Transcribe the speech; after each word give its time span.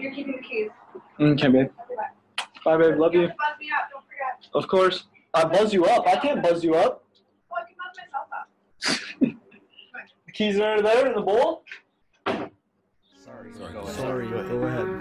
You're 0.00 0.14
keeping 0.14 0.36
the 0.36 0.42
keys. 0.42 0.70
Okay, 1.20 1.48
babe. 1.48 1.70
Bye, 2.64 2.76
babe. 2.76 2.98
Love 2.98 3.14
you. 3.14 3.26
Buzz 3.28 3.36
me 3.60 3.68
up. 3.76 3.88
Don't 3.90 4.04
forget. 4.04 4.48
Of 4.54 4.68
course. 4.68 5.04
I 5.34 5.44
buzz 5.44 5.72
you 5.72 5.84
up. 5.84 6.06
I 6.06 6.16
can't 6.16 6.42
buzz 6.42 6.64
you 6.64 6.74
up. 6.74 7.04
Well, 7.50 7.60
I 7.60 7.66
can 7.66 7.76
buzz 7.78 7.96
myself 7.98 8.28
up. 8.32 9.34
The 10.26 10.32
keys 10.32 10.60
are 10.60 10.80
there 10.82 11.06
in 11.08 11.14
the 11.14 11.22
bowl. 11.22 11.64
Sorry, 12.26 13.50
go 13.50 13.64
ahead. 13.64 13.94
Sorry, 13.96 14.28
go 14.28 14.36
ahead. 14.38 14.97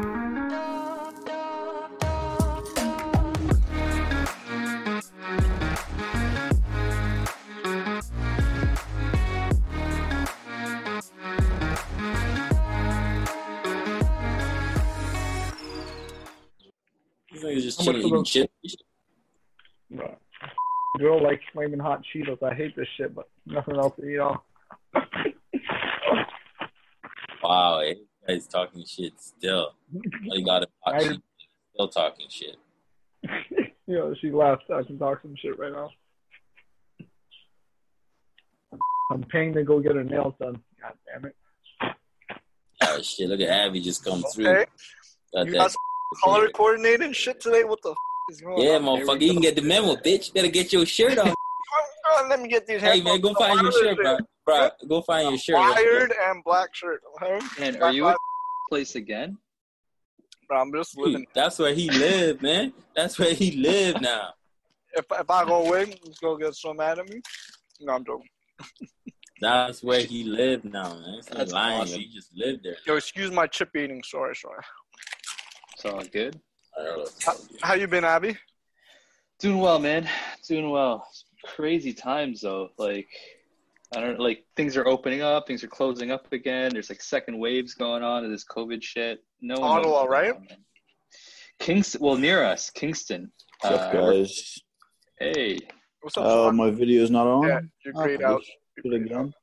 These 17.58 17.64
niggas 17.64 17.66
just 17.66 17.80
How 17.80 17.86
much 17.92 18.02
chilling 18.02 18.02
for 18.02 18.08
eating 18.08 18.18
those- 18.18 18.72
shit. 18.72 18.82
Bro. 19.90 20.18
Girl 21.00 21.24
likes 21.24 21.44
flaming 21.54 21.80
hot 21.80 22.02
Cheetos. 22.14 22.42
I 22.44 22.54
hate 22.56 22.76
this 22.76 22.88
shit, 22.98 23.14
but 23.16 23.30
nothing 23.46 23.76
else 23.76 23.96
to 24.00 24.06
eat 24.08 24.20
off. 24.20 24.42
Wow? 27.44 27.82
He's 28.28 28.48
talking 28.48 28.84
shit 28.86 29.14
still. 29.22 29.72
You 30.24 30.44
got 30.44 30.64
it. 30.64 30.70
I- 30.86 31.00
She's 31.04 31.18
still 31.74 31.88
talking 31.88 32.28
shit. 32.30 32.58
you 33.88 33.96
know, 33.96 34.14
she 34.20 34.32
laughs. 34.32 34.64
I 34.74 34.84
can 34.84 34.98
talk 35.00 35.22
some 35.22 35.36
shit 35.38 35.58
right 35.58 35.72
now. 35.72 35.90
I'm 39.12 39.24
paying 39.24 39.54
to 39.54 39.64
go 39.64 39.80
get 39.80 39.96
her 39.96 40.04
nails 40.04 40.34
done. 40.42 40.60
God 40.82 40.94
damn 41.06 41.26
it. 41.26 41.36
Oh 42.84 43.02
shit! 43.02 43.30
Look 43.30 43.40
at 43.40 43.48
Abby 43.48 43.80
just 43.80 44.04
come 44.04 44.22
through. 44.34 44.48
Okay. 44.50 44.66
Got 45.34 45.46
You 45.46 45.52
that 45.54 45.58
got 45.58 45.76
color 46.16 46.50
coordinated 46.50 47.16
shit 47.16 47.40
today. 47.40 47.64
What 47.64 47.82
the 47.84 47.92
f- 47.92 47.98
is 48.30 48.42
going 48.42 48.66
Yeah, 48.66 48.76
on? 48.76 48.84
Yeah, 48.84 49.04
motherfucker, 49.04 49.22
you 49.22 49.34
can 49.34 49.42
get 49.42 49.56
the 49.56 49.62
memo, 49.62 49.96
bitch. 49.96 50.28
You 50.28 50.34
better 50.34 50.48
get 50.50 50.74
your 50.74 50.86
shirt 50.86 51.18
on. 51.18 51.34
Let 52.30 52.42
me 52.42 52.48
get 52.48 52.66
these 52.66 52.82
hey 52.82 53.02
man, 53.02 53.20
go 53.22 53.34
find 53.34 53.60
your 53.62 53.72
shirt, 53.72 53.98
bro. 53.98 54.18
Bro, 54.46 54.70
go 54.88 55.02
find 55.02 55.30
your 55.30 55.38
shirt. 55.38 55.56
Wired 55.56 56.14
and 56.30 56.44
black 56.44 56.74
shirt. 56.74 57.02
Okay? 57.22 57.40
And 57.60 57.82
are 57.82 57.92
you 57.92 58.08
at 58.08 58.18
place 58.70 58.96
again? 58.96 59.38
Bro, 60.48 60.62
I'm 60.62 60.74
just 60.74 60.96
Dude, 60.96 61.06
living. 61.06 61.26
That's 61.36 61.60
where 61.60 61.74
he 61.74 61.90
live, 61.90 62.42
man. 62.42 62.74
That's 62.96 63.20
where 63.20 63.34
he 63.34 63.52
live 63.52 64.00
now. 64.02 64.30
If, 64.94 65.06
if 65.12 65.30
I 65.30 65.46
go 65.46 65.68
away, 65.68 65.94
he's 66.04 66.18
gonna 66.20 66.44
get 66.44 66.56
so 66.56 66.74
mad 66.74 67.00
at 67.00 67.10
me. 67.10 67.22
No, 67.82 67.94
I'm 67.94 68.06
joking. 68.06 68.30
That's 69.42 69.84
where 69.84 70.02
he 70.02 70.24
live 70.24 70.64
now, 70.66 70.94
man. 70.96 71.16
It's 71.20 71.30
not 71.30 71.38
That's 71.40 71.52
lying. 71.52 71.82
awesome. 71.82 72.00
He 72.00 72.08
just 72.08 72.32
lived 72.36 72.64
there. 72.64 72.78
Yo, 72.86 72.96
excuse 72.96 73.32
my 73.32 73.46
chip 73.48 73.76
eating. 73.76 74.02
Sorry, 74.04 74.36
sorry. 74.36 74.64
It's 75.78 75.86
all 75.86 76.02
good. 76.12 76.40
How, 77.24 77.36
how 77.62 77.74
you 77.76 77.88
been, 77.88 78.04
Abby? 78.04 78.36
Doing 79.40 79.60
well, 79.60 79.78
man. 79.78 80.10
Doing 80.48 80.72
well. 80.72 81.08
Crazy 81.46 81.94
times 81.94 82.42
though. 82.42 82.70
Like 82.80 83.08
I 83.96 84.02
don't 84.02 84.20
like 84.20 84.44
things 84.56 84.76
are 84.76 84.88
opening 84.88 85.22
up, 85.22 85.46
things 85.46 85.64
are 85.64 85.68
closing 85.68 86.10
up 86.10 86.32
again. 86.34 86.72
There's 86.74 86.90
like 86.90 87.02
second 87.02 87.38
waves 87.38 87.76
going 87.76 88.02
on 88.02 88.26
of 88.26 88.32
this 88.32 88.44
COVID 88.44 88.82
shit. 88.82 89.24
No 89.40 89.60
one 89.60 89.70
Ottawa, 89.80 90.06
right? 90.06 90.34
on, 90.36 90.46
man. 90.50 90.58
Kingston 91.60 92.02
well 92.02 92.16
near 92.18 92.44
us, 92.44 92.72
Kingston. 92.72 93.32
What's 93.62 93.76
up, 93.78 93.94
Uh, 93.94 93.98
we're- 94.02 94.18
guys? 94.20 94.56
Hey. 95.20 95.60
What's 96.02 96.18
up, 96.18 96.24
Oh, 96.26 96.48
Sean? 96.48 96.56
my 96.56 96.70
video's 96.72 97.12
not 97.12 97.28
on. 97.28 97.48
Yeah, 97.48 97.60
you're 97.86 97.94
great 97.94 98.22
Oh, 98.24 98.34
out. 98.36 98.44
Should 98.84 98.94
have 98.94 99.10
done. 99.10 99.34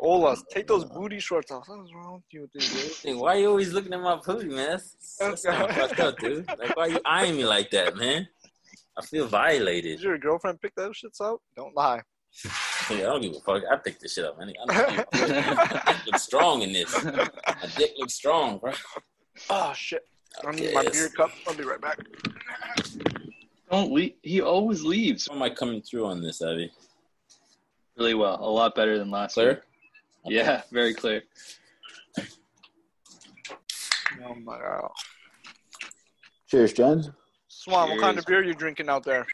Ola, 0.00 0.32
uh, 0.32 0.36
take 0.50 0.66
those 0.66 0.84
uh, 0.84 0.88
booty 0.88 1.18
shorts 1.18 1.50
off. 1.50 1.68
What's 1.68 1.92
wrong 1.92 2.14
with 2.14 2.22
you 2.30 2.42
with 2.42 2.52
these 2.52 3.02
Hey, 3.02 3.14
why 3.14 3.34
you 3.34 3.48
always 3.48 3.72
looking 3.72 3.92
at 3.92 4.00
my 4.00 4.16
booty, 4.24 4.48
man? 4.48 4.70
That's, 4.70 5.16
that's 5.18 5.44
not 5.44 5.72
fucked 5.72 6.00
up, 6.00 6.18
dude. 6.18 6.46
Like, 6.46 6.76
why 6.76 6.84
are 6.84 6.88
you 6.88 7.00
eyeing 7.04 7.36
me 7.36 7.44
like 7.44 7.70
that, 7.70 7.96
man? 7.96 8.28
I 8.96 9.04
feel 9.04 9.26
violated. 9.26 9.98
Did 9.98 10.04
your 10.04 10.18
girlfriend 10.18 10.60
pick 10.60 10.74
those 10.74 11.00
shits 11.00 11.20
up? 11.20 11.40
Don't 11.56 11.74
lie. 11.74 12.02
Yeah, 12.90 12.96
I 12.96 13.00
don't 13.00 13.20
give 13.20 13.32
a 13.32 13.40
fuck. 13.40 13.64
I 13.70 13.76
picked 13.76 14.00
this 14.00 14.14
shit 14.14 14.24
up, 14.24 14.38
man. 14.38 14.50
I 14.66 14.72
don't 14.72 14.88
give 14.88 14.98
a 14.98 15.56
fuck. 15.56 15.84
My 15.84 15.92
dick 15.92 16.06
looks 16.06 16.22
strong 16.22 16.62
in 16.62 16.72
this. 16.72 17.04
My 17.04 17.68
dick 17.76 17.90
looks 17.98 18.14
strong, 18.14 18.56
bro. 18.56 18.72
Oh 19.50 19.74
shit. 19.74 20.08
I 20.42 20.52
need 20.52 20.72
my 20.72 20.88
beer 20.88 21.10
cup. 21.10 21.30
I'll 21.46 21.54
be 21.54 21.64
right 21.64 21.80
back. 21.82 21.98
Don't 23.70 23.92
leave. 23.92 24.14
He 24.22 24.40
always 24.40 24.84
leaves 24.84 25.28
How 25.28 25.36
am 25.36 25.42
I 25.42 25.50
coming 25.50 25.82
through 25.82 26.06
on 26.06 26.22
this, 26.22 26.40
Abby? 26.40 26.72
really 27.98 28.14
well. 28.14 28.38
A 28.40 28.48
lot 28.48 28.74
better 28.74 28.96
than 28.96 29.10
last 29.10 29.34
Clear? 29.34 29.64
Week. 30.24 30.34
Yeah, 30.36 30.62
very 30.72 30.94
clear. 30.94 31.22
Oh 34.26 34.34
my 34.34 34.58
god. 34.58 34.90
Cheers, 36.48 36.72
Jen. 36.72 37.14
Swan, 37.48 37.90
what 37.90 38.00
kind 38.00 38.18
of 38.18 38.24
beer 38.24 38.42
you 38.42 38.54
drinking 38.54 38.88
out 38.88 39.04
there? 39.04 39.26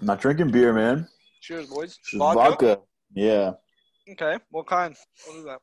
I'm 0.00 0.06
not 0.06 0.20
drinking 0.20 0.50
beer, 0.50 0.72
man. 0.72 1.08
Cheers, 1.40 1.66
boys. 1.68 1.98
This 2.04 2.14
is 2.14 2.18
vodka. 2.18 2.80
Yeah. 3.14 3.52
Okay. 4.10 4.38
What 4.50 4.66
kind? 4.66 4.94
What 5.26 5.36
is 5.38 5.44
that? 5.44 5.58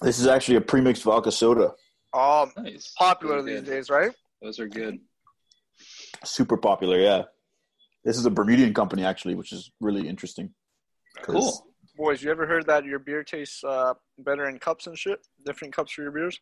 This 0.00 0.18
is 0.18 0.26
actually 0.26 0.56
a 0.56 0.60
premixed 0.60 1.02
vodka 1.02 1.30
soda. 1.30 1.72
Oh, 2.12 2.50
Nice. 2.56 2.92
popular 2.98 3.40
Very 3.42 3.52
these 3.56 3.60
good. 3.64 3.70
days, 3.70 3.90
right? 3.90 4.12
Those 4.40 4.58
are 4.58 4.68
good. 4.68 4.98
Super 6.24 6.56
popular, 6.56 6.98
yeah. 6.98 7.22
This 8.04 8.18
is 8.18 8.26
a 8.26 8.30
Bermudian 8.30 8.74
company, 8.74 9.04
actually, 9.04 9.34
which 9.34 9.52
is 9.52 9.70
really 9.80 10.08
interesting. 10.08 10.52
Cool. 11.22 11.71
Boys, 12.02 12.20
you 12.20 12.32
ever 12.32 12.48
heard 12.48 12.66
that 12.66 12.84
your 12.84 12.98
beer 12.98 13.22
tastes 13.22 13.62
uh, 13.62 13.94
better 14.18 14.48
in 14.48 14.58
cups 14.58 14.88
and 14.88 14.98
shit? 14.98 15.24
Different 15.46 15.72
cups 15.72 15.92
for 15.92 16.02
your 16.02 16.10
beers? 16.10 16.40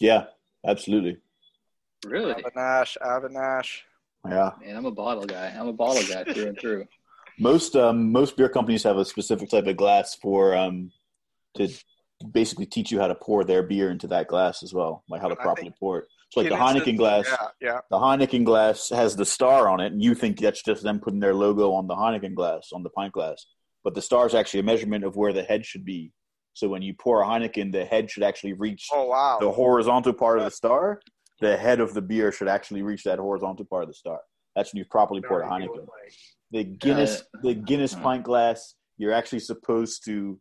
Yeah, 0.00 0.24
absolutely. 0.66 1.18
Really? 2.06 2.32
Avanash, 2.32 2.96
Avanash. 3.04 3.80
Yeah. 4.26 4.52
Man, 4.58 4.74
I'm 4.74 4.86
a 4.86 4.90
bottle 4.90 5.26
guy. 5.26 5.54
I'm 5.54 5.68
a 5.68 5.72
bottle 5.74 6.02
guy 6.08 6.24
through 6.32 6.46
and 6.46 6.58
through. 6.58 6.86
Most 7.38 7.76
um, 7.76 8.10
most 8.10 8.38
beer 8.38 8.48
companies 8.48 8.82
have 8.84 8.96
a 8.96 9.04
specific 9.04 9.50
type 9.50 9.66
of 9.66 9.76
glass 9.76 10.14
for 10.14 10.56
um, 10.56 10.90
to 11.58 11.68
basically 12.32 12.64
teach 12.64 12.90
you 12.90 12.98
how 12.98 13.08
to 13.08 13.14
pour 13.14 13.44
their 13.44 13.62
beer 13.62 13.90
into 13.90 14.06
that 14.06 14.28
glass 14.28 14.62
as 14.62 14.72
well, 14.72 15.04
like 15.10 15.20
how 15.20 15.28
to 15.28 15.34
I 15.38 15.42
properly 15.42 15.66
think 15.66 15.78
pour 15.78 15.98
it. 15.98 16.04
So 16.32 16.40
like 16.40 16.48
the 16.48 16.56
Guinness 16.56 16.82
Heineken 16.84 16.92
is- 16.94 16.98
glass, 16.98 17.26
Yeah, 17.28 17.48
yeah. 17.60 17.80
the 17.90 17.98
Heineken 17.98 18.46
glass 18.46 18.88
has 18.88 19.14
the 19.14 19.26
star 19.26 19.68
on 19.68 19.80
it, 19.80 19.92
and 19.92 20.02
you 20.02 20.14
think 20.14 20.40
that's 20.40 20.62
just 20.62 20.82
them 20.82 20.98
putting 20.98 21.20
their 21.20 21.34
logo 21.34 21.74
on 21.74 21.86
the 21.86 21.94
Heineken 21.94 22.34
glass, 22.34 22.70
on 22.72 22.82
the 22.82 22.88
pint 22.88 23.12
glass. 23.12 23.44
But 23.86 23.94
the 23.94 24.02
star 24.02 24.26
is 24.26 24.34
actually 24.34 24.58
a 24.58 24.62
measurement 24.64 25.04
of 25.04 25.14
where 25.14 25.32
the 25.32 25.44
head 25.44 25.64
should 25.64 25.84
be. 25.84 26.10
So 26.54 26.66
when 26.66 26.82
you 26.82 26.92
pour 26.92 27.22
a 27.22 27.24
Heineken, 27.24 27.70
the 27.70 27.84
head 27.84 28.10
should 28.10 28.24
actually 28.24 28.52
reach 28.54 28.88
Oh, 28.92 29.04
wow. 29.06 29.38
the 29.40 29.52
horizontal 29.52 30.12
part 30.12 30.38
of 30.40 30.44
the 30.44 30.50
star. 30.50 31.00
The 31.40 31.56
head 31.56 31.78
of 31.78 31.94
the 31.94 32.02
beer 32.02 32.32
should 32.32 32.48
actually 32.48 32.82
reach 32.82 33.04
that 33.04 33.20
horizontal 33.20 33.64
part 33.64 33.84
of 33.84 33.88
the 33.88 33.94
star. 33.94 34.18
That's 34.56 34.72
when 34.72 34.78
you've 34.78 34.90
properly 34.90 35.20
poured 35.20 35.44
a 35.44 35.46
Heineken. 35.46 35.86
The 36.50 36.64
Guinness, 36.64 37.22
the 37.44 37.54
Guinness 37.54 37.94
Hmm. 37.94 38.02
pint 38.02 38.24
glass, 38.24 38.74
you're 38.98 39.12
actually 39.12 39.38
supposed 39.38 40.04
to, 40.06 40.40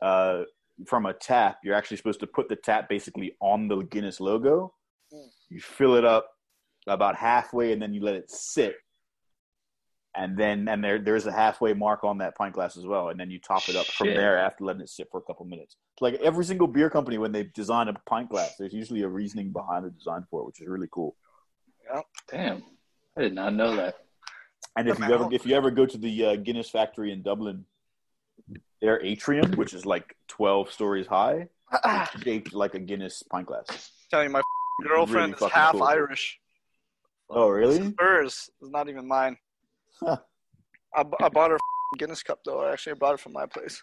uh, 0.00 0.44
from 0.86 1.04
a 1.04 1.12
tap, 1.12 1.58
you're 1.62 1.74
actually 1.74 1.98
supposed 1.98 2.20
to 2.20 2.26
put 2.26 2.48
the 2.48 2.56
tap 2.56 2.88
basically 2.88 3.36
on 3.42 3.68
the 3.68 3.82
Guinness 3.82 4.18
logo. 4.18 4.72
Hmm. 5.12 5.26
You 5.50 5.60
fill 5.60 5.94
it 5.96 6.06
up 6.06 6.30
about 6.86 7.16
halfway, 7.16 7.72
and 7.74 7.82
then 7.82 7.92
you 7.92 8.00
let 8.00 8.14
it 8.14 8.30
sit. 8.30 8.76
And 10.14 10.36
then, 10.36 10.68
and 10.68 10.82
there, 10.82 10.98
there's 10.98 11.26
a 11.26 11.32
halfway 11.32 11.74
mark 11.74 12.02
on 12.02 12.18
that 12.18 12.36
pint 12.36 12.54
glass 12.54 12.76
as 12.76 12.84
well. 12.84 13.10
And 13.10 13.20
then 13.20 13.30
you 13.30 13.38
top 13.38 13.68
it 13.68 13.76
up 13.76 13.86
from 13.86 14.08
there 14.08 14.38
after 14.38 14.64
letting 14.64 14.82
it 14.82 14.88
sit 14.88 15.08
for 15.10 15.18
a 15.18 15.22
couple 15.22 15.44
minutes. 15.46 15.76
Like 16.00 16.14
every 16.14 16.44
single 16.44 16.66
beer 16.66 16.90
company, 16.90 17.18
when 17.18 17.30
they 17.30 17.44
design 17.44 17.88
a 17.88 17.94
pint 18.06 18.30
glass, 18.30 18.56
there's 18.58 18.72
usually 18.72 19.02
a 19.02 19.08
reasoning 19.08 19.52
behind 19.52 19.84
the 19.84 19.90
design 19.90 20.24
for 20.30 20.42
it, 20.42 20.46
which 20.46 20.60
is 20.60 20.66
really 20.66 20.88
cool. 20.90 21.14
Damn. 22.30 22.64
I 23.16 23.22
did 23.22 23.34
not 23.34 23.54
know 23.54 23.76
that. 23.76 23.96
And 24.76 24.88
if 24.88 24.98
you 24.98 25.06
ever 25.06 25.28
if 25.32 25.46
you 25.46 25.56
ever 25.56 25.70
go 25.70 25.86
to 25.86 25.98
the 25.98 26.24
uh, 26.24 26.36
Guinness 26.36 26.70
factory 26.70 27.10
in 27.10 27.22
Dublin, 27.22 27.64
their 28.80 29.02
atrium, 29.02 29.52
which 29.52 29.74
is 29.74 29.84
like 29.84 30.14
twelve 30.28 30.70
stories 30.70 31.06
high, 31.06 31.48
is 31.72 32.08
shaped 32.22 32.54
like 32.54 32.74
a 32.74 32.78
Guinness 32.78 33.24
pint 33.24 33.46
glass. 33.46 33.90
Tell 34.10 34.22
you, 34.22 34.30
my 34.30 34.42
girlfriend 34.86 35.34
Really 35.40 35.46
is 35.46 35.52
half 35.52 35.72
cool. 35.72 35.82
Irish. 35.82 36.38
Oh, 37.28 37.48
really? 37.48 37.94
Hers 37.98 38.50
is 38.62 38.70
not 38.70 38.88
even 38.88 39.06
mine. 39.06 39.36
Huh. 40.02 40.16
I, 40.94 41.04
I 41.22 41.28
bought 41.28 41.50
her 41.50 41.58
Guinness 41.98 42.22
cup 42.22 42.40
though. 42.44 42.60
I 42.60 42.72
actually 42.72 42.94
bought 42.94 43.14
it 43.14 43.20
from 43.20 43.32
my 43.32 43.46
place. 43.46 43.82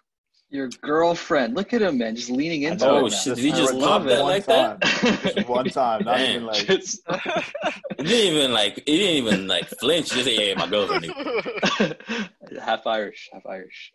Your 0.49 0.69
girlfriend. 0.81 1.55
Look 1.55 1.73
at 1.73 1.81
him, 1.81 1.97
man. 1.97 2.15
Just 2.15 2.29
leaning 2.29 2.63
into 2.63 2.85
know, 2.85 2.97
it. 2.97 3.03
Oh, 3.03 3.09
shit. 3.09 3.35
Did 3.35 3.43
he 3.45 3.49
just 3.49 3.73
I 3.73 3.79
pop 3.79 3.81
love 3.81 4.03
that 4.05 4.19
it. 4.19 4.23
like 4.23 4.45
time. 4.45 4.77
that? 4.79 5.33
Just 5.35 5.49
one 5.49 5.65
time, 5.65 6.03
not 6.05 6.17
Damn. 6.17 6.29
even 6.29 6.45
like. 6.45 6.67
Just- 6.67 7.01
He 7.97 8.03
didn't 8.03 8.35
even 8.35 8.53
like. 8.53 8.75
He 8.85 8.97
didn't 8.97 9.25
even 9.25 9.47
like 9.47 9.67
flinch. 9.79 10.11
Just 10.11 10.25
say, 10.25 10.49
"Yeah, 10.49 10.59
my 10.59 10.67
girlfriend." 10.67 11.05
half 12.61 12.85
Irish, 12.85 13.29
half 13.33 13.45
Irish. 13.47 13.91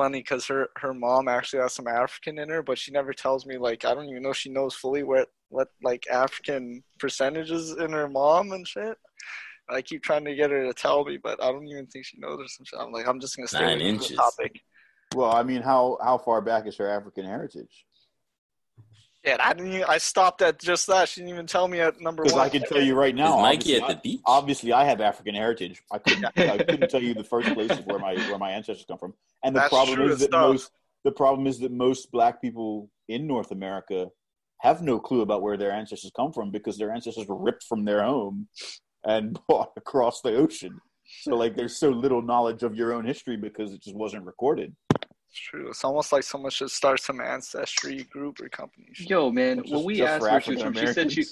Funny 0.00 0.20
because 0.20 0.46
her 0.46 0.70
her 0.76 0.94
mom 0.94 1.28
actually 1.28 1.60
has 1.60 1.74
some 1.74 1.86
African 1.86 2.38
in 2.38 2.48
her, 2.48 2.62
but 2.62 2.78
she 2.78 2.90
never 2.90 3.12
tells 3.12 3.44
me. 3.44 3.58
Like 3.58 3.84
I 3.84 3.92
don't 3.92 4.08
even 4.08 4.22
know 4.22 4.32
she 4.32 4.48
knows 4.48 4.74
fully 4.74 5.02
what 5.02 5.28
what 5.50 5.68
like 5.82 6.06
African 6.10 6.82
percentages 6.98 7.76
in 7.78 7.92
her 7.92 8.08
mom 8.08 8.52
and 8.52 8.66
shit. 8.66 8.96
I 9.68 9.82
keep 9.82 10.02
trying 10.02 10.24
to 10.24 10.34
get 10.34 10.50
her 10.50 10.64
to 10.64 10.72
tell 10.72 11.04
me, 11.04 11.18
but 11.22 11.42
I 11.42 11.52
don't 11.52 11.68
even 11.68 11.86
think 11.88 12.06
she 12.06 12.18
knows 12.18 12.38
or 12.40 12.48
some 12.48 12.64
shit. 12.64 12.80
I'm 12.80 12.92
like, 12.92 13.06
I'm 13.06 13.20
just 13.20 13.36
gonna 13.36 13.46
stay 13.46 13.60
Nine 13.60 13.72
with 13.72 13.80
the 13.80 13.88
inches. 13.88 14.16
topic. 14.16 14.52
Well, 15.14 15.32
I 15.36 15.42
mean, 15.42 15.60
how 15.60 15.98
how 16.02 16.16
far 16.16 16.40
back 16.40 16.66
is 16.66 16.78
her 16.78 16.88
African 16.88 17.26
heritage? 17.26 17.84
Yeah, 19.24 19.36
I 19.38 19.52
didn't. 19.52 19.72
Even, 19.72 19.84
I 19.84 19.98
stopped 19.98 20.40
at 20.40 20.58
just 20.58 20.86
that. 20.86 21.08
She 21.08 21.20
didn't 21.20 21.34
even 21.34 21.46
tell 21.46 21.68
me 21.68 21.80
at 21.80 22.00
number 22.00 22.22
one. 22.22 22.32
Because. 22.32 22.40
I 22.40 22.48
can 22.48 22.62
tell 22.62 22.80
you 22.80 22.94
right 22.94 23.14
now, 23.14 23.38
Mikey 23.38 23.76
obviously, 23.76 23.82
at 23.82 23.86
the 23.88 23.94
I, 23.94 24.00
beach? 24.00 24.20
obviously 24.26 24.72
I 24.72 24.84
have 24.84 25.00
African 25.02 25.34
heritage. 25.34 25.82
I 25.92 25.98
couldn't, 25.98 26.24
I 26.38 26.58
couldn't 26.58 26.88
tell 26.88 27.02
you 27.02 27.12
the 27.12 27.24
first 27.24 27.52
places 27.52 27.80
where 27.84 27.98
my 27.98 28.14
where 28.14 28.38
my 28.38 28.50
ancestors 28.50 28.86
come 28.88 28.98
from. 28.98 29.14
And 29.44 29.54
the 29.54 29.60
That's 29.60 29.70
problem 29.70 30.00
is 30.02 30.20
that 30.20 30.28
stuff. 30.30 30.48
most 30.48 30.70
the 31.04 31.12
problem 31.12 31.46
is 31.46 31.58
that 31.60 31.70
most 31.70 32.10
black 32.10 32.40
people 32.40 32.88
in 33.08 33.26
North 33.26 33.50
America 33.50 34.08
have 34.60 34.82
no 34.82 34.98
clue 34.98 35.20
about 35.20 35.42
where 35.42 35.56
their 35.56 35.72
ancestors 35.72 36.12
come 36.14 36.32
from 36.32 36.50
because 36.50 36.78
their 36.78 36.92
ancestors 36.92 37.26
were 37.26 37.36
ripped 37.36 37.64
from 37.64 37.84
their 37.84 38.02
home 38.02 38.48
and 39.04 39.38
brought 39.48 39.72
across 39.76 40.22
the 40.22 40.34
ocean. 40.34 40.80
So 41.22 41.36
like 41.36 41.56
there's 41.56 41.76
so 41.76 41.90
little 41.90 42.22
knowledge 42.22 42.62
of 42.62 42.74
your 42.74 42.94
own 42.94 43.04
history 43.04 43.36
because 43.36 43.72
it 43.72 43.82
just 43.82 43.96
wasn't 43.96 44.24
recorded. 44.24 44.74
It's 45.30 45.38
true. 45.38 45.68
It's 45.68 45.84
almost 45.84 46.10
like 46.12 46.24
someone 46.24 46.50
should 46.50 46.72
start 46.72 47.00
some 47.00 47.20
ancestry 47.20 48.02
group 48.04 48.40
or 48.40 48.48
company. 48.48 48.88
Yo, 48.98 49.30
man, 49.30 49.58
Just- 49.58 49.72
when 49.72 49.84
we 49.84 50.02
asked 50.02 50.26
her, 50.26 50.40
she 50.40 50.56
she 50.56 50.86
said 50.92 51.12
she 51.12 51.24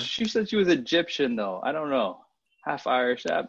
she 0.00 0.24
said 0.24 0.48
she 0.48 0.56
was 0.56 0.66
Egyptian 0.66 1.36
though. 1.36 1.60
I 1.62 1.70
don't 1.70 1.90
know, 1.90 2.18
half 2.64 2.88
Irish. 2.88 3.24
I'm 3.30 3.48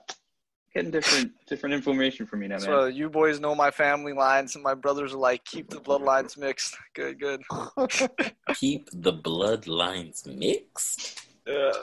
getting 0.75 0.91
different 0.91 1.31
different 1.47 1.73
information 1.73 2.27
from 2.27 2.43
you 2.43 2.49
now, 2.49 2.57
man. 2.57 2.61
So 2.61 2.85
you 2.85 3.09
boys 3.09 3.39
know 3.39 3.55
my 3.55 3.71
family 3.71 4.13
lines, 4.13 4.53
and 4.53 4.63
my 4.63 4.75
brothers 4.75 5.15
are 5.15 5.17
like, 5.17 5.43
keep 5.45 5.67
the 5.67 5.79
bloodlines 5.79 6.37
mixed. 6.37 6.77
Good, 6.93 7.19
good. 7.19 7.41
Keep 8.53 8.89
the 8.93 9.13
bloodlines 9.13 10.27
mixed. 10.27 11.21
Uh, 11.47 11.73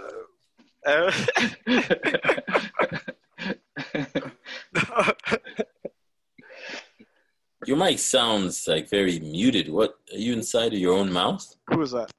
Your 7.66 7.76
mic 7.76 7.98
sounds 7.98 8.66
like 8.66 8.88
very 8.88 9.20
muted. 9.20 9.68
What 9.68 9.94
are 10.12 10.18
you 10.18 10.32
inside 10.32 10.72
of 10.72 10.78
your 10.78 10.94
own 10.96 11.12
mouth? 11.12 11.54
Who 11.68 11.82
is 11.82 11.90
that? 11.92 12.10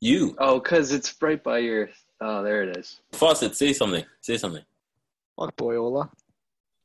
You, 0.00 0.36
oh, 0.38 0.60
cause 0.60 0.92
it's 0.92 1.14
right 1.20 1.42
by 1.42 1.58
your. 1.58 1.90
Oh, 2.20 2.42
there 2.42 2.62
it 2.64 2.76
is. 2.76 3.00
Fawcett. 3.12 3.56
Say 3.56 3.72
something. 3.72 4.04
Say 4.20 4.36
something. 4.36 4.62
Fuck 5.38 5.56
Boyola. 5.56 6.10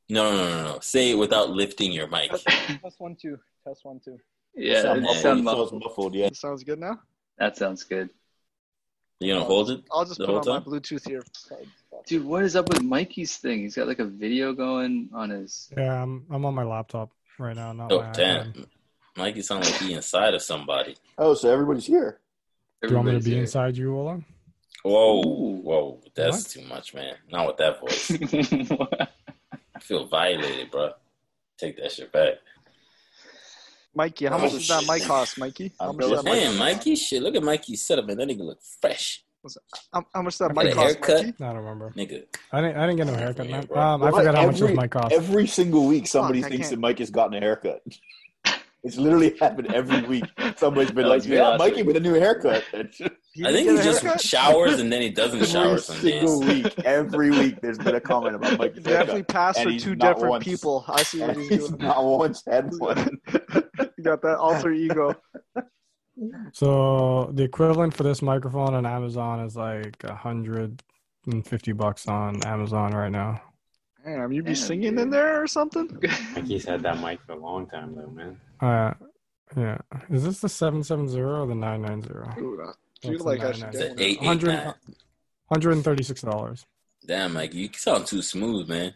No, 0.10 0.32
no, 0.32 0.38
no, 0.38 0.50
no, 0.50 0.64
no. 0.74 0.80
Say 0.82 1.12
it 1.12 1.16
without 1.16 1.50
lifting 1.50 1.92
your 1.92 2.08
mic. 2.08 2.32
Test 2.46 3.00
one 3.00 3.16
two. 3.16 3.38
Test 3.68 3.84
one 3.86 4.00
two. 4.04 4.18
Yeah, 4.56 4.82
Sound 4.84 5.00
it 5.00 5.02
muffled, 5.02 5.18
sounds 5.18 5.18
it 5.18 5.24
sounds 5.24 5.44
muffled. 5.44 5.84
muffled, 5.84 6.16
yeah. 6.16 6.30
Sounds 6.34 6.64
good 6.64 6.80
now. 6.80 7.00
That 7.40 7.58
sounds 7.58 7.84
good, 7.84 8.10
You 9.20 9.34
gonna 9.34 9.46
hold 9.46 9.72
it? 9.72 9.82
I'll 9.92 10.06
just 10.06 10.20
The 10.20 10.26
put 10.28 10.46
whole 10.46 10.54
on 10.54 10.64
my? 10.64 10.72
Bluetooth 10.72 11.08
here. 11.08 11.24
dude. 12.06 12.24
What 12.24 12.44
is 12.44 12.56
up 12.56 12.70
with 12.70 12.84
Mikey's 12.84 13.38
thing? 13.38 13.60
He's 13.62 13.76
got 13.76 13.88
like 13.88 13.98
a 14.00 14.06
video 14.06 14.54
going 14.54 15.10
on 15.14 15.32
his. 15.32 15.72
Yeah, 15.76 16.02
I'm 16.02 16.26
I'm 16.30 16.46
on 16.46 16.54
my 16.54 16.64
laptop 16.64 17.10
right 17.40 17.56
now. 17.56 17.72
Not 17.74 17.92
Oh 17.92 18.06
damn, 18.14 18.52
iPad. 18.54 18.66
Mikey 19.18 19.42
sound 19.42 19.66
like 19.66 19.74
he 19.76 19.94
inside 19.94 20.34
of 20.34 20.42
somebody. 20.42 20.96
Oh, 21.18 21.34
so 21.34 21.52
everybody's 21.52 21.86
here. 21.86 22.20
Do 22.82 22.90
you 22.90 22.96
want 22.96 23.08
me 23.08 23.14
to 23.14 23.24
be 23.24 23.32
here. 23.32 23.42
inside 23.42 23.78
you, 23.78 23.96
Ola? 23.96 24.20
Whoa, 24.84 25.22
whoa, 25.22 26.02
that's 26.16 26.44
What? 26.44 26.62
too 26.64 26.68
much, 26.68 26.94
man. 26.94 27.16
Not 27.32 27.48
with 27.48 27.58
that 27.58 27.80
voice. 27.80 28.12
I 29.76 29.80
feel 29.80 30.08
violated, 30.08 30.72
bro. 30.72 30.92
Take 31.58 31.78
that 31.78 31.92
shit 31.92 32.12
back. 32.12 32.34
Mikey, 33.96 34.26
how 34.26 34.36
Oh, 34.36 34.40
much 34.40 34.52
does 34.54 34.68
that 34.68 34.82
shit. 34.82 34.90
mic 34.90 35.04
cost, 35.04 35.38
Mikey? 35.38 35.72
How 35.80 35.90
I'm 35.90 35.96
much, 35.96 36.06
does 36.08 36.24
that 36.24 36.30
mic, 36.30 36.44
Damn, 36.44 36.58
Mikey, 36.58 36.96
shit. 36.96 37.22
Look 37.22 37.36
at 37.36 37.44
Mikey's 37.44 37.86
setup, 37.86 38.08
man. 38.08 38.18
That 38.18 38.28
nigga 38.28 38.40
look 38.42 38.60
fresh, 38.82 39.24
how, 39.94 40.06
how 40.14 40.22
much 40.22 40.38
does 40.38 40.48
that 40.48 40.56
Got 40.56 40.64
mic 40.66 40.74
a 40.74 40.76
cost, 40.76 41.06
haircut? 41.06 41.26
I 41.26 41.32
don't 41.54 41.56
remember. 41.58 41.90
nigga. 41.98 42.24
I 42.52 42.62
didn't 42.62 42.78
I 42.78 42.86
didn't 42.88 42.98
get 42.98 43.08
no 43.08 43.14
haircut, 43.16 43.50
man. 43.50 43.68
Um, 43.76 44.04
I 44.04 44.12
forgot 44.12 44.36
how 44.36 44.46
much 44.48 44.56
every- 44.56 44.68
this 44.70 44.78
mic 44.78 44.92
cost. 44.92 45.14
Every 45.14 45.48
single 45.48 45.86
week, 45.88 46.08
somebody 46.08 46.42
Fuck, 46.42 46.48
I 46.48 46.50
thinks 46.52 46.68
can't- 46.70 46.80
that 46.82 46.88
Mike 46.88 47.00
has 47.00 47.10
gotten 47.10 47.34
a 47.36 47.40
haircut. 47.40 47.82
It's 48.86 48.98
literally 48.98 49.34
happened 49.40 49.74
every 49.74 50.02
week. 50.02 50.26
Somebody's 50.58 50.92
been 50.92 51.06
like, 51.08 51.20
was 51.20 51.28
"Yeah, 51.28 51.48
last 51.52 51.60
Mikey 51.60 51.84
with 51.84 51.96
a 51.96 52.02
new 52.02 52.16
haircut." 52.16 52.66
I 52.74 52.84
think 52.84 53.70
he 53.70 53.78
just 53.78 54.02
haircut? 54.02 54.20
showers 54.20 54.82
and 54.82 54.92
then 54.92 55.02
he 55.02 55.10
doesn't 55.22 55.46
shower 55.46 55.68
every 55.78 55.80
single 55.80 56.42
days. 56.42 56.64
week, 56.66 56.80
every 56.84 57.30
week, 57.32 57.62
there's 57.62 57.78
been 57.78 57.96
a 57.96 58.02
comment 58.02 58.36
about 58.36 58.52
You 58.52 58.58
Mikey's 58.58 58.84
definitely 58.84 59.14
haircut. 59.22 59.28
passed 59.30 59.64
for 59.64 59.72
two 59.72 59.96
different 59.96 60.28
once- 60.32 60.44
people. 60.44 60.84
I 60.90 61.02
see 61.04 61.22
what 61.22 61.30
And 61.30 61.40
he's 61.40 61.50
he's 61.50 61.68
doing. 61.70 61.82
not 61.82 62.04
once 62.04 62.44
had 62.46 62.72
one. 62.78 63.10
you 63.98 64.04
got 64.04 64.22
that 64.22 64.36
alter 64.38 64.74
ego. 64.74 65.16
So 66.52 67.32
the 67.34 67.44
equivalent 67.44 67.94
for 67.94 68.04
this 68.04 68.22
microphone 68.22 68.74
on 68.76 68.86
Amazon 68.86 69.40
is 69.42 69.56
like 69.56 70.04
a 70.04 70.14
hundred 70.16 70.84
and 71.26 71.46
fifty 71.46 71.72
bucks 71.72 72.08
on 72.08 72.44
Amazon 72.46 72.92
right 72.94 73.12
now. 73.12 73.42
Damn, 74.06 74.32
you 74.32 74.44
be 74.44 74.48
Damn, 74.48 74.56
singing 74.56 74.92
dude. 74.92 75.00
in 75.00 75.10
there 75.10 75.42
or 75.42 75.48
something? 75.48 75.90
Mikey's 76.36 76.66
had 76.66 76.82
that 76.84 77.00
mic 77.00 77.22
for 77.26 77.32
a 77.34 77.38
long 77.40 77.68
time 77.68 77.96
though, 77.96 78.10
man. 78.12 78.40
Uh, 78.60 78.94
yeah. 79.56 79.78
Is 80.10 80.24
this 80.24 80.40
the 80.42 80.50
seven 80.50 80.84
seven 80.84 81.08
zero 81.08 81.44
or 81.44 81.48
the 81.48 81.56
nine 81.56 81.82
nine 81.82 82.02
zero? 82.02 82.32
Dude, 82.36 82.60
I 82.62 83.08
feel 83.08 83.26
like 83.26 83.40
I 83.42 83.44
nine 83.46 83.54
should 83.54 83.72
get 83.72 83.90
one. 83.92 84.00
eight 84.00 84.18
eight 84.22 84.74
Hundred 85.50 85.72
and 85.74 85.84
thirty 85.84 86.04
six 86.04 86.22
dollars. 86.22 86.66
Damn, 87.06 87.34
Mikey, 87.34 87.58
you 87.58 87.70
sound 87.76 88.06
too 88.08 88.22
smooth, 88.22 88.68
man. 88.70 88.94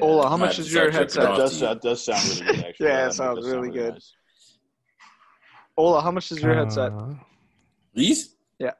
Ola, 0.00 0.28
how 0.28 0.36
much 0.36 0.58
is 0.58 0.72
your 0.72 0.90
start 0.92 1.10
jerking 1.10 1.22
That 1.24 1.30
headset? 1.30 1.36
does, 1.36 1.60
that 1.60 1.82
does 1.82 2.04
sound 2.04 2.40
really 2.40 2.56
good, 2.56 2.64
actually. 2.68 2.86
Yeah, 2.86 3.06
it 3.08 3.12
sounds 3.12 3.38
does 3.40 3.50
sound 3.50 3.62
really 3.62 3.72
good. 3.76 3.92
nice. 3.94 4.14
Ola, 5.80 6.02
how 6.02 6.10
much 6.10 6.30
is 6.30 6.42
your 6.42 6.54
headset? 6.54 6.92
Uh, 6.92 7.14
These? 7.94 8.34
Yeah. 8.58 8.72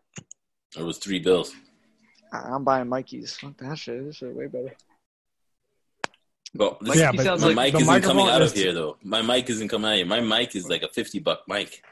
It 0.76 0.82
was 0.82 0.99
three 0.99 1.19
bills. 1.19 1.55
I- 2.32 2.50
I'm 2.52 2.62
buying 2.62 2.88
Mikey's. 2.88 3.37
Fuck 3.37 3.56
that 3.58 3.79
shit. 3.79 4.05
This 4.05 4.17
shit 4.17 4.35
way 4.35 4.47
better. 4.47 4.73
Well, 6.55 6.76
this, 6.82 6.97
Yeah, 6.97 7.12
but 7.12 7.25
sounds 7.25 7.41
my 7.41 7.49
like 7.49 7.56
mic 7.56 7.73
the 7.75 7.79
isn't 7.81 8.02
coming 8.02 8.26
out 8.29 8.43
is- 8.43 8.52
of 8.52 8.58
here 8.58 8.73
though. 8.75 8.97
My 9.02 9.23
mic 9.23 9.49
isn't 9.49 9.69
coming 9.69 9.87
out 9.87 9.93
of 9.93 9.97
here. 9.99 10.06
My 10.06 10.20
mic 10.20 10.55
is 10.55 10.69
like 10.69 10.82
a 10.82 10.88
fifty 10.88 11.19
buck 11.20 11.41
mic. 11.49 11.82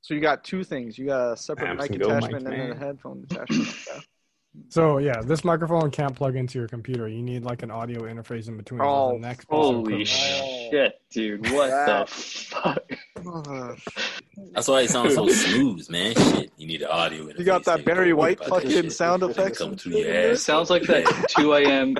So 0.00 0.14
you 0.14 0.20
got 0.20 0.44
two 0.44 0.64
things. 0.64 0.96
You 0.96 1.06
got 1.06 1.32
a 1.32 1.36
separate 1.36 1.68
Amps 1.70 1.82
mic 1.82 1.90
and 1.90 2.00
go 2.00 2.08
mic, 2.08 2.18
attachment 2.18 2.46
and 2.46 2.52
then 2.60 2.70
a 2.72 2.78
headphone 2.78 3.26
attachment. 3.30 3.68
Okay. 4.58 4.66
So 4.70 4.98
yeah, 4.98 5.20
this 5.22 5.44
microphone 5.44 5.90
can't 5.90 6.14
plug 6.14 6.36
into 6.36 6.58
your 6.58 6.68
computer. 6.68 7.08
You 7.08 7.22
need 7.22 7.44
like 7.44 7.62
an 7.62 7.70
audio 7.70 8.02
interface 8.02 8.48
in 8.48 8.56
between. 8.56 8.80
Oh, 8.80 9.16
a 9.16 9.18
next 9.18 9.46
Holy 9.48 10.04
shit, 10.04 11.00
dude! 11.10 11.50
What 11.50 11.70
the 11.70 12.04
fuck? 12.06 12.90
That's 14.52 14.68
why 14.68 14.82
it 14.82 14.90
sounds 14.90 15.14
so 15.14 15.28
smooth, 15.28 15.88
man. 15.90 16.14
Shit, 16.14 16.52
you 16.56 16.66
need 16.66 16.82
an 16.82 16.88
audio. 16.88 17.28
You 17.36 17.44
got 17.44 17.64
that 17.64 17.84
Barry 17.84 18.12
White 18.12 18.44
fucking 18.44 18.90
sound 18.90 19.22
effects 19.22 19.58
Come 19.58 19.70
and 19.70 19.80
through 19.80 19.96
your 19.96 20.08
in? 20.08 20.14
It 20.14 20.32
ass, 20.32 20.42
sounds 20.42 20.70
like 20.70 20.82
that 20.84 21.26
2 21.36 21.54
a.m. 21.54 21.96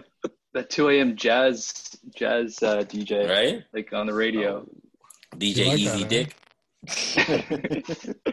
that 0.53 0.71
2 0.71 0.89
a.m. 0.91 1.17
jazz 1.17 1.97
jazz 2.15 2.63
uh, 2.63 2.79
DJ 2.79 3.29
right? 3.29 3.65
like 3.73 3.93
on 3.93 4.07
the 4.07 4.15
radio. 4.15 4.69
DJ 5.37 5.69
like 5.69 5.79
Easy 5.79 6.05
that, 6.05 6.09
Dick. 6.09 6.35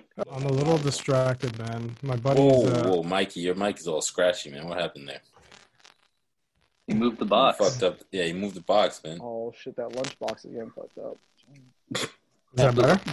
I'm 0.31 0.43
a 0.43 0.51
little 0.51 0.77
distracted, 0.77 1.57
man. 1.59 1.95
My 2.01 2.15
buddy. 2.15 2.39
Whoa, 2.41 2.65
uh, 2.67 2.87
whoa, 2.87 3.03
Mikey, 3.03 3.41
your 3.41 3.55
mic 3.55 3.77
is 3.79 3.87
all 3.87 4.01
scratchy, 4.01 4.49
man. 4.49 4.67
What 4.67 4.79
happened 4.79 5.09
there? 5.09 5.19
He 6.87 6.93
moved 6.93 7.17
the 7.19 7.25
You 7.25 7.29
box. 7.29 7.57
fucked 7.57 7.83
up. 7.83 7.99
Yeah, 8.11 8.23
you 8.25 8.35
moved 8.35 8.55
the 8.55 8.61
box, 8.61 9.01
man. 9.03 9.19
oh 9.21 9.51
shit, 9.57 9.75
that 9.75 9.89
lunchbox 9.89 10.45
is 10.45 10.51
getting 10.51 10.69
fucked 10.71 10.97
up. 10.99 11.17
Is 11.95 12.07
that 12.55 12.75
better? 12.75 12.99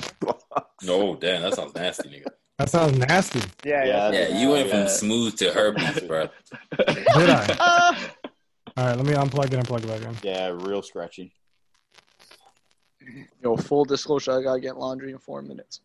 No, 0.84 1.14
damn, 1.14 1.42
that 1.42 1.54
sounds 1.54 1.74
nasty, 1.76 2.08
nigga. 2.08 2.26
That 2.58 2.68
sounds 2.68 2.98
nasty. 2.98 3.40
Yeah, 3.64 3.84
Yeah, 3.84 4.10
Yeah, 4.10 4.40
you 4.40 4.50
went 4.50 4.66
Yeah. 4.66 4.80
from 4.86 4.88
smooth 4.88 5.36
to 5.36 5.52
herpes, 5.52 6.00
bro. 6.00 6.28
Did 6.88 7.06
I? 7.30 7.96
All 8.76 8.86
right, 8.86 8.96
let 8.96 9.06
me 9.06 9.12
unplug 9.12 9.46
it 9.46 9.54
and 9.54 9.64
plug 9.66 9.84
it 9.84 9.86
back 9.86 10.02
in. 10.02 10.16
yeah, 10.24 10.48
real 10.48 10.82
scratchy. 10.82 11.32
Yo, 13.42 13.56
full 13.56 13.84
disclosure, 13.84 14.32
I 14.32 14.42
gotta 14.42 14.60
get 14.60 14.76
laundry 14.76 15.12
in 15.12 15.18
four 15.18 15.40
minutes. 15.40 15.80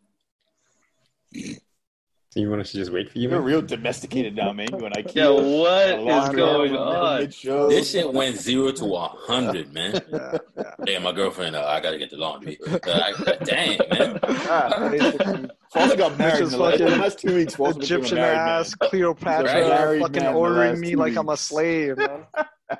So 1.33 2.41
you 2.41 2.49
want 2.49 2.61
us 2.61 2.71
to 2.71 2.77
just 2.77 2.91
wait 2.91 3.09
for 3.09 3.17
you? 3.17 3.29
You're 3.29 3.41
real 3.41 3.61
domesticated 3.61 4.35
now, 4.35 4.51
man. 4.53 4.67
You 4.71 4.85
and 4.85 4.93
IKEA. 4.93 5.15
Yeah, 5.15 5.29
what 5.31 5.89
a 5.89 6.23
is 6.23 6.29
going 6.35 6.75
on? 6.75 7.69
This 7.69 7.89
shit 7.91 8.13
went 8.13 8.35
zero 8.37 8.71
to 8.73 8.95
a 8.95 9.07
hundred, 9.07 9.73
man. 9.73 10.01
Yeah, 10.11 10.37
yeah. 10.55 10.71
Damn, 10.85 11.03
my 11.03 11.11
girlfriend, 11.13 11.55
uh, 11.55 11.65
I 11.65 11.79
gotta 11.79 11.97
get 11.97 12.09
the 12.09 12.17
laundry. 12.17 12.59
Uh, 12.65 12.77
I, 12.85 13.37
damn, 13.43 13.77
man. 13.89 14.19
Ah, 14.23 14.89
Basically, 14.91 15.49
Falls 15.71 15.95
got 15.95 16.17
married 16.17 16.37
in 16.37 16.43
is 16.43 16.51
the 16.51 16.57
last, 16.57 16.79
fucking 16.79 16.99
last 16.99 17.19
two 17.19 17.35
weeks. 17.35 17.55
Falls 17.55 17.77
Egyptian 17.77 18.17
married 18.17 18.37
ass 18.37 18.75
man. 18.79 18.89
Cleopatra 18.89 19.55
He's 19.55 19.65
a 19.65 19.69
married 19.69 20.01
fucking 20.01 20.23
man 20.23 20.35
ordering 20.35 20.79
me 20.79 20.91
two 20.91 20.97
like 20.97 21.15
I'm 21.15 21.29
a 21.29 21.37
slave, 21.37 21.97
man. 21.97 22.25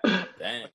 Damn. 0.04 0.68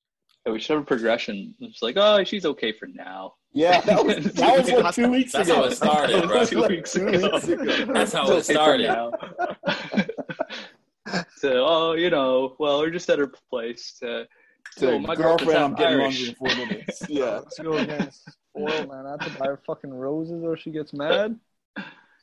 Yeah, 0.44 0.52
we 0.52 0.58
should 0.61 0.75
have 0.75 0.82
a 0.82 0.87
progression. 0.87 1.54
It's 1.61 1.82
like, 1.82 1.96
oh, 1.96 2.25
she's 2.25 2.44
okay 2.44 2.72
for 2.72 2.87
now. 2.87 3.34
Yeah, 3.52 3.80
that 3.82 4.04
was 4.04 4.25
that 4.34 4.58
was 4.58 4.70
like 4.70 4.94
two 4.94 5.08
weeks 5.11 5.32
That's 5.32 5.49
ago. 5.49 5.56
how 5.62 5.64
it 5.64 5.76
started, 5.76 6.26
bro. 6.26 6.44
Two 6.44 6.61
like 6.61 6.70
weeks 6.70 6.92
two 6.92 7.06
ago. 7.06 7.30
weeks 7.32 7.49
ago. 7.49 7.92
That's 7.92 8.12
how 8.12 8.32
it 8.32 8.44
started. 8.44 8.88
now. 8.88 9.12
so, 11.37 11.64
oh, 11.66 11.92
you 11.92 12.11
know, 12.11 12.56
well, 12.58 12.78
we're 12.80 12.90
just 12.90 13.08
at 13.11 13.18
her 13.18 13.30
place. 13.50 13.99
To, 14.00 14.26
To 14.78 14.92
oh, 14.92 14.99
my 14.99 15.14
girlfriend, 15.14 15.58
I'm 15.58 15.75
getting 15.75 16.00
Irish. 16.00 16.14
laundry 16.14 16.28
in 16.28 16.34
four 16.34 16.66
minutes. 16.66 17.02
Yeah. 17.08 17.40
Let's 17.40 17.58
go 17.58 17.72
against 17.75 18.28
spoiled, 18.30 18.88
man. 18.88 19.06
I 19.06 19.11
have 19.12 19.20
to 19.32 19.38
buy 19.38 19.46
her 19.46 19.61
fucking 19.66 19.92
roses 19.92 20.42
or 20.44 20.56
she 20.56 20.70
gets 20.70 20.92
mad. 20.92 21.38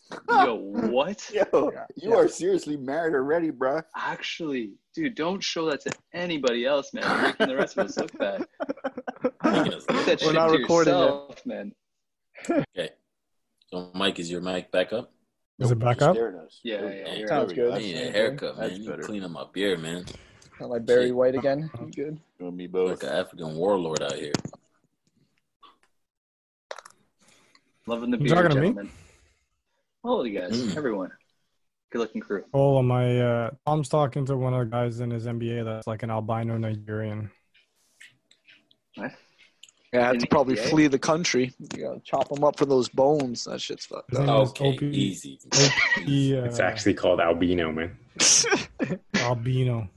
Yo, 0.29 0.55
what? 0.55 1.29
Yo, 1.31 1.43
Yeah, 1.73 1.85
you 1.95 2.11
yeah. 2.11 2.15
are 2.15 2.27
seriously 2.27 2.77
married 2.77 3.13
already, 3.13 3.51
bro. 3.51 3.81
Actually, 3.95 4.71
dude, 4.95 5.15
don't 5.15 5.41
show 5.43 5.69
that 5.69 5.81
to 5.81 5.91
anybody 6.13 6.65
else, 6.65 6.93
man. 6.93 7.03
You're 7.07 7.21
making 7.21 7.47
the 7.47 7.55
rest 7.55 7.77
of 7.77 7.85
us 7.87 7.97
look 7.97 8.17
bad. 8.17 8.45
Making 9.43 9.73
us 9.73 9.85
look- 9.89 10.05
that 10.05 10.19
We're 10.21 10.27
shit 10.27 10.33
not 10.33 10.47
to 10.47 10.57
recording 10.57 10.93
it. 10.93 10.97
yourself, 10.97 11.45
man. 11.45 11.73
So, 13.71 13.91
Mike, 13.93 14.19
is 14.19 14.31
your 14.31 14.41
mic 14.41 14.71
back 14.71 14.93
up? 14.93 15.11
Is 15.59 15.69
it 15.71 15.77
back 15.77 16.01
up? 16.01 16.15
staring 16.15 16.37
at 16.37 16.45
us. 16.45 16.59
Yeah, 16.63 16.81
yeah, 16.89 17.13
yeah. 17.15 17.25
Sounds 17.27 17.53
good. 17.53 17.73
I 17.73 17.77
need 17.79 17.95
a 17.95 17.99
That's 18.05 18.15
haircut, 18.15 18.57
That's 18.57 18.71
man. 18.71 18.81
You 18.81 18.89
better. 18.89 19.03
clean 19.03 19.23
up 19.23 19.31
my 19.31 19.45
beard, 19.53 19.79
man. 19.81 20.05
Not 20.59 20.69
like 20.69 20.85
Barry 20.85 21.11
White 21.11 21.35
again. 21.35 21.69
You 21.79 21.91
good? 21.91 22.19
Gonna 22.39 22.51
be 22.53 22.67
Like 22.67 23.03
an 23.03 23.09
African 23.09 23.55
warlord 23.55 24.01
out 24.01 24.13
here. 24.15 24.31
Loving 27.85 28.09
the 28.11 28.17
You 28.17 28.23
beard, 28.23 28.49
talking 28.51 28.73
to 28.75 28.83
me? 28.83 28.89
Gentlemen. 30.03 30.03
All 30.03 30.21
of 30.21 30.27
you 30.27 30.39
guys, 30.39 30.51
Mm. 30.73 30.77
everyone. 30.77 31.11
Good 31.91 31.99
looking 31.99 32.21
crew. 32.21 32.43
Oh, 32.53 32.77
of 32.77 32.85
my 32.85 33.19
uh, 33.19 33.49
Tom's 33.65 33.89
talking 33.89 34.25
to 34.25 34.37
one 34.37 34.53
of 34.53 34.59
the 34.59 34.65
guys 34.65 34.99
in 34.99 35.09
his 35.09 35.25
MBA 35.25 35.63
that's 35.65 35.87
like 35.87 36.03
an 36.03 36.11
albino 36.11 36.57
Nigerian. 36.57 37.31
What? 38.95 39.11
Yeah, 39.91 40.03
I 40.03 40.07
had 40.09 40.19
to 40.19 40.27
probably 40.27 40.55
NBA? 40.55 40.69
flee 40.69 40.87
the 40.87 40.99
country. 40.99 41.51
You 41.59 41.83
gotta 41.83 41.99
chop 42.01 42.29
them 42.29 42.43
up 42.43 42.59
for 42.59 42.65
those 42.67 42.89
bones. 42.89 43.45
That 43.45 43.59
shit's 43.59 43.87
fucked 43.87 44.11
His 44.11 44.19
up. 44.19 44.29
Okay, 44.51 44.75
OP 44.75 44.83
easy. 44.83 45.39
OP, 45.47 45.57
uh, 45.97 46.45
It's 46.45 46.59
actually 46.59 46.93
called 46.93 47.19
albino, 47.19 47.71
man. 47.71 47.97
albino. 49.15 49.89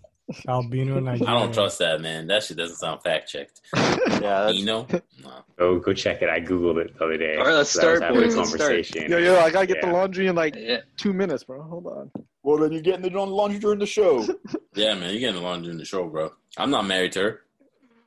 Albino 0.49 1.01
Nigerian. 1.01 1.27
I 1.29 1.39
don't 1.39 1.53
trust 1.53 1.79
that, 1.81 2.01
man. 2.01 2.27
That 2.27 2.43
shit 2.43 2.57
doesn't 2.57 2.77
sound 2.77 3.03
fact 3.03 3.29
checked. 3.29 3.61
Yeah, 4.23 4.45
that's, 4.45 4.55
You 4.59 4.65
know? 4.67 4.87
No. 5.25 5.31
Go 5.59 5.79
go 5.81 5.93
check 5.93 6.23
it. 6.23 6.29
I 6.29 6.39
googled 6.41 6.77
it 6.79 6.97
the 6.97 7.05
other 7.05 7.17
day. 7.17 7.37
All 7.39 7.45
right, 7.47 7.55
let's 7.55 7.77
I 7.77 7.81
start, 7.81 8.03
having 8.03 8.21
boys. 8.21 8.35
a 8.35 8.39
Let's 8.39 8.51
start. 8.51 8.61
conversation. 8.71 9.11
Yo, 9.11 9.19
yo, 9.19 9.37
I 9.41 9.51
gotta 9.51 9.67
get 9.67 9.81
the 9.81 9.89
laundry 9.89 10.29
in 10.29 10.37
like 10.37 10.55
Yeah. 10.57 10.83
two 10.97 11.13
minutes, 11.13 11.43
bro. 11.43 11.61
Hold 11.63 11.87
on. 11.89 12.11
well, 12.45 12.59
then 12.59 12.71
you're 12.73 12.83
getting 12.83 13.03
the 13.03 13.11
laundry 13.11 13.59
during 13.59 13.79
the 13.81 13.87
show. 13.87 14.25
Yeah, 14.75 14.95
man, 14.95 15.11
you're 15.11 15.21
getting 15.21 15.35
the 15.37 15.41
laundry 15.43 15.67
during 15.67 15.79
the 15.79 15.85
show, 15.85 16.07
bro. 16.09 16.33
I'm 16.57 16.71
not 16.71 16.87
married 16.87 17.13
to 17.13 17.21
her. 17.23 17.41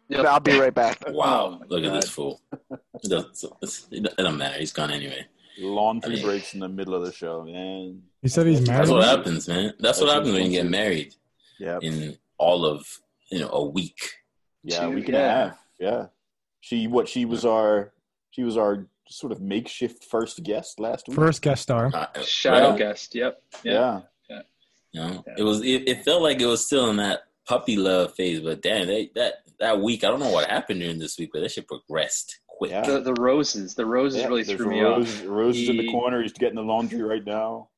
Yep. 0.09 0.25
I'll 0.25 0.39
be 0.39 0.57
right 0.59 0.73
back. 0.73 0.99
Wow, 1.09 1.45
Oh 1.45 1.59
my 1.59 1.65
look 1.67 1.83
at 1.83 1.93
this 1.93 2.09
fool. 2.09 2.39
It 2.71 3.09
doesn't, 3.09 3.53
it 3.91 4.15
doesn't 4.17 4.37
matter. 4.37 4.57
He's 4.59 4.71
gone 4.71 4.89
anyway. 4.91 5.25
laundry 5.59 6.13
I 6.13 6.15
mean- 6.15 6.25
breaks 6.25 6.53
in 6.53 6.61
the 6.61 6.69
middle 6.69 6.95
of 6.95 7.05
the 7.05 7.11
show, 7.11 7.43
man. 7.43 8.03
He 8.21 8.29
said 8.29 8.47
he's 8.47 8.65
married. 8.65 8.79
That's 8.81 8.89
what 8.91 9.03
happens, 9.03 9.47
man. 9.47 9.73
That's 9.79 9.99
what 9.99 10.09
happens 10.09 10.31
when 10.33 10.43
you 10.45 10.49
get 10.51 10.65
expensive. 10.65 10.71
married 10.71 11.15
Yeah, 11.59 11.79
in 11.81 12.17
all 12.37 12.65
of 12.65 12.85
you 13.31 13.39
know 13.39 13.49
a 13.49 13.65
week. 13.65 13.99
yeah, 14.63 14.81
Two, 14.81 14.85
a 14.87 14.89
week 14.89 15.07
and 15.07 15.17
a 15.17 15.19
half. 15.19 15.59
Yeah, 15.79 16.07
she 16.61 16.87
what 16.87 17.07
she 17.07 17.25
was 17.25 17.45
our 17.45 17.91
she 18.31 18.43
was 18.43 18.57
our 18.57 18.87
sort 19.07 19.31
of 19.31 19.39
makeshift 19.39 20.03
first 20.03 20.41
guest 20.43 20.79
last 20.79 21.07
week. 21.07 21.15
First 21.15 21.41
guest 21.41 21.61
star. 21.63 21.91
Uh, 21.93 22.07
Shadow 22.23 22.71
yeah, 22.71 22.77
guest. 22.77 23.15
Yep. 23.15 23.41
Yeah. 23.63 24.01
yeah. 24.29 24.41
You 24.91 24.99
know, 25.01 25.23
Yeah. 25.27 25.33
it 25.37 25.43
was. 25.43 25.61
It, 25.61 25.87
it 25.87 26.03
felt 26.05 26.21
like 26.21 26.41
it 26.41 26.45
was 26.47 26.65
still 26.65 26.89
in 26.89 26.97
that 26.97 27.21
puppy 27.47 27.75
love 27.77 28.13
phase, 28.15 28.39
but 28.39 28.61
damn, 28.61 28.87
they, 28.87 29.11
that 29.15 29.35
that 29.59 29.79
week, 29.79 30.03
I 30.03 30.07
don't 30.07 30.19
know 30.19 30.31
what 30.31 30.49
happened 30.49 30.79
during 30.81 30.99
this 30.99 31.17
week, 31.19 31.29
but 31.33 31.41
that 31.41 31.51
shit 31.51 31.67
progressed 31.67 32.39
quick. 32.47 32.71
Yeah. 32.71 32.81
The 32.85 32.99
the 33.01 33.13
roses. 33.13 33.75
The 33.75 33.85
roses 33.85 34.21
Yeah, 34.21 34.27
really 34.27 34.43
threw 34.43 34.69
me 34.69 34.81
Rose, 34.81 35.21
off. 35.21 35.27
Roses 35.27 35.63
is 35.63 35.69
in 35.69 35.77
the 35.77 35.91
corner. 35.91 36.21
He's 36.21 36.33
getting 36.33 36.55
the 36.55 36.63
laundry 36.63 37.01
right 37.03 37.25
now. 37.25 37.69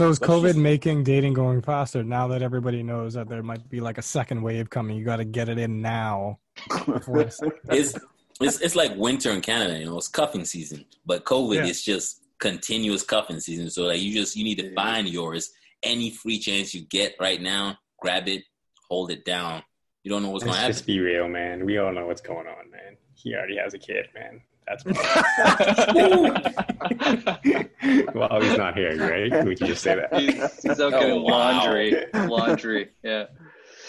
So 0.00 0.08
is 0.08 0.18
Let's 0.18 0.32
COVID 0.32 0.46
just- 0.48 0.58
making 0.58 1.04
dating 1.04 1.34
going 1.34 1.60
faster 1.60 2.02
now 2.02 2.26
that 2.28 2.40
everybody 2.40 2.82
knows 2.82 3.12
that 3.12 3.28
there 3.28 3.42
might 3.42 3.68
be 3.68 3.80
like 3.80 3.98
a 3.98 4.02
second 4.02 4.40
wave 4.40 4.70
coming? 4.70 4.96
You 4.96 5.04
got 5.04 5.16
to 5.16 5.26
get 5.26 5.50
it 5.50 5.58
in 5.58 5.82
now. 5.82 6.38
before 6.86 7.20
it's- 7.20 7.38
It's 7.68 7.94
it's 8.40 8.60
it's 8.62 8.74
like 8.74 8.96
winter 8.96 9.30
in 9.30 9.42
Canada. 9.42 9.78
You 9.78 9.84
know, 9.84 9.98
it's 9.98 10.08
cuffing 10.08 10.46
season, 10.46 10.86
but 11.04 11.26
COVID 11.26 11.56
Yeah. 11.56 11.66
is 11.66 11.84
just 11.84 12.22
continuous 12.38 13.02
cuffing 13.02 13.40
season. 13.40 13.68
So 13.68 13.82
like, 13.82 14.00
you 14.00 14.14
just 14.14 14.36
you 14.36 14.42
need 14.44 14.54
to 14.60 14.68
Yeah. 14.68 14.74
find 14.74 15.06
yours. 15.06 15.50
Any 15.82 16.10
free 16.10 16.38
chance 16.38 16.72
you 16.74 16.80
get 16.86 17.14
right 17.20 17.42
now, 17.42 17.76
grab 18.00 18.26
it, 18.26 18.44
hold 18.88 19.10
it 19.10 19.26
down. 19.26 19.62
You 20.02 20.10
don't 20.10 20.22
know 20.22 20.30
what's 20.30 20.44
Let's 20.46 20.52
going 20.52 20.54
to 20.56 20.60
happen. 20.62 20.72
just 20.76 20.86
be 20.86 21.00
real, 21.00 21.28
man. 21.28 21.66
We 21.66 21.76
all 21.76 21.92
know 21.92 22.06
what's 22.06 22.22
going 22.22 22.46
on, 22.46 22.70
man. 22.70 22.96
He 23.16 23.34
already 23.34 23.58
has 23.58 23.74
a 23.74 23.78
kid, 23.78 24.06
man. 24.14 24.40
That's 24.70 24.84
well, 28.14 28.40
he's 28.40 28.56
not 28.56 28.76
here, 28.76 28.96
right? 28.98 29.44
We 29.46 29.56
can 29.56 29.66
just 29.66 29.82
say 29.82 29.96
that. 29.96 30.14
he's, 30.20 30.62
he's 30.62 30.80
out 30.80 30.94
Oh, 30.94 31.00
getting 31.00 31.22
wow. 31.22 31.30
laundry. 31.64 32.06
Laundry. 32.14 32.88
Yeah. 33.02 33.26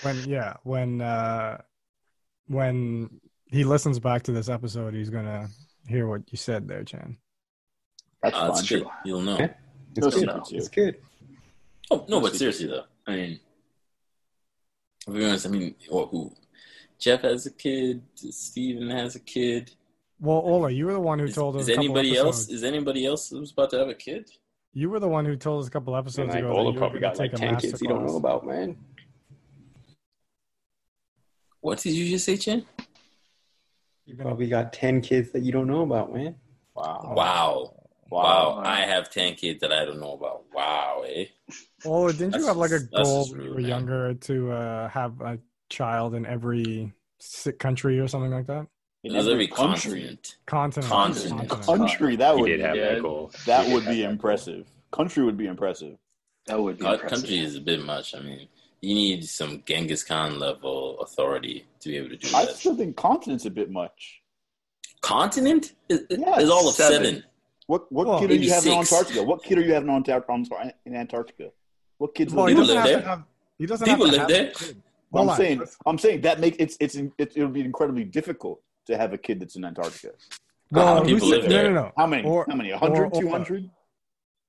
when 0.02 0.18
yeah 0.28 0.54
when 0.64 1.02
uh 1.02 1.62
when 2.48 3.10
he 3.46 3.64
listens 3.64 4.00
back 4.00 4.24
to 4.24 4.32
this 4.32 4.50
episode, 4.50 4.94
he's 4.94 5.10
gonna 5.10 5.48
hear 5.88 6.08
what 6.08 6.22
you 6.32 6.38
said 6.38 6.68
there, 6.68 6.84
Chan. 6.84 7.18
That's 8.24 8.36
Uh, 8.36 8.48
fine. 8.48 8.60
it's 8.60 8.70
good. 8.70 8.86
You'll 9.06 9.22
know. 9.22 9.38
Yeah. 9.38 9.54
No 9.98 10.08
It's 10.08 10.16
good. 10.16 10.20
secrets 10.22 10.50
here. 10.50 10.60
It's 10.60 10.70
good. 10.70 10.98
Oh 11.92 12.06
no, 12.08 12.22
but 12.22 12.36
seriously 12.36 12.68
though, 12.68 12.86
I 13.06 13.16
mean, 13.16 13.40
to 15.06 15.12
be 15.12 15.26
honest, 15.26 15.46
I 15.46 15.50
mean, 15.50 15.76
well, 15.92 16.08
who? 16.08 16.32
Jeff 17.00 17.22
has 17.22 17.46
a 17.48 17.52
kid. 17.52 18.04
Steven 18.16 18.90
has 18.92 19.16
a 19.16 19.20
kid. 19.20 19.72
Well, 20.22 20.38
Ola, 20.38 20.70
you 20.70 20.86
were 20.86 20.94
the 20.94 21.00
one 21.00 21.18
who 21.18 21.25
Is, 21.25 21.34
told 21.34 21.56
us. 21.56 21.63
is 21.63 21.70
a 21.70 21.74
anybody 21.74 22.16
else? 22.16 22.48
Is 22.48 22.63
anybody 22.63 23.08
else 23.08 23.32
who's 23.32 23.51
about 23.51 23.72
to 23.72 23.80
have 23.80 23.88
a 23.88 23.96
kid? 23.96 24.30
You 24.72 24.92
were 24.92 25.00
the 25.00 25.08
one 25.08 25.25
who 25.25 25.36
told 25.36 25.63
us 25.63 25.68
a 25.68 25.72
couple 25.72 25.96
episodes 25.96 26.30
like 26.30 26.44
ago. 26.44 26.51
Ola 26.51 26.74
probably 26.74 27.00
gonna 27.00 27.13
got 27.13 27.20
like 27.20 27.34
a 27.34 27.38
ten 27.38 27.58
kids 27.58 27.82
you 27.82 27.88
don't 27.88 28.06
know 28.06 28.18
about, 28.18 28.46
man. 28.46 28.78
What 31.62 31.80
did 31.80 31.94
you 31.94 32.08
just 32.08 32.25
say, 32.25 32.38
Chen? 32.38 32.66
You've 34.06 34.20
Probably 34.20 34.48
got 34.48 34.72
ten 34.72 35.01
kids 35.01 35.32
that 35.32 35.42
you 35.42 35.51
don't 35.51 35.68
know 35.68 35.82
about, 35.82 36.13
man. 36.13 36.36
Wow. 36.75 37.13
Wow. 37.16 37.74
Wow. 38.12 38.58
Wow. 38.58 38.62
I 38.63 38.82
have 38.82 39.10
10 39.10 39.36
kids 39.36 39.62
that 39.62 39.72
I 39.72 39.86
don't 39.86 40.01
know 40.01 40.13
about. 40.13 40.44
Wow, 40.54 41.04
eh? 41.08 41.25
Ola, 41.86 42.12
didn't 42.12 42.36
you 42.36 42.46
have 42.46 42.58
like 42.58 42.72
a 42.72 42.82
goal 42.82 43.24
just 43.24 43.32
when 43.32 43.42
you 43.42 43.51
were 43.51 43.62
man. 43.62 43.70
younger 43.70 44.13
to 44.13 44.51
uh, 44.51 44.90
have 44.90 45.22
a 45.22 45.40
child 45.70 46.13
in 46.13 46.25
every 46.25 46.94
si- 47.20 47.54
country 47.54 48.00
or 48.00 48.10
something 48.10 48.32
like 48.32 48.48
that? 48.48 48.68
In 49.03 49.15
It 49.15 49.27
every 49.27 49.48
country. 49.48 50.01
continent. 50.01 50.36
Continent. 50.46 50.89
Continent. 50.91 51.50
Country, 51.50 52.15
that 52.17 52.38
would 52.38 52.48
did 52.48 52.58
be, 52.58 52.63
have 52.63 52.75
Yeah. 52.75 52.93
that 52.96 53.01
goal. 53.01 53.31
that 53.48 53.67
would 53.74 53.86
be 53.86 54.03
impressive. 54.03 54.67
Country 54.91 55.24
would 55.24 55.38
be 55.38 55.48
impressive. 55.48 55.98
That 56.46 56.62
would 56.62 56.77
be 56.77 56.86
Our 56.86 56.93
impressive. 56.96 57.17
country 57.20 57.39
is 57.39 57.55
a 57.55 57.62
bit 57.62 57.84
much. 57.84 58.13
I 58.13 58.20
mean, 58.20 58.48
you 58.81 58.93
need 58.93 59.25
some 59.27 59.63
Genghis 59.65 60.03
Khan 60.03 60.38
level 60.38 61.00
authority 61.00 61.65
to 61.79 61.89
be 61.89 61.98
able 61.98 62.10
to 62.10 62.17
do 62.17 62.27
that. 62.27 62.50
I 62.50 62.53
still 62.53 62.75
think 62.75 62.96
continent's 62.96 63.46
a 63.46 63.50
bit 63.50 63.72
much. 63.72 64.22
Continent 65.01 65.74
is, 65.89 66.05
Yeah, 66.12 66.39
is 66.39 66.50
all 66.51 66.67
of 66.70 66.75
seven. 66.75 67.03
seven. 67.03 67.24
What 67.65 67.91
what 67.91 68.05
Well, 68.05 68.20
kid 68.20 68.29
are 68.29 68.34
you 68.36 68.39
maybe 68.41 68.50
having 68.51 68.74
in 68.74 68.86
six. 68.86 68.91
Antarctica? 68.93 69.24
What 69.24 69.43
kid 69.43 69.58
are 69.58 69.62
you 69.62 69.74
having 69.74 69.89
on 69.89 70.03
Antar- 70.03 70.25
on- 70.29 70.72
in 70.86 70.96
Antarctica? 70.96 71.51
What 71.98 72.13
kids? 72.13 72.34
Well, 72.34 72.46
live 72.46 72.55
he 72.58 72.62
doesn't 72.62 72.75
there? 72.75 72.84
have 72.84 72.91
live 72.93 73.01
to 73.03 73.10
have. 73.10 73.24
He 73.58 73.65
doesn't 73.65 73.86
People 73.88 74.05
have 74.08 74.27
to 74.27 74.34
live 74.34 74.46
have 74.53 74.60
there. 74.60 74.74
Well, 75.12 75.29
I'm 75.29 75.38
saying, 75.38 75.62
I'm 75.86 75.98
saying 75.98 76.22
that 76.22 76.39
makes 76.39 76.58
it's 76.60 76.77
it's 76.79 76.96
it, 76.96 77.12
it 77.17 77.38
would 77.38 77.53
be 77.53 77.62
incredibly 77.62 78.03
difficult 78.03 78.62
to 78.88 78.98
have 78.98 79.14
a 79.14 79.18
kid 79.18 79.40
that's 79.40 79.56
in 79.56 79.66
Antarctica. 79.66 80.14
How 80.74 80.96
Well, 80.96 81.06
people 81.06 81.28
said- 81.30 81.42
live 81.42 81.44
no, 81.44 81.50
there? 81.50 81.72
no, 81.72 81.82
no. 81.84 81.92
How 81.98 82.08
many? 82.08 82.24
Or- 82.28 82.46
How 82.50 82.56
many? 82.56 82.72
100, 82.72 83.00
or- 83.00 83.06
or- 83.08 83.22
200? 83.22 83.70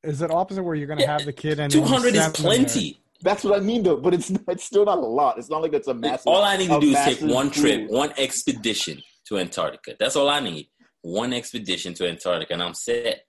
Is 0.05 0.21
it 0.23 0.31
opposite 0.31 0.62
where 0.62 0.75
you're 0.75 0.87
going 0.89 0.99
to 0.99 1.05
Yeah, 1.05 1.12
have 1.12 1.25
the 1.25 1.33
kid 1.33 1.61
and 1.61 1.71
then 1.73 1.83
200 1.83 2.15
is 2.15 2.21
send 2.23 2.35
them 2.35 2.43
there? 2.43 2.57
plenty. 2.57 2.99
That's 3.21 3.45
what 3.45 3.57
I 3.57 3.61
mean, 3.61 3.85
though. 3.85 3.97
But 3.99 4.15
it's 4.15 4.31
it's 4.49 4.65
still 4.65 4.85
not 4.85 4.99
a 4.99 5.01
lot. 5.01 5.39
It's 5.39 5.49
not 5.49 5.62
like 5.62 5.71
that's 5.71 5.87
a 5.87 5.95
massive. 5.95 6.27
All 6.27 6.43
I 6.43 6.57
need 6.57 6.71
to 6.71 6.81
do 6.81 6.89
is 6.91 6.97
take 7.05 7.21
one 7.21 7.51
trip, 7.51 7.89
pool. 7.89 7.99
one 7.99 8.12
expedition 8.19 9.01
to 9.27 9.39
Antarctica. 9.39 9.95
That's 9.99 10.17
all 10.17 10.29
I 10.29 10.41
need. 10.41 10.69
One 11.03 11.33
expedition 11.33 11.95
to 11.95 12.09
Antarctica, 12.09 12.53
and 12.53 12.62
I'm 12.62 12.75
set. 12.75 13.25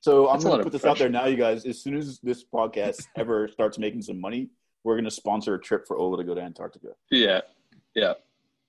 So 0.00 0.28
I'm 0.30 0.40
going 0.40 0.58
to 0.58 0.64
put 0.64 0.72
this 0.72 0.84
out 0.86 0.98
there 0.98 1.10
now, 1.10 1.26
you 1.26 1.36
guys. 1.36 1.66
As 1.66 1.82
soon 1.82 1.96
as 1.96 2.18
this 2.22 2.42
podcast 2.44 3.06
ever 3.16 3.48
starts 3.48 3.78
making 3.78 4.00
some 4.02 4.18
money, 4.18 4.48
we're 4.82 4.94
going 4.94 5.04
to 5.04 5.10
sponsor 5.10 5.54
a 5.54 5.60
trip 5.60 5.86
for 5.86 5.98
Ola 5.98 6.16
to 6.18 6.24
go 6.24 6.34
to 6.34 6.40
Antarctica 6.40 6.88
Yeah. 7.10 7.40
Yeah. 7.94 8.14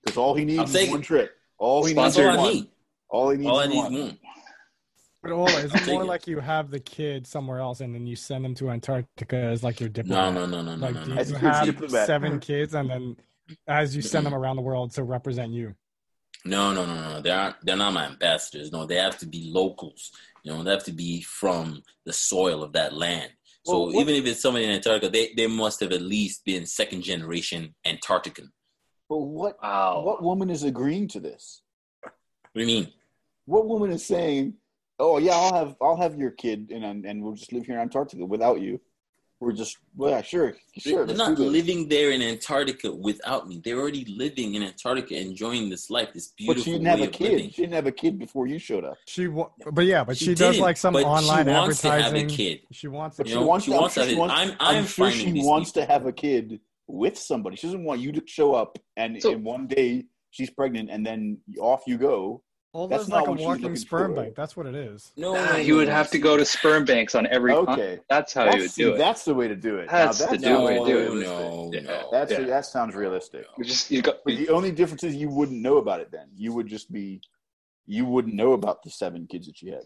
because 0.04 0.18
all 0.18 0.34
he 0.34 0.42
I'm 0.42 0.46
needs 0.48 0.70
is 0.70 0.72
taking- 0.76 0.90
one 0.92 1.00
trip. 1.02 1.35
All 1.58 1.84
he 1.84 1.94
That's 1.94 2.16
needs 2.16 2.26
all 2.26 2.32
is 2.32 2.38
one. 2.38 2.52
need. 2.54 2.68
All 3.08 3.30
he 3.30 3.38
needs 3.38 3.50
All 3.50 3.58
I 3.60 3.64
is 3.64 3.70
need 3.70 3.76
is 3.78 3.82
one. 3.84 3.92
one. 3.92 4.18
But 5.22 5.32
Ola, 5.32 5.46
is 5.60 5.72
I'll 5.72 5.78
it 5.80 5.84
take 5.84 5.94
more 5.94 6.02
it. 6.02 6.06
like 6.06 6.26
you 6.26 6.38
have 6.40 6.70
the 6.70 6.78
kid 6.80 7.26
somewhere 7.26 7.58
else 7.58 7.80
and 7.80 7.94
then 7.94 8.06
you 8.06 8.14
send 8.16 8.44
them 8.44 8.54
to 8.56 8.70
Antarctica 8.70 9.36
as 9.36 9.62
like 9.64 9.80
your 9.80 9.88
No, 9.88 10.30
diplomat? 10.30 10.34
no, 10.34 10.46
no, 10.46 10.62
no, 10.62 10.76
no, 10.76 10.86
Like, 10.86 10.94
no, 10.94 11.04
no. 11.04 11.14
you 11.14 11.20
As 11.20 11.30
your 11.30 11.38
have 11.40 11.64
diplomat. 11.66 12.06
seven 12.06 12.38
kids 12.40 12.74
and 12.74 12.90
then 12.90 13.16
as 13.66 13.96
you 13.96 14.02
send 14.02 14.26
them 14.26 14.34
around 14.34 14.56
the 14.56 14.62
world 14.62 14.92
to 14.92 15.04
represent 15.04 15.52
you? 15.52 15.74
No, 16.44 16.72
no, 16.72 16.86
no, 16.86 16.94
no. 17.14 17.20
They 17.20 17.30
aren't. 17.30 17.56
They're 17.64 17.76
not 17.76 17.92
my 17.92 18.06
ambassadors. 18.06 18.70
No, 18.70 18.86
they 18.86 18.96
have 18.96 19.18
to 19.18 19.26
be 19.26 19.50
locals. 19.52 20.12
You 20.44 20.52
know, 20.52 20.62
they 20.62 20.70
have 20.70 20.84
to 20.84 20.92
be 20.92 21.22
from 21.22 21.82
the 22.04 22.12
soil 22.12 22.62
of 22.62 22.72
that 22.74 22.92
land. 22.92 23.30
So 23.64 23.86
Well, 23.86 23.94
even 24.00 24.14
if 24.14 24.26
it's 24.26 24.42
somebody 24.42 24.64
in 24.64 24.70
Antarctica, 24.70 25.10
they, 25.10 25.32
they 25.36 25.48
must 25.48 25.80
have 25.80 25.90
at 25.90 26.02
least 26.02 26.44
been 26.44 26.64
second 26.66 27.02
generation 27.02 27.74
Antarctican. 27.84 28.50
But 29.08 29.18
what 29.18 29.56
Wow. 29.62 30.02
what 30.04 30.22
woman 30.22 30.50
is 30.50 30.62
agreeing 30.64 31.08
to 31.08 31.20
this? 31.20 31.62
What 32.02 32.12
do 32.54 32.60
you 32.60 32.66
mean? 32.66 32.92
What 33.44 33.66
woman 33.66 33.90
is 33.92 34.04
saying, 34.04 34.54
"Oh 34.98 35.18
yeah, 35.18 35.32
I'll 35.34 35.54
have 35.54 35.76
I'll 35.80 35.96
have 35.96 36.18
your 36.18 36.30
kid 36.32 36.70
and 36.72 37.04
and 37.06 37.22
we'll 37.22 37.34
just 37.34 37.52
live 37.52 37.66
here 37.66 37.76
in 37.76 37.80
Antarctica 37.82 38.24
without 38.24 38.60
you." 38.60 38.80
We're 39.38 39.52
just 39.52 39.76
well, 39.94 40.12
yeah, 40.12 40.22
sure, 40.22 40.56
sure. 40.78 41.04
They're 41.04 41.14
not 41.14 41.38
living 41.38 41.88
there 41.88 42.10
in 42.10 42.22
Antarctica 42.22 42.90
without 42.90 43.46
me. 43.46 43.60
They're 43.62 43.78
already 43.78 44.06
living 44.06 44.54
in 44.54 44.62
Antarctica, 44.62 45.14
enjoying 45.20 45.68
this 45.68 45.90
life, 45.90 46.14
this 46.14 46.28
beautiful 46.28 46.38
life. 46.38 46.56
But 46.56 46.56
beautiful 46.56 46.64
she 46.64 46.72
didn't 46.72 46.86
have 46.86 47.00
a 47.02 47.12
kid. 47.12 47.32
living. 47.32 47.50
She 47.50 47.60
didn't 47.62 47.74
have 47.74 47.86
a 47.86 47.92
kid 47.92 48.18
before 48.18 48.46
you 48.46 48.58
showed 48.58 48.86
up. 48.86 48.96
She, 49.06 49.28
wa- 49.28 49.50
but 49.70 49.84
yeah, 49.84 50.04
but 50.04 50.16
she, 50.16 50.24
She 50.24 50.34
does 50.34 50.58
like 50.58 50.78
some 50.78 50.94
but 50.94 51.00
she 51.00 51.04
online 51.04 51.46
wants 51.48 51.82
to 51.82 51.90
have 51.90 52.00
a 52.00 52.04
advertising. 52.06 52.28
kid. 52.28 52.60
She 52.72 52.88
wants. 52.88 53.18
But 53.18 53.26
You 53.26 53.32
she 53.34 53.38
wants. 53.40 53.64
she 53.66 53.74
I'm 53.74 53.80
wants 53.82 53.94
sure 53.94 54.04
to 54.04 54.10
she 54.10 54.16
wants. 54.16 54.34
I'm- 54.34 54.56
I'm 54.58 54.86
sure 54.86 55.10
she 55.10 55.32
wants 55.34 55.72
to 55.72 55.84
have 55.84 56.06
a 56.06 56.12
kid 56.12 56.58
with 56.88 57.18
somebody. 57.18 57.56
She 57.56 57.66
doesn't 57.66 57.84
want 57.84 58.00
you 58.00 58.12
to 58.12 58.22
show 58.26 58.54
up 58.54 58.78
and 58.96 59.20
So- 59.20 59.32
in 59.32 59.42
one 59.44 59.66
day 59.66 60.06
she's 60.30 60.50
pregnant 60.50 60.90
and 60.90 61.04
then 61.04 61.38
off 61.58 61.82
you 61.86 61.98
go. 61.98 62.42
All 62.72 62.88
That's 62.88 63.08
not 63.08 63.20
like 63.20 63.26
a 63.26 63.30
what 63.30 63.38
she's 63.38 63.46
walking 63.46 63.62
looking 63.62 63.76
sperm 63.76 64.14
for. 64.14 64.22
bank. 64.22 64.34
That's 64.36 64.54
what 64.54 64.66
it 64.66 64.74
is. 64.74 65.10
No, 65.16 65.32
no, 65.32 65.44
he 65.54 65.72
would 65.72 65.88
have 65.88 66.10
to 66.10 66.18
go 66.18 66.36
to 66.36 66.44
sperm 66.44 66.84
banks 66.84 67.14
on 67.14 67.26
every 67.28 67.52
Okay. 67.52 67.64
continent. 67.64 68.02
That's 68.10 68.34
how 68.34 68.44
he 68.44 68.50
That's, 68.50 68.62
would 68.62 68.70
see, 68.72 68.82
do 68.82 68.94
it. 68.94 68.98
that's 68.98 69.24
the 69.24 69.34
way 69.34 69.48
to 69.48 69.56
do 69.56 69.78
it. 69.78 69.88
That's 69.90 70.18
the 70.18 70.26
that's 70.26 70.42
the 70.42 70.50
way 70.60 70.78
way 70.78 70.78
to 70.80 70.84
do 70.84 71.20
it. 71.22 71.24
No, 71.24 71.70
Yeah. 71.72 71.80
no. 71.80 72.08
That's 72.12 72.32
Yeah. 72.32 72.40
that 72.42 72.66
sounds 72.66 72.94
realistic. 72.94 73.46
You 73.56 73.64
just 73.64 73.90
you 73.90 74.02
got 74.02 74.16
But 74.26 74.36
the 74.36 74.50
only 74.50 74.72
difference 74.72 75.04
is 75.04 75.14
you 75.14 75.30
wouldn't 75.30 75.58
know 75.62 75.78
about 75.78 76.00
it 76.00 76.10
then. 76.12 76.28
You 76.36 76.52
would 76.52 76.66
just 76.66 76.92
be, 76.92 77.22
you 77.86 78.04
wouldn't 78.04 78.34
know 78.34 78.52
about 78.52 78.82
the 78.82 78.90
seven 78.90 79.26
kids 79.26 79.46
that 79.46 79.62
you 79.62 79.72
had. 79.72 79.84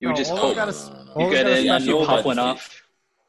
you 0.00 0.08
would 0.08 0.14
No, 0.14 0.16
just 0.16 0.32
all 0.32 0.38
hope 0.38 0.56
got 0.56 0.64
no, 0.64 0.70
is- 0.70 0.88
no, 0.88 0.94
no, 0.96 1.04
no. 1.04 1.12
all 1.12 1.20
you 1.22 1.28
he's 1.28 1.36
get 1.36 1.42
got 1.44 1.52
is 1.52 1.64
in, 1.64 1.70
I 1.70 1.78
you 1.78 2.06
pop 2.06 2.24
one 2.24 2.36
the 2.36 2.42
off, 2.42 2.82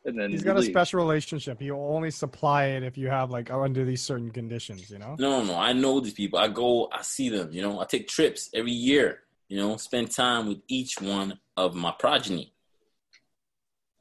and 0.06 0.18
then 0.18 0.32
He's 0.32 0.42
you 0.42 0.46
got 0.46 0.58
a 0.58 0.64
special 0.64 1.00
relationship. 1.00 1.60
He'll 1.60 1.76
only 1.76 2.12
supply 2.12 2.66
it 2.66 2.84
if 2.84 2.98
you 2.98 3.10
have 3.10 3.32
like 3.32 3.52
oh, 3.52 3.64
under 3.64 3.84
these 3.86 4.02
certain 4.02 4.32
conditions. 4.32 4.90
You 4.90 5.00
know. 5.00 5.16
No, 5.20 5.44
no, 5.44 5.58
I 5.58 5.74
know 5.74 6.00
these 6.00 6.14
people. 6.14 6.40
I 6.40 6.48
go, 6.48 6.90
I 6.92 7.02
see 7.02 7.30
them. 7.30 7.52
You 7.52 7.62
know, 7.62 7.80
I 7.80 7.86
take 7.86 8.08
trips 8.08 8.50
every 8.54 8.72
year. 8.72 9.22
You 9.50 9.58
know, 9.58 9.78
spend 9.78 10.12
time 10.12 10.48
with 10.48 10.60
each 10.68 11.02
one 11.02 11.40
of 11.58 11.76
my 11.76 11.94
progeny. 11.98 12.54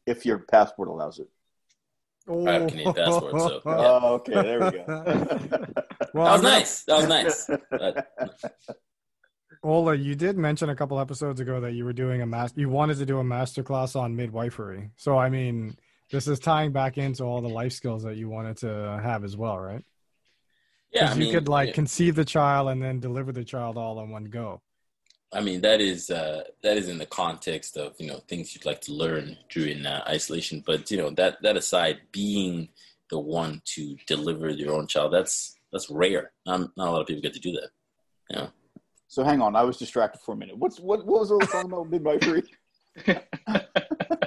If 0.07 0.25
your 0.25 0.39
passport 0.39 0.89
allows 0.89 1.19
it. 1.19 1.29
I 2.31 2.53
have 2.53 2.69
Canadian 2.69 2.93
passport, 2.93 3.33
so, 3.41 3.61
oh. 3.65 3.71
Yeah. 3.71 4.01
Oh, 4.03 4.15
okay, 4.15 4.33
there 4.35 4.61
we 4.61 4.71
go. 4.71 5.67
Well, 6.15 6.25
that 6.25 6.33
was 6.33 6.43
nice. 6.43 6.83
That 6.85 6.97
was 6.97 7.09
nice. 7.09 7.51
But, 7.71 8.09
Ola, 9.63 9.95
you 9.95 10.15
did 10.15 10.39
mention 10.39 10.71
a 10.71 10.77
couple 10.77 10.99
episodes 11.01 11.41
ago 11.41 11.61
that 11.61 11.73
you 11.73 11.85
were 11.85 11.93
doing 11.93 12.23
a 12.23 12.27
master. 12.27 12.61
You 12.61 12.69
wanted 12.69 12.99
to 12.99 13.07
do 13.07 13.19
a 13.19 13.25
master 13.25 13.63
class 13.63 13.97
on 13.97 14.17
midwifery. 14.17 14.91
So 14.97 15.19
I 15.19 15.29
mean, 15.29 15.77
this 16.11 16.27
is 16.29 16.39
tying 16.39 16.73
back 16.73 16.99
into 16.99 17.25
all 17.25 17.41
the 17.41 17.49
life 17.49 17.73
skills 17.73 18.03
that 18.05 18.17
you 18.17 18.29
wanted 18.29 18.57
to 18.59 19.01
have 19.03 19.25
as 19.25 19.37
well, 19.37 19.59
right? 19.59 19.85
yeah, 20.93 21.05
I 21.05 21.15
Because 21.15 21.19
you 21.19 21.33
could 21.33 21.49
like 21.49 21.69
yeah. 21.69 21.75
conceive 21.75 22.15
the 22.15 22.25
child 22.25 22.69
and 22.71 22.83
then 22.83 23.01
deliver 23.01 23.33
the 23.33 23.45
child 23.45 23.77
all 23.77 24.01
in 24.01 24.11
one 24.11 24.25
go. 24.25 24.63
I 25.33 25.43
mean, 25.43 25.61
that 25.61 25.83
is 25.83 26.09
uh, 26.11 26.45
that 26.63 26.79
is 26.79 26.89
in 26.89 26.97
the 26.97 27.07
context 27.07 27.77
of 27.77 27.95
you 27.99 28.07
know 28.07 28.21
things 28.29 28.55
you'd 28.55 28.65
like 28.65 28.81
to 28.83 28.93
learn 28.93 29.37
during 29.51 29.85
uh, 29.85 30.03
isolation. 30.09 30.63
But 30.65 30.91
you 30.91 30.97
know 30.97 31.11
that 31.11 31.43
that 31.43 31.57
aside, 31.57 31.99
being 32.13 32.71
the 33.11 33.19
one 33.19 33.61
to 33.75 33.97
deliver 34.07 34.49
your 34.49 34.75
own 34.75 34.87
child, 34.87 35.13
that's 35.13 35.57
that's 35.71 35.91
rare. 35.91 36.33
Not, 36.47 36.71
not 36.77 36.89
a 36.89 36.91
lot 36.91 37.01
of 37.03 37.07
people 37.07 37.23
get 37.23 37.35
to 37.35 37.41
do 37.41 37.53
that. 37.53 37.69
You 38.31 38.37
know, 38.37 38.49
So 39.09 39.23
hang 39.23 39.43
on, 39.43 39.55
I 39.55 39.65
was 39.65 39.77
distracted 39.77 40.21
for 40.23 40.33
a 40.33 40.37
minute. 40.37 40.57
What's 40.57 40.81
what? 40.81 41.05
What 41.05 41.21
was 41.21 41.31
all 41.31 41.39
the 41.41 41.47
talking 41.47 41.73
about 41.73 41.91
midwifery? 41.91 42.45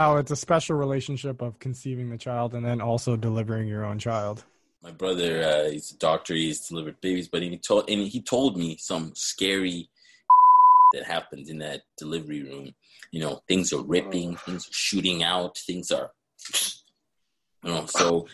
Oh, 0.00 0.16
it's 0.16 0.30
a 0.30 0.36
special 0.36 0.76
relationship 0.76 1.42
of 1.42 1.58
conceiving 1.58 2.08
the 2.08 2.18
child 2.18 2.54
and 2.54 2.64
then 2.64 2.80
also 2.80 3.16
delivering 3.16 3.66
your 3.66 3.84
own 3.84 3.98
child. 3.98 4.44
my 4.80 4.92
brother, 4.92 5.42
uh, 5.42 5.70
he's 5.70 5.90
a 5.90 5.98
doctor. 5.98 6.34
He's 6.34 6.68
delivered 6.68 7.00
babies, 7.00 7.26
but 7.26 7.42
he 7.42 7.56
told 7.58 7.90
and 7.90 8.06
he 8.06 8.22
told 8.22 8.56
me 8.56 8.76
some 8.78 9.12
scary 9.16 9.90
that 10.92 11.04
happens 11.04 11.50
in 11.50 11.58
that 11.58 11.82
delivery 11.96 12.44
room. 12.44 12.74
You 13.10 13.20
know, 13.20 13.42
things 13.48 13.72
are 13.72 13.82
ripping, 13.82 14.36
things 14.36 14.68
are 14.68 14.72
shooting 14.72 15.24
out, 15.24 15.58
things 15.58 15.90
are, 15.90 16.12
you 17.64 17.72
know. 17.72 17.86
So, 17.86 18.28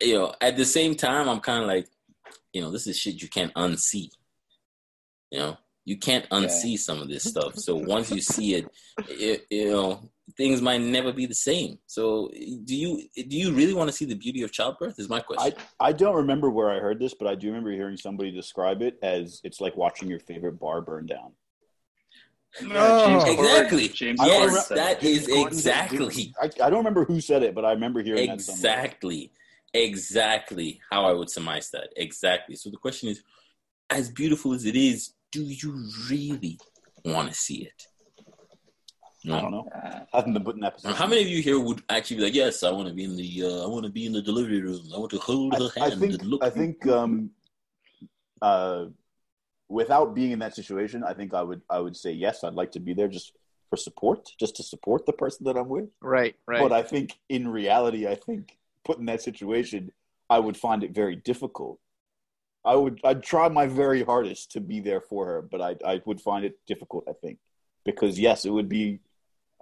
you 0.00 0.14
know, 0.14 0.34
at 0.40 0.56
the 0.56 0.64
same 0.64 0.94
time, 0.94 1.28
I'm 1.28 1.40
kind 1.40 1.62
of 1.62 1.68
like, 1.68 1.88
you 2.52 2.60
know, 2.60 2.70
this 2.70 2.86
is 2.86 2.96
shit 2.96 3.20
you 3.20 3.28
can't 3.28 3.52
unsee. 3.54 4.10
You 5.32 5.38
know, 5.40 5.56
you 5.84 5.96
can't 5.96 6.28
unsee 6.30 6.78
some 6.78 7.02
of 7.02 7.08
this 7.08 7.24
stuff. 7.24 7.56
So 7.56 7.74
once 7.74 8.12
you 8.12 8.20
see 8.20 8.54
it, 8.54 8.68
it, 9.08 9.46
you 9.50 9.70
know, 9.70 10.10
things 10.36 10.62
might 10.62 10.80
never 10.80 11.12
be 11.12 11.26
the 11.26 11.34
same. 11.34 11.78
So, 11.86 12.30
do 12.64 12.74
you 12.74 13.02
do 13.14 13.36
you 13.36 13.52
really 13.52 13.74
want 13.74 13.88
to 13.90 13.96
see 13.96 14.04
the 14.04 14.14
beauty 14.14 14.42
of 14.42 14.52
childbirth? 14.52 14.98
Is 14.98 15.08
my 15.08 15.20
question. 15.20 15.54
I 15.80 15.92
don't 15.92 16.16
remember 16.16 16.50
where 16.50 16.70
I 16.70 16.78
heard 16.80 16.98
this, 16.98 17.14
but 17.14 17.28
I 17.28 17.34
do 17.34 17.48
remember 17.48 17.70
hearing 17.72 17.96
somebody 17.96 18.30
describe 18.30 18.82
it 18.82 18.98
as 19.02 19.40
it's 19.44 19.60
like 19.60 19.76
watching 19.76 20.08
your 20.08 20.20
favorite 20.20 20.58
bar 20.58 20.80
burn 20.80 21.06
down. 21.06 21.32
Yeah, 22.60 23.04
James 23.04 23.24
Oh. 23.24 23.26
Corden- 23.26 23.38
Exactly. 23.38 23.88
James 23.88 24.20
I 24.20 24.28
Corden 24.28 24.52
Yes, 24.52 24.66
said 24.68 24.76
that 24.78 25.02
it. 25.02 25.10
is 25.10 25.26
Corden 25.26 25.28
said- 25.30 25.46
exactly, 25.46 26.34
I, 26.40 26.44
I 26.44 26.70
don't 26.70 26.78
remember 26.78 27.04
who 27.04 27.20
said 27.20 27.42
it, 27.42 27.54
but 27.54 27.64
I 27.64 27.72
remember 27.72 28.00
hearing 28.02 28.28
that 28.28 28.40
somewhere. 28.40 28.72
exactly, 28.84 29.32
exactly 29.72 30.80
how 30.90 31.04
I 31.04 31.12
would 31.12 31.30
surmise 31.30 31.70
that. 31.70 31.88
Exactly. 31.96 32.56
So 32.56 32.70
the 32.70 32.76
question 32.76 33.08
is, 33.08 33.22
as 33.90 34.08
beautiful 34.08 34.52
as 34.54 34.64
it 34.64 34.76
is, 34.76 35.12
do 35.32 35.42
you 35.42 35.84
really 36.08 36.58
want 37.04 37.28
to 37.28 37.34
see 37.34 37.64
it? 37.64 37.88
I 39.26 39.40
don't 39.40 39.50
know. 39.50 39.66
Uh, 39.74 40.00
I 40.12 40.16
haven't 40.18 40.34
been 40.34 40.44
put 40.44 40.54
in 40.54 40.60
that 40.60 40.74
position. 40.74 40.96
how 40.96 41.06
many 41.06 41.22
of 41.22 41.28
you 41.28 41.42
here 41.42 41.58
would 41.58 41.82
actually 41.88 42.18
be 42.18 42.22
like, 42.24 42.34
"Yes, 42.34 42.62
I 42.62 42.70
want 42.70 42.88
to 42.88 42.94
be 42.94 43.04
in 43.04 43.16
the, 43.16 43.42
uh, 43.44 43.64
I 43.64 43.66
want 43.66 43.84
to 43.84 43.90
be 43.90 44.06
in 44.06 44.12
the 44.12 44.20
delivery 44.22 44.60
room. 44.60 44.82
I 44.94 44.98
want 44.98 45.10
to 45.12 45.18
hold 45.18 45.54
her 45.54 45.68
I, 45.80 45.86
I 45.86 45.90
think 45.90 46.14
and 46.14 46.22
look." 46.24 46.44
I 46.44 46.50
think 46.50 46.86
um, 46.86 47.30
uh, 48.42 48.86
without 49.68 50.14
being 50.14 50.32
in 50.32 50.38
that 50.40 50.54
situation, 50.54 51.02
I 51.02 51.14
think 51.14 51.32
I 51.32 51.42
would 51.42 51.62
I 51.70 51.78
would 51.78 51.96
say 51.96 52.12
yes. 52.12 52.44
I'd 52.44 52.54
like 52.54 52.72
to 52.72 52.80
be 52.80 52.92
there 52.92 53.08
just 53.08 53.32
for 53.70 53.76
support, 53.76 54.30
just 54.38 54.56
to 54.56 54.62
support 54.62 55.06
the 55.06 55.12
person 55.12 55.44
that 55.46 55.56
I'm 55.56 55.68
with. 55.68 55.88
Right, 56.00 56.36
right. 56.46 56.60
But 56.60 56.72
I 56.72 56.82
think 56.82 57.18
in 57.28 57.48
reality, 57.48 58.06
I 58.06 58.14
think 58.14 58.58
put 58.84 58.98
in 58.98 59.06
that 59.06 59.22
situation, 59.22 59.90
I 60.28 60.38
would 60.38 60.56
find 60.56 60.84
it 60.84 60.92
very 60.92 61.16
difficult. 61.16 61.78
I 62.64 62.74
would 62.74 63.00
I'd 63.04 63.22
try 63.22 63.48
my 63.48 63.66
very 63.66 64.02
hardest 64.02 64.52
to 64.52 64.60
be 64.60 64.80
there 64.80 65.00
for 65.00 65.26
her, 65.26 65.42
but 65.42 65.60
I 65.62 65.76
I 65.86 66.02
would 66.04 66.20
find 66.20 66.44
it 66.44 66.58
difficult. 66.66 67.04
I 67.08 67.12
think 67.14 67.38
because 67.84 68.18
yes, 68.18 68.44
it 68.44 68.50
would 68.50 68.68
be. 68.68 69.00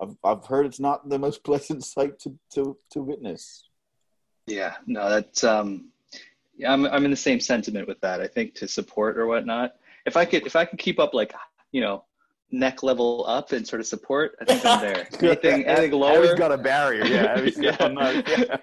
I've 0.03 0.17
I've 0.25 0.45
heard 0.47 0.67
it's 0.67 0.81
not 0.81 1.09
the 1.09 1.19
most 1.19 1.45
pleasant 1.45 1.85
sight 1.85 2.19
to 2.21 2.35
to 2.55 2.77
to 2.91 3.03
witness. 3.03 3.69
Yeah, 4.47 4.75
no, 4.87 5.09
that's 5.09 5.45
um, 5.45 5.91
yeah, 6.57 6.73
I'm 6.73 6.85
I'm 6.87 7.05
in 7.05 7.11
the 7.11 7.17
same 7.17 7.41
sentiment 7.41 7.87
with 7.89 8.01
that. 8.01 8.21
I 8.21 8.27
think 8.27 8.55
to 8.57 8.69
support 8.69 9.17
or 9.17 9.27
whatnot, 9.27 9.77
if 10.05 10.17
I 10.17 10.25
could 10.25 10.47
if 10.47 10.57
I 10.57 10.65
could 10.65 10.79
keep 10.79 10.99
up 10.99 11.15
like 11.15 11.35
you 11.71 11.81
know 11.81 12.05
neck 12.53 12.83
level 12.83 13.25
up 13.27 13.53
and 13.53 13.67
sort 13.67 13.81
of 13.81 13.87
support, 13.87 14.37
I 14.41 14.45
think 14.45 14.65
I'm 14.67 14.81
there. 14.81 15.09
anything 15.21 15.65
anything 15.67 15.93
lower, 15.93 16.19
Abby's 16.19 16.35
got 16.35 16.53
a 16.53 16.59
barrier. 16.59 17.05
Yeah, 17.05 17.35
Abby's 17.37 17.57
got, 17.61 17.81
I'm 17.81 17.95
not- 17.95 18.15
yeah. 18.29 18.57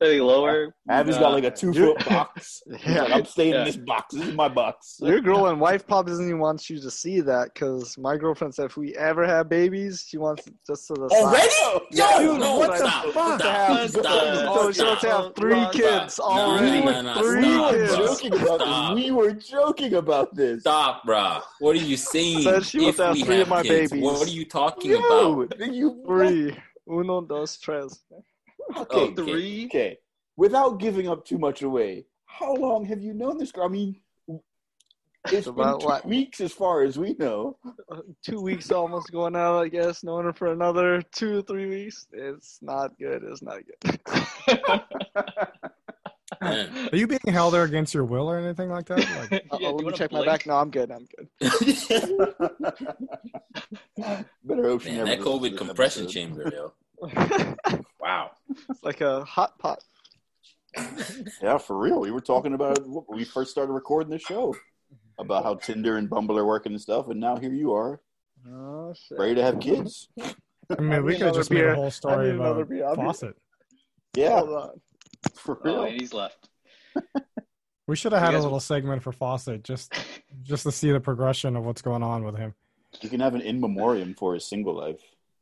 anything 0.00 0.20
lower. 0.22 0.74
Abby's 0.88 1.16
uh, 1.16 1.20
got 1.20 1.32
like 1.32 1.44
a 1.44 1.50
two 1.50 1.72
foot 1.72 2.04
box. 2.06 2.62
Yeah. 2.86 3.02
Like, 3.02 3.12
I'm 3.12 3.24
staying 3.24 3.52
Yeah. 3.54 3.60
in 3.60 3.64
this 3.66 3.76
box. 3.76 4.14
This 4.14 4.28
is 4.28 4.34
my 4.34 4.48
box. 4.48 4.96
Your 5.00 5.20
girl 5.20 5.46
and 5.46 5.60
wife 5.60 5.86
probably 5.86 6.12
doesn't 6.12 6.26
even 6.26 6.38
want 6.38 6.68
you 6.70 6.80
to 6.80 6.90
see 6.90 7.20
that 7.20 7.52
because 7.54 7.96
my 7.98 8.16
girlfriend 8.16 8.54
said 8.54 8.66
if 8.66 8.76
we 8.76 8.94
ever 8.96 9.26
have 9.26 9.48
babies, 9.48 10.04
she 10.08 10.18
wants 10.18 10.46
it 10.46 10.54
just 10.66 10.86
to 10.88 10.94
the 10.94 11.08
side. 11.08 11.22
Already? 11.22 11.86
Yeah, 11.90 12.20
Yo, 12.20 12.32
dude, 12.32 12.40
no, 12.40 12.58
what 12.58 12.70
the 12.72 12.76
stop, 12.78 13.04
fuck? 13.06 13.40
Stop, 13.40 13.40
To 13.40 13.48
have- 13.50 13.90
stop, 13.90 14.54
so 14.54 14.72
she 14.72 14.82
wants 14.84 15.00
to 15.02 15.10
have 15.10 15.34
three 15.36 15.52
Stop. 15.60 15.72
kids 15.72 16.18
No, 16.18 16.24
already. 16.26 16.84
no, 16.84 17.00
no, 17.02 17.14
three 17.22 17.36
we 17.40 17.52
stop, 17.52 17.72
were 17.72 17.78
kids. 17.78 17.96
bro. 17.96 18.06
joking 18.06 18.32
about 18.34 18.60
Stop. 18.60 18.96
this. 18.96 19.04
We 19.04 19.10
were 19.10 19.32
joking 19.32 19.94
about 19.94 20.34
this. 20.34 20.60
Stop, 20.60 21.02
bruh. 21.06 21.42
What 21.60 21.76
are 21.76 21.78
you 21.78 21.96
saying? 21.96 22.42
Said 22.42 22.64
she 22.64 22.80
wants 22.80 22.90
if 22.90 22.96
to 22.96 23.04
have 23.06 23.16
we 23.30 23.36
three 23.36 23.38
have 23.38 23.46
of 23.46 23.48
my 23.48 23.62
kids? 23.62 23.90
babies. 23.92 24.04
What 24.04 24.28
are 24.28 24.30
you 24.30 24.44
talking 24.44 24.90
Yo, 24.90 25.42
about? 25.42 25.72
you 25.72 26.02
Three. 26.06 26.56
Uno, 26.88 27.20
dos, 27.22 27.56
tres. 27.58 28.00
Okay, 28.76 29.00
Okay. 29.10 29.14
three. 29.14 29.66
okay. 29.66 29.98
Without 30.36 30.78
giving 30.78 31.08
up 31.08 31.24
too 31.24 31.38
much 31.38 31.62
away, 31.62 32.06
how 32.26 32.54
long 32.54 32.84
have 32.86 33.00
you 33.02 33.12
known 33.14 33.38
this 33.38 33.52
girl? 33.52 33.64
I 33.64 33.68
mean, 33.68 34.00
it's 35.30 35.46
been 35.46 35.54
About 35.54 35.80
two 35.80 35.86
what? 35.86 36.06
weeks 36.06 36.40
as 36.40 36.52
far 36.52 36.82
as 36.82 36.98
we 36.98 37.14
know. 37.18 37.58
Uh, 37.90 38.00
Two 38.24 38.40
weeks 38.40 38.70
almost 38.70 39.10
going 39.12 39.36
out, 39.36 39.58
I 39.60 39.68
guess. 39.68 40.02
Knowing 40.02 40.24
her 40.24 40.32
for 40.32 40.50
another 40.52 41.02
two, 41.12 41.38
or 41.38 41.42
three 41.42 41.66
weeks. 41.66 42.06
It's 42.12 42.58
not 42.62 42.98
good. 42.98 43.22
It's 43.24 43.42
not 43.42 43.58
good. 43.66 44.00
Man. 46.40 46.88
Are 46.92 46.96
you 46.96 47.06
being 47.06 47.20
held 47.28 47.54
there 47.54 47.64
against 47.64 47.92
your 47.94 48.04
will 48.04 48.30
or 48.30 48.38
anything 48.38 48.70
like 48.70 48.86
that? 48.86 48.98
Like, 49.30 49.30
Yeah, 49.60 49.68
oh, 49.68 49.72
let 49.72 49.76
me 49.76 49.84
wanna 49.84 49.96
check 49.96 50.12
my 50.12 50.24
back. 50.24 50.46
No, 50.46 50.56
I'm 50.56 50.70
good. 50.70 50.90
I'm 50.90 51.06
good. 51.16 51.28
Better 54.44 54.62
hope 54.68 54.84
Man, 54.84 55.04
that 55.04 55.18
listens 55.20 55.24
COVID 55.26 55.56
compression 55.58 56.02
episode. 56.04 56.12
chamber, 56.20 56.52
yo. 56.52 56.72
Wow. 58.00 58.30
it's 58.68 58.82
like 58.82 59.00
a 59.00 59.24
hot 59.24 59.58
pot. 59.58 59.82
Yeah, 61.42 61.58
for 61.58 61.76
real. 61.76 62.00
We 62.00 62.10
were 62.10 62.20
talking 62.20 62.54
about 62.54 62.78
it 62.78 62.84
when 62.86 63.04
we 63.08 63.24
first 63.24 63.50
started 63.50 63.72
recording 63.72 64.10
this 64.10 64.22
show 64.22 64.54
about 65.18 65.44
how 65.44 65.54
Tinder 65.56 65.96
and 65.96 66.08
Bumble 66.08 66.38
are 66.38 66.46
working 66.46 66.72
and 66.72 66.80
stuff, 66.80 67.08
and 67.08 67.20
now 67.20 67.36
here 67.36 67.52
you 67.52 67.72
are, 67.74 68.00
Oh 68.48 68.94
shit. 68.94 69.18
ready 69.18 69.34
to 69.34 69.42
have 69.42 69.60
kids. 69.60 70.08
I 70.20 70.80
mean, 70.80 71.04
we 71.04 71.12
could 71.14 71.26
have 71.26 71.34
just 71.34 71.50
made 71.50 71.58
beer. 71.60 71.72
a 71.72 71.74
whole 71.76 71.90
story 71.90 72.30
about 72.30 72.68
beer. 72.68 72.86
I'll 72.86 72.96
be- 72.96 73.02
faucet. 73.02 73.36
Yeah, 74.14 74.42
Hold 75.24 75.36
on. 75.36 75.40
for 75.42 75.58
Oh, 75.68 75.72
real. 75.72 75.82
and 75.84 76.00
he's 76.00 76.12
left. 76.14 76.48
We 77.86 77.96
should 77.96 78.12
have 78.12 78.20
had 78.22 78.30
a 78.30 78.36
guys- 78.36 78.44
little 78.44 78.60
segment 78.60 79.02
for 79.02 79.10
faucet 79.10 79.64
just 79.64 79.92
just 80.42 80.62
to 80.62 80.70
see 80.70 80.92
the 80.92 81.00
progression 81.00 81.56
of 81.56 81.64
what's 81.64 81.82
going 81.82 82.04
on 82.04 82.22
with 82.22 82.36
him. 82.36 82.54
You 83.00 83.08
can 83.08 83.18
have 83.18 83.34
an 83.34 83.40
in 83.40 83.58
memoriam 83.60 84.14
for 84.14 84.34
his 84.34 84.46
single 84.48 84.74
life. 84.76 85.00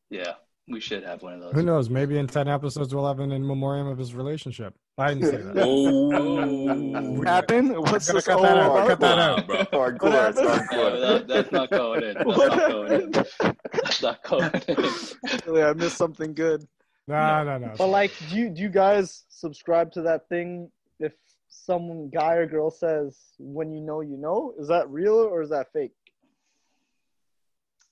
Yeah, 0.08 0.32
we 0.66 0.80
should 0.80 1.02
have 1.04 1.20
one 1.22 1.34
of 1.34 1.40
those. 1.40 1.52
Who 1.52 1.62
knows? 1.62 1.90
Maybe 1.90 2.16
in 2.16 2.26
ten 2.26 2.48
episodes 2.48 2.94
we'll 2.94 3.06
have 3.06 3.20
an 3.20 3.32
in 3.32 3.46
memoriam 3.46 3.86
of 3.86 3.98
his 3.98 4.14
relationship. 4.14 4.72
I 4.96 5.12
didn't 5.12 5.30
say 5.30 5.36
that. 5.42 5.62
Oh. 5.62 7.22
Happened? 7.22 7.76
What's 7.76 8.06
Gotta 8.06 8.12
this 8.14 8.24
cut 8.26 8.40
that 8.40 8.56
out. 8.56 8.70
about? 8.70 8.88
Cut 8.88 9.00
that 9.00 9.18
out. 9.18 9.46
bro. 9.46 9.56
Hardcore. 9.66 10.02
What 10.02 10.28
It's 10.30 10.40
happened? 10.40 10.68
Yeah, 10.72 10.78
hardcore. 10.78 11.00
that, 11.00 11.28
that's 11.28 11.52
not 11.52 11.70
going 11.70 12.02
in. 12.02 12.14
That's 12.14 12.26
What 12.26 12.48
not 12.56 12.70
going 12.70 12.92
in. 13.02 13.10
That's 13.10 14.02
not 14.02 14.22
going 14.22 14.50
in. 14.68 15.40
Really, 15.46 15.62
I 15.62 15.72
missed 15.74 15.98
something 15.98 16.32
good. 16.32 16.64
No, 17.06 17.44
no, 17.44 17.58
no. 17.58 17.72
But 17.76 17.88
like, 17.88 18.12
do 18.30 18.36
you 18.36 18.48
do 18.50 18.62
you 18.62 18.68
guys 18.68 19.24
subscribe 19.42 19.92
to 19.92 20.02
that 20.02 20.28
thing? 20.28 20.70
If 21.00 21.12
some 21.48 22.10
guy 22.10 22.34
or 22.34 22.46
girl 22.46 22.70
says, 22.70 23.16
"When 23.38 23.72
you 23.72 23.80
know, 23.80 24.00
you 24.00 24.16
know," 24.16 24.54
is 24.58 24.68
that 24.68 24.88
real 24.90 25.14
or 25.14 25.42
is 25.42 25.50
that 25.50 25.72
fake? 25.72 25.92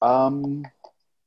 Um, 0.03 0.65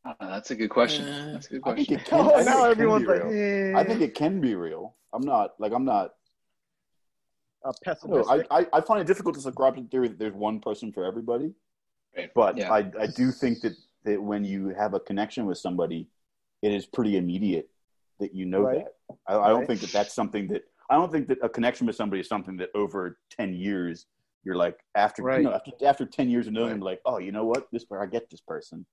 Uh, 0.05 0.13
that's 0.21 0.49
a 0.49 0.55
good 0.55 0.69
question. 0.69 1.05
Uh, 1.05 1.33
That's 1.33 1.47
a 1.47 1.49
good 1.49 1.61
I 1.65 1.75
think 1.75 1.89
question. 1.89 1.99
it 1.99 2.05
can. 2.05 2.19
I 2.19 2.33
think 2.35 2.45
now 2.45 2.57
it 2.59 2.61
can 2.61 2.71
everyone's 2.71 3.01
be 3.03 3.07
like, 3.09 3.23
real. 3.25 3.75
eh. 3.75 3.79
I 3.79 3.83
think 3.83 4.01
it 4.01 4.15
can 4.15 4.39
be 4.39 4.55
real. 4.55 4.95
I'm 5.13 5.21
not 5.21 5.59
like 5.59 5.73
I'm 5.73 5.83
not. 5.83 6.15
Uh, 7.65 7.69
I, 7.69 7.71
don't 7.71 7.83
pessimistic. 7.83 8.47
I, 8.49 8.59
I 8.61 8.67
I 8.73 8.81
find 8.81 9.01
it 9.01 9.07
difficult 9.07 9.35
to 9.35 9.41
subscribe 9.41 9.75
to 9.75 9.81
the 9.81 9.89
theory 9.89 10.07
that 10.07 10.17
there's 10.17 10.33
one 10.33 10.61
person 10.61 10.93
for 10.93 11.03
everybody. 11.03 11.53
Right. 12.15 12.31
But 12.33 12.57
Yeah. 12.57 12.71
I 12.71 12.89
I 12.97 13.07
do 13.07 13.31
think 13.31 13.59
that 13.61 13.73
that 14.05 14.23
when 14.23 14.45
you 14.45 14.69
have 14.69 14.93
a 14.93 14.99
connection 15.01 15.45
with 15.45 15.57
somebody, 15.57 16.07
it 16.61 16.71
is 16.73 16.85
pretty 16.85 17.17
immediate 17.17 17.69
that 18.19 18.35
you 18.35 18.45
know 18.45 18.61
Right. 18.61 18.85
that. 19.07 19.15
I, 19.27 19.37
I 19.37 19.47
don't 19.49 19.59
Right. 19.59 19.67
think 19.67 19.81
that 19.81 19.91
that's 19.91 20.13
something 20.13 20.47
that 20.49 20.63
I 20.89 20.95
don't 20.95 21.11
think 21.11 21.27
that 21.27 21.37
a 21.43 21.49
connection 21.49 21.87
with 21.87 21.95
somebody 21.95 22.19
is 22.21 22.27
something 22.27 22.57
that 22.57 22.69
over 22.75 23.17
ten 23.29 23.53
years 23.53 24.05
you're 24.43 24.55
like 24.55 24.77
after 24.95 25.23
Right. 25.23 25.39
you 25.39 25.43
know 25.45 25.53
after 25.53 25.71
after 25.85 26.05
ten 26.05 26.29
years 26.29 26.47
of 26.47 26.53
knowing 26.53 26.69
them 26.71 26.79
like 26.79 27.01
oh 27.05 27.17
you 27.17 27.31
know 27.31 27.45
what 27.45 27.67
this 27.71 27.85
where 27.87 28.01
I 28.01 28.05
get 28.05 28.29
this 28.29 28.41
person. 28.41 28.85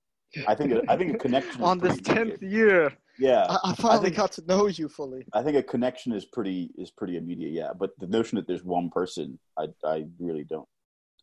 I 0.45 0.55
think 0.55 0.73
a, 0.73 0.83
I 0.91 0.97
think 0.97 1.15
a 1.15 1.17
connection 1.25 1.63
on 1.63 1.77
this 1.79 2.01
tenth 2.01 2.41
year, 2.43 2.91
Yeah, 3.17 3.45
I, 3.49 3.71
I 3.71 3.75
finally 3.75 4.05
think- 4.05 4.17
got 4.17 4.33
to 4.33 4.45
know 4.45 4.67
you 4.67 4.89
fully. 4.89 5.25
I 5.33 5.41
think 5.41 5.55
a 5.55 5.63
connection 5.63 6.11
is 6.11 6.25
pretty 6.25 6.71
is 6.77 6.91
pretty 6.91 7.15
immediate. 7.17 7.51
Yeah, 7.53 7.71
but 7.77 7.91
the 7.99 8.07
notion 8.07 8.35
that 8.35 8.45
there's 8.47 8.63
one 8.63 8.89
person, 8.89 9.39
I 9.57 9.67
I 9.85 10.05
really 10.19 10.43
don't 10.43 10.67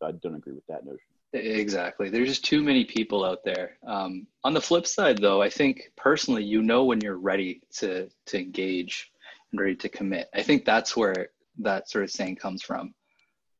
I 0.01 0.11
don't 0.11 0.35
agree 0.35 0.53
with 0.53 0.65
that 0.67 0.85
notion. 0.85 0.99
Exactly. 1.33 2.09
There's 2.09 2.29
just 2.29 2.45
too 2.45 2.63
many 2.63 2.85
people 2.85 3.25
out 3.25 3.43
there. 3.43 3.77
Um, 3.85 4.27
on 4.43 4.53
the 4.53 4.61
flip 4.61 4.87
side, 4.87 5.17
though, 5.17 5.41
I 5.41 5.49
think 5.49 5.91
personally, 5.97 6.43
you 6.43 6.61
know 6.61 6.85
when 6.85 7.01
you're 7.01 7.17
ready 7.17 7.61
to 7.79 8.09
to 8.27 8.39
engage 8.39 9.11
and 9.51 9.59
ready 9.59 9.75
to 9.75 9.89
commit. 9.89 10.29
I 10.33 10.43
think 10.43 10.65
that's 10.65 10.95
where 10.95 11.29
that 11.59 11.89
sort 11.89 12.03
of 12.03 12.11
saying 12.11 12.37
comes 12.37 12.61
from, 12.63 12.93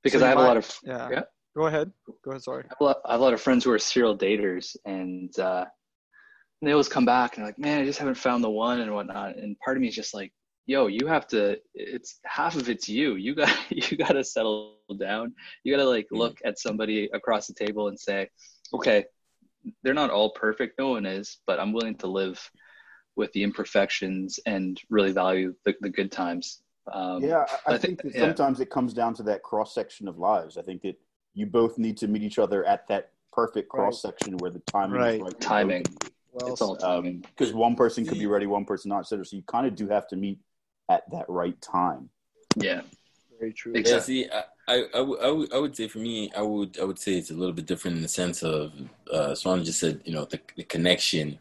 because 0.03 0.21
So 0.21 0.25
I 0.25 0.29
have 0.29 0.37
a 0.37 0.41
lot 0.41 0.57
of 0.57 0.79
Yeah. 0.83 1.09
Yeah. 1.09 1.23
Go 1.55 1.67
ahead. 1.67 1.91
Go 2.23 2.31
ahead. 2.31 2.43
Sorry. 2.43 2.63
I 2.63 2.67
have 2.69 2.81
a 2.81 2.83
lot, 2.83 2.97
I 3.05 3.11
have 3.13 3.21
a 3.21 3.23
lot 3.23 3.33
of 3.33 3.41
friends 3.41 3.63
who 3.63 3.71
are 3.71 3.79
serial 3.79 4.17
daters, 4.17 4.75
and 4.85 5.37
uh, 5.39 5.65
they 6.61 6.71
always 6.71 6.89
come 6.89 7.05
back 7.05 7.35
and 7.35 7.43
they're 7.43 7.49
like, 7.49 7.59
"Man, 7.59 7.81
I 7.81 7.85
just 7.85 7.99
haven't 7.99 8.15
found 8.15 8.43
the 8.43 8.49
one 8.49 8.79
and 8.79 8.93
whatnot." 8.93 9.37
And 9.37 9.57
part 9.59 9.77
of 9.77 9.81
me 9.81 9.87
is 9.87 9.95
just 9.95 10.13
like, 10.13 10.33
"Yo, 10.65 10.87
you 10.87 11.07
have 11.07 11.27
to. 11.27 11.57
It's 11.73 12.19
half 12.25 12.55
of 12.55 12.69
it's 12.69 12.87
you. 12.89 13.15
You 13.15 13.35
got 13.35 13.49
you 13.69 13.97
got 13.97 14.13
to 14.13 14.23
settle 14.23 14.77
down. 14.99 15.33
You 15.63 15.75
got 15.75 15.81
to 15.83 15.89
like 15.89 16.07
look 16.11 16.39
at 16.45 16.59
somebody 16.59 17.09
across 17.13 17.47
the 17.47 17.53
table 17.53 17.87
and 17.87 17.99
say, 17.99 18.29
okay, 18.73 19.05
they're 19.83 19.93
not 19.93 20.09
all 20.11 20.31
perfect. 20.31 20.77
No 20.79 20.89
one 20.89 21.05
is, 21.05 21.37
but 21.47 21.59
I'm 21.59 21.73
willing 21.73 21.95
to 21.97 22.07
live 22.07 22.39
with 23.15 23.31
the 23.33 23.43
imperfections 23.43 24.39
and 24.45 24.79
really 24.89 25.11
value 25.11 25.55
the, 25.65 25.75
the 25.81 25.89
good 25.89 26.11
times." 26.11 26.61
Um, 26.91 27.23
yeah, 27.23 27.45
I, 27.65 27.71
I 27.71 27.75
I 27.75 27.77
think 27.77 28.01
think- 28.01 28.13
that 28.13 28.19
yeah. 28.19 28.25
sometimes 28.27 28.59
it 28.59 28.69
comes 28.69 28.93
down 28.93 29.13
to 29.15 29.23
that 29.23 29.41
cross 29.43 29.73
section 29.73 30.07
of 30.07 30.17
lives. 30.19 30.57
I 30.57 30.61
think 30.61 30.81
that 30.83 30.95
you 31.33 31.45
both 31.47 31.77
need 31.77 31.97
to 31.97 32.07
meet 32.07 32.21
each 32.23 32.37
other 32.39 32.63
at 32.65 32.87
that 32.87 33.11
perfect 33.33 33.69
cross 33.69 34.01
section 34.01 34.37
where 34.37 34.51
the 34.51 34.59
timing 34.67 34.99
Right. 34.99 35.15
is 35.15 35.21
right. 35.21 35.39
Timing. 35.41 35.81
of 35.81 36.11
well, 36.31 36.51
it's 36.53 36.61
all 36.61 36.75
timing. 36.77 37.21
because 37.21 37.53
one 37.53 37.75
person 37.75 38.05
could 38.05 38.19
be 38.19 38.27
ready, 38.27 38.45
one 38.45 38.65
person 38.65 38.89
not. 38.89 39.07
So 39.07 39.21
you 39.31 39.41
kind 39.47 39.65
of 39.67 39.75
do 39.75 39.87
have 39.89 40.07
to 40.09 40.15
meet 40.15 40.39
at 40.89 41.09
that 41.11 41.25
right 41.27 41.59
time. 41.61 42.09
yeah. 42.55 42.81
very 43.39 43.53
true. 43.53 43.73
Exactly. 43.75 44.21
Yeah, 44.21 44.29
see, 44.29 44.29
I, 44.67 44.73
I, 44.73 44.83
I, 44.95 45.01
would- 45.01 45.19
I, 45.21 45.31
would, 45.31 45.53
I 45.53 45.57
would 45.59 45.75
say 45.75 45.87
for 45.87 45.99
me, 45.99 46.31
I 46.35 46.41
would, 46.41 46.77
I 46.79 46.83
would 46.85 46.99
say 46.99 47.13
it's 47.17 47.31
a 47.31 47.33
little 47.33 47.53
bit 47.53 47.65
different 47.65 47.97
in 47.97 48.03
the 48.03 48.07
sense 48.09 48.43
of, 48.43 48.71
uh, 49.11 49.35
Swan 49.35 49.63
just 49.63 49.79
said, 49.79 50.01
you 50.05 50.13
know, 50.13 50.25
the, 50.25 50.39
the 50.55 50.63
connection 50.63 51.39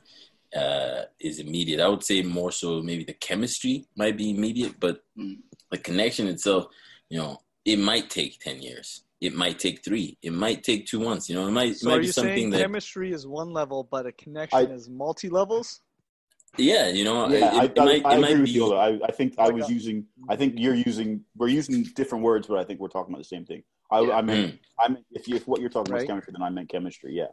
uh, 0.56 1.02
is 1.20 1.38
immediate. 1.38 1.80
I 1.80 1.88
would 1.88 2.02
say 2.04 2.22
more 2.22 2.52
so 2.52 2.80
maybe 2.82 3.04
the 3.04 3.12
chemistry 3.14 3.86
might 3.96 4.16
be 4.16 4.30
immediate, 4.30 4.78
but 4.80 5.02
Mm. 5.18 5.38
the 5.70 5.78
connection 5.78 6.26
itself, 6.26 6.66
you 7.08 7.16
know, 7.18 7.38
it 7.64 7.78
might 7.78 8.10
take 8.10 8.40
10 8.40 8.60
years. 8.62 9.04
It 9.20 9.32
might 9.34 9.58
take 9.60 9.84
three. 9.84 10.18
It 10.22 10.32
might 10.32 10.64
take 10.64 10.86
two 10.86 10.98
months. 11.00 11.28
You 11.28 11.36
know, 11.36 11.46
it 11.46 11.52
might, 11.52 11.76
So 11.76 11.86
it 11.86 11.90
might 11.92 11.98
are 11.98 12.00
be 12.00 12.06
something 12.08 12.34
saying 12.34 12.50
that, 12.50 12.58
chemistry 12.58 13.12
is 13.12 13.26
one 13.28 13.52
level, 13.52 13.86
but 13.88 14.06
a 14.06 14.12
connection 14.12 14.58
I- 14.70 14.74
is 14.74 14.88
multi 14.90 15.28
levels? 15.28 15.80
Yeah, 16.56 16.88
you 16.88 17.04
know, 17.04 17.28
Yeah, 17.28 17.62
it, 17.64 17.72
it 17.76 17.78
I, 17.78 17.82
I, 17.82 17.84
might, 17.84 18.06
I 18.06 18.14
it 18.16 18.22
agree 18.24 18.40
with 18.40 18.44
be, 18.44 18.50
you. 18.52 18.74
I, 18.74 18.98
I 19.04 19.10
think 19.12 19.34
I 19.38 19.48
was 19.50 19.68
a- 19.68 19.72
using. 19.72 20.06
I 20.28 20.36
think 20.36 20.54
you're 20.56 20.74
using. 20.74 21.24
We're 21.36 21.48
using 21.48 21.82
different 21.94 22.24
words, 22.24 22.46
but 22.46 22.58
I 22.58 22.64
think 22.64 22.80
we're 22.80 22.88
talking 22.88 23.12
about 23.12 23.22
the 23.22 23.28
same 23.28 23.44
thing. 23.44 23.62
I, 23.90 24.00
Yeah. 24.00 24.16
I 24.16 24.22
meant. 24.22 24.52
Mm. 24.54 24.58
I 24.78 24.88
meant 24.88 25.04
if, 25.12 25.28
you, 25.28 25.36
if 25.36 25.46
what 25.46 25.60
you're 25.60 25.70
talking 25.70 25.92
about 25.92 26.02
is 26.02 26.08
chemistry, 26.08 26.32
then 26.32 26.42
I 26.42 26.50
meant 26.50 26.68
chemistry. 26.68 27.12
Yeah. 27.14 27.26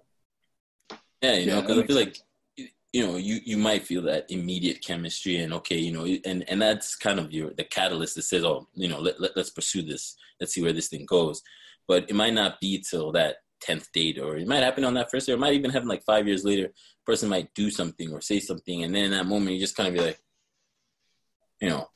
Yeah, 1.21 1.33
you 1.35 1.45
know, 1.47 1.61
because 1.61 1.75
that 1.77 1.83
I 1.83 1.87
feel 1.87 1.95
makes 1.97 2.23
like 2.57 2.67
you 2.93 3.05
know 3.05 3.15
you 3.15 3.39
you 3.45 3.57
might 3.57 3.83
feel 3.83 4.01
that 4.03 4.25
immediate 4.29 4.81
chemistry 4.81 5.37
and 5.37 5.53
okay, 5.53 5.77
you 5.77 5.93
know, 5.93 6.05
and 6.25 6.43
and 6.49 6.61
that's 6.61 6.95
kind 6.95 7.19
of 7.19 7.31
your 7.31 7.51
the 7.53 7.63
catalyst 7.63 8.15
that 8.15 8.23
says, 8.23 8.43
oh, 8.43 8.67
you 8.73 8.87
know, 8.87 8.99
let, 8.99 9.21
let 9.21 9.37
let's 9.37 9.49
pursue 9.51 9.81
this, 9.83 10.15
let's 10.39 10.53
see 10.53 10.61
where 10.61 10.73
this 10.73 10.87
thing 10.87 11.05
goes. 11.05 11.41
But 11.87 12.09
it 12.09 12.15
might 12.15 12.33
not 12.33 12.59
be 12.59 12.83
till 12.87 13.11
that 13.13 13.37
tenth 13.61 13.91
date, 13.91 14.17
or 14.19 14.37
it 14.37 14.47
might 14.47 14.63
happen 14.63 14.83
on 14.83 14.93
that 14.95 15.11
first 15.11 15.27
day, 15.27 15.33
or 15.33 15.35
it 15.35 15.39
might 15.39 15.53
even 15.53 15.71
happen 15.71 15.87
like 15.87 16.03
five 16.03 16.27
years 16.27 16.43
later. 16.43 16.71
Person 17.05 17.29
might 17.29 17.53
do 17.53 17.69
something 17.69 18.11
or 18.11 18.21
say 18.21 18.39
something, 18.39 18.83
and 18.83 18.93
then 18.93 19.05
in 19.05 19.11
that 19.11 19.25
moment 19.25 19.53
you 19.53 19.59
just 19.59 19.75
kind 19.75 19.87
of 19.89 19.93
be 19.93 20.01
like, 20.01 20.19
you 21.59 21.69
know, 21.69 21.87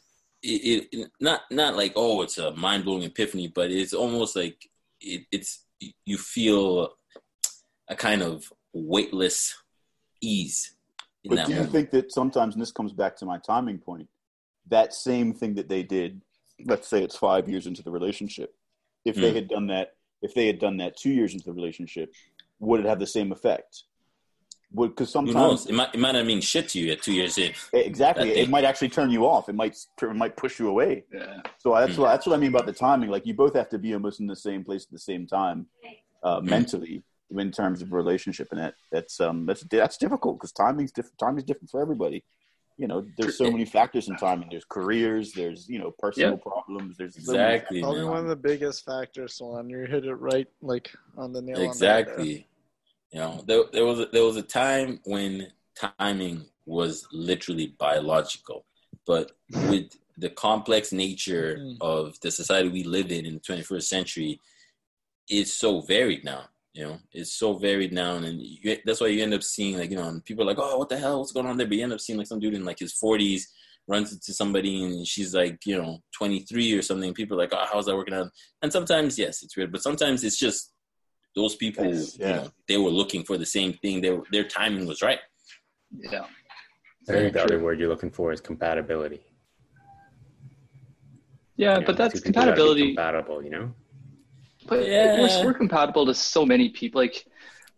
it, 0.44 0.88
it 0.92 1.12
not 1.20 1.42
not 1.52 1.76
like 1.76 1.94
oh 1.96 2.22
it's 2.22 2.38
a 2.38 2.52
mind 2.56 2.86
blowing 2.86 3.04
epiphany, 3.04 3.48
but 3.48 3.72
it's 3.72 3.94
almost 3.94 4.36
like 4.36 4.58
it, 5.02 5.26
it's 5.32 5.66
you 6.06 6.18
feel 6.18 6.94
a 7.90 7.96
kind 7.96 8.22
of 8.22 8.52
weightless 8.74 9.56
ease 10.22 10.76
in 11.24 11.30
But 11.32 11.36
that 11.38 11.48
do 11.48 11.52
you 11.54 11.58
moment. 11.58 11.74
think 11.74 11.92
that 11.92 12.12
sometimes, 12.12 12.56
and 12.56 12.62
this 12.62 12.72
comes 12.72 12.94
back 12.94 13.16
to 13.18 13.26
my 13.26 13.38
timing 13.38 13.80
point, 13.80 14.08
that 14.70 14.94
same 14.94 15.34
thing 15.34 15.56
that 15.56 15.70
they 15.70 15.84
did, 15.84 16.22
let's 16.66 16.88
say 16.88 17.04
it's 17.04 17.16
five 17.18 17.50
years 17.50 17.68
into 17.68 17.84
the 17.84 17.92
relationship, 17.92 18.56
if 19.04 19.16
they 19.16 19.32
Mm. 19.32 19.36
had 19.36 19.48
done 19.50 19.68
that, 19.68 19.95
if 20.26 20.34
they 20.34 20.48
had 20.48 20.60
done 20.60 20.78
that 20.78 20.98
two 20.98 21.12
years 21.12 21.34
into 21.34 21.46
the 21.46 21.54
relationship, 21.54 22.14
would 22.60 22.80
it 22.82 22.86
have 22.86 23.00
the 23.00 23.08
same 23.18 23.32
effect? 23.32 23.84
Would 24.74 24.90
because 24.90 25.14
Who 25.14 25.22
knows? 25.22 25.64
sometimes 25.64 25.68
It 25.68 25.74
might 25.74 25.94
it 25.96 26.00
might 26.00 26.14
not 26.14 26.26
mean 26.26 26.42
shit 26.42 26.68
to 26.70 26.80
you 26.80 26.92
at 26.92 27.02
two 27.02 27.14
years 27.14 27.38
in. 27.38 27.54
exactly 27.72 28.30
it 28.32 28.50
might 28.50 28.66
actually 28.66 28.90
turn 28.90 29.10
you 29.12 29.26
off. 29.26 29.48
It 29.48 29.56
might 29.56 29.78
it 30.02 30.16
might 30.24 30.36
push 30.36 30.60
you 30.60 30.68
away. 30.68 31.06
Yeah. 31.14 31.42
So 31.60 31.74
that's 31.74 31.94
Mm. 31.94 32.00
what 32.00 32.08
that's 32.12 32.26
what 32.28 32.36
I 32.36 32.40
mean 32.40 32.50
about 32.56 32.66
the 32.66 32.74
timing. 32.74 33.10
Like 33.16 33.26
you 33.26 33.36
both 33.36 33.56
have 33.56 33.70
to 33.70 33.78
be 33.78 33.94
almost 33.94 34.20
in 34.20 34.28
the 34.28 34.36
same 34.36 34.64
place 34.66 34.84
at 34.88 34.92
the 34.92 35.00
same 35.12 35.28
time, 35.28 35.68
uh, 36.24 36.40
Mm. 36.42 36.46
mentally 36.56 37.04
in 37.44 37.52
terms 37.52 37.82
of 37.84 37.92
relationship, 37.94 38.48
and 38.52 38.60
that 38.60 38.74
that's 38.92 39.20
um 39.22 39.46
that's 39.46 39.64
that's 39.70 39.98
difficult 39.98 40.34
because 40.38 40.52
timing's 40.52 40.92
different. 40.92 41.18
Timing's 41.20 41.44
different 41.50 41.70
for 41.70 41.80
everybody. 41.82 42.20
You 42.78 42.88
know, 42.88 43.06
there's 43.18 43.38
so 43.38 43.50
many 43.50 43.64
factors 43.64 44.10
in 44.10 44.18
timing. 44.18 44.50
There's 44.52 44.66
careers. 44.66 45.32
There's 45.32 45.70
you 45.70 45.80
know 45.80 45.92
personal 45.98 46.32
Yeah. 46.32 46.38
problems. 46.52 46.98
There's 46.98 47.16
Exactly, 47.16 47.82
Probably 47.82 48.02
man. 48.02 48.10
one 48.10 48.18
of 48.24 48.28
the 48.28 48.36
biggest 48.36 48.84
factors, 48.84 49.36
Swan. 49.36 49.70
You 49.70 49.86
hit 49.86 50.06
it 50.06 50.14
right, 50.16 50.48
like 50.62 50.92
on 51.18 51.32
the 51.32 51.42
nail. 51.42 51.56
on 51.58 51.62
the 51.62 51.66
Exactly. 51.68 52.48
You 53.12 53.20
know, 53.20 53.44
there 53.48 53.64
there 53.72 53.86
was 53.86 54.00
a, 54.02 54.08
there 54.08 54.26
was 54.26 54.36
a 54.36 54.42
time 54.42 55.00
when 55.06 55.52
timing 56.00 56.46
was 56.66 57.08
literally 57.14 57.68
biological, 57.80 58.66
but 59.06 59.32
with 59.70 59.92
the 60.18 60.30
complex 60.30 60.92
nature 60.92 61.58
Mhm. 61.60 61.78
of 61.80 62.20
the 62.22 62.32
society 62.32 62.68
we 62.70 62.84
live 62.84 63.12
in 63.12 63.26
in 63.26 63.36
the 63.36 63.40
21st 63.40 63.88
century, 63.88 64.42
it's 65.30 65.54
so 65.54 65.80
varied 65.82 66.24
now. 66.26 66.50
You 66.76 66.84
know, 66.84 67.00
it's 67.14 67.32
so 67.32 67.54
varied 67.54 67.94
now, 67.94 68.16
and 68.18 68.42
you, 68.42 68.78
that's 68.86 69.00
why 69.00 69.08
you 69.08 69.24
end 69.24 69.34
up 69.34 69.44
seeing 69.44 69.78
like 69.78 69.90
you 69.92 69.96
know, 69.96 70.10
and 70.10 70.24
people 70.26 70.44
are 70.44 70.48
like, 70.48 70.60
"Oh, 70.60 70.78
what 70.78 70.90
the 70.90 70.98
hell? 70.98 71.20
What's 71.20 71.32
going 71.32 71.46
on 71.46 71.56
there?" 71.56 71.66
But 71.66 71.78
you 71.78 71.84
end 71.84 71.94
up 71.94 72.02
seeing 72.02 72.20
like 72.20 72.28
some 72.28 72.40
dude 72.42 72.54
in 72.54 72.66
like 72.66 72.80
his 72.80 72.94
40s 73.02 73.44
runs 73.88 74.12
into 74.12 74.34
somebody, 74.34 74.84
and 74.84 75.08
she's 75.08 75.34
like, 75.34 75.66
you 75.66 75.82
know, 75.82 76.00
23 76.18 76.74
or 76.74 76.82
something. 76.82 77.14
People 77.14 77.38
are 77.38 77.44
like, 77.44 77.54
"Oh, 77.54 77.66
how's 77.72 77.86
that 77.86 77.96
working 77.96 78.14
out?" 78.14 78.30
And 78.62 78.74
sometimes, 78.74 79.18
yes, 79.18 79.42
it's 79.42 79.56
weird, 79.56 79.72
but 79.72 79.84
sometimes 79.84 80.26
it's 80.26 80.38
just 80.38 80.74
those 81.34 81.56
people. 81.56 81.86
Yes, 81.86 82.18
You 82.20 82.26
yeah. 82.26 82.36
know, 82.36 82.50
they 82.68 82.78
were 82.78 82.90
looking 82.90 83.24
for 83.24 83.38
the 83.38 83.46
same 83.46 83.72
thing. 83.72 84.02
They 84.02 84.12
were, 84.12 84.24
their 84.34 84.44
timing 84.44 84.86
was 84.86 85.02
right. 85.02 85.20
Yeah. 85.98 86.26
I 87.08 87.12
think 87.14 87.34
the 87.34 87.44
other 87.44 87.60
word 87.60 87.80
you're 87.80 87.88
looking 87.88 88.12
for 88.12 88.34
is 88.34 88.42
compatibility. 88.42 89.22
Yeah, 91.56 91.76
You 91.76 91.80
know, 91.82 91.86
but 91.86 91.96
that's 91.96 92.16
two 92.16 92.20
people 92.22 92.34
gotta 92.34 92.52
be 92.52 92.56
compatibility. 92.58 92.96
Compatible, 92.96 93.44
you 93.44 93.50
know. 93.52 93.74
But 94.68 94.88
Yeah. 94.88 95.20
we're, 95.20 95.46
we're 95.46 95.54
compatible 95.54 96.06
to 96.06 96.14
so 96.14 96.46
many 96.46 96.70
people. 96.70 97.02
Like, 97.02 97.26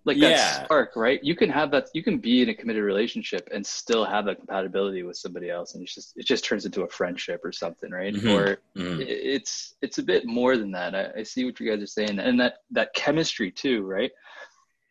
like 0.06 0.18
Yeah. 0.18 0.30
that 0.30 0.66
spark, 0.66 0.96
right? 0.96 1.22
You 1.22 1.36
can 1.36 1.50
have 1.50 1.70
that. 1.72 1.88
You 1.94 2.02
can 2.02 2.18
be 2.18 2.42
in 2.42 2.50
a 2.50 2.54
committed 2.54 2.82
relationship 2.84 3.50
and 3.54 3.66
still 3.66 4.06
have 4.06 4.26
that 4.26 4.38
compatibility 4.38 5.04
with 5.04 5.18
somebody 5.18 5.50
else, 5.50 5.74
and 5.74 5.84
it's 5.84 5.94
just 5.94 6.14
it 6.16 6.26
just 6.26 6.46
turns 6.46 6.66
into 6.66 6.84
a 6.84 6.88
friendship 6.88 7.42
or 7.44 7.52
something, 7.52 7.92
right? 7.92 8.14
Mhm. 8.14 8.32
Or 8.32 8.62
Mhm. 8.78 9.02
it- 9.02 9.10
it's 9.10 9.76
it's 9.82 9.98
a 9.98 10.04
bit 10.04 10.26
more 10.26 10.56
than 10.56 10.72
that. 10.72 10.96
I, 10.96 11.20
I 11.20 11.24
see 11.24 11.44
what 11.44 11.60
you 11.60 11.70
guys 11.70 11.84
are 11.84 11.88
saying, 11.88 12.20
and 12.20 12.40
that 12.40 12.60
that 12.72 12.94
chemistry 12.94 13.52
too, 13.52 13.84
right? 13.84 14.12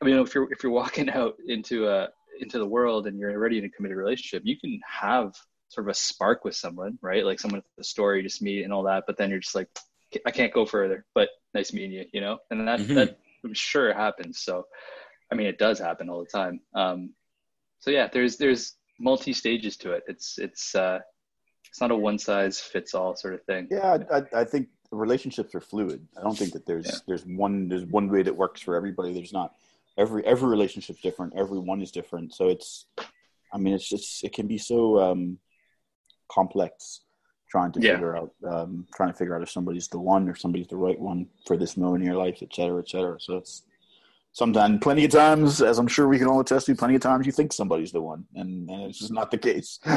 I 0.02 0.04
mean, 0.04 0.18
if 0.18 0.35
you're 0.35 0.52
if 0.52 0.62
you're 0.62 0.72
walking 0.72 1.09
out 1.18 1.37
into 1.46 1.88
a 1.88 2.11
into 2.40 2.59
the 2.59 2.66
world 2.66 3.06
and 3.06 3.18
you're 3.18 3.32
already 3.32 3.56
in 3.56 3.64
a 3.64 3.70
committed 3.70 3.96
relationship, 3.96 4.42
you 4.44 4.59
can 4.61 4.78
have 4.87 5.35
sort 5.68 5.87
of 5.87 5.90
a 5.92 5.94
spark 5.94 6.44
with 6.44 6.54
someone, 6.54 6.98
right? 7.00 7.24
Like 7.24 7.40
someone 7.40 7.61
at 7.61 7.64
the 7.78 7.85
store 7.85 8.16
you 8.16 8.22
just 8.22 8.42
meet 8.42 8.64
and 8.64 8.72
all 8.74 8.82
that, 8.82 9.04
but 9.06 9.16
then 9.16 9.30
you're 9.30 9.38
just 9.40 9.54
like, 9.54 9.68
I 10.26 10.30
can't 10.30 10.52
go 10.52 10.66
further. 10.66 11.06
But 11.14 11.30
nice 11.56 11.72
meeting 11.76 11.92
you, 11.98 12.04
you 12.16 12.20
know. 12.24 12.36
And 12.50 12.58
that 12.68 12.80
Mhm. 12.80 12.94
that 12.98 13.10
I'm 13.44 13.54
sure 13.54 13.88
happens. 14.06 14.34
So, 14.46 14.54
I 15.30 15.34
mean, 15.36 15.46
it 15.54 15.58
does 15.66 15.78
happen 15.88 16.08
all 16.10 16.20
the 16.24 16.32
time. 16.40 16.56
Um, 16.82 16.98
so 17.82 17.88
yeah, 17.90 18.06
there's 18.14 18.34
there's 18.42 18.62
multi 19.08 19.32
stages 19.42 19.74
to 19.82 19.88
it. 19.96 20.02
It's 20.12 20.28
it's 20.46 20.74
uh, 20.74 20.98
it's 21.68 21.80
not 21.80 21.90
a 21.90 21.96
one 22.08 22.18
size 22.18 22.56
fits 22.72 22.94
all 22.94 23.12
sort 23.22 23.34
of 23.34 23.42
thing. 23.50 23.62
Yeah, 23.70 23.88
I, 23.96 24.16
I, 24.18 24.22
I 24.42 24.44
think 24.52 24.64
relationships 25.06 25.52
are 25.56 25.64
fluid. 25.72 26.00
I 26.18 26.20
don't 26.26 26.38
think 26.40 26.52
that 26.56 26.66
there's 26.70 26.86
Yeah. 26.90 27.00
there's 27.08 27.24
one 27.46 27.68
there's 27.70 27.86
one 27.98 28.06
way 28.14 28.22
that 28.26 28.36
works 28.44 28.60
for 28.66 28.72
everybody. 28.80 29.10
There's 29.18 29.36
not. 29.40 29.50
every 30.04 30.22
every 30.32 30.48
relationship's 30.56 31.00
different. 31.08 31.30
Everyone 31.44 31.80
is 31.86 31.90
different. 31.98 32.28
So 32.38 32.42
it's, 32.54 32.68
I 33.54 33.56
mean, 33.62 33.72
it's 33.76 33.88
just 33.94 34.08
it 34.26 34.32
can 34.38 34.46
be 34.54 34.58
so 34.72 34.78
um, 35.06 35.38
complex 36.36 37.00
trying 37.48 37.72
to 37.72 37.80
Yeah. 37.80 37.92
figure 37.94 38.16
out 38.16 38.32
um, 38.48 38.87
trying 38.94 39.11
to 39.12 39.16
figure 39.16 39.35
out 39.37 39.42
if 39.42 39.50
somebody's 39.50 39.88
the 39.88 39.98
one 39.98 40.28
or 40.28 40.35
somebody's 40.35 40.66
the 40.68 40.76
right 40.76 40.98
one 40.98 41.26
for 41.46 41.56
this 41.56 41.76
moment 41.76 42.02
in 42.02 42.06
your 42.11 42.18
life, 42.18 42.38
et 42.42 42.52
cetera, 42.52 42.80
et 42.80 42.88
cetera. 42.88 43.18
So 43.20 43.37
it's 43.37 43.62
sometimes 44.32 44.78
plenty 44.82 45.04
of 45.04 45.11
times, 45.11 45.62
as 45.62 45.78
I'm 45.78 45.87
sure 45.88 46.09
we 46.09 46.18
can 46.18 46.26
all 46.26 46.40
attest 46.40 46.66
to, 46.66 46.74
plenty 46.74 46.94
of 46.96 47.00
times 47.00 47.24
you 47.26 47.32
think 47.32 47.52
somebody's 47.52 47.92
the 47.92 48.00
one, 48.02 48.24
and, 48.35 48.68
and 48.68 48.82
it's 48.82 48.98
just 48.98 49.12
not 49.12 49.30
the 49.30 49.38
case. 49.38 49.78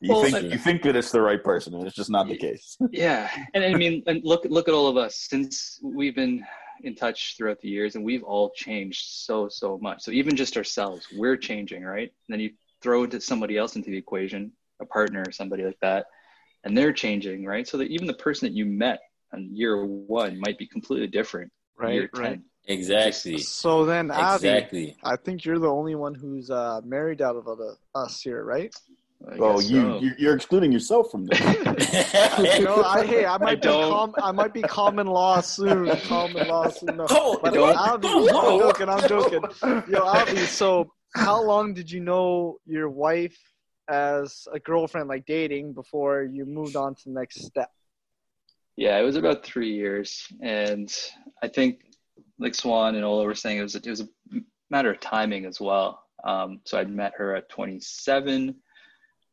You 0.00 0.14
Well, 0.14 0.22
think 0.22 0.34
I- 0.34 0.40
you 0.48 0.58
think 0.58 0.82
that 0.82 0.96
it's 0.96 1.12
the 1.12 1.20
right 1.20 1.42
person, 1.44 1.74
and 1.74 1.86
it's 1.86 1.94
just 1.94 2.10
not 2.10 2.26
the 2.26 2.36
case. 2.36 2.76
Yeah, 2.90 3.30
and 3.54 3.62
I 3.62 3.72
mean, 3.74 4.02
and 4.08 4.20
look 4.24 4.44
look 4.46 4.66
at 4.66 4.74
all 4.74 4.88
of 4.88 4.96
us 4.96 5.14
since 5.30 5.78
we've 5.80 6.16
been 6.16 6.44
in 6.82 6.96
touch 6.96 7.36
throughout 7.36 7.60
the 7.60 7.68
years, 7.68 7.94
and 7.94 8.04
we've 8.04 8.24
all 8.24 8.50
changed 8.50 9.04
so 9.08 9.48
so 9.48 9.78
much. 9.80 10.02
So 10.02 10.10
even 10.10 10.34
just 10.34 10.56
ourselves, 10.56 11.06
we're 11.16 11.36
changing, 11.36 11.84
right? 11.84 12.10
And 12.26 12.30
then 12.32 12.40
you 12.40 12.50
throw 12.80 13.04
into 13.04 13.20
somebody 13.20 13.56
else 13.56 13.76
into 13.76 13.90
the 13.90 13.96
equation, 13.96 14.50
a 14.80 14.86
partner 14.86 15.22
or 15.24 15.30
somebody 15.30 15.62
like 15.62 15.78
that, 15.82 16.06
and 16.64 16.76
they're 16.76 16.92
changing, 16.92 17.44
right? 17.44 17.66
So 17.66 17.76
that 17.78 17.88
even 17.88 18.06
the 18.06 18.14
person 18.14 18.48
that 18.48 18.54
you 18.54 18.66
met 18.66 19.00
on 19.32 19.48
year 19.52 19.84
one 19.84 20.38
might 20.40 20.58
be 20.58 20.66
completely 20.66 21.06
different. 21.08 21.50
Right, 21.76 21.94
year 21.94 22.10
right. 22.14 22.30
10. 22.32 22.44
Exactly. 22.68 23.38
So 23.38 23.84
then, 23.84 24.10
Avi, 24.10 24.46
Exactly. 24.48 24.96
I 25.02 25.16
think 25.16 25.44
you're 25.44 25.58
the 25.58 25.70
only 25.70 25.94
one 25.96 26.14
who's 26.14 26.48
uh, 26.50 26.80
married 26.84 27.20
out 27.20 27.34
of 27.36 27.44
the, 27.44 27.76
us 27.94 28.20
here, 28.20 28.44
right? 28.44 28.72
I 29.32 29.36
Well, 29.36 29.60
you 29.62 29.80
so. 29.82 30.00
you- 30.00 30.14
you're 30.18 30.34
excluding 30.34 30.70
yourself 30.72 31.10
from 31.10 31.26
this. 31.26 31.40
You 32.58 32.64
know, 32.64 32.82
I, 32.84 33.04
hey, 33.06 33.24
I 33.24 33.38
might 33.38 33.62
be 33.62 33.68
com- 33.68 34.14
I 34.22 34.32
might 34.32 34.52
be 34.54 34.62
common 34.62 35.06
law 35.06 35.40
soon. 35.40 35.88
Common 36.06 36.46
law 36.48 36.68
soon. 36.68 36.96
No. 36.96 37.06
Oh, 37.10 37.38
But 37.42 37.54
don't- 37.54 37.76
Avi, 37.76 38.06
oh, 38.10 38.28
I'm 38.28 38.34
whoa. 38.34 38.58
joking. 38.60 38.88
I'm 38.88 39.08
joking. 39.08 39.42
Yo, 39.88 40.02
Avi. 40.02 40.36
So, 40.46 40.92
how 41.14 41.40
long 41.42 41.72
did 41.74 41.90
you 41.90 42.00
know 42.00 42.58
your 42.66 42.88
wife 42.88 43.36
as 43.88 44.46
a 44.52 44.58
girlfriend, 44.58 45.08
like 45.08 45.26
dating, 45.26 45.72
before 45.72 46.24
you 46.24 46.44
moved 46.44 46.76
on 46.76 46.94
to 46.94 47.02
the 47.06 47.10
next 47.10 47.44
step? 47.44 47.70
Yeah, 48.76 48.98
it 48.98 49.02
was 49.02 49.16
about 49.16 49.44
three 49.44 49.72
years, 49.72 50.26
and 50.40 50.92
I 51.42 51.48
think, 51.48 51.82
like 52.38 52.54
Swan 52.54 52.94
and 52.94 53.04
Ola 53.04 53.24
were 53.24 53.34
saying, 53.34 53.58
it 53.58 53.62
was 53.62 53.74
it 53.74 53.86
was 53.86 54.00
a 54.00 54.08
matter 54.70 54.90
of 54.90 55.00
timing 55.00 55.44
as 55.44 55.60
well. 55.60 56.02
Um, 56.24 56.60
so 56.64 56.78
I'd 56.78 56.90
met 56.90 57.12
her 57.16 57.36
at 57.36 57.48
27, 57.50 58.54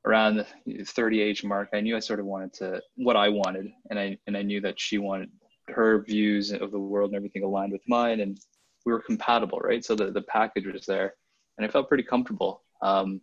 around 0.05 0.45
the 0.65 0.83
30 0.83 1.21
age 1.21 1.43
mark. 1.43 1.69
I 1.73 1.81
knew 1.81 1.95
I 1.95 1.99
sort 1.99 2.19
of 2.19 2.25
wanted 2.25 2.53
to 2.55 2.81
what 2.95 3.15
I 3.15 3.29
wanted, 3.29 3.71
and 3.89 3.99
I 3.99 4.17
and 4.27 4.35
I 4.35 4.41
knew 4.41 4.61
that 4.61 4.79
she 4.79 4.97
wanted 4.97 5.29
her 5.69 6.03
views 6.03 6.51
of 6.51 6.71
the 6.71 6.79
world 6.79 7.11
and 7.11 7.15
everything 7.15 7.43
aligned 7.43 7.71
with 7.71 7.83
mine, 7.87 8.19
and 8.21 8.39
we 8.85 8.93
were 8.93 9.01
compatible, 9.01 9.59
right? 9.59 9.83
So 9.83 9.95
the 9.95 10.11
the 10.11 10.23
package 10.23 10.65
was 10.65 10.85
there, 10.85 11.13
and 11.57 11.65
I 11.65 11.69
felt 11.69 11.87
pretty 11.87 12.03
comfortable, 12.03 12.63
um, 12.81 13.21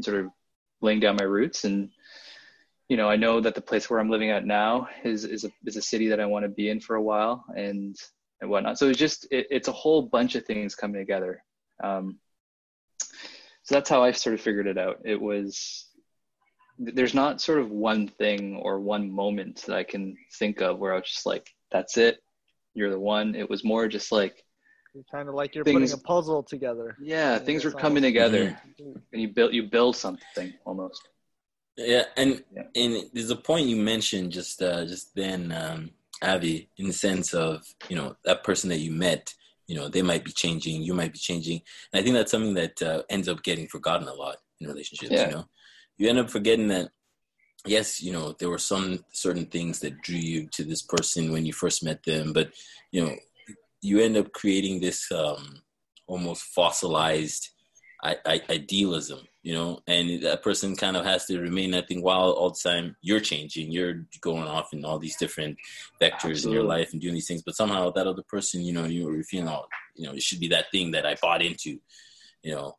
sort 0.00 0.24
of 0.24 0.30
laying 0.80 1.00
down 1.00 1.16
my 1.16 1.24
roots 1.24 1.64
and 1.64 1.90
you 2.88 2.96
know, 2.96 3.10
I 3.10 3.16
know 3.16 3.38
that 3.40 3.54
the 3.54 3.60
place 3.60 3.90
where 3.90 4.00
I'm 4.00 4.08
living 4.08 4.30
at 4.30 4.46
now 4.46 4.88
is 5.04 5.24
is 5.24 5.44
a 5.44 5.50
is 5.66 5.76
a 5.76 5.82
city 5.82 6.08
that 6.08 6.20
I 6.20 6.26
want 6.26 6.44
to 6.44 6.48
be 6.48 6.70
in 6.70 6.80
for 6.80 6.96
a 6.96 7.02
while 7.02 7.44
and 7.54 7.94
and 8.40 8.50
whatnot. 8.50 8.78
So 8.78 8.88
it's 8.88 8.98
just 8.98 9.26
it, 9.30 9.46
it's 9.50 9.68
a 9.68 9.72
whole 9.72 10.02
bunch 10.02 10.34
of 10.36 10.46
things 10.46 10.74
coming 10.74 11.00
together. 11.00 11.42
Um, 11.82 12.18
so 13.62 13.74
that's 13.74 13.90
how 13.90 14.02
I 14.02 14.12
sort 14.12 14.34
of 14.34 14.40
figured 14.40 14.66
it 14.66 14.78
out. 14.78 15.00
It 15.04 15.20
was 15.20 15.86
there's 16.78 17.14
not 17.14 17.40
sort 17.40 17.58
of 17.58 17.70
one 17.70 18.08
thing 18.08 18.56
or 18.56 18.80
one 18.80 19.10
moment 19.10 19.64
that 19.66 19.76
I 19.76 19.82
can 19.82 20.16
think 20.38 20.60
of 20.60 20.78
where 20.78 20.94
I 20.94 20.96
was 20.96 21.10
just 21.10 21.26
like, 21.26 21.50
that's 21.70 21.96
it, 21.96 22.22
you're 22.74 22.90
the 22.90 22.98
one. 22.98 23.34
It 23.34 23.50
was 23.50 23.64
more 23.64 23.88
just 23.88 24.12
like, 24.12 24.44
You're 24.98 25.04
kind 25.12 25.28
of 25.28 25.36
like 25.36 25.54
you're 25.54 25.62
Things- 25.62 25.92
putting 25.92 26.04
a 26.04 26.08
puzzle 26.08 26.42
together. 26.42 26.96
yeah, 27.00 27.38
things 27.38 27.62
were 27.64 27.70
it's 27.70 27.80
coming 27.80 28.02
almost- 28.04 28.32
together, 28.32 28.60
and 29.12 29.22
you 29.22 29.28
build 29.28 29.54
you 29.54 29.62
build 29.62 29.94
something 29.94 30.52
almost. 30.64 31.06
Yeah, 31.76 32.06
and 32.16 32.42
Yeah. 32.52 32.62
and 32.74 33.08
there's 33.12 33.30
a 33.30 33.36
point 33.36 33.68
you 33.68 33.76
mentioned 33.76 34.32
just 34.32 34.60
uh, 34.60 34.84
just 34.86 35.14
then, 35.14 35.52
um, 35.52 35.92
Avi, 36.20 36.68
in 36.78 36.88
the 36.88 36.92
sense 36.92 37.32
of 37.32 37.64
you 37.88 37.94
know 37.94 38.16
that 38.24 38.42
person 38.42 38.70
that 38.70 38.80
you 38.80 38.90
met, 38.90 39.32
you 39.68 39.76
know 39.76 39.86
they 39.88 40.02
might 40.02 40.24
be 40.24 40.32
changing, 40.32 40.82
you 40.82 40.94
might 40.94 41.12
be 41.12 41.20
changing, 41.20 41.62
and 41.92 42.00
I 42.00 42.02
think 42.02 42.16
that's 42.16 42.32
something 42.32 42.54
that 42.54 42.82
uh, 42.82 43.04
ends 43.08 43.28
up 43.28 43.44
getting 43.44 43.68
forgotten 43.68 44.08
a 44.08 44.14
lot 44.14 44.38
in 44.60 44.66
relationships. 44.66 45.12
Yeah. 45.12 45.26
You 45.26 45.32
know, 45.36 45.44
you 45.96 46.08
end 46.08 46.18
up 46.18 46.28
forgetting 46.28 46.66
that. 46.74 46.90
Yes, 47.64 48.02
you 48.02 48.12
know 48.12 48.32
there 48.32 48.50
were 48.50 48.58
some 48.72 49.04
certain 49.12 49.46
things 49.46 49.78
that 49.80 50.00
drew 50.02 50.16
you 50.32 50.48
to 50.56 50.64
this 50.64 50.82
person 50.82 51.30
when 51.32 51.46
you 51.46 51.52
first 51.52 51.84
met 51.84 52.02
them, 52.02 52.32
but 52.32 52.50
you 52.90 53.04
know 53.04 53.14
you 53.80 54.00
end 54.00 54.16
up 54.16 54.32
creating 54.32 54.80
this 54.80 55.10
um, 55.12 55.62
almost 56.06 56.42
fossilized 56.54 57.50
I- 58.02 58.18
I- 58.24 58.42
idealism, 58.50 59.20
you 59.42 59.54
know, 59.54 59.80
and 59.88 60.22
that 60.22 60.42
person 60.42 60.76
kind 60.76 60.96
of 60.96 61.04
has 61.04 61.26
to 61.26 61.40
remain 61.40 61.72
that 61.72 61.88
thing 61.88 62.00
while 62.00 62.30
all 62.30 62.50
the 62.50 62.60
time 62.62 62.96
you're 63.00 63.20
changing, 63.20 63.72
you're 63.72 64.06
going 64.20 64.44
off 64.44 64.72
in 64.72 64.84
all 64.84 65.00
these 65.00 65.16
different 65.16 65.58
vectors 66.00 66.44
in 66.44 66.52
your 66.52 66.62
life 66.62 66.92
and 66.92 67.00
doing 67.00 67.14
these 67.14 67.26
things. 67.26 67.42
But 67.42 67.56
somehow 67.56 67.90
that 67.90 68.06
other 68.06 68.22
person, 68.28 68.62
you 68.62 68.72
know, 68.72 68.84
you're 68.84 69.24
feeling, 69.24 69.48
oh, 69.48 69.66
you 69.96 70.06
know, 70.06 70.12
it 70.12 70.22
should 70.22 70.38
be 70.38 70.48
that 70.48 70.70
thing 70.70 70.92
that 70.92 71.04
I 71.06 71.16
bought 71.20 71.42
into, 71.42 71.80
you 72.42 72.54
know, 72.54 72.76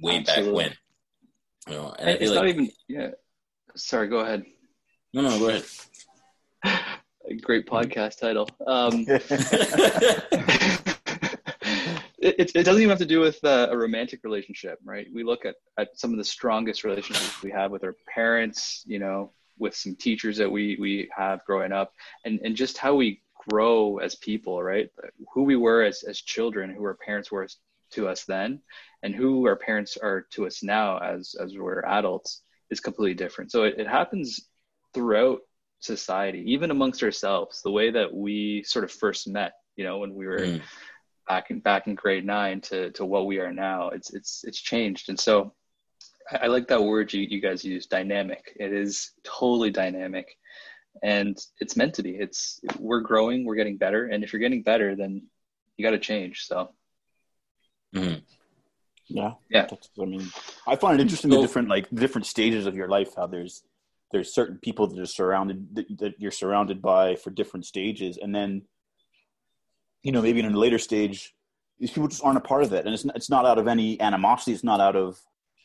way 0.00 0.18
Absolutely. 0.18 0.44
back 0.44 0.54
when. 0.54 0.72
You 1.68 1.74
know, 1.74 1.94
and 1.98 2.10
it's 2.10 2.20
feel 2.20 2.34
not 2.34 2.48
even 2.48 2.70
yeah. 2.88 3.10
Sorry, 3.76 4.08
go 4.08 4.20
ahead. 4.20 4.44
no, 5.12 5.22
no, 5.22 5.38
go 5.38 5.48
ahead. 5.48 5.64
A 7.30 7.34
great 7.34 7.64
podcast 7.64 8.18
title. 8.18 8.48
Um, 8.66 9.06
it, 12.18 12.50
it, 12.56 12.64
doesn't 12.64 12.82
even 12.82 12.88
have 12.90 12.98
to 12.98 13.06
do 13.06 13.20
with 13.20 13.38
uh, 13.44 13.68
a 13.70 13.76
romantic 13.76 14.24
relationship, 14.24 14.80
right? 14.84 15.06
We 15.14 15.22
look 15.22 15.46
at, 15.46 15.54
at 15.78 15.96
some 15.96 16.10
of 16.10 16.18
the 16.18 16.24
strongest 16.24 16.82
relationships 16.82 17.40
we 17.40 17.52
have 17.52 17.70
with 17.70 17.84
our 17.84 17.94
parents, 18.12 18.82
you 18.84 18.98
know, 18.98 19.30
with 19.60 19.76
some 19.76 19.94
teachers 19.94 20.38
that 20.38 20.50
we, 20.50 20.76
we 20.80 21.08
have 21.16 21.44
growing 21.44 21.70
up, 21.70 21.92
and, 22.24 22.40
and 22.42 22.56
just 22.56 22.78
how 22.78 22.96
we 22.96 23.22
grow 23.48 23.98
as 23.98 24.16
people, 24.16 24.60
right? 24.60 24.90
Who 25.32 25.44
we 25.44 25.54
were 25.54 25.84
as, 25.84 26.02
as 26.02 26.20
children, 26.20 26.74
who 26.74 26.82
our 26.82 26.96
parents 26.96 27.30
were 27.30 27.46
to 27.92 28.08
us 28.08 28.24
then, 28.24 28.60
and 29.04 29.14
who 29.14 29.46
our 29.46 29.56
parents 29.56 29.96
are 29.96 30.26
to 30.32 30.48
us 30.48 30.64
now 30.64 30.98
as, 30.98 31.36
as 31.40 31.56
we're 31.56 31.84
adults 31.86 32.42
is 32.70 32.80
completely 32.80 33.14
different. 33.14 33.52
So 33.52 33.62
it, 33.62 33.78
it 33.78 33.86
happens 33.86 34.48
throughout 34.94 35.42
society, 35.80 36.42
even 36.52 36.70
amongst 36.70 37.02
ourselves, 37.02 37.62
the 37.62 37.70
way 37.70 37.90
that 37.90 38.12
we 38.14 38.62
sort 38.64 38.84
of 38.84 38.92
first 38.92 39.26
met, 39.28 39.52
you 39.76 39.84
know, 39.84 39.98
when 39.98 40.14
we 40.14 40.26
were 40.26 40.38
Mm. 40.38 40.62
back 41.28 41.50
in 41.50 41.60
back 41.60 41.86
in 41.86 41.94
grade 41.94 42.24
nine 42.26 42.60
to 42.60 42.90
to 42.92 43.04
what 43.04 43.26
we 43.26 43.38
are 43.38 43.52
now. 43.52 43.88
It's 43.90 44.12
it's 44.12 44.44
it's 44.44 44.60
changed. 44.60 45.08
And 45.08 45.18
so 45.18 45.54
I, 46.30 46.36
I 46.44 46.46
like 46.46 46.68
that 46.68 46.82
word 46.82 47.12
you, 47.12 47.22
you 47.22 47.40
guys 47.40 47.64
use, 47.64 47.86
dynamic. 47.86 48.52
It 48.58 48.72
is 48.72 49.12
totally 49.24 49.70
dynamic. 49.70 50.28
And 51.02 51.38
it's 51.60 51.76
meant 51.76 51.94
to 51.94 52.02
be. 52.02 52.10
It's 52.16 52.60
we're 52.78 53.00
growing, 53.00 53.44
we're 53.44 53.54
getting 53.54 53.78
better. 53.78 54.06
And 54.06 54.22
if 54.24 54.32
you're 54.32 54.40
getting 54.40 54.62
better, 54.62 54.94
then 54.96 55.22
you 55.76 55.84
gotta 55.84 55.98
change. 55.98 56.46
So 56.46 56.74
Mhm. 57.94 58.22
Yeah. 59.06 59.32
Yeah. 59.50 59.66
That's, 59.70 59.88
I 60.00 60.04
mean, 60.04 60.28
I 60.66 60.76
find 60.76 60.98
it 60.98 61.02
interesting 61.02 61.30
So- 61.30 61.36
the 61.38 61.42
different 61.42 61.68
like 61.68 61.88
different 61.90 62.26
stages 62.26 62.66
of 62.66 62.74
your 62.76 62.88
life. 62.88 63.14
How 63.16 63.26
there's 63.26 63.62
there's 64.12 64.34
certain 64.34 64.58
people 64.58 64.86
that 64.86 64.98
are 64.98 65.06
surrounded 65.06 65.66
that, 65.74 65.98
that 65.98 66.14
you're 66.18 66.30
surrounded 66.30 66.82
by 66.82 67.16
for 67.16 67.30
different 67.30 67.66
stages, 67.66 68.18
and 68.20 68.34
then 68.34 68.62
you 70.02 70.12
know 70.12 70.22
maybe 70.22 70.40
in 70.40 70.52
a 70.52 70.58
later 70.58 70.78
stage, 70.78 71.34
these 71.78 71.90
people 71.90 72.08
just 72.08 72.24
aren't 72.24 72.38
a 72.38 72.42
part 72.42 72.62
of 72.62 72.72
it, 72.72 72.86
and 72.86 72.94
it's 72.94 73.04
not, 73.04 73.16
it's 73.16 73.30
not 73.30 73.46
out 73.46 73.58
of 73.58 73.68
any 73.68 74.00
animosity. 74.00 74.52
It's 74.52 74.64
not 74.64 74.80
out 74.80 74.96
of 74.96 75.18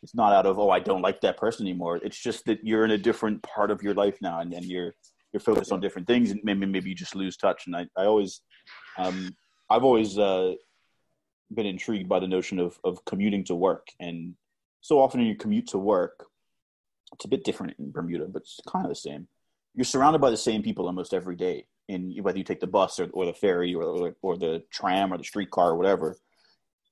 it's 0.04 0.16
not 0.16 0.34
out 0.34 0.46
of 0.46 0.60
oh 0.60 0.70
I 0.70 0.80
don't 0.80 1.02
like 1.02 1.22
that 1.22 1.38
person 1.38 1.66
anymore. 1.66 1.98
It's 1.98 2.22
just 2.22 2.46
that 2.46 2.60
you're 2.64 2.86
in 2.86 2.92
a 2.92 2.98
different 2.98 3.42
part 3.44 3.72
of 3.72 3.82
your 3.82 3.94
life 3.94 4.18
now, 4.22 4.40
and, 4.40 4.54
and 4.54 4.66
you're 4.66 4.94
you're 5.34 5.42
focused 5.42 5.72
on 5.72 5.80
different 5.80 6.08
things, 6.08 6.32
and 6.32 6.40
maybe 6.44 6.66
maybe 6.66 6.90
you 6.90 6.96
just 6.96 7.16
lose 7.16 7.38
touch. 7.38 7.64
And 7.66 7.76
I 7.76 7.88
I 7.98 8.06
always 8.06 8.42
um 8.98 9.36
I've 9.70 9.84
always 9.84 10.18
uh 10.20 10.54
been 11.54 11.66
intrigued 11.66 12.10
by 12.10 12.20
the 12.20 12.28
notion 12.28 12.60
of 12.60 12.80
of 12.84 13.04
commuting 13.06 13.44
to 13.46 13.56
work 13.56 13.88
and 14.00 14.34
so 14.82 15.00
often 15.00 15.20
when 15.20 15.28
you 15.28 15.36
commute 15.36 15.68
to 15.68 15.78
work 15.78 16.28
it's 17.14 17.26
a 17.26 17.28
bit 17.28 17.44
different 17.44 17.74
in 17.80 17.92
bermuda 17.92 18.26
but 18.26 18.42
it's 18.42 18.60
kind 18.68 18.86
of 18.86 18.90
the 18.90 18.96
same 18.96 19.28
you're 19.74 19.86
surrounded 19.86 20.20
by 20.20 20.30
the 20.30 20.38
same 20.38 20.64
people 20.64 20.88
almost 20.88 21.14
every 21.14 21.36
day 21.36 21.66
in 21.88 22.16
whether 22.22 22.38
you 22.38 22.44
take 22.44 22.60
the 22.60 22.68
bus 22.68 23.00
or, 23.00 23.10
or 23.14 23.26
the 23.26 23.34
ferry 23.34 23.76
or, 23.76 23.84
or, 23.84 24.16
or 24.22 24.38
the 24.38 24.64
tram 24.72 25.14
or 25.14 25.18
the 25.18 25.24
streetcar 25.24 25.72
or 25.72 25.76
whatever 25.76 26.18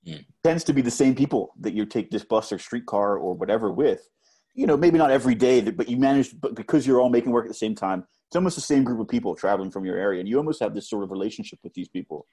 Mm. 0.06 0.26
tends 0.44 0.66
to 0.66 0.74
be 0.74 0.82
the 0.82 0.92
same 0.92 1.16
people 1.16 1.54
that 1.62 1.74
you 1.74 1.86
take 1.86 2.12
this 2.12 2.26
bus 2.26 2.52
or 2.52 2.60
streetcar 2.60 3.16
or 3.18 3.34
whatever 3.36 3.72
with 3.72 4.10
you 4.54 4.68
know 4.68 4.76
maybe 4.76 4.98
not 4.98 5.12
every 5.12 5.34
day 5.34 5.62
but 5.62 5.88
you 5.88 5.96
manage 5.96 6.38
but 6.42 6.56
because 6.56 6.86
you're 6.86 7.00
all 7.00 7.08
making 7.10 7.32
work 7.32 7.46
at 7.46 7.48
the 7.48 7.54
same 7.54 7.74
time 7.74 8.04
it's 8.28 8.36
almost 8.36 8.58
the 8.58 8.62
same 8.62 8.84
group 8.84 9.00
of 9.00 9.08
people 9.08 9.34
traveling 9.34 9.72
from 9.72 9.86
your 9.86 9.98
area 9.98 10.20
and 10.20 10.28
you 10.28 10.38
almost 10.38 10.60
have 10.60 10.74
this 10.74 10.90
sort 10.90 11.06
of 11.06 11.12
relationship 11.12 11.58
with 11.64 11.74
these 11.74 11.88
people 11.88 12.28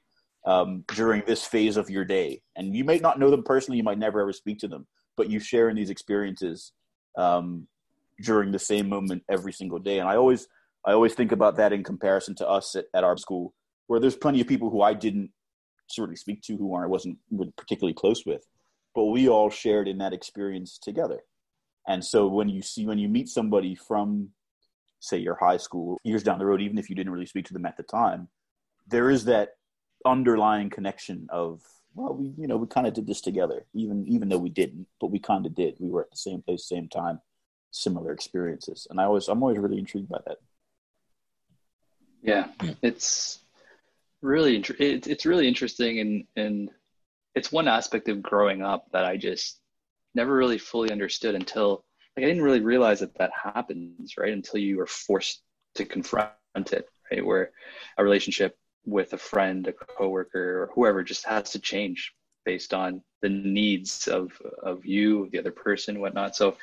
um, 0.47 0.85
during 0.95 1.23
this 1.27 1.45
phase 1.45 1.77
of 1.77 1.91
your 1.91 2.05
day. 2.05 2.41
And 2.57 2.75
you 2.75 2.85
may 2.85 2.99
not 2.99 3.19
know 3.19 3.31
them 3.31 3.43
personally, 3.43 3.79
you 3.79 3.85
might 3.85 3.99
never 3.99 4.21
ever 4.21 4.33
speak 4.33 4.59
to 4.61 4.69
them, 4.69 4.87
but 5.17 5.29
you 5.29 5.39
share 5.39 5.69
in 5.69 5.77
these 5.77 5.91
experiences 5.91 6.73
um, 7.17 7.67
during 8.23 8.53
the 8.53 8.59
same 8.59 8.89
moment 8.89 9.23
every 9.29 9.53
single 9.53 9.79
day. 9.79 9.99
And 9.99 10.09
I 10.09 10.17
always, 10.17 10.47
I 10.85 10.93
always 10.93 11.15
think 11.15 11.33
about 11.33 11.57
that 11.57 11.73
in 11.73 11.85
comparison 11.85 12.35
to 12.37 12.49
us 12.49 12.75
at, 12.77 12.87
at 12.95 13.05
our 13.05 13.17
school, 13.17 13.55
where 13.87 14.01
there's 14.01 14.17
plenty 14.17 14.41
of 14.41 14.47
people 14.47 14.71
who 14.71 14.83
I 14.83 14.95
didn't 14.95 15.31
certainly 15.89 16.17
speak 16.17 16.43
to, 16.43 16.57
who 16.57 16.75
I 16.77 16.87
wasn't 16.87 17.19
particularly 17.57 17.95
close 17.95 18.25
with, 18.25 18.47
but 18.95 19.07
we 19.07 19.29
all 19.29 19.51
shared 19.51 19.89
in 19.89 19.99
that 19.99 20.13
experience 20.13 20.79
together. 20.79 21.21
And 21.89 22.05
so 22.05 22.27
when 22.27 22.49
you 22.49 22.63
see 22.63 22.87
when 22.87 22.99
you 22.99 23.09
meet 23.09 23.29
somebody 23.29 23.75
from, 23.75 24.31
say, 25.01 25.19
your 25.19 25.37
high 25.37 25.57
school 25.57 25.99
years 26.05 26.23
down 26.23 26.39
the 26.39 26.47
road, 26.47 26.61
even 26.61 26.79
if 26.79 26.89
you 26.89 26.97
didn't 26.97 27.13
really 27.13 27.27
speak 27.27 27.47
to 27.47 27.53
them 27.53 27.67
at 27.67 27.77
the 27.77 27.83
time, 27.83 28.29
there 28.87 29.11
is 29.11 29.25
that 29.25 29.51
underlying 30.05 30.71
connection 30.71 31.27
of 31.31 31.63
well, 31.95 32.15
we 32.15 32.33
you 32.37 32.47
know 32.47 32.57
we 32.57 32.67
kind 32.67 32.87
of 32.87 32.95
did 32.95 33.07
this 33.07 33.21
together, 33.21 33.67
even 33.75 34.07
even 34.07 34.29
though 34.29 34.39
we 34.39 34.51
didn't, 34.51 34.87
but 35.01 35.11
we 35.11 35.19
kind 35.19 35.47
of 35.47 35.55
did. 35.55 35.77
We 35.79 35.91
were 35.91 36.03
at 36.03 36.11
the 36.11 36.17
same 36.17 36.43
place, 36.43 36.65
same 36.65 36.89
time, 36.89 37.21
similar 37.71 38.13
experiences, 38.13 38.87
and 38.91 39.01
I 39.01 39.09
was 39.09 39.29
I'm 39.29 39.43
always 39.43 39.59
really 39.59 39.79
intrigued 39.79 40.09
by 40.09 40.21
that. 40.27 40.39
Yeah, 42.23 42.49
hmm. 42.61 42.73
it's 42.83 43.41
really 44.23 44.57
inter- 44.57 44.77
it, 44.79 45.07
it's 45.07 45.27
really 45.27 45.49
interesting, 45.49 46.01
and 46.01 46.25
and 46.37 46.71
it's 47.35 47.53
one 47.53 47.69
aspect 47.69 48.09
of 48.09 48.23
growing 48.23 48.63
up 48.63 48.87
that 48.93 49.05
I 49.05 49.17
just 49.17 49.59
never 50.15 50.35
really 50.35 50.59
fully 50.59 50.91
understood 50.91 51.35
until 51.35 51.85
like 52.17 52.25
I 52.25 52.29
didn't 52.29 52.43
really 52.43 52.61
realize 52.61 53.01
that 53.01 53.17
that 53.19 53.31
happens 53.33 54.17
right 54.17 54.33
until 54.33 54.61
you 54.61 54.81
are 54.81 54.87
forced 54.87 55.43
to 55.77 55.85
confront 55.85 56.33
it 56.55 56.89
right 57.11 57.25
where 57.25 57.53
a 57.97 58.05
relationship 58.05 58.59
with 58.87 59.13
a 59.13 59.19
friend, 59.19 59.67
a 59.69 59.73
coworker, 59.73 60.63
or 60.63 60.71
whoever 60.75 61.03
just 61.03 61.27
has 61.27 61.51
to 61.51 61.59
change 61.59 62.13
based 62.45 62.73
on 62.73 63.03
the 63.23 63.29
needs 63.29 64.09
of 64.09 64.33
of 64.63 64.85
you, 64.87 65.29
the 65.31 65.39
other 65.39 65.53
person, 65.53 66.01
whatnot. 66.01 66.35
So 66.37 66.57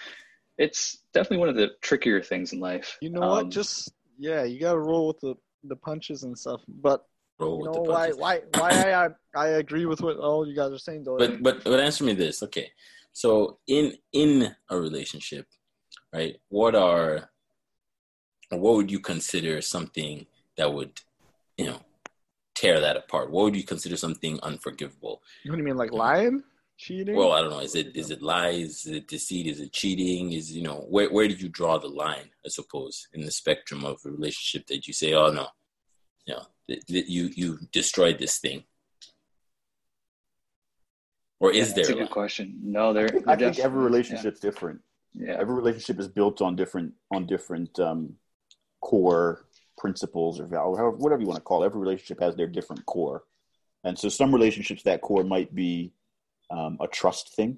it's 0.57 0.99
definitely 1.13 1.37
one 1.37 1.49
of 1.49 1.55
the 1.55 1.69
trickier 1.81 2.21
things 2.21 2.53
in 2.53 2.59
life. 2.59 2.97
You 3.01 3.11
know 3.11 3.21
Um, 3.21 3.29
what? 3.29 3.49
Just 3.49 3.91
yeah, 4.17 4.43
you 4.43 4.59
gotta 4.59 4.79
roll 4.79 5.07
with 5.07 5.19
the 5.19 5.35
the 5.63 5.75
punches 5.75 6.23
and 6.23 6.37
stuff. 6.37 6.61
But 6.67 7.05
Roll 7.39 7.57
you 7.57 7.61
with 7.63 7.75
know 7.75 7.83
the 7.83 7.91
why 7.91 8.11
why 8.11 8.41
why 8.51 8.69
I 8.71 9.05
I, 9.05 9.09
I 9.35 9.47
agree 9.59 9.85
with 9.85 10.01
what 10.01 10.17
all 10.17 10.47
you 10.47 10.55
guys 10.55 10.71
are 10.71 10.79
saying 10.79 11.03
though. 11.03 11.17
But 11.17 11.43
but 11.43 11.63
but 11.63 11.79
answer 11.79 12.03
me 12.03 12.13
this, 12.13 12.41
okay? 12.43 12.71
So 13.13 13.59
in 13.67 13.93
in 14.13 14.55
a 14.69 14.77
relationship, 14.79 15.45
right? 16.11 16.37
What 16.49 16.73
are 16.73 17.29
what 18.49 18.75
would 18.75 18.89
you 18.89 18.99
consider 18.99 19.61
something 19.61 20.25
that 20.57 20.73
would, 20.73 21.01
you 21.57 21.65
know, 21.65 21.79
tear 22.59 22.79
that 22.81 22.97
apart? 22.97 23.29
What 23.31 23.43
would 23.45 23.55
you 23.55 23.63
consider 23.73 23.95
something 23.97 24.39
unforgivable? 24.49 25.21
You 25.43 25.51
know 25.51 25.53
what 25.53 25.57
do 25.57 25.63
you 25.63 25.67
mean, 25.69 25.77
like 25.77 25.91
lying, 25.91 26.43
cheating? 26.77 27.15
Well, 27.15 27.31
I 27.33 27.41
don't 27.41 27.51
know. 27.51 27.59
Is 27.69 27.75
it 27.75 27.95
is 27.95 28.09
it 28.11 28.21
lies? 28.21 28.85
Is 28.85 28.93
it 28.99 29.07
deceit? 29.07 29.45
Is 29.47 29.59
it 29.59 29.71
cheating? 29.73 30.33
Is 30.33 30.51
you 30.57 30.63
know 30.63 30.79
where 30.93 31.09
where 31.15 31.27
did 31.27 31.39
you 31.41 31.49
draw 31.49 31.77
the 31.77 31.87
line? 32.03 32.29
I 32.45 32.49
suppose 32.49 33.07
in 33.13 33.21
the 33.25 33.31
spectrum 33.31 33.85
of 33.85 33.95
a 34.05 34.09
relationship 34.09 34.67
that 34.67 34.87
you 34.87 34.93
say, 34.93 35.13
oh 35.13 35.29
no, 35.39 35.47
you 36.25 36.33
know, 36.35 36.43
th- 36.67 36.85
th- 36.87 37.07
you 37.07 37.23
you 37.35 37.59
destroyed 37.71 38.17
this 38.19 38.37
thing, 38.39 38.63
or 41.39 41.51
is 41.51 41.73
that's 41.73 41.89
a 41.89 41.91
there? 41.91 41.91
a 41.91 41.93
good 41.93 42.03
line? 42.05 42.07
question. 42.19 42.59
No, 42.63 42.93
there. 42.93 43.05
I 43.05 43.11
think, 43.11 43.27
I 43.27 43.35
think 43.35 43.41
every 43.41 43.51
definitely- 43.63 43.85
relationship's 43.85 44.39
different. 44.39 44.81
Yeah. 45.13 45.31
yeah. 45.33 45.37
Every 45.41 45.55
relationship 45.55 45.99
is 45.99 46.07
built 46.07 46.41
on 46.41 46.55
different 46.55 46.93
on 47.11 47.25
different 47.27 47.79
um, 47.79 48.15
core 48.81 49.46
principles 49.77 50.39
or 50.39 50.47
values, 50.47 50.77
however- 50.77 50.97
whatever 50.97 51.21
you 51.21 51.27
want 51.27 51.37
to 51.37 51.43
call 51.43 51.63
it. 51.63 51.67
Every 51.67 51.79
relationship 51.79 52.19
has 52.19 52.35
their 52.35 52.47
different 52.47 52.85
core, 52.85 53.23
and 53.83 53.97
so 53.97 54.09
some 54.09 54.33
relationships 54.33 54.83
that 54.83 55.01
core 55.01 55.23
might 55.23 55.53
be 55.53 55.93
um, 56.49 56.77
a 56.81 56.87
trust 56.87 57.35
thing. 57.35 57.57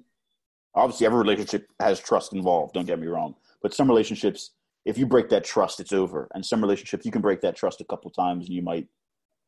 Obviously, 0.74 1.06
every 1.06 1.18
relationship 1.18 1.66
has 1.80 1.98
trust 1.98 2.32
involved. 2.32 2.74
Don't 2.74 2.86
get 2.86 3.00
me 3.00 3.06
wrong, 3.06 3.34
but 3.62 3.74
some 3.74 3.88
relationships, 3.88 4.50
if 4.84 4.96
you 4.96 5.06
break 5.06 5.28
that 5.30 5.44
trust, 5.44 5.80
it's 5.80 5.92
over. 5.92 6.28
And 6.34 6.44
some 6.44 6.60
relationships, 6.60 7.04
you 7.04 7.12
can 7.12 7.22
break 7.22 7.40
that 7.40 7.56
trust 7.56 7.80
a 7.80 7.84
couple 7.84 8.10
times, 8.10 8.46
and 8.46 8.54
you 8.54 8.62
might 8.62 8.86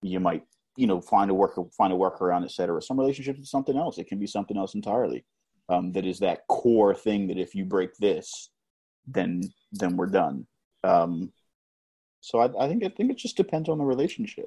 you 0.03 0.21
might 0.21 0.45
you 0.77 0.87
know 0.87 1.01
find 1.01 1.31
a 1.31 1.35
work 1.35 1.59
find 1.77 1.93
a 1.93 1.97
workaround, 1.97 2.45
et 2.45 2.51
cetera. 2.51 2.83
Some 2.83 2.99
relationships 2.99 3.41
is 3.41 3.51
something 3.51 3.77
else. 3.77 3.99
It 3.99 4.09
can 4.09 4.19
be 4.19 4.27
something 4.27 4.57
else 4.57 4.75
entirely. 4.75 5.25
Um, 5.69 5.93
that 5.93 6.05
is 6.05 6.19
that 6.19 6.47
core 6.49 6.95
thing 6.95 7.29
that 7.29 7.39
if 7.39 7.55
you 7.55 7.65
break 7.65 7.95
this, 7.97 8.51
then 9.07 9.43
then 9.73 9.97
we're 9.97 10.07
done. 10.07 10.47
Um, 10.85 11.33
so 12.23 12.39
I, 12.39 12.65
I 12.65 12.69
think 12.69 12.85
I 12.85 12.89
think 12.89 13.11
it 13.11 13.19
just 13.19 13.37
depends 13.37 13.69
on 13.69 13.79
the 13.79 13.85
relationship. 13.85 14.47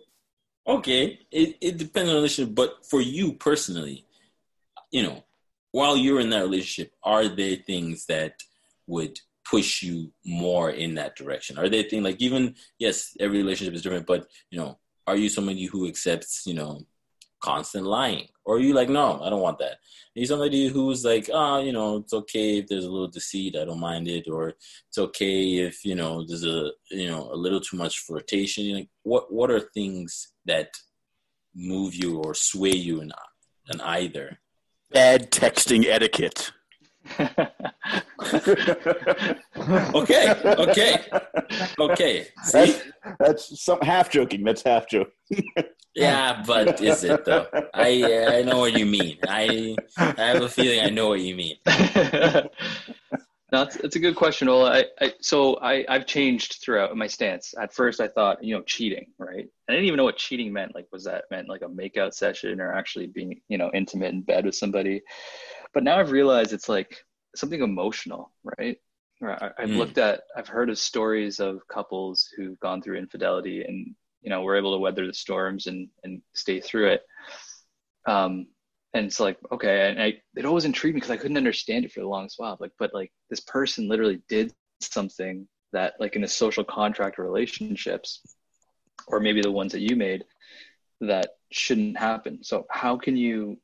Okay, 0.66 1.20
it, 1.30 1.58
it 1.62 1.78
depends 1.78 2.10
on 2.10 2.16
the 2.16 2.22
relationship, 2.22 2.56
but 2.56 2.86
for 2.90 3.02
you 3.02 3.34
personally, 3.34 4.06
you 4.92 5.04
know, 5.04 5.24
while 5.72 5.98
you're 5.98 6.22
in 6.22 6.30
that 6.30 6.44
relationship, 6.44 6.94
are 7.04 7.28
there 7.28 7.58
things 7.58 8.06
that 8.06 8.42
would 8.88 9.20
push 9.44 9.84
you 9.84 10.12
more 10.26 10.72
in 10.72 10.96
that 10.96 11.18
direction? 11.18 11.60
Are 11.60 11.68
there 11.68 11.84
things 11.84 12.04
like 12.04 12.22
even 12.22 12.56
yes, 12.80 13.16
every 13.20 13.40
relationship 13.40 13.76
is 13.76 13.82
different, 13.82 14.08
but 14.08 14.28
you 14.50 14.58
know, 14.58 14.80
are 15.06 15.18
you 15.18 15.28
somebody 15.28 15.66
who 15.66 15.86
accepts, 15.86 16.44
you 16.48 16.54
know, 16.54 16.86
constant 17.46 17.86
lying? 17.86 18.28
Or 18.46 18.56
are 18.56 18.60
you 18.68 18.74
like, 18.74 18.90
no, 18.90 19.22
I 19.22 19.30
don't 19.30 19.42
want 19.42 19.60
that? 19.60 19.74
Are 19.74 20.20
you 20.22 20.26
somebody 20.26 20.68
who's 20.68 21.04
like, 21.04 21.30
ah, 21.34 21.60
you 21.60 21.74
know, 21.74 21.98
it's 21.98 22.14
okay 22.14 22.60
if 22.60 22.68
there's 22.68 22.86
a 22.86 22.92
little 22.92 23.08
deceit, 23.08 23.56
I 23.56 23.66
don't 23.66 23.80
mind 23.80 24.08
it, 24.08 24.28
or 24.28 24.50
it's 24.88 24.98
okay 24.98 25.58
if, 25.68 25.84
you 25.84 25.96
know, 25.96 26.26
there's 26.26 26.46
a 26.46 26.72
you 26.92 27.08
know, 27.08 27.30
a 27.32 27.38
little 27.46 27.62
too 27.62 27.78
much 27.78 28.00
flirtation. 28.00 28.74
Like 28.76 28.90
what 29.04 29.32
what 29.32 29.52
are 29.52 29.60
things 29.60 30.34
that 30.46 30.70
move 31.56 31.96
you 31.96 32.20
or 32.24 32.34
sway 32.34 32.76
you 32.88 33.02
in 33.02 33.12
in 33.72 33.82
either? 33.82 34.40
Bad 34.92 35.32
texting 35.32 35.86
etiquette. 35.86 36.52
Okay, 39.96 40.34
okay, 40.44 41.06
okay. 41.80 42.28
See? 42.44 42.52
That's, 42.52 42.82
that's 43.20 43.64
some 43.64 43.80
half 43.82 44.10
joking. 44.10 44.44
That's 44.44 44.64
half 44.64 44.90
joke. 44.90 45.10
Yeah, 45.96 46.44
but 46.46 46.82
is 46.82 47.04
it 47.04 47.24
though? 47.26 47.48
I 47.74 48.40
I 48.40 48.44
know 48.44 48.60
what 48.60 48.74
you 48.74 48.86
mean. 48.86 49.20
I 49.28 49.80
I 50.18 50.26
have 50.26 50.42
a 50.42 50.50
feeling 50.50 50.82
I 50.82 50.90
know 50.90 51.10
what 51.10 51.22
you 51.22 51.36
mean. 51.36 51.58
no, 53.52 53.62
it's, 53.64 53.76
it's 53.78 53.96
a 53.96 54.00
good 54.00 54.16
question, 54.16 54.50
Ola. 54.50 54.72
I, 54.80 54.86
I, 55.00 55.14
so 55.22 55.56
I, 55.58 55.86
I've 55.88 56.06
changed 56.08 56.58
throughout 56.64 56.96
my 56.98 57.08
stance. 57.08 57.54
At 57.60 57.74
first, 57.74 58.02
I 58.02 58.08
thought, 58.08 58.44
you 58.44 58.56
know, 58.56 58.64
cheating, 58.64 59.08
right? 59.18 59.48
I 59.70 59.72
didn't 59.72 59.86
even 59.86 59.98
know 59.98 60.04
what 60.04 60.18
cheating 60.18 60.52
meant. 60.52 60.76
Like, 60.76 60.88
was 60.92 61.04
that 61.06 61.26
meant 61.32 61.48
like 61.50 61.62
a 61.62 61.68
makeout 61.68 62.14
session 62.14 62.60
or 62.60 62.74
actually 62.74 63.08
being, 63.08 63.42
you 63.48 63.58
know, 63.58 63.72
intimate 63.74 64.14
in 64.14 64.22
bed 64.22 64.46
with 64.46 64.56
somebody? 64.56 65.02
But 65.74 65.84
now 65.84 66.00
I've 66.00 66.12
realized 66.12 66.54
it's 66.54 66.70
like 66.70 67.06
something 67.36 67.62
emotional, 67.62 68.32
right? 68.58 68.78
I've 69.58 69.70
Mm. 69.70 69.78
looked 69.78 69.98
at, 69.98 70.24
I've 70.36 70.48
heard 70.48 70.70
of 70.70 70.78
stories 70.78 71.40
of 71.40 71.68
couples 71.68 72.30
who've 72.36 72.60
gone 72.60 72.82
through 72.82 72.98
infidelity 72.98 73.64
and, 73.64 73.96
you 74.26 74.32
know 74.32 74.42
we're 74.42 74.58
able 74.58 74.74
to 74.74 74.80
weather 74.80 75.06
the 75.06 75.14
storms 75.14 75.68
and, 75.68 75.88
and 76.04 76.22
stay 76.34 76.60
through 76.60 76.90
it. 76.90 77.04
Um, 78.08 78.48
and 78.94 79.06
it's 79.06 79.20
like, 79.20 79.38
okay. 79.52 79.90
And 79.90 80.02
I, 80.02 80.22
it 80.36 80.46
always 80.46 80.66
intrigued 80.66 80.96
me 80.96 81.00
because 81.00 81.12
I 81.12 81.18
couldn't 81.18 81.38
understand 81.38 81.86
it 81.86 81.92
for 81.92 82.00
the 82.00 82.08
longest 82.08 82.40
while. 82.40 82.58
Like, 82.60 82.72
but 82.80 82.94
like 82.94 83.12
this 83.30 83.42
person 83.42 83.88
literally 83.88 84.22
did 84.28 84.54
something 84.82 85.48
that 85.74 85.94
like 86.00 86.16
in 86.16 86.24
a 86.24 86.28
social 86.28 86.64
contract 86.64 87.20
relationships, 87.20 88.22
or 89.08 89.20
maybe 89.20 89.42
the 89.42 89.52
ones 89.52 89.74
that 89.74 89.82
you 89.82 89.96
made 89.96 90.24
that 91.02 91.32
shouldn't 91.52 91.98
happen. 91.98 92.44
So 92.44 92.66
how 92.72 92.98
can 92.98 93.16
you, 93.16 93.60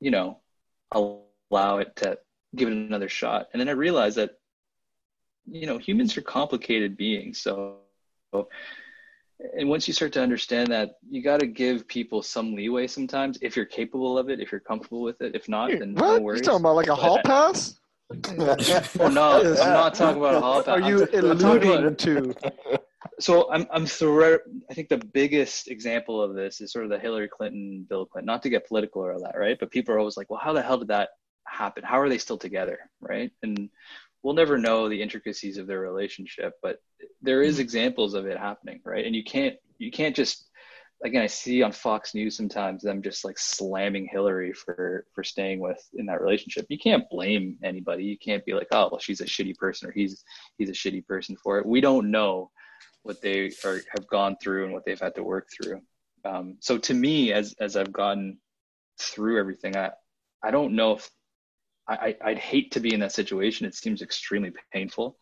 you 0.00 0.10
know, 0.10 0.38
allow 0.92 1.78
it 1.78 1.96
to 1.96 2.18
give 2.54 2.68
it 2.68 2.72
another 2.72 3.08
shot? 3.08 3.48
And 3.52 3.60
then 3.60 3.68
I 3.68 3.72
realized 3.72 4.18
that 4.18 4.38
you 5.50 5.66
know 5.66 5.78
humans 5.78 6.16
are 6.18 6.22
complicated 6.22 6.96
beings 6.96 7.40
so 7.40 7.78
and 9.56 9.68
once 9.68 9.86
you 9.86 9.94
start 9.94 10.12
to 10.12 10.22
understand 10.22 10.68
that 10.68 10.92
you 11.08 11.22
got 11.22 11.40
to 11.40 11.46
give 11.46 11.86
people 11.86 12.22
some 12.22 12.54
leeway 12.54 12.86
sometimes 12.86 13.38
if 13.40 13.56
you're 13.56 13.64
capable 13.64 14.18
of 14.18 14.28
it 14.28 14.40
if 14.40 14.50
you're 14.50 14.60
comfortable 14.60 15.02
with 15.02 15.20
it 15.20 15.34
if 15.34 15.48
not 15.48 15.70
then 15.70 15.94
no 15.94 16.02
what? 16.04 16.18
You 16.18 16.22
worries 16.22 16.40
talking 16.42 16.60
about 16.60 16.76
like 16.76 16.88
a 16.88 16.94
hall 16.94 17.20
pass? 17.24 17.78
oh, 18.28 19.08
no 19.08 19.40
i'm 19.40 19.54
not 19.54 19.94
talking 19.94 20.18
about 20.20 20.34
a 20.34 20.40
hall 20.40 20.62
pass. 20.62 20.68
Are 20.68 20.80
you 20.80 21.00
I'm- 21.00 21.08
I'm 21.14 21.24
alluding 21.24 21.72
about- 21.72 21.98
to? 21.98 22.34
so 23.20 23.52
I'm 23.52 23.66
I'm 23.70 23.86
thro- 23.86 24.38
I 24.70 24.74
think 24.74 24.88
the 24.88 24.98
biggest 24.98 25.68
example 25.68 26.22
of 26.22 26.34
this 26.34 26.60
is 26.60 26.72
sort 26.72 26.84
of 26.84 26.90
the 26.90 26.98
Hillary 26.98 27.28
Clinton, 27.28 27.86
Bill 27.88 28.06
Clinton. 28.06 28.26
Not 28.26 28.42
to 28.44 28.48
get 28.50 28.66
political 28.66 29.02
or 29.02 29.12
all 29.12 29.20
that, 29.22 29.36
right? 29.38 29.56
But 29.58 29.70
people 29.70 29.94
are 29.94 29.98
always 29.98 30.16
like, 30.16 30.30
well, 30.30 30.40
how 30.42 30.52
the 30.52 30.62
hell 30.62 30.78
did 30.78 30.88
that 30.88 31.10
happen? 31.46 31.82
How 31.84 32.00
are 32.00 32.08
they 32.08 32.18
still 32.18 32.38
together, 32.38 32.78
right? 33.00 33.30
And 33.42 33.68
we'll 34.22 34.34
never 34.34 34.58
know 34.58 34.88
the 34.88 35.00
intricacies 35.00 35.58
of 35.58 35.66
their 35.66 35.80
relationship, 35.80 36.54
but 36.62 36.78
there 37.22 37.42
is 37.42 37.58
examples 37.58 38.14
of 38.14 38.26
it 38.26 38.38
happening, 38.38 38.80
right? 38.84 39.06
And 39.06 39.14
you 39.14 39.24
can't 39.24 39.56
you 39.78 39.90
can't 39.90 40.16
just 40.16 40.48
again 41.04 41.22
I 41.22 41.26
see 41.26 41.62
on 41.62 41.72
Fox 41.72 42.14
News 42.14 42.36
sometimes 42.36 42.82
them 42.82 43.02
just 43.02 43.24
like 43.24 43.38
slamming 43.38 44.08
Hillary 44.10 44.52
for 44.52 45.06
for 45.14 45.22
staying 45.22 45.60
with 45.60 45.80
in 45.94 46.06
that 46.06 46.20
relationship. 46.20 46.66
You 46.68 46.78
can't 46.78 47.08
blame 47.10 47.58
anybody. 47.62 48.04
You 48.04 48.18
can't 48.18 48.44
be 48.44 48.54
like, 48.54 48.68
oh 48.72 48.88
well, 48.90 49.00
she's 49.00 49.20
a 49.20 49.26
shitty 49.26 49.56
person 49.56 49.88
or 49.88 49.92
he's 49.92 50.24
he's 50.58 50.70
a 50.70 50.72
shitty 50.72 51.06
person 51.06 51.36
for 51.36 51.58
it. 51.58 51.66
We 51.66 51.80
don't 51.80 52.10
know 52.10 52.50
what 53.02 53.22
they 53.22 53.52
are 53.64 53.80
have 53.92 54.06
gone 54.08 54.36
through 54.42 54.64
and 54.64 54.72
what 54.72 54.84
they've 54.84 55.00
had 55.00 55.14
to 55.14 55.22
work 55.22 55.48
through. 55.50 55.80
Um, 56.24 56.56
so 56.60 56.78
to 56.78 56.94
me, 56.94 57.32
as 57.32 57.54
as 57.60 57.76
I've 57.76 57.92
gotten 57.92 58.38
through 59.00 59.38
everything, 59.38 59.76
I 59.76 59.92
I 60.42 60.50
don't 60.50 60.74
know 60.74 60.92
if 60.92 61.08
I, 61.88 62.16
I'd 62.22 62.38
hate 62.38 62.72
to 62.72 62.80
be 62.80 62.92
in 62.92 63.00
that 63.00 63.12
situation. 63.12 63.66
It 63.66 63.74
seems 63.74 64.02
extremely 64.02 64.52
painful, 64.72 65.16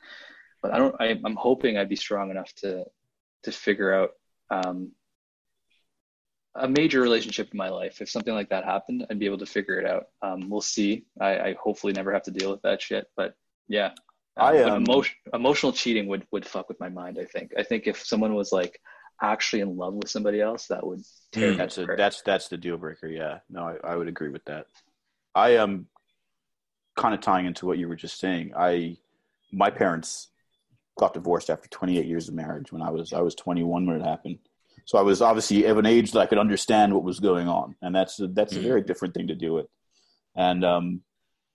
but 0.62 0.72
I 0.72 0.78
don't. 0.78 0.94
I, 1.00 1.18
I'm 1.24 1.36
hoping 1.36 1.78
I'd 1.78 1.88
be 1.88 1.96
strong 1.96 2.30
enough 2.30 2.52
to 2.56 2.84
to 3.44 3.52
figure 3.52 3.94
out 3.94 4.10
um, 4.50 4.90
a 6.56 6.68
major 6.68 7.00
relationship 7.00 7.50
in 7.52 7.56
my 7.56 7.68
life. 7.68 8.00
If 8.00 8.10
something 8.10 8.34
like 8.34 8.48
that 8.48 8.64
happened, 8.64 9.06
I'd 9.08 9.18
be 9.18 9.26
able 9.26 9.38
to 9.38 9.46
figure 9.46 9.78
it 9.78 9.86
out. 9.86 10.06
Um, 10.22 10.48
we'll 10.48 10.60
see. 10.60 11.04
I, 11.20 11.38
I 11.38 11.54
hopefully 11.62 11.92
never 11.92 12.12
have 12.12 12.24
to 12.24 12.30
deal 12.30 12.50
with 12.50 12.62
that 12.62 12.82
shit. 12.82 13.06
But 13.16 13.34
yeah, 13.68 13.92
I, 14.36 14.52
but 14.54 14.68
um, 14.68 14.82
emotion, 14.84 15.14
emotional 15.32 15.72
cheating 15.72 16.08
would 16.08 16.26
would 16.32 16.46
fuck 16.46 16.68
with 16.68 16.80
my 16.80 16.88
mind. 16.88 17.18
I 17.20 17.24
think. 17.26 17.52
I 17.56 17.62
think 17.62 17.86
if 17.86 18.04
someone 18.04 18.34
was 18.34 18.50
like 18.52 18.80
actually 19.22 19.62
in 19.62 19.76
love 19.76 19.94
with 19.94 20.10
somebody 20.10 20.40
else, 20.40 20.66
that 20.66 20.86
would 20.86 21.02
tear 21.32 21.52
Mm. 21.52 21.56
that 21.56 21.58
That's 21.58 21.78
a, 21.78 21.86
that's 21.96 22.22
that's 22.22 22.48
the 22.48 22.56
deal 22.56 22.76
breaker. 22.76 23.06
Yeah, 23.06 23.38
no, 23.48 23.62
I, 23.62 23.92
I 23.92 23.96
would 23.96 24.08
agree 24.08 24.30
with 24.30 24.44
that. 24.46 24.66
I 25.34 25.50
am 25.50 25.70
um, 25.70 25.86
kind 26.97 27.14
of 27.14 27.20
tying 27.20 27.47
into 27.47 27.66
what 27.66 27.78
you 27.78 27.88
were 27.88 27.97
just 27.97 28.18
saying. 28.18 28.53
I 28.57 28.97
my 29.53 29.70
parents 29.70 30.28
got 30.99 31.14
divorced 31.14 31.51
after 31.51 31.68
28 31.68 32.07
years 32.07 32.28
of 32.28 32.34
marriage 32.34 32.72
when 32.72 32.82
I 32.82 32.90
was 32.90 33.12
I 33.12 33.20
was 33.20 33.34
21 33.34 33.86
when 33.86 34.01
it 34.01 34.05
happened. 34.05 34.38
So 34.86 34.99
I 34.99 35.03
was 35.03 35.20
obviously 35.20 35.64
of 35.64 35.78
an 35.78 35.86
age 35.86 36.12
that 36.12 36.20
I 36.20 36.26
could 36.26 36.38
understand 36.38 36.94
what 36.94 37.03
was 37.05 37.18
going 37.20 37.49
on, 37.49 37.74
and 37.82 37.94
that's 37.94 38.20
a, 38.20 38.28
that's 38.28 38.55
a 38.55 38.59
Mhm. 38.61 38.62
very 38.62 38.82
different 38.82 39.14
thing 39.14 39.26
to 39.28 39.34
deal 39.34 39.55
with. 39.55 39.66
And 40.36 40.64
um, 40.64 41.03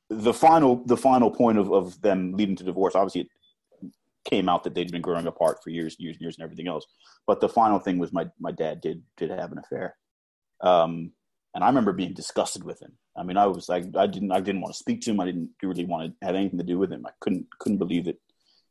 the 0.09 0.33
final 0.33 0.83
the 0.85 0.97
final 0.97 1.31
point 1.31 1.57
of, 1.57 1.71
of 1.71 2.01
them 2.01 2.33
leading 2.33 2.55
to 2.57 2.63
divorce, 2.63 2.93
obviously, 2.95 3.21
it 3.21 3.91
came 4.25 4.49
out 4.49 4.63
that 4.63 4.75
they'd 4.75 4.91
been 4.91 5.01
growing 5.01 5.27
apart 5.27 5.63
for 5.63 5.69
years, 5.69 5.95
and 5.95 6.03
years, 6.03 6.15
and 6.17 6.21
years, 6.21 6.35
and 6.37 6.43
everything 6.43 6.67
else. 6.67 6.85
But 7.25 7.39
the 7.39 7.49
final 7.49 7.79
thing 7.79 7.97
was 7.99 8.11
my 8.11 8.27
my 8.39 8.51
dad 8.51 8.81
did 8.81 9.01
did 9.17 9.29
have 9.31 9.51
an 9.53 9.59
affair, 9.59 9.95
um, 10.61 11.13
and 11.53 11.63
I 11.63 11.67
remember 11.67 11.93
being 11.93 12.13
disgusted 12.13 12.63
with 12.63 12.81
him. 12.81 12.93
I 13.15 13.23
mean, 13.23 13.37
I 13.37 13.45
was 13.47 13.67
like, 13.67 13.85
I 13.95 14.07
didn't 14.07 14.31
I 14.31 14.39
didn't 14.39 14.61
want 14.61 14.73
to 14.73 14.79
speak 14.79 15.01
to 15.01 15.11
him. 15.11 15.19
I 15.19 15.25
didn't 15.25 15.49
really 15.61 15.85
want 15.85 16.13
to 16.19 16.25
have 16.25 16.35
anything 16.35 16.59
to 16.59 16.65
do 16.65 16.77
with 16.77 16.91
him. 16.91 17.05
I 17.05 17.11
couldn't 17.19 17.47
couldn't 17.59 17.77
believe 17.77 18.05
that 18.05 18.19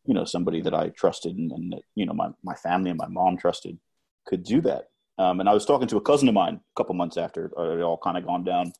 you 0.07 0.15
know 0.15 0.25
somebody 0.25 0.61
that 0.63 0.75
I 0.75 0.89
trusted 0.89 1.37
and, 1.37 1.53
and 1.53 1.73
that 1.73 1.83
you 1.95 2.07
know 2.07 2.15
my 2.15 2.31
my 2.43 2.55
family 2.55 2.91
and 2.91 2.99
my 2.99 3.09
mom 3.09 3.37
trusted 3.37 3.79
could 4.27 4.43
do 4.43 4.61
that. 4.63 4.89
Um, 5.19 5.41
and 5.41 5.49
I 5.49 5.53
was 5.53 5.67
talking 5.67 5.89
to 5.89 5.99
a 5.99 6.01
cousin 6.01 6.29
of 6.29 6.35
mine 6.35 6.55
a 6.55 6.77
couple 6.77 6.95
months 6.95 7.19
after 7.19 7.47
it 7.47 7.83
all 7.83 8.01
kind 8.03 8.17
of 8.17 8.25
gone 8.25 8.45
down. 8.45 8.73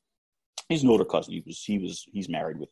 He's 0.69 0.83
an 0.83 0.89
older 0.89 1.05
cousin. 1.05 1.35
He 1.35 1.43
was 1.45 1.63
he 1.63 1.79
was 1.79 2.07
he's 2.11 2.29
married 2.29 2.59
with 2.59 2.71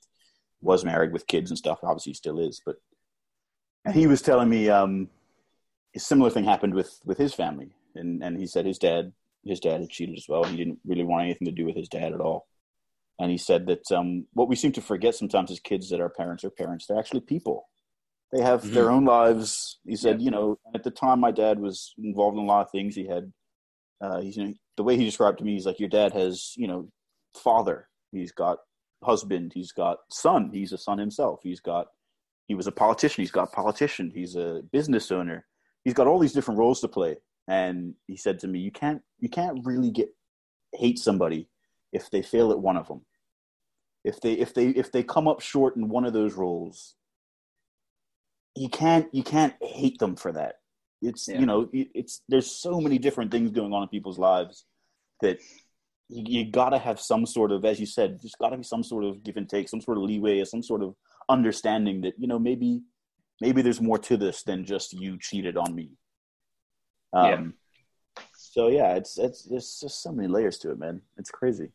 was 0.61 0.85
married 0.85 1.13
with 1.13 1.27
kids 1.27 1.51
and 1.51 1.59
stuff. 1.59 1.81
Obviously, 1.83 2.11
he 2.11 2.15
still 2.15 2.39
is. 2.39 2.63
But 2.65 2.77
and 3.85 3.95
he 3.95 4.07
was 4.07 4.23
telling 4.23 4.49
me 4.49 4.71
um, 4.71 5.09
a 5.95 5.99
similar 5.99 6.31
thing 6.31 6.45
happened 6.45 6.75
with 6.75 6.99
with 7.05 7.19
his 7.19 7.35
family, 7.35 7.75
and 7.95 8.23
and 8.25 8.39
he 8.39 8.47
said 8.47 8.65
his 8.65 8.79
dad 8.79 9.13
his 9.49 9.61
dad 9.61 9.81
had 9.81 9.91
cheated 9.91 10.17
as 10.17 10.27
well. 10.29 10.45
He 10.45 10.57
didn't 10.57 10.79
really 10.87 11.05
want 11.05 11.25
anything 11.25 11.47
to 11.47 11.53
do 11.53 11.65
with 11.67 11.77
his 11.77 11.89
dad 11.89 12.13
at 12.13 12.21
all. 12.21 12.47
And 13.19 13.31
he 13.31 13.39
said 13.39 13.67
that 13.67 13.91
um, 13.91 14.27
what 14.33 14.49
we 14.49 14.55
seem 14.57 14.73
to 14.73 14.81
forget 14.81 15.15
sometimes 15.15 15.51
as 15.51 15.59
kids 15.61 15.91
that 15.91 16.01
our 16.01 16.09
parents 16.11 16.45
are 16.45 16.51
parents. 16.51 16.87
They're 16.87 16.99
actually 16.99 17.21
people. 17.23 17.69
They 18.33 18.43
have 18.43 18.63
Mhm. 18.63 18.73
their 18.75 18.91
own 18.91 19.05
lives. 19.05 19.79
He 19.85 19.97
said, 19.97 20.21
Yeah. 20.21 20.25
you 20.27 20.31
know, 20.31 20.59
at 20.75 20.85
the 20.85 20.91
time 20.91 21.19
my 21.19 21.31
dad 21.33 21.59
was 21.59 21.95
involved 21.99 22.37
in 22.37 22.45
a 22.45 22.47
lot 22.47 22.65
of 22.67 22.71
things. 22.71 22.95
He 22.95 23.07
had, 23.07 23.33
uh, 24.01 24.21
he's 24.21 24.37
you 24.37 24.45
know, 24.49 24.55
the 24.77 24.85
way 24.85 24.97
he 24.97 25.05
described 25.05 25.39
to 25.39 25.45
me, 25.45 25.55
he's 25.55 25.67
like, 25.67 25.81
your 25.81 25.89
dad 25.89 26.13
has, 26.13 26.53
you 26.57 26.69
know, 26.69 26.89
father. 27.35 27.89
He's 28.13 28.31
got 28.33 28.59
husband. 29.03 29.53
He's 29.55 29.73
got 29.73 29.99
son. 30.11 30.51
He's 30.53 30.73
a 30.73 30.79
son 30.79 30.99
himself. 30.99 31.41
He's 31.43 31.61
got, 31.61 31.89
he 32.47 32.55
was 32.55 32.67
a 32.67 32.73
politician. 32.73 33.23
He's 33.23 33.31
got 33.33 33.53
politician. 33.53 34.11
He's 34.15 34.37
a 34.37 34.63
business 34.73 35.11
owner. 35.11 35.47
He's 35.85 35.95
got 35.95 36.07
all 36.07 36.19
these 36.19 36.33
different 36.33 36.59
roles 36.61 36.81
to 36.83 36.89
play. 36.89 37.17
And 37.49 37.95
he 38.07 38.17
said 38.17 38.39
to 38.41 38.49
me, 38.49 38.59
you 38.61 38.71
can't, 38.71 39.03
you 39.19 39.29
can't 39.29 39.65
really 39.65 39.91
get 39.91 40.09
hate 40.75 40.99
somebody 40.99 41.49
if 41.93 42.11
they 42.11 42.23
fail 42.23 42.53
at 42.53 42.61
one 42.61 42.77
of 42.77 42.89
them. 42.89 43.01
If 44.05 44.21
they, 44.21 44.35
if 44.35 44.55
they, 44.55 44.69
if 44.69 44.93
they 44.93 45.03
come 45.03 45.27
up 45.27 45.41
short 45.41 45.77
in 45.77 45.89
one 45.89 46.05
of 46.05 46.13
those 46.13 46.35
roles, 46.35 46.95
you 48.59 48.69
can't 48.69 49.07
you 49.13 49.23
can't 49.23 49.55
hate 49.63 49.99
them 49.99 50.17
for 50.17 50.33
that 50.33 50.57
it's 51.01 51.29
Yeah. 51.29 51.41
you 51.41 51.47
know 51.47 51.69
it's 51.73 52.23
there's 52.29 52.51
so 52.51 52.81
many 52.81 52.99
different 52.99 53.31
things 53.31 53.51
going 53.51 53.73
on 53.73 53.83
in 53.83 53.89
people's 53.89 54.19
lives 54.19 54.65
that 55.21 55.39
you, 56.09 56.25
you 56.27 56.51
gotta 56.51 56.79
have 56.79 57.01
some 57.01 57.27
sort 57.27 57.53
of 57.53 57.65
as 57.65 57.79
you 57.79 57.87
said 57.87 58.19
there's 58.21 58.35
gotta 58.41 58.57
be 58.57 58.63
some 58.63 58.83
sort 58.83 59.05
of 59.05 59.23
give 59.23 59.37
and 59.37 59.49
take 59.49 59.69
some 59.69 59.81
sort 59.81 59.97
of 59.97 60.05
leeway 60.05 60.41
or 60.41 60.45
some 60.45 60.63
sort 60.63 60.83
of 60.83 60.95
understanding 61.29 62.01
that 62.01 62.15
you 62.19 62.27
know 62.27 62.39
maybe 62.39 62.83
maybe 63.41 63.63
there's 63.63 63.81
more 63.81 63.99
to 63.99 64.17
this 64.17 64.43
than 64.43 64.65
just 64.65 64.93
you 64.93 65.17
cheated 65.21 65.57
on 65.57 65.75
me 65.75 65.91
um 67.13 67.55
so 68.37 68.69
yeah 68.69 68.95
it's 68.95 69.19
it's 69.19 69.45
there's 69.45 69.79
just 69.81 70.03
so 70.03 70.13
many 70.13 70.29
layers 70.29 70.59
to 70.59 70.71
it 70.71 70.79
man 70.79 71.01
it's 71.17 71.31
crazy 71.31 71.73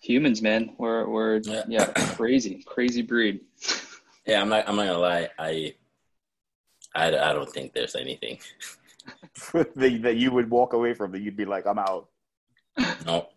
Humans, 0.00 0.42
man, 0.42 0.76
we're 0.78 1.08
we're 1.08 1.38
Yeah. 1.38 1.64
yeah, 1.66 1.86
crazy, 2.14 2.62
crazy 2.64 3.02
breed. 3.02 3.40
Yeah, 4.26 4.42
I'm 4.42 4.48
not. 4.50 4.68
I'm 4.68 4.76
not 4.76 4.86
gonna 4.86 4.98
lie. 4.98 5.28
I, 5.38 5.74
I, 6.94 7.06
I 7.08 7.32
don't 7.32 7.50
think 7.50 7.72
there's 7.72 7.96
anything. 7.96 8.38
that, 9.54 10.02
that 10.02 10.16
you 10.16 10.30
would 10.30 10.50
walk 10.50 10.74
away 10.74 10.92
from 10.92 11.12
that 11.12 11.20
you'd 11.20 11.36
be 11.36 11.46
like 11.46 11.66
i'm 11.66 11.78
out 11.78 12.08
No. 13.06 13.28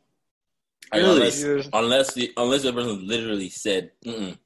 Really? 0.93 1.21
Unless, 1.29 1.69
unless 1.73 2.13
the 2.13 2.33
unless 2.35 2.63
the 2.63 2.73
person 2.73 3.07
literally 3.07 3.49
said, 3.49 3.91
Mm-mm, 4.05 4.37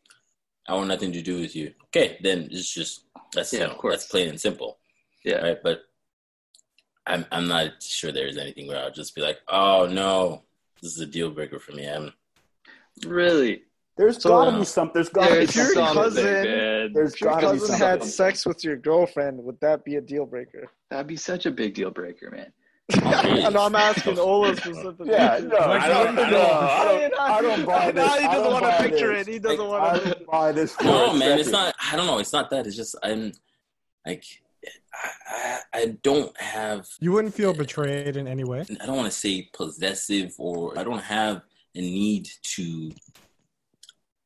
"I 0.68 0.76
want 0.76 0.88
nothing 0.90 1.12
to 1.14 1.22
do 1.24 1.42
with 1.42 1.56
you." 1.56 1.74
Okay, 1.86 2.20
then 2.22 2.50
it's 2.52 2.72
just 2.72 3.06
that's 3.34 3.52
Yeah, 3.52 3.62
you 3.62 3.66
of 3.72 3.78
course. 3.80 3.96
that's 3.96 4.06
plain 4.06 4.30
and 4.30 4.40
simple, 4.40 4.78
Yeah, 5.26 5.38
right? 5.42 5.58
But 5.62 5.82
I'm 7.08 7.26
I'm 7.32 7.48
not 7.48 7.82
sure 7.84 8.12
there's 8.12 8.38
anything 8.38 8.68
where 8.68 8.78
I'll 8.80 8.92
just 8.92 9.16
be 9.16 9.22
like, 9.22 9.40
"Oh 9.48 9.88
no, 9.92 10.44
this 10.82 10.94
is 10.94 11.00
a 11.02 11.06
deal 11.06 11.32
breaker 11.32 11.60
for 11.60 11.72
me." 11.74 11.86
I'm 11.88 12.14
really. 13.06 13.64
there's 13.98 14.22
So- 14.22 14.30
gotta 14.30 14.52
be 14.52 14.58
um, 14.58 14.66
some 14.66 14.92
there's 14.94 15.10
gotta 15.10 15.36
be 15.36 15.42
if 15.42 15.56
your 15.56 15.74
cousin- 15.74 16.24
man. 16.24 16.94
there's 16.94 17.14
If 17.14 17.22
your 17.22 17.30
gotta 17.32 17.48
be 17.48 17.60
cousin 17.60 17.68
something 17.68 17.88
had 17.88 18.04
sex 18.04 18.46
with 18.46 18.64
your 18.64 18.76
girlfriend, 18.78 19.44
would 19.44 19.60
that 19.62 19.84
be 19.84 19.96
a 19.96 20.02
deal 20.02 20.26
breaker? 20.26 20.68
That'd 20.90 21.08
be 21.08 21.16
such 21.18 21.46
a 21.46 21.52
big 21.52 21.74
deal 21.76 21.92
breaker, 21.92 22.30
man. 22.32 22.52
Oh, 23.02 23.24
really? 23.24 23.44
and 23.44 23.58
I'm 23.58 23.74
asking 23.76 24.20
oh, 24.20 24.24
Ola 24.24 24.56
specifically. 24.56 25.10
Yeah, 25.12 25.40
no, 25.44 25.58
I 25.58 25.88
don't, 25.88 26.16
Like, 26.16 26.32
no, 26.32 26.42
I 26.42 26.84
don't, 26.86 27.20
I 27.20 27.42
don't 27.48 27.66
buy 27.66 27.92
this. 27.92 28.06
Now 28.06 28.18
he 28.20 28.28
doesn't 28.28 28.52
want 28.52 28.66
to 28.66 28.84
picture 28.84 29.14
this. 29.16 29.28
it. 29.28 29.32
He 29.34 29.40
doesn't 29.40 29.60
Like, 29.68 29.82
want 29.82 30.04
to. 30.04 30.26
buy 30.30 30.52
this. 30.52 30.80
No, 30.82 31.10
a 31.12 31.18
man. 31.18 31.40
It's 31.40 31.50
not. 31.50 31.74
I 31.92 31.96
don't 31.96 32.06
know. 32.06 32.20
It's 32.20 32.32
not 32.34 32.50
that. 32.52 32.68
It's 32.68 32.76
just 32.76 32.96
I'm 33.02 33.32
like 34.06 34.24
I, 34.94 35.10
I, 35.28 35.60
I 35.74 35.86
don't 36.04 36.36
have 36.40 36.88
You 37.00 37.12
wouldn't 37.12 37.34
feel 37.34 37.54
betrayed 37.54 38.18
in 38.18 38.28
any 38.28 38.44
way. 38.44 38.66
I 38.82 38.86
don't 38.86 38.96
want 38.98 39.12
to 39.12 39.18
say 39.18 39.50
possessive 39.54 40.34
or 40.38 40.78
I 40.78 40.84
don't 40.84 41.04
have 41.04 41.42
a 41.76 41.82
need 41.82 42.30
to 42.56 42.92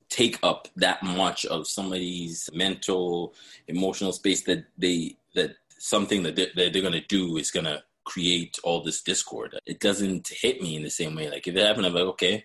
take 0.09 0.39
up 0.43 0.67
that 0.75 1.01
much 1.03 1.45
of 1.45 1.67
somebody's 1.67 2.49
mental 2.53 3.33
emotional 3.67 4.11
space 4.11 4.41
that 4.43 4.65
they 4.77 5.15
that 5.35 5.51
something 5.77 6.23
that 6.23 6.35
they're, 6.35 6.47
that 6.55 6.73
they're 6.73 6.81
going 6.81 6.93
to 6.93 7.01
do 7.07 7.37
is 7.37 7.51
going 7.51 7.65
to 7.65 7.81
create 8.03 8.57
all 8.63 8.81
this 8.83 9.01
discord. 9.01 9.57
It 9.65 9.79
doesn't 9.79 10.27
hit 10.29 10.61
me 10.61 10.75
in 10.75 10.83
the 10.83 10.89
same 10.89 11.15
way. 11.15 11.29
Like 11.29 11.47
if 11.47 11.55
it 11.55 11.65
happened 11.65 11.85
i'm 11.85 11.93
like 11.93 12.03
okay. 12.03 12.43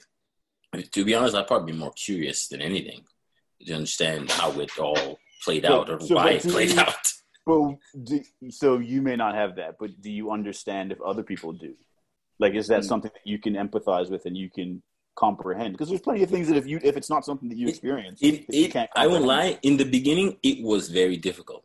To 0.92 1.04
be 1.04 1.14
honest 1.14 1.34
i'd 1.34 1.46
probably 1.46 1.72
be 1.72 1.78
more 1.78 1.92
curious 1.92 2.48
than 2.48 2.60
anything. 2.60 3.04
To 3.66 3.72
understand 3.72 4.30
how 4.30 4.50
it 4.60 4.78
all 4.78 5.18
played 5.42 5.64
out 5.64 5.88
or 5.88 6.00
so 6.00 6.14
why 6.14 6.30
it 6.32 6.42
played 6.42 6.72
you- 6.72 6.80
out 6.80 7.12
But 7.46 7.76
do, 8.04 8.22
so 8.50 8.78
you 8.78 9.02
may 9.02 9.16
not 9.16 9.34
have 9.34 9.56
that, 9.56 9.76
but 9.78 10.00
do 10.00 10.10
you 10.10 10.30
understand 10.30 10.92
if 10.92 11.00
other 11.02 11.22
people 11.22 11.52
do? 11.52 11.74
Like, 12.38 12.54
is 12.54 12.68
that 12.68 12.82
Mm. 12.82 12.88
something 12.88 13.10
that 13.14 13.26
you 13.26 13.38
can 13.38 13.54
empathize 13.54 14.10
with 14.10 14.26
and 14.26 14.36
you 14.36 14.50
can 14.50 14.82
comprehend? 15.14 15.74
Because 15.74 15.88
there's 15.88 16.00
plenty 16.00 16.22
of 16.22 16.30
things 16.30 16.48
that 16.48 16.56
if 16.56 16.66
you 16.66 16.80
if 16.82 16.96
it's 16.96 17.10
not 17.10 17.24
something 17.24 17.48
that 17.48 17.58
you 17.58 17.68
experience, 17.68 18.20
it, 18.22 18.46
that 18.46 18.56
you 18.56 18.64
it, 18.64 18.72
can't 18.72 18.90
I 18.96 19.06
won't 19.06 19.24
lie. 19.24 19.58
In 19.62 19.76
the 19.76 19.84
beginning, 19.84 20.38
it 20.42 20.64
was 20.64 20.88
very 20.88 21.16
difficult. 21.16 21.64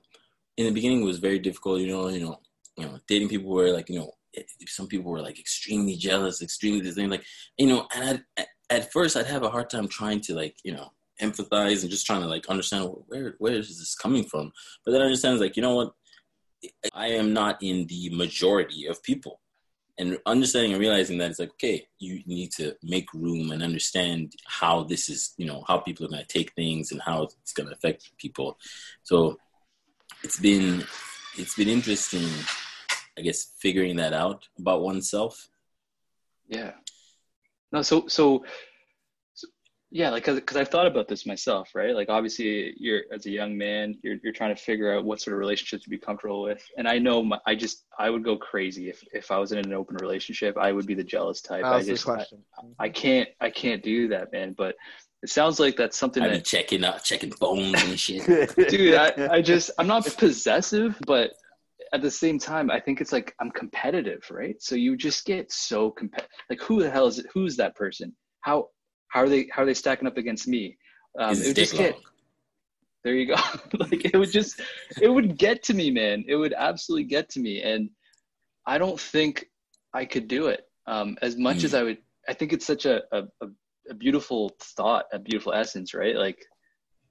In 0.57 0.65
the 0.65 0.71
beginning, 0.71 1.01
it 1.01 1.05
was 1.05 1.19
very 1.19 1.39
difficult. 1.39 1.79
You 1.79 1.87
know, 1.87 2.09
you 2.09 2.19
know, 2.19 2.39
you 2.77 2.85
know, 2.85 2.99
dating 3.07 3.29
people 3.29 3.49
were 3.49 3.71
like, 3.71 3.89
you 3.89 3.99
know, 3.99 4.11
some 4.67 4.87
people 4.87 5.11
were 5.11 5.21
like 5.21 5.39
extremely 5.39 5.95
jealous, 5.95 6.41
extremely 6.41 6.81
this 6.81 6.95
thing, 6.95 7.09
like, 7.09 7.23
you 7.57 7.67
know, 7.67 7.87
and 7.95 8.23
I'd, 8.37 8.45
at 8.69 8.91
first 8.91 9.17
I'd 9.17 9.25
have 9.25 9.43
a 9.43 9.49
hard 9.49 9.69
time 9.69 9.87
trying 9.87 10.21
to 10.21 10.35
like, 10.35 10.57
you 10.63 10.73
know, 10.73 10.91
empathize 11.21 11.81
and 11.81 11.91
just 11.91 12.05
trying 12.05 12.21
to 12.21 12.27
like 12.27 12.47
understand 12.47 12.89
where 13.07 13.35
where 13.39 13.53
is 13.53 13.79
this 13.79 13.95
coming 13.95 14.23
from. 14.23 14.51
But 14.85 14.91
then 14.91 15.01
I 15.01 15.05
understand 15.05 15.39
like, 15.39 15.55
you 15.55 15.61
know 15.61 15.75
what, 15.75 15.93
I 16.93 17.07
am 17.07 17.33
not 17.33 17.61
in 17.61 17.87
the 17.87 18.09
majority 18.11 18.87
of 18.87 19.03
people. 19.03 19.39
And 19.97 20.17
understanding 20.25 20.71
and 20.71 20.79
realizing 20.79 21.17
that 21.17 21.29
it's 21.29 21.39
like, 21.39 21.51
okay, 21.51 21.85
you 21.99 22.21
need 22.25 22.53
to 22.53 22.73
make 22.81 23.13
room 23.13 23.51
and 23.51 23.61
understand 23.61 24.31
how 24.47 24.85
this 24.85 25.09
is, 25.09 25.33
you 25.35 25.45
know, 25.45 25.65
how 25.67 25.77
people 25.79 26.05
are 26.05 26.09
going 26.09 26.21
to 26.21 26.27
take 26.27 26.53
things 26.53 26.93
and 26.93 27.01
how 27.01 27.23
it's 27.23 27.51
going 27.51 27.67
to 27.67 27.75
affect 27.75 28.09
people. 28.17 28.57
So 29.03 29.37
it's 30.23 30.39
been, 30.39 30.85
it's 31.37 31.55
been 31.55 31.67
interesting, 31.67 32.29
I 33.17 33.21
guess, 33.23 33.51
figuring 33.59 33.97
that 33.97 34.13
out 34.13 34.47
about 34.57 34.83
oneself. 34.83 35.49
Yeah. 36.47 36.71
No, 37.73 37.81
so 37.81 38.07
so, 38.07 38.07
so 38.07 38.45
yeah, 39.91 40.11
like 40.11 40.25
because 40.25 40.55
I've 40.55 40.67
thought 40.67 40.85
about 40.85 41.07
this 41.07 41.25
myself, 41.25 41.71
right? 41.73 41.95
Like 41.95 42.09
obviously, 42.09 42.73
you're 42.77 43.01
as 43.11 43.25
a 43.25 43.31
young 43.31 43.57
man, 43.57 43.97
you're 44.03 44.17
you're 44.23 44.33
trying 44.33 44.55
to 44.55 44.61
figure 44.61 44.95
out 44.95 45.03
what 45.03 45.19
sort 45.19 45.33
of 45.33 45.39
relationship 45.39 45.81
to 45.83 45.89
be 45.89 45.97
comfortable 45.97 46.43
with, 46.43 46.63
and 46.77 46.87
I 46.87 46.99
know 46.99 47.23
my, 47.23 47.39
I 47.47 47.55
just 47.55 47.85
I 47.97 48.09
would 48.09 48.23
go 48.23 48.37
crazy 48.37 48.89
if 48.89 49.03
if 49.13 49.31
I 49.31 49.37
was 49.37 49.51
in 49.51 49.57
an 49.57 49.73
open 49.73 49.97
relationship. 49.99 50.57
I 50.57 50.71
would 50.71 50.85
be 50.85 50.93
the 50.93 51.03
jealous 51.03 51.41
type. 51.41 51.63
That 51.63 51.73
I 51.73 51.77
was 51.77 51.87
the 51.87 51.93
just 51.93 52.07
I. 52.07 52.25
I 52.77 52.89
can't 52.89 53.29
I 53.41 53.49
can't 53.49 53.81
do 53.81 54.09
that, 54.09 54.31
man. 54.31 54.53
But 54.55 54.75
it 55.23 55.29
sounds 55.29 55.59
like 55.59 55.75
that's 55.75 55.97
something 55.97 56.21
I've 56.21 56.29
been 56.29 56.39
that 56.39 56.45
checking 56.45 56.85
out, 56.85 57.03
checking 57.03 57.31
phones 57.31 57.81
and 57.83 57.99
shit. 57.99 58.55
dude 58.69 58.93
I, 58.93 59.11
I 59.31 59.41
just 59.41 59.69
i'm 59.77 59.87
not 59.87 60.05
possessive 60.17 60.97
but 61.05 61.31
at 61.93 62.01
the 62.01 62.11
same 62.11 62.37
time, 62.37 62.69
I 62.69 62.79
think 62.79 63.01
it's 63.01 63.11
like 63.11 63.35
I'm 63.39 63.51
competitive, 63.51 64.25
right? 64.29 64.61
So 64.61 64.75
you 64.75 64.95
just 64.95 65.25
get 65.25 65.51
so 65.51 65.91
competitive. 65.91 66.29
Like, 66.49 66.61
who 66.61 66.81
the 66.81 66.89
hell 66.89 67.07
is 67.07 67.19
it? 67.19 67.25
Who's 67.33 67.55
that 67.57 67.75
person? 67.75 68.15
How 68.41 68.69
how 69.09 69.21
are 69.21 69.29
they 69.29 69.47
how 69.51 69.63
are 69.63 69.65
they 69.65 69.73
stacking 69.73 70.07
up 70.07 70.17
against 70.17 70.47
me? 70.47 70.77
Um, 71.19 71.33
it 71.33 71.47
would 71.47 71.55
dick 71.55 71.55
just 71.55 71.73
get 71.75 71.93
long? 71.93 72.03
there 73.03 73.13
you 73.13 73.27
go. 73.27 73.35
like 73.79 74.05
it 74.05 74.17
would 74.17 74.31
just 74.31 74.61
it 75.01 75.09
would 75.09 75.37
get 75.37 75.63
to 75.63 75.73
me, 75.73 75.91
man. 75.91 76.23
It 76.27 76.35
would 76.35 76.53
absolutely 76.53 77.05
get 77.05 77.29
to 77.29 77.39
me, 77.39 77.61
and 77.61 77.89
I 78.65 78.77
don't 78.77 78.99
think 78.99 79.47
I 79.93 80.05
could 80.05 80.27
do 80.27 80.47
it. 80.47 80.65
Um, 80.87 81.17
as 81.21 81.37
much 81.37 81.63
as 81.63 81.73
I 81.73 81.83
would, 81.83 81.97
I 82.27 82.33
think 82.33 82.53
it's 82.53 82.65
such 82.65 82.85
a, 82.85 83.01
a 83.11 83.23
a 83.41 83.47
a 83.89 83.93
beautiful 83.93 84.55
thought, 84.61 85.05
a 85.11 85.19
beautiful 85.19 85.53
essence, 85.53 85.93
right? 85.93 86.15
Like 86.15 86.45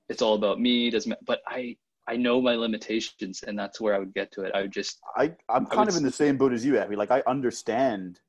it's 0.09 0.23
all 0.23 0.35
about 0.35 0.61
me. 0.61 0.91
Doesn't 0.91 1.15
but 1.25 1.41
I 1.47 1.77
I 2.07 2.17
know 2.17 2.41
my 2.41 2.55
limitations, 2.55 3.43
and 3.47 3.59
that's 3.59 3.81
where 3.81 3.95
I 3.95 3.99
would 3.99 4.15
get 4.15 4.33
to 4.33 4.43
it. 4.43 4.53
I 4.55 4.63
would 4.63 4.73
just 4.73 4.99
I, 5.17 5.33
I'm 5.49 5.67
kind 5.67 5.81
would 5.81 5.89
of 5.89 5.97
in 5.97 6.03
the 6.03 6.13
same 6.13 6.37
boat 6.37 6.53
as 6.53 6.65
you, 6.65 6.79
Avi. 6.79 6.97
Like 6.97 7.11
I 7.11 7.23
understand 7.27 8.21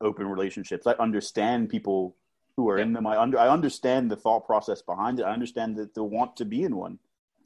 open 0.00 0.26
relationships. 0.26 0.86
I 0.86 0.92
understand 0.92 1.68
people 1.68 2.16
who 2.56 2.68
are 2.68 2.78
in 2.78 2.92
them. 2.92 3.06
I 3.06 3.20
under 3.20 3.38
I 3.38 3.48
understand 3.48 4.10
the 4.10 4.16
thought 4.16 4.46
process 4.46 4.82
behind 4.82 5.20
it. 5.20 5.24
I 5.24 5.32
understand 5.32 5.76
that 5.76 5.94
they 5.94 6.00
want 6.00 6.36
to 6.36 6.44
be 6.44 6.64
in 6.64 6.76
one. 6.76 6.98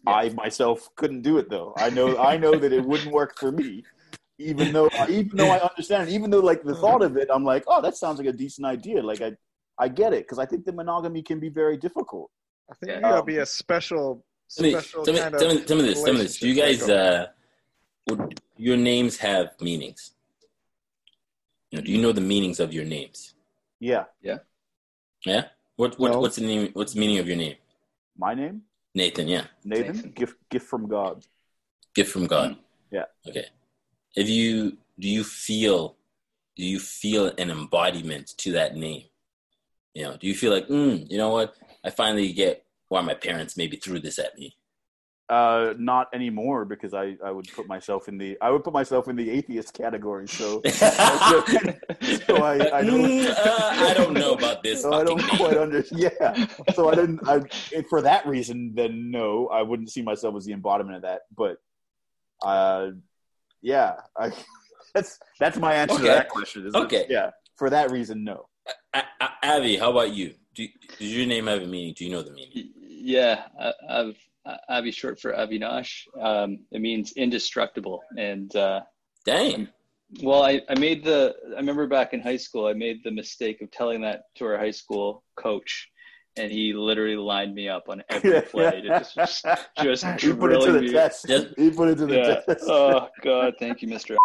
Yeah. 0.07 0.15
I 0.15 0.29
myself 0.31 0.89
couldn't 0.97 1.23
do 1.23 1.39
it 1.39 1.49
though. 1.51 1.75
I 1.77 1.91
know 1.91 2.19
I 2.19 2.37
know 2.37 2.59
that 2.59 2.73
it 2.73 2.85
wouldn't 2.85 3.13
work 3.13 3.39
for 3.39 3.53
me. 3.53 3.85
Even 4.39 4.73
though 4.73 4.91
even 5.09 5.37
though 5.37 5.51
I 5.51 5.59
understand 5.69 6.09
it, 6.09 6.13
even 6.13 6.31
though 6.31 6.41
like 6.41 6.63
the 6.63 6.75
thought 6.75 7.03
of 7.03 7.17
it, 7.17 7.29
I'm 7.33 7.45
like, 7.45 7.65
oh, 7.67 7.81
that 7.83 7.97
sounds 7.97 8.19
like 8.19 8.29
a 8.29 8.33
decent 8.33 8.67
idea. 8.67 9.03
Like 9.03 9.23
I 9.23 9.33
I 9.79 9.89
get 9.89 10.13
it 10.13 10.25
because 10.25 10.39
I 10.39 10.47
think 10.47 10.65
the 10.65 10.73
monogamy 10.73 11.23
can 11.23 11.39
be 11.41 11.49
very 11.49 11.77
difficult. 11.77 12.31
I 12.71 12.75
think 12.75 12.91
Yeah. 12.91 12.97
you 12.97 13.03
gotta 13.03 13.21
Um, 13.21 13.27
be 13.27 13.39
a 13.39 13.47
special, 13.47 14.25
Tell 14.55 14.65
me, 14.65 14.71
special 14.73 15.05
tell 15.05 15.15
me, 15.15 15.21
tell 15.21 15.35
of. 15.35 15.55
me, 15.55 15.65
tell 15.65 15.77
me 15.77 15.83
this. 15.83 16.03
Tell 16.03 16.15
me 16.15 16.21
this. 16.21 16.39
Do 16.39 16.49
you 16.49 16.55
guys, 16.55 16.89
uh, 16.89 17.27
would 18.09 18.41
your 18.57 18.77
names 18.77 19.17
have 19.19 19.51
meanings? 19.61 20.13
You 21.71 21.79
know, 21.79 21.85
do 21.85 21.93
you 21.93 22.01
know 22.01 22.13
the 22.13 22.21
meanings 22.21 22.59
of 22.61 22.73
your 22.73 22.85
names? 22.85 23.35
Yeah, 23.81 24.05
Yeah. 24.23 24.39
What 25.77 25.99
what 25.99 26.13
No. 26.13 26.21
what's 26.21 26.37
the 26.37 26.47
name? 26.47 26.71
What's 26.73 26.95
the 26.95 27.01
meaning 27.01 27.19
of 27.19 27.27
your 27.27 27.37
name? 27.37 27.57
my 28.19 28.33
name 28.35 28.63
Nathan. 28.95 29.29
Yeah. 29.29 29.45
Nathan, 29.63 29.97
Nathan. 29.97 30.11
gift 30.13 30.37
gift 30.49 30.67
from 30.67 30.89
God. 30.89 31.23
Gift 31.95 32.11
from 32.11 32.27
God. 32.27 32.57
Yeah. 32.91 33.05
Okay. 33.29 33.47
If 34.17 34.29
you 34.29 34.79
do 34.99 35.09
you 35.09 35.23
feel 35.25 35.97
do 36.57 36.65
you 36.65 36.79
feel 36.79 37.27
an 37.37 37.51
embodiment 37.51 38.29
to 38.39 38.53
that 38.53 38.77
name? 38.77 39.05
You 39.95 40.03
know, 40.05 40.17
do 40.17 40.27
you 40.27 40.35
feel 40.35 40.53
like, 40.53 40.69
mm, 40.69 41.11
you 41.11 41.19
know 41.19 41.31
what? 41.31 41.55
I 41.85 41.91
finally 41.91 42.33
get 42.33 42.65
why 42.89 43.01
my 43.03 43.15
parents 43.15 43.57
maybe 43.57 43.77
threw 43.77 43.99
this 43.99 44.19
at 44.19 44.39
me. 44.39 44.57
Uh, 45.29 45.75
not 45.77 46.07
anymore 46.15 46.65
because 46.65 46.95
I, 46.95 47.17
I 47.25 47.33
would 47.33 47.49
put 47.53 47.67
myself 47.67 48.07
in 48.07 48.17
the 48.17 48.39
I 48.41 48.49
would 48.51 48.63
put 48.63 48.73
myself 48.73 49.09
in 49.09 49.17
the 49.17 49.29
atheist 49.29 49.75
category. 49.75 50.29
So 50.29 50.63
so 52.27 52.37
I 52.37 52.71
I 52.79 52.83
don't 52.85 53.01
Mm, 53.07 53.29
uh, 53.31 53.35
I 53.91 53.95
don't 53.97 54.15
know 54.15 54.35
about 54.35 54.63
this. 54.63 54.83
so 54.83 54.93
I 54.93 55.03
don't 55.05 55.21
fucking 55.21 55.39
quite 55.39 55.57
understand. 55.57 56.01
Yeah, 56.21 56.47
so 56.75 56.89
I 56.91 56.95
didn't. 56.95 57.21
I 57.29 57.41
and 57.75 57.87
for 57.89 58.03
that 58.03 58.25
reason, 58.27 58.73
then 58.77 59.11
no, 59.11 59.49
I 59.49 59.63
wouldn't 59.63 59.91
see 59.91 60.03
myself 60.03 60.37
as 60.37 60.45
the 60.45 60.53
embodiment 60.53 60.97
of 60.97 61.03
that. 61.03 61.23
But 61.37 61.57
uh, 62.45 62.91
yeah, 63.63 63.95
I 64.17 64.31
that's 64.95 65.19
that's 65.41 65.59
my 65.59 65.75
answer 65.75 65.97
to 65.99 66.03
that 66.05 66.29
question. 66.29 66.67
Is 66.67 66.73
that- 66.73 66.83
Okay. 66.85 67.07
yeah, 67.09 67.31
for 67.57 67.69
that 67.71 67.91
reason, 67.91 68.23
no. 68.25 68.47
A- 68.95 69.03
A- 69.21 69.33
Avi, 69.57 69.77
how 69.77 69.91
about 69.91 70.13
you? 70.13 70.35
Do, 70.55 70.67
does 70.99 71.13
your 71.17 71.27
name 71.27 71.47
have 71.49 71.63
a 71.63 71.67
meaning? 71.67 71.95
Do 71.97 72.05
you 72.05 72.11
know 72.13 72.23
the 72.23 72.31
meaning? 72.33 72.71
Yeah, 72.81 73.43
I- 73.61 73.73
I've 73.89 74.17
Avi 74.69 74.91
short 74.91 75.21
for 75.21 75.33
Avinash. 75.33 76.03
Um, 76.21 76.61
it 76.71 76.81
means 76.81 77.13
indestructible. 77.13 78.03
And 78.17 78.55
uh, 78.57 78.81
Dang. 79.25 79.69
well, 80.23 80.43
I, 80.43 80.61
I 80.69 80.79
made 80.79 81.05
the. 81.05 81.35
I 81.55 81.57
remember 81.59 81.87
back 81.87 82.13
in 82.13 82.21
high 82.21 82.37
school, 82.37 82.67
I 82.67 82.73
made 82.73 82.99
the 83.05 83.11
mistake 83.11 83.61
of 83.63 83.71
telling 83.71 84.01
that 84.03 84.23
to 84.37 84.45
our 84.47 84.57
high 84.59 84.71
school 84.71 85.25
coach, 85.37 85.89
and 86.37 86.51
he 86.53 86.73
literally 86.73 87.17
lined 87.17 87.55
me 87.55 87.69
up 87.69 87.89
on 87.89 88.03
every 88.09 88.41
play 88.53 88.81
to 88.83 88.89
just 88.99 89.15
just, 89.17 89.45
just 89.79 90.23
you 90.23 90.37
put 90.37 90.53
it 90.53 90.61
to 90.65 90.73
the 90.73 90.81
me. 90.83 90.93
test. 90.93 91.27
Just- 91.27 91.59
You 91.59 91.71
put 91.73 91.89
it 91.89 91.97
to 91.99 92.07
the 92.07 92.17
Yeah. 92.17 92.41
test. 92.47 92.65
Oh 92.69 93.09
God, 93.23 93.55
thank 93.59 93.83
you, 93.83 93.89
Mister. 93.89 94.17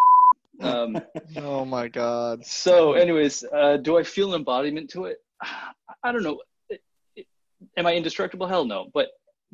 Um, 0.62 1.02
Oh 1.38 1.66
my 1.66 1.88
God. 1.88 2.46
so, 2.46 2.94
anyways, 2.94 3.44
uh, 3.52 3.78
do 3.78 3.98
I 3.98 4.04
feel 4.04 4.34
an 4.34 4.40
embodiment 4.42 4.90
to 4.92 5.06
it? 5.06 5.18
I 6.04 6.12
don't 6.12 6.22
know. 6.24 6.42
It- 6.70 6.82
it- 7.16 7.26
Am 7.78 7.88
I 7.88 7.96
indestructible? 7.96 8.46
Hell 8.48 8.66
no. 8.66 8.90
But 8.94 9.08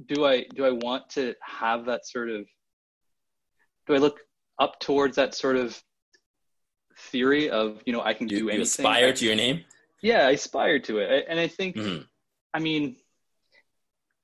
do 0.05 0.25
I 0.25 0.43
do 0.55 0.65
I 0.65 0.71
want 0.71 1.09
to 1.11 1.33
have 1.41 1.85
that 1.85 2.05
sort 2.05 2.29
of? 2.29 2.45
Do 3.87 3.95
I 3.95 3.97
look 3.97 4.19
up 4.59 4.79
towards 4.79 5.15
that 5.15 5.33
sort 5.35 5.55
of 5.55 5.81
theory 7.11 7.49
of 7.49 7.81
you 7.85 7.93
know 7.93 8.01
I 8.01 8.13
can 8.13 8.27
You, 8.27 8.37
do 8.39 8.43
you 8.45 8.49
anything? 8.49 8.63
aspire 8.63 9.13
to 9.13 9.25
your 9.25 9.35
name? 9.35 9.63
Yeah, 10.01 10.27
I 10.27 10.31
aspire 10.31 10.79
to 10.79 10.99
it, 10.99 11.09
I- 11.11 11.31
and 11.31 11.39
I 11.39 11.47
think 11.47 11.75
Mhm. 11.75 12.07
I 12.53 12.59
mean, 12.59 12.97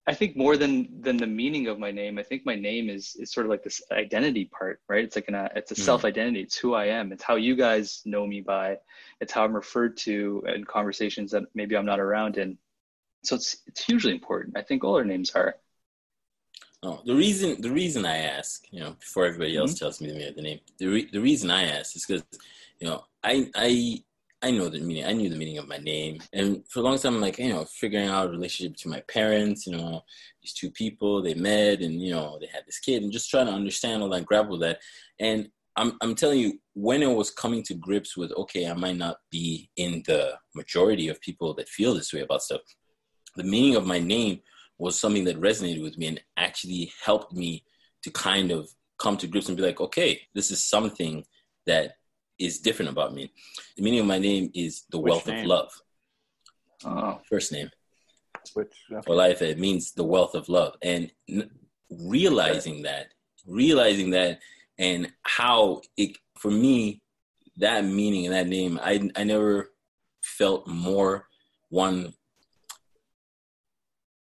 I 0.06 0.14
think 0.14 0.36
more 0.36 0.58
than 0.58 1.02
than 1.02 1.18
the 1.18 1.28
meaning 1.28 1.68
of 1.68 1.80
my 1.80 1.92
name, 1.92 2.18
I 2.20 2.24
think 2.24 2.46
my 2.46 2.56
name 2.56 2.90
is 2.90 3.16
is 3.16 3.32
sort 3.32 3.46
of 3.46 3.50
like 3.50 3.64
this 3.64 3.82
identity 3.92 4.46
part, 4.46 4.82
right? 4.90 5.04
It's 5.04 5.16
like 5.16 5.28
an 5.30 5.36
uh, 5.36 5.50
it's 5.56 5.72
a 5.72 5.76
Mhm. 5.76 5.86
self 5.86 6.06
identity. 6.06 6.42
It's 6.42 6.58
who 6.58 6.74
I 6.74 6.86
am. 6.88 7.12
It's 7.12 7.24
how 7.24 7.36
you 7.36 7.56
guys 7.56 8.02
know 8.06 8.28
me 8.28 8.42
by. 8.42 8.80
It's 9.22 9.32
how 9.34 9.44
I'm 9.46 9.56
referred 9.56 9.98
to 9.98 10.44
in 10.48 10.66
conversations 10.66 11.32
that 11.32 11.44
maybe 11.56 11.76
I'm 11.78 11.86
not 11.86 12.00
around 12.00 12.38
in. 12.38 12.58
So 13.24 13.36
it's 13.36 13.58
it's 13.68 13.84
hugely 13.86 14.12
important. 14.12 14.58
I 14.58 14.62
think 14.62 14.84
all 14.84 14.96
our 14.98 15.06
names 15.06 15.32
are. 15.32 15.56
Oh, 16.86 17.02
the 17.06 17.16
reason 17.16 17.62
the 17.62 17.72
reason 17.72 18.06
I 18.06 18.18
ask, 18.18 18.66
you 18.72 18.82
know, 18.82 18.92
before 19.00 19.26
everybody 19.26 19.56
else 19.56 19.72
mm-hmm. 19.72 19.86
tells 19.86 20.02
me 20.02 20.12
the, 20.12 20.34
the 20.36 20.42
name, 20.42 20.60
the 20.78 20.88
re, 20.88 21.10
the 21.12 21.22
reason 21.22 21.50
I 21.50 21.64
ask 21.64 21.96
is 21.96 22.06
because, 22.06 22.24
you 22.80 22.88
know, 22.88 23.06
I 23.24 23.50
I 23.56 24.04
I 24.42 24.52
know 24.52 24.68
the 24.68 24.80
meaning. 24.80 25.06
I 25.06 25.14
knew 25.14 25.30
the 25.30 25.38
meaning 25.38 25.58
of 25.58 25.70
my 25.70 25.78
name, 25.78 26.20
and 26.34 26.62
for 26.68 26.82
a 26.82 26.84
long 26.84 26.98
time, 26.98 27.16
I'm 27.16 27.22
like, 27.22 27.40
you 27.40 27.48
know, 27.48 27.64
figuring 27.64 28.10
out 28.10 28.28
a 28.28 28.32
relationship 28.32 28.74
between 28.74 28.92
my 28.92 29.00
parents. 29.08 29.66
You 29.66 29.78
know, 29.78 30.04
these 30.42 30.52
two 30.52 30.70
people 30.70 31.22
they 31.22 31.36
met, 31.36 31.80
and 31.80 32.02
you 32.02 32.12
know, 32.12 32.38
they 32.42 32.48
had 32.48 32.66
this 32.66 32.80
kid, 32.80 33.02
and 33.02 33.14
just 33.14 33.30
trying 33.30 33.46
to 33.46 33.54
understand 33.54 34.04
all 34.04 34.10
that, 34.10 34.26
grapple 34.26 34.52
with 34.52 34.62
that. 34.62 34.80
And 35.22 35.48
I'm 35.78 35.94
I'm 36.02 36.16
telling 36.16 36.40
you, 36.40 36.60
when 36.74 37.02
it 37.02 37.16
was 37.16 37.32
coming 37.32 37.64
to 37.64 37.74
grips 37.76 38.18
with, 38.18 38.34
okay, 38.34 38.68
I 38.68 38.74
might 38.74 38.98
not 38.98 39.18
be 39.32 39.70
in 39.78 40.04
the 40.06 40.34
majority 40.54 41.08
of 41.08 41.22
people 41.22 41.54
that 41.54 41.70
feel 41.70 41.94
this 41.94 42.12
way 42.12 42.20
about 42.20 42.44
stuff. 42.44 42.62
The 43.38 43.46
meaning 43.46 43.78
of 43.78 43.88
my 43.88 44.00
name 44.00 44.42
was 44.78 45.00
something 45.00 45.26
that 45.26 45.40
resonated 45.40 45.84
with 45.84 45.98
me 45.98 46.08
and 46.08 46.22
actually 46.38 46.92
helped 47.04 47.34
me 47.34 47.64
to 48.04 48.12
kind 48.12 48.52
of 48.52 48.70
come 49.00 49.18
to 49.18 49.28
grips 49.28 49.48
and 49.48 49.58
be 49.58 49.64
like, 49.64 49.80
okay, 49.82 50.22
this 50.34 50.52
is 50.52 50.64
something 50.64 51.24
that 51.66 51.96
is 52.40 52.60
different 52.60 52.92
about 52.92 53.14
me. 53.14 53.32
The 53.78 53.84
meaning 53.84 54.02
of 54.02 54.06
my 54.06 54.20
name 54.20 54.50
is 54.54 54.84
the 54.90 55.00
Which 55.00 55.12
wealth 55.12 55.28
name? 55.28 55.40
of 55.42 55.46
love. 55.48 55.72
Oh, 56.86 57.22
First 57.30 57.52
name 57.52 57.70
Which 58.56 58.74
it 58.90 59.60
means 59.60 59.94
the 59.94 60.04
wealth 60.04 60.36
of 60.36 60.50
love. 60.50 60.76
And 60.82 61.12
n- 61.30 61.50
realizing 61.90 62.82
that, 62.84 63.08
realizing 63.48 64.12
that, 64.12 64.40
and 64.78 65.12
how 65.24 65.82
it, 65.98 66.18
for 66.40 66.52
me, 66.52 67.02
that 67.58 67.86
meaning 67.86 68.26
and 68.26 68.34
that 68.34 68.48
name, 68.48 68.80
I, 68.84 69.10
I 69.16 69.24
never 69.24 69.72
felt 70.22 70.68
more 70.68 71.28
one 71.70 72.14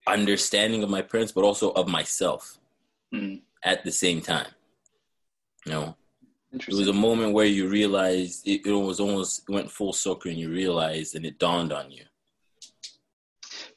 understanding 0.06 0.82
of 0.82 0.90
my 0.90 1.02
parents, 1.02 1.32
but 1.32 1.44
also 1.44 1.70
of 1.70 1.88
myself 1.88 2.58
hmm. 3.12 3.36
at 3.64 3.84
the 3.84 3.92
same 3.92 4.20
time. 4.20 4.48
You 5.64 5.72
know, 5.72 5.96
it 6.52 6.68
was 6.68 6.88
a 6.88 6.92
moment 6.92 7.32
where 7.32 7.46
you 7.46 7.68
realized 7.68 8.46
it, 8.46 8.66
it 8.66 8.72
was 8.72 9.00
almost 9.00 9.48
went 9.48 9.70
full 9.70 9.92
circle 9.92 10.30
and 10.30 10.38
you 10.38 10.50
realized 10.50 11.14
and 11.14 11.24
it 11.24 11.38
dawned 11.38 11.72
on 11.72 11.90
you. 11.90 12.04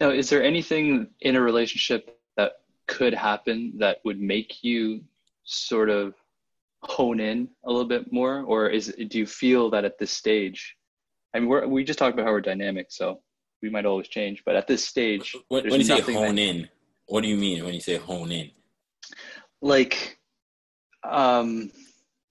Now, 0.01 0.09
is 0.09 0.29
there 0.29 0.43
anything 0.43 1.07
in 1.21 1.35
a 1.35 1.41
relationship 1.41 2.19
that 2.35 2.53
could 2.87 3.13
happen 3.13 3.73
that 3.77 3.99
would 4.03 4.19
make 4.19 4.63
you 4.63 5.01
sort 5.45 5.89
of 5.89 6.15
hone 6.81 7.19
in 7.19 7.47
a 7.63 7.71
little 7.71 7.87
bit 7.87 8.11
more, 8.11 8.41
or 8.41 8.69
is 8.69 8.93
do 9.07 9.17
you 9.17 9.25
feel 9.25 9.69
that 9.69 9.85
at 9.85 9.97
this 9.97 10.11
stage? 10.11 10.75
I 11.33 11.39
mean, 11.39 11.49
we're, 11.49 11.67
we 11.67 11.83
just 11.83 11.99
talked 11.99 12.13
about 12.13 12.25
how 12.25 12.31
we're 12.31 12.41
dynamic, 12.41 12.87
so 12.89 13.21
we 13.65 13.71
might 13.71 13.85
always 13.85 14.07
change. 14.07 14.43
But 14.45 14.55
at 14.55 14.67
this 14.67 14.85
stage, 14.85 15.35
When, 15.49 15.67
when 15.69 15.79
you 15.81 15.85
say 15.85 15.99
hone 16.01 16.35
that- 16.35 16.41
in, 16.41 16.69
what 17.07 17.21
do 17.23 17.27
you 17.27 17.37
mean 17.37 17.65
when 17.65 17.73
you 17.73 17.81
say 17.81 17.97
hone 17.97 18.31
in? 18.31 18.51
like, 19.61 20.19
um, 21.03 21.71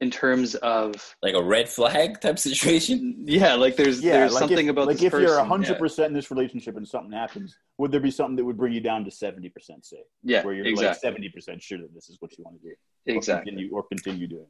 in 0.01 0.11
terms 0.11 0.55
of 0.57 1.17
Like 1.23 1.35
a 1.35 1.43
red 1.43 1.69
flag 1.69 2.21
type 2.21 2.39
situation? 2.39 3.25
yeah, 3.27 3.55
like 3.55 3.75
there's 3.77 4.01
yeah, 4.01 4.19
there's 4.19 4.33
like 4.35 4.41
something 4.41 4.67
if, 4.67 4.71
about 4.71 4.87
like 4.87 4.97
this 4.97 5.07
if 5.07 5.13
person. 5.13 5.27
you're 5.27 5.39
yeah. 5.39 5.45
hundred 5.45 5.79
percent 5.79 6.09
in 6.09 6.15
this 6.15 6.31
relationship 6.31 6.77
and 6.77 6.87
something 6.87 7.13
happens, 7.13 7.57
would 7.79 7.91
there 7.91 8.01
be 8.01 8.11
something 8.11 8.37
that 8.37 8.45
would 8.45 8.57
bring 8.57 8.73
you 8.73 8.81
down 8.81 9.05
to 9.05 9.11
seventy 9.11 9.49
percent, 9.49 9.85
say, 9.85 10.03
yeah, 10.23 10.45
where 10.45 10.55
you're 10.55 10.77
like 10.77 10.97
seventy 10.97 11.29
percent 11.29 11.63
sure 11.63 11.79
that 11.79 11.93
this 11.95 12.09
is 12.09 12.17
what 12.21 12.37
you 12.37 12.45
want 12.45 12.61
to 12.61 12.69
do, 12.69 12.75
or 13.09 13.17
exactly. 13.17 13.51
continue, 13.51 13.75
or 13.75 13.83
continue 13.85 14.27
doing? 14.27 14.47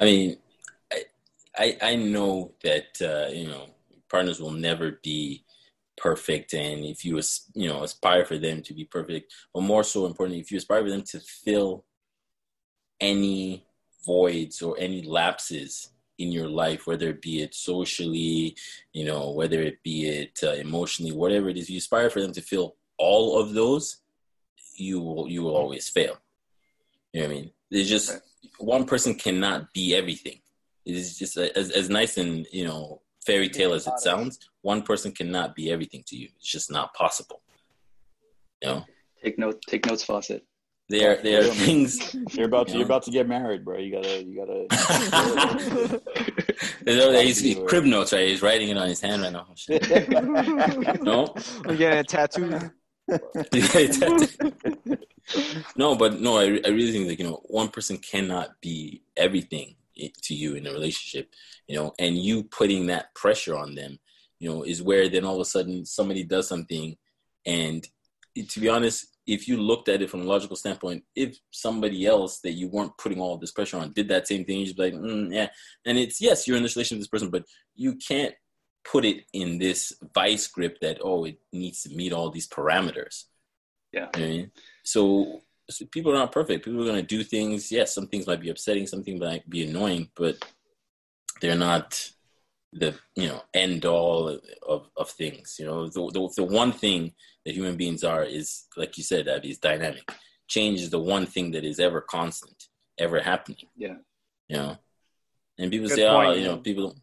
I 0.00 0.04
mean, 0.04 0.36
I, 0.92 1.04
I, 1.56 1.76
I 1.82 1.96
know 1.96 2.52
that, 2.62 2.90
uh, 3.02 3.32
you 3.32 3.48
know, 3.48 3.66
partners 4.10 4.40
will 4.40 4.52
never 4.52 5.00
be 5.02 5.44
perfect. 5.96 6.54
And 6.54 6.84
if 6.84 7.04
you, 7.04 7.18
as- 7.18 7.42
you 7.54 7.68
know, 7.68 7.82
aspire 7.82 8.24
for 8.24 8.38
them 8.38 8.62
to 8.62 8.74
be 8.74 8.84
perfect, 8.84 9.32
but 9.52 9.62
more 9.62 9.84
so 9.84 10.06
importantly, 10.06 10.40
if 10.40 10.50
you 10.50 10.58
aspire 10.58 10.82
for 10.82 10.90
them 10.90 11.02
to 11.02 11.20
fill 11.20 11.84
any 13.00 13.64
voids 14.06 14.62
or 14.62 14.76
any 14.78 15.02
lapses 15.02 15.90
in 16.18 16.32
your 16.32 16.48
life, 16.48 16.86
whether 16.86 17.08
it 17.10 17.22
be 17.22 17.42
it 17.42 17.54
socially, 17.54 18.56
you 18.92 19.04
know, 19.04 19.30
whether 19.30 19.60
it 19.62 19.82
be 19.82 20.08
it 20.08 20.40
uh, 20.42 20.52
emotionally, 20.52 21.12
whatever 21.12 21.48
it 21.48 21.56
is, 21.56 21.70
you 21.70 21.78
aspire 21.78 22.10
for 22.10 22.20
them 22.20 22.32
to 22.32 22.40
fill 22.40 22.76
all 22.96 23.40
of 23.40 23.54
those, 23.54 23.98
you 24.74 25.00
will 25.00 25.28
you 25.28 25.42
will 25.42 25.56
always 25.56 25.88
fail. 25.88 26.18
You 27.12 27.20
know 27.20 27.26
what 27.28 27.32
I 27.32 27.36
mean? 27.36 27.50
There's 27.70 27.88
just 27.88 28.20
one 28.58 28.84
person 28.84 29.14
cannot 29.14 29.72
be 29.72 29.94
everything. 29.94 30.40
It 30.84 30.96
is 30.96 31.18
just 31.18 31.36
as 31.36 31.70
as 31.70 31.88
nice 31.88 32.16
and 32.18 32.46
you 32.52 32.64
know 32.64 33.02
fairy 33.28 33.48
tale 33.50 33.74
as 33.74 33.86
it 33.86 33.98
sounds. 33.98 34.38
One 34.62 34.80
person 34.82 35.12
cannot 35.12 35.54
be 35.54 35.70
everything 35.70 36.02
to 36.08 36.16
you. 36.16 36.28
It's 36.36 36.50
just 36.56 36.70
not 36.70 36.94
possible. 36.94 37.42
You 38.62 38.68
know, 38.68 38.84
Take 39.22 39.38
note. 39.38 39.60
Take 39.68 39.84
notes, 39.86 40.02
Fawcett. 40.02 40.42
there 40.88 41.20
there 41.22 41.40
are 41.42 41.52
things. 41.66 42.16
You're 42.34 42.46
about 42.46 42.68
to 42.68 42.74
you're 42.76 42.86
about 42.86 43.02
to 43.04 43.10
get 43.10 43.28
married, 43.28 43.62
bro. 43.64 43.76
You 43.78 43.92
gotta 43.96 44.24
you 44.24 44.34
gotta. 44.40 44.66
There's 46.84 47.38
he's 47.40 47.58
crib 47.68 47.84
notes, 47.84 48.12
right? 48.14 48.28
He's 48.28 48.40
writing 48.42 48.70
it 48.70 48.78
on 48.78 48.88
his 48.88 49.00
hand 49.00 49.22
right 49.22 49.32
now. 49.32 49.46
Shit. 49.54 49.86
No, 51.02 51.34
We're 51.66 51.76
getting 51.76 51.98
a 51.98 52.04
tattoo. 52.04 52.48
no, 55.76 55.94
but 55.96 56.20
no, 56.20 56.38
I, 56.38 56.44
I 56.44 56.68
really 56.78 56.92
think 56.92 57.08
that 57.08 57.18
you 57.18 57.24
know 57.28 57.40
one 57.60 57.68
person 57.68 57.98
cannot 57.98 58.48
be 58.60 59.02
everything 59.16 59.66
i- 59.68 59.74
to 59.98 60.34
you 60.34 60.54
in 60.54 60.66
a 60.66 60.72
relationship, 60.72 61.32
you 61.66 61.76
know, 61.76 61.92
and 61.98 62.16
you 62.16 62.44
putting 62.44 62.86
that 62.86 63.14
pressure 63.14 63.56
on 63.56 63.74
them, 63.74 63.98
you 64.38 64.48
know, 64.48 64.62
is 64.62 64.82
where 64.82 65.08
then 65.08 65.24
all 65.24 65.34
of 65.34 65.40
a 65.40 65.44
sudden 65.44 65.84
somebody 65.84 66.24
does 66.24 66.48
something, 66.48 66.96
and 67.46 67.86
to 68.36 68.60
be 68.60 68.68
honest, 68.68 69.06
if 69.26 69.46
you 69.46 69.58
looked 69.58 69.88
at 69.88 70.00
it 70.00 70.08
from 70.08 70.22
a 70.22 70.24
logical 70.24 70.56
standpoint, 70.56 71.04
if 71.14 71.38
somebody 71.50 72.06
else 72.06 72.40
that 72.40 72.52
you 72.52 72.68
weren't 72.68 72.96
putting 72.96 73.20
all 73.20 73.36
this 73.36 73.50
pressure 73.50 73.76
on 73.76 73.92
did 73.92 74.08
that 74.08 74.26
same 74.26 74.44
thing, 74.44 74.60
you'd 74.60 74.76
be 74.76 74.84
like, 74.84 74.94
mm, 74.94 75.32
yeah, 75.32 75.48
and 75.84 75.98
it's 75.98 76.20
yes, 76.20 76.46
you're 76.46 76.56
in 76.56 76.62
this 76.62 76.76
relationship 76.76 77.00
with 77.00 77.10
this 77.10 77.20
person, 77.20 77.30
but 77.30 77.44
you 77.74 77.96
can't 77.96 78.34
put 78.84 79.04
it 79.04 79.24
in 79.32 79.58
this 79.58 79.92
vice 80.14 80.46
grip 80.46 80.78
that 80.80 80.98
oh, 81.02 81.24
it 81.24 81.38
needs 81.52 81.82
to 81.82 81.94
meet 81.94 82.12
all 82.12 82.30
these 82.30 82.48
parameters. 82.48 83.24
Yeah. 83.92 84.08
You 84.16 84.20
know 84.20 84.26
I 84.26 84.30
mean? 84.30 84.50
So, 84.82 85.24
so 85.24 85.40
people 85.90 86.12
are 86.12 86.18
not 86.18 86.32
perfect. 86.32 86.64
People 86.64 86.80
are 86.82 86.86
going 86.86 87.00
to 87.00 87.16
do 87.16 87.22
things. 87.22 87.70
Yes, 87.70 87.94
some 87.94 88.06
things 88.06 88.26
might 88.26 88.40
be 88.40 88.50
upsetting, 88.50 88.86
some 88.86 89.02
things 89.02 89.20
might 89.20 89.48
be 89.48 89.66
annoying, 89.66 90.08
but 90.16 90.36
they're 91.40 91.56
not 91.56 92.10
the 92.72 92.94
you 93.16 93.28
know 93.28 93.42
end 93.54 93.84
all 93.84 94.38
of, 94.66 94.90
of 94.96 95.10
things. 95.10 95.56
You 95.58 95.66
know, 95.66 95.88
the, 95.88 96.10
the 96.12 96.32
the 96.36 96.44
one 96.44 96.72
thing 96.72 97.12
that 97.44 97.54
human 97.54 97.76
beings 97.76 98.04
are 98.04 98.24
is 98.24 98.66
like 98.76 98.96
you 98.96 99.04
said, 99.04 99.28
Avi, 99.28 99.50
is 99.50 99.58
dynamic. 99.58 100.10
Change 100.48 100.80
is 100.80 100.90
the 100.90 100.98
one 100.98 101.26
thing 101.26 101.50
that 101.52 101.64
is 101.64 101.78
ever 101.78 102.00
constant, 102.00 102.64
ever 102.98 103.20
happening. 103.20 103.66
Yeah. 103.76 103.96
You 104.48 104.56
know, 104.56 104.78
and 105.58 105.70
people 105.70 105.88
Good 105.88 105.96
say, 105.96 106.06
oh, 106.06 106.32
you 106.32 106.44
know, 106.44 106.56
people 106.58 106.96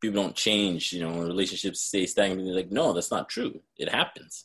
people 0.00 0.22
don't 0.22 0.36
change. 0.36 0.92
You 0.92 1.02
know, 1.02 1.20
relationships 1.22 1.80
stay 1.80 2.06
stagnant. 2.06 2.44
They're 2.46 2.54
like, 2.54 2.70
no, 2.70 2.92
that's 2.92 3.10
not 3.10 3.28
true. 3.28 3.60
It 3.76 3.88
happens. 3.88 4.44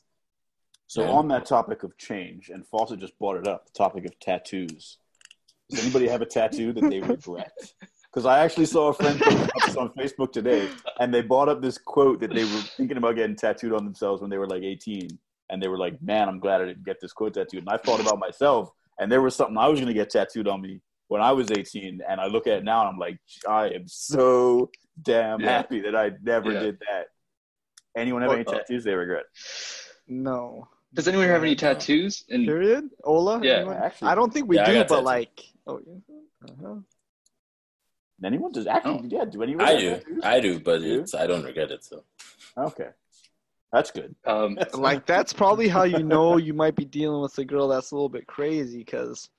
So 0.91 1.03
Yeah. 1.03 1.11
on 1.11 1.29
that 1.29 1.45
topic 1.45 1.83
of 1.83 1.97
change, 1.97 2.49
and 2.49 2.67
Fawcett 2.67 2.99
just 2.99 3.17
brought 3.17 3.37
it 3.37 3.47
up, 3.47 3.65
the 3.65 3.71
topic 3.71 4.03
of 4.03 4.19
tattoos. 4.19 4.97
Does 5.69 5.79
anybody 5.79 6.05
have 6.09 6.21
a 6.21 6.25
tattoo 6.25 6.73
that 6.73 6.89
they 6.89 6.99
regret? 6.99 7.53
Because 8.13 8.25
I 8.25 8.39
actually 8.39 8.65
saw 8.65 8.89
a 8.89 8.93
friend 8.93 9.21
post 9.21 9.77
on 9.77 9.87
Facebook 9.93 10.33
today, 10.33 10.69
and 10.99 11.13
they 11.13 11.21
brought 11.21 11.47
up 11.47 11.61
this 11.61 11.77
quote 11.77 12.19
that 12.19 12.33
they 12.33 12.43
were 12.43 12.61
thinking 12.75 12.97
about 12.97 13.15
getting 13.15 13.37
tattooed 13.37 13.71
on 13.71 13.85
themselves 13.85 14.19
when 14.19 14.29
they 14.29 14.37
were 14.37 14.47
like 14.49 14.63
18, 14.63 15.17
and 15.49 15.63
they 15.63 15.69
were 15.69 15.77
like, 15.77 16.01
"Man, 16.01 16.27
I'm 16.27 16.41
glad 16.41 16.59
I 16.59 16.65
didn't 16.65 16.83
get 16.83 16.99
this 16.99 17.13
quote 17.13 17.35
tattooed." 17.35 17.61
And 17.61 17.69
I 17.69 17.77
thought 17.77 18.01
about 18.01 18.19
myself, 18.19 18.69
and 18.99 19.09
there 19.09 19.21
was 19.21 19.33
something 19.33 19.57
I 19.57 19.69
was 19.69 19.79
going 19.79 19.87
to 19.87 19.93
get 19.93 20.09
tattooed 20.09 20.49
on 20.49 20.59
me 20.59 20.81
when 21.07 21.21
I 21.21 21.31
was 21.31 21.51
18, 21.53 22.01
and 22.05 22.19
I 22.19 22.25
look 22.27 22.47
at 22.47 22.57
it 22.57 22.63
now, 22.65 22.81
and 22.81 22.89
I'm 22.89 22.97
like, 22.99 23.17
I 23.47 23.67
am 23.69 23.87
so 23.87 24.69
damn 25.01 25.39
Yeah. 25.39 25.53
happy 25.53 25.79
that 25.79 25.95
I 25.95 26.11
never 26.21 26.51
Yeah. 26.51 26.59
did 26.59 26.79
that. 26.81 27.05
Anyone 27.95 28.23
have 28.23 28.31
any 28.33 28.43
Well, 28.43 28.55
uh, 28.55 28.57
tattoos 28.59 28.83
they 28.83 28.93
regret? 28.93 29.23
No. 30.05 30.67
Does 30.93 31.07
anyone 31.07 31.27
have 31.27 31.41
any 31.41 31.51
Yeah, 31.51 31.69
no. 31.69 31.73
tattoos? 31.73 32.25
And 32.29 32.45
Period. 32.45 32.89
Ola. 33.03 33.39
Yeah. 33.43 33.57
anyone? 33.57 33.77
Actually, 33.77 34.09
I 34.09 34.15
don't 34.15 34.33
think 34.33 34.47
we 34.47 34.57
Yeah, 34.57 34.65
do, 34.65 34.73
but 34.79 34.87
tattoo. 34.87 35.01
like. 35.05 35.43
Oh 35.67 35.79
yeah. 35.85 36.49
Uh-huh. 36.49 36.75
Anyone 38.23 38.51
does 38.51 38.67
actually? 38.67 38.91
Oh. 38.91 39.05
Yeah, 39.07 39.25
do 39.25 39.41
anyone? 39.41 39.65
I 39.65 39.77
do, 39.77 39.89
tattoos? 39.95 40.23
I 40.23 40.39
do, 40.39 40.59
but 40.59 40.81
You? 40.81 40.99
it's 41.01 41.15
I 41.15 41.25
don't 41.27 41.43
regret 41.43 41.71
it. 41.71 41.83
So 41.83 42.03
Okay, 42.57 42.89
that's 43.71 43.89
good. 43.91 44.13
um, 44.25 44.57
Like 44.73 45.05
that's 45.05 45.31
probably 45.33 45.67
how 45.69 45.83
you 45.83 46.03
know 46.03 46.37
you 46.37 46.53
might 46.53 46.75
be 46.75 46.85
dealing 46.85 47.21
with 47.21 47.37
a 47.37 47.45
girl 47.45 47.67
that's 47.69 47.91
a 47.91 47.95
little 47.95 48.09
bit 48.09 48.27
crazy 48.27 48.79
because 48.79 49.29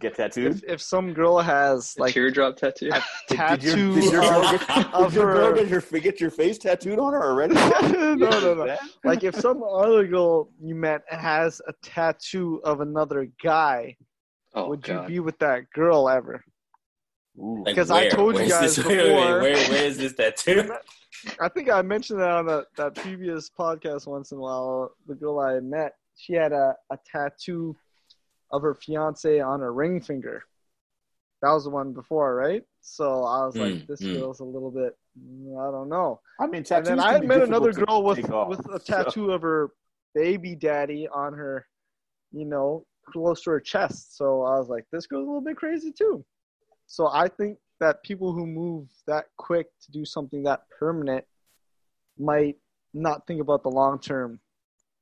Get 0.00 0.14
tattooed. 0.14 0.56
if, 0.56 0.64
if 0.64 0.80
some 0.80 1.12
girl 1.12 1.38
has 1.40 1.94
a 1.98 2.02
like 2.02 2.14
teardrop 2.14 2.56
tattoo. 2.56 2.88
a 2.92 3.02
tattoo 3.34 3.94
Did 4.00 4.04
your, 4.04 4.12
did 4.12 4.12
your 4.12 4.20
girl 4.22 4.44
of, 4.44 4.50
get, 4.66 4.94
of 4.94 5.04
did 5.12 5.14
your 5.14 5.32
girl 5.34 5.54
get 5.54 5.68
your 5.68 6.00
get 6.00 6.20
your 6.20 6.30
face 6.30 6.58
tattooed 6.58 6.98
on 6.98 7.12
her 7.12 7.22
already? 7.22 7.54
no, 7.82 8.14
no, 8.14 8.54
no. 8.54 8.76
Like 9.04 9.24
if 9.24 9.34
some 9.34 9.62
other 9.62 10.06
girl 10.06 10.48
you 10.58 10.74
met 10.74 11.02
has 11.08 11.60
a 11.68 11.74
tattoo 11.82 12.60
of 12.64 12.80
another 12.80 13.28
guy, 13.44 13.94
oh 14.54 14.70
would 14.70 14.82
god. 14.82 15.02
you 15.02 15.06
be 15.16 15.20
with 15.20 15.38
that 15.40 15.70
girl 15.74 16.08
ever? 16.08 16.42
Ooh. 17.38 17.62
Like, 17.64 17.74
Because 17.74 17.90
I 17.90 18.02
where? 18.02 18.10
told 18.10 18.38
you 18.38 18.48
guys 18.48 18.76
this, 18.76 18.78
wait, 18.86 18.96
wait, 18.96 19.04
before- 19.04 19.40
where, 19.40 19.40
where 19.68 19.84
is 19.84 19.98
this 19.98 20.14
tattoo? 20.14 20.72
I 21.38 21.48
think 21.50 21.68
I 21.70 21.82
mentioned 21.82 22.20
that 22.20 22.30
on 22.30 22.46
that, 22.46 22.66
that 22.78 22.94
previous 22.94 23.50
podcast 23.50 24.06
once 24.06 24.32
in 24.32 24.38
a 24.38 24.40
while. 24.40 24.92
The 25.06 25.14
girl 25.14 25.38
I 25.40 25.60
met, 25.60 25.92
she 26.16 26.32
had 26.32 26.52
a, 26.52 26.74
a 26.90 26.98
tattoo 27.04 27.76
of 28.52 28.62
her 28.62 28.74
fiance 28.74 29.40
on 29.40 29.60
her 29.60 29.72
ring 29.72 30.00
finger. 30.00 30.42
That 31.42 31.52
was 31.52 31.64
the 31.64 31.70
one 31.70 31.92
before, 31.92 32.34
right? 32.34 32.62
So 32.82 33.24
I 33.24 33.44
was 33.46 33.56
like, 33.56 33.72
Mm, 33.72 33.86
this 33.86 34.02
mm. 34.02 34.12
girl's 34.18 34.40
a 34.40 34.44
little 34.44 34.70
bit, 34.70 34.96
I 35.18 35.70
don't 35.70 35.88
know. 35.88 36.20
I 36.38 36.46
mean, 36.46 36.64
And 36.70 36.84
then 36.86 37.00
I 37.00 37.12
had 37.12 37.24
met 37.24 37.42
another 37.42 37.72
girl 37.72 38.02
with 38.02 38.30
off, 38.30 38.48
with 38.48 38.60
a 38.68 38.78
so- 38.80 39.02
tattoo 39.04 39.30
of 39.32 39.42
her 39.42 39.70
baby 40.14 40.54
daddy 40.54 41.08
on 41.08 41.32
her, 41.32 41.66
you 42.32 42.44
know, 42.44 42.84
close 43.10 43.42
to 43.42 43.50
her 43.50 43.60
chest. 43.60 44.16
So 44.16 44.42
I 44.42 44.58
was 44.58 44.68
like, 44.68 44.84
this 44.92 45.06
girl's 45.06 45.24
a 45.24 45.26
little 45.26 45.40
bit 45.40 45.56
crazy 45.56 45.92
too. 45.92 46.24
So 46.86 47.08
I 47.08 47.28
think 47.28 47.58
that 47.80 48.02
people 48.02 48.32
who 48.32 48.46
move 48.46 48.88
that 49.06 49.26
quick 49.38 49.68
to 49.82 49.90
do 49.92 50.04
something 50.04 50.42
that 50.42 50.64
permanent 50.78 51.24
might 52.18 52.56
not 52.92 53.26
think 53.26 53.40
about 53.40 53.62
the 53.62 53.70
long 53.70 53.98
term. 53.98 54.40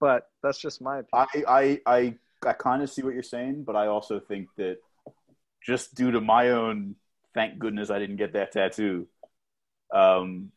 But 0.00 0.28
that's 0.42 0.58
just 0.58 0.80
my 0.80 0.98
opinion. 1.00 1.44
I 1.48 1.80
I 1.86 1.96
I, 1.96 2.14
I 2.46 2.52
kind 2.52 2.82
of 2.82 2.90
see 2.90 3.02
what 3.02 3.14
you're 3.14 3.22
saying, 3.22 3.64
but 3.64 3.76
I 3.76 3.86
also 3.86 4.20
think 4.20 4.48
that 4.56 4.76
just 5.64 5.94
due 5.94 6.10
to 6.12 6.20
my 6.20 6.50
own, 6.50 6.94
thank 7.34 7.58
goodness 7.58 7.90
I 7.90 7.98
didn't 7.98 8.16
get 8.16 8.32
that 8.34 8.52
tattoo. 8.52 9.08
Um, 9.92 10.52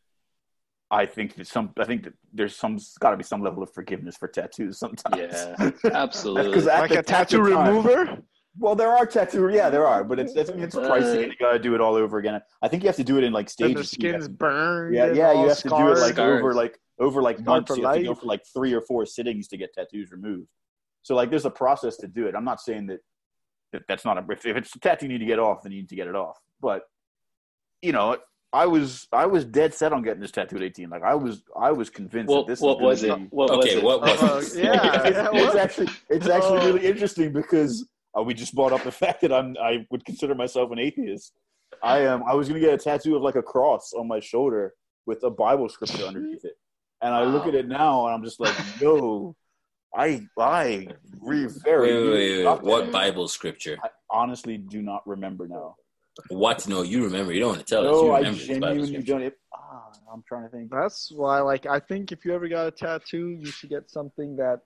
I 0.90 1.06
think 1.06 1.36
that 1.36 1.46
some. 1.46 1.70
I 1.78 1.84
think 1.84 2.04
that 2.04 2.12
there's 2.34 2.54
some. 2.54 2.78
Got 3.00 3.12
to 3.12 3.16
be 3.16 3.24
some 3.24 3.42
level 3.42 3.62
of 3.62 3.72
forgiveness 3.72 4.16
for 4.16 4.28
tattoos 4.28 4.78
sometimes. 4.78 5.16
Yeah, 5.16 5.70
absolutely. 5.92 6.60
like 6.60 6.64
the- 6.64 6.70
a 6.70 6.96
at 6.98 7.06
the 7.06 7.10
tattoo 7.10 7.38
time- 7.48 7.66
remover. 7.66 8.18
Well, 8.58 8.74
there 8.76 8.90
are 8.94 9.06
tattoo. 9.06 9.48
Yeah, 9.48 9.70
there 9.70 9.86
are, 9.86 10.04
but 10.04 10.18
it's 10.18 10.34
it's, 10.34 10.50
it's 10.50 10.76
Uh, 10.76 10.82
pricey, 10.82 11.22
and 11.22 11.32
you 11.32 11.38
got 11.40 11.52
to 11.52 11.58
do 11.58 11.74
it 11.74 11.80
all 11.80 11.94
over 11.94 12.18
again. 12.18 12.38
I 12.60 12.68
think 12.68 12.82
you 12.82 12.88
have 12.90 12.96
to 12.96 13.04
do 13.04 13.16
it 13.16 13.24
in 13.24 13.32
like 13.32 13.50
Then 13.56 13.72
their 13.72 13.82
stages. 13.82 13.98
You 14.04 14.10
skin's 14.10 14.26
to- 14.28 14.32
burned. 14.34 14.94
Yeah, 14.94 15.06
yeah, 15.12 15.32
you 15.32 15.48
have 15.48 15.56
to 15.60 15.68
do 15.70 15.74
it 15.92 15.98
like 15.98 16.12
Scars. 16.14 16.38
over 16.40 16.52
like 16.52 16.78
over 16.98 17.22
like 17.22 17.36
Scarred 17.38 17.46
months. 17.46 17.76
You 17.78 17.86
have 17.86 17.96
to 17.96 18.02
go 18.04 18.14
for 18.14 18.26
like 18.26 18.42
three 18.54 18.74
or 18.74 18.82
four 18.82 19.06
sittings 19.06 19.48
to 19.48 19.56
get 19.56 19.72
tattoos 19.72 20.12
removed. 20.12 20.48
So 21.02 21.14
like, 21.14 21.30
there's 21.30 21.44
a 21.44 21.50
process 21.50 21.96
to 21.98 22.06
do 22.06 22.26
it. 22.26 22.34
I'm 22.34 22.44
not 22.44 22.60
saying 22.60 22.86
that, 22.86 23.00
that 23.72 23.82
that's 23.88 24.04
not 24.04 24.18
a 24.18 24.24
if, 24.32 24.44
if 24.46 24.56
it's 24.56 24.74
a 24.76 24.78
tattoo 24.78 25.06
you 25.06 25.12
need 25.12 25.18
to 25.18 25.24
get 25.26 25.38
off, 25.38 25.62
then 25.62 25.72
you 25.72 25.78
need 25.80 25.88
to 25.88 25.96
get 25.96 26.06
it 26.06 26.14
off. 26.14 26.38
But 26.60 26.82
you 27.80 27.92
know, 27.92 28.16
I 28.52 28.66
was 28.66 29.08
I 29.12 29.26
was 29.26 29.44
dead 29.44 29.72
set 29.74 29.92
on 29.92 30.02
getting 30.02 30.20
this 30.20 30.30
tattoo 30.30 30.56
at 30.56 30.62
18. 30.62 30.90
Like 30.90 31.02
I 31.02 31.14
was 31.14 31.42
I 31.58 31.72
was 31.72 31.88
convinced 31.90 32.28
What, 32.30 32.46
that 32.46 32.52
this 32.52 32.60
what 32.60 32.74
gonna 32.74 32.86
was 32.86 33.02
it? 33.02 33.16
be- 33.16 33.26
What 33.30 33.50
was 33.56 33.66
it? 33.66 33.82
what 33.82 34.00
was 34.02 34.22
Uh, 34.22 34.34
this? 34.40 34.56
yeah, 34.64 35.02
it's, 35.06 35.28
it's 35.32 35.56
actually 35.56 35.88
it's 36.10 36.28
actually 36.28 36.58
Oh. 36.60 36.66
really 36.66 36.86
interesting 36.86 37.32
because 37.32 37.88
uh, 38.16 38.22
we 38.22 38.34
just 38.34 38.54
brought 38.54 38.72
up 38.72 38.82
the 38.84 38.92
fact 39.04 39.22
that 39.22 39.32
I'm 39.32 39.56
I 39.60 39.86
would 39.90 40.04
consider 40.04 40.34
myself 40.34 40.70
an 40.70 40.78
atheist. 40.78 41.32
I 41.82 42.00
am. 42.00 42.22
I 42.24 42.34
was 42.34 42.46
gonna 42.48 42.60
get 42.60 42.74
a 42.74 42.78
tattoo 42.78 43.16
of 43.16 43.22
like 43.22 43.36
a 43.36 43.42
cross 43.42 43.94
on 43.94 44.06
my 44.06 44.20
shoulder 44.20 44.74
with 45.06 45.24
a 45.24 45.30
Bible 45.30 45.68
scripture 45.70 46.04
underneath 46.04 46.44
it, 46.44 46.52
and 47.00 47.14
I 47.14 47.24
look 47.24 47.46
at 47.46 47.54
it 47.54 47.66
now 47.66 48.04
and 48.06 48.14
I'm 48.14 48.22
just 48.22 48.38
like, 48.38 48.54
no, 48.80 49.34
I 49.94 50.26
I 50.38 50.88
re- 51.20 51.46
very 51.46 51.92
Wait, 51.92 52.02
wait, 52.02 52.12
wait, 52.12 52.46
wait. 52.46 52.62
What. 52.62 52.92
Bible 52.92 53.28
scripture? 53.28 53.78
I 53.82 53.88
honestly 54.10 54.56
do 54.56 54.82
not 54.82 55.06
remember 55.06 55.46
now. 55.46 55.76
What? 56.28 56.66
No, 56.68 56.82
you 56.82 57.04
remember. 57.04 57.32
You 57.32 57.40
don't 57.40 57.50
want 57.50 57.60
to 57.60 57.66
tell 57.66 57.86
us. 57.86 57.92
No, 57.92 58.10
I 58.12 58.18
remember 58.18 58.38
this 58.38 58.48
Bible 58.48 58.60
genuinely 58.60 58.86
scripture. 58.88 59.12
don't. 59.12 59.22
It, 59.22 59.38
ah, 59.54 59.90
I'm 60.12 60.22
trying 60.26 60.44
to 60.44 60.48
think. 60.48 60.70
That's 60.70 61.10
why, 61.12 61.40
like, 61.40 61.66
I 61.66 61.78
think 61.80 62.12
if 62.12 62.24
you 62.24 62.34
ever 62.34 62.48
got 62.48 62.66
a 62.66 62.70
tattoo, 62.70 63.28
you 63.28 63.46
should 63.46 63.70
get 63.70 63.90
something 63.90 64.36
that 64.36 64.60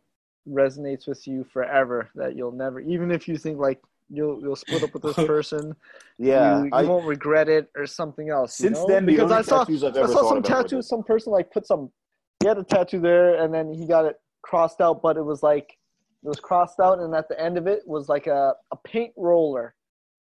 resonates 0.49 1.07
with 1.09 1.27
you 1.27 1.45
forever. 1.53 2.11
That 2.15 2.37
you'll 2.37 2.53
never, 2.53 2.81
even 2.81 3.11
if 3.11 3.27
you 3.27 3.37
think 3.37 3.59
like 3.59 3.81
you'll 4.09 4.41
you'll 4.41 4.57
split 4.57 4.83
up 4.85 4.93
with 4.95 5.03
this 5.03 5.15
person, 5.27 5.75
Yeah, 6.19 6.59
you, 6.59 6.65
you 6.67 6.71
I, 6.73 6.85
won't 6.85 7.05
regret 7.07 7.49
it 7.49 7.69
or 7.77 7.87
something 7.87 8.31
else. 8.31 8.61
you 8.61 8.69
since 8.69 8.79
know? 8.79 8.87
then 8.87 9.07
the 9.07 9.13
because 9.13 9.31
only 9.33 9.37
I 9.37 9.43
saw 9.43 9.63
I've 9.63 9.69
I 9.69 10.07
saw 10.07 10.29
some 10.29 10.39
about 10.39 10.49
were 10.49 10.63
tattoo. 10.63 10.83
Some 10.83 11.03
person 11.03 11.33
like 11.33 11.51
put 11.51 11.67
some. 11.67 11.91
He 12.41 12.47
had 12.49 12.59
a 12.59 12.65
tattoo 12.65 13.01
there, 13.01 13.43
and 13.43 13.53
then 13.53 13.73
he 13.73 13.87
got 13.87 14.05
it 14.05 14.17
crossed 14.47 14.81
out, 14.81 15.03
but 15.03 15.17
it 15.17 15.25
was 15.25 15.43
like 15.43 15.69
it 16.25 16.29
was 16.29 16.41
crossed 16.41 16.81
out, 16.81 16.99
and 17.01 17.15
at 17.15 17.29
the 17.29 17.39
end 17.41 17.59
of 17.59 17.67
it 17.67 17.83
was 17.87 18.09
like 18.09 18.27
a 18.27 18.55
a 18.73 18.77
paint 18.85 19.13
roller. 19.17 19.75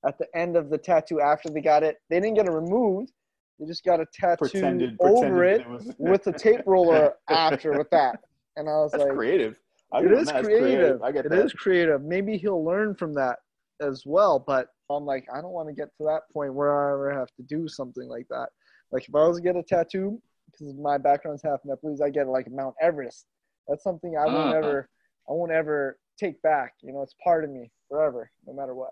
at 0.07 0.18
the 0.18 0.27
end 0.37 0.57
of 0.57 0.68
the 0.70 0.79
tattoo 0.79 1.20
after 1.20 1.49
they 1.51 1.61
got 1.61 1.83
it. 1.83 1.97
They 2.11 2.20
didn't 2.20 2.37
get 2.37 2.47
it 2.47 2.53
removed. 2.53 3.11
They 3.59 3.66
just 3.66 3.85
got 3.85 3.99
a 4.01 4.07
tattoo 4.12 4.49
Pretended, 4.51 4.97
over 5.01 5.31
pretended 5.35 5.61
it 5.62 5.68
was- 5.68 5.95
with 5.99 6.27
a 6.27 6.33
tape 6.33 6.62
roller 6.66 7.14
after 7.31 7.77
with 7.79 7.91
that. 7.91 8.14
And 8.57 8.68
I 8.68 8.72
was 8.83 8.93
That's 8.93 9.05
like, 9.05 9.14
creative. 9.14 9.59
I 9.93 10.01
it 10.01 10.05
him. 10.12 10.18
It's 10.18 10.33
creative. 10.33 11.03
I 11.03 11.11
get 11.12 11.27
It 11.27 11.33
is 11.33 11.53
creative. 11.53 12.03
Maybe 12.03 12.37
he'll 12.37 12.64
learn 12.64 12.95
from 12.95 13.14
that 13.14 13.39
as 13.81 14.03
well. 14.07 14.39
But 14.39 14.68
I'm 14.91 15.05
like, 15.05 15.27
I 15.35 15.41
don't 15.41 15.53
want 15.59 15.68
to 15.68 15.74
get 15.74 15.89
to 15.99 16.05
that 16.05 16.22
point 16.33 16.53
where 16.55 16.72
I 16.89 16.93
ever 16.93 17.11
have 17.18 17.31
to 17.39 17.43
do 17.43 17.66
something 17.66 18.09
like 18.09 18.27
that. 18.29 18.49
Like 18.93 19.09
if 19.09 19.14
I 19.14 19.27
was 19.27 19.39
to 19.39 19.43
get 19.43 19.57
a 19.57 19.62
tattoo, 19.62 20.20
because 20.51 20.74
my 20.74 20.99
background's 20.99 21.43
half 21.43 21.61
Nepalese, 21.64 22.01
I 22.01 22.11
get 22.11 22.29
like 22.29 22.51
Mount 22.51 22.74
Everest. 22.81 23.27
That's 23.69 23.83
something 23.83 24.17
I 24.17 24.25
won't 24.27 24.55
Ah. 24.55 24.59
ever, 24.59 24.89
I 25.29 25.33
won't 25.33 25.53
ever 25.53 25.99
take 26.19 26.41
back. 26.43 26.75
You 26.83 26.93
know, 26.93 27.03
it's 27.03 27.14
part 27.23 27.45
of 27.45 27.51
me 27.51 27.71
forever, 27.89 28.31
no 28.47 28.53
matter 28.53 28.75
what. 28.75 28.91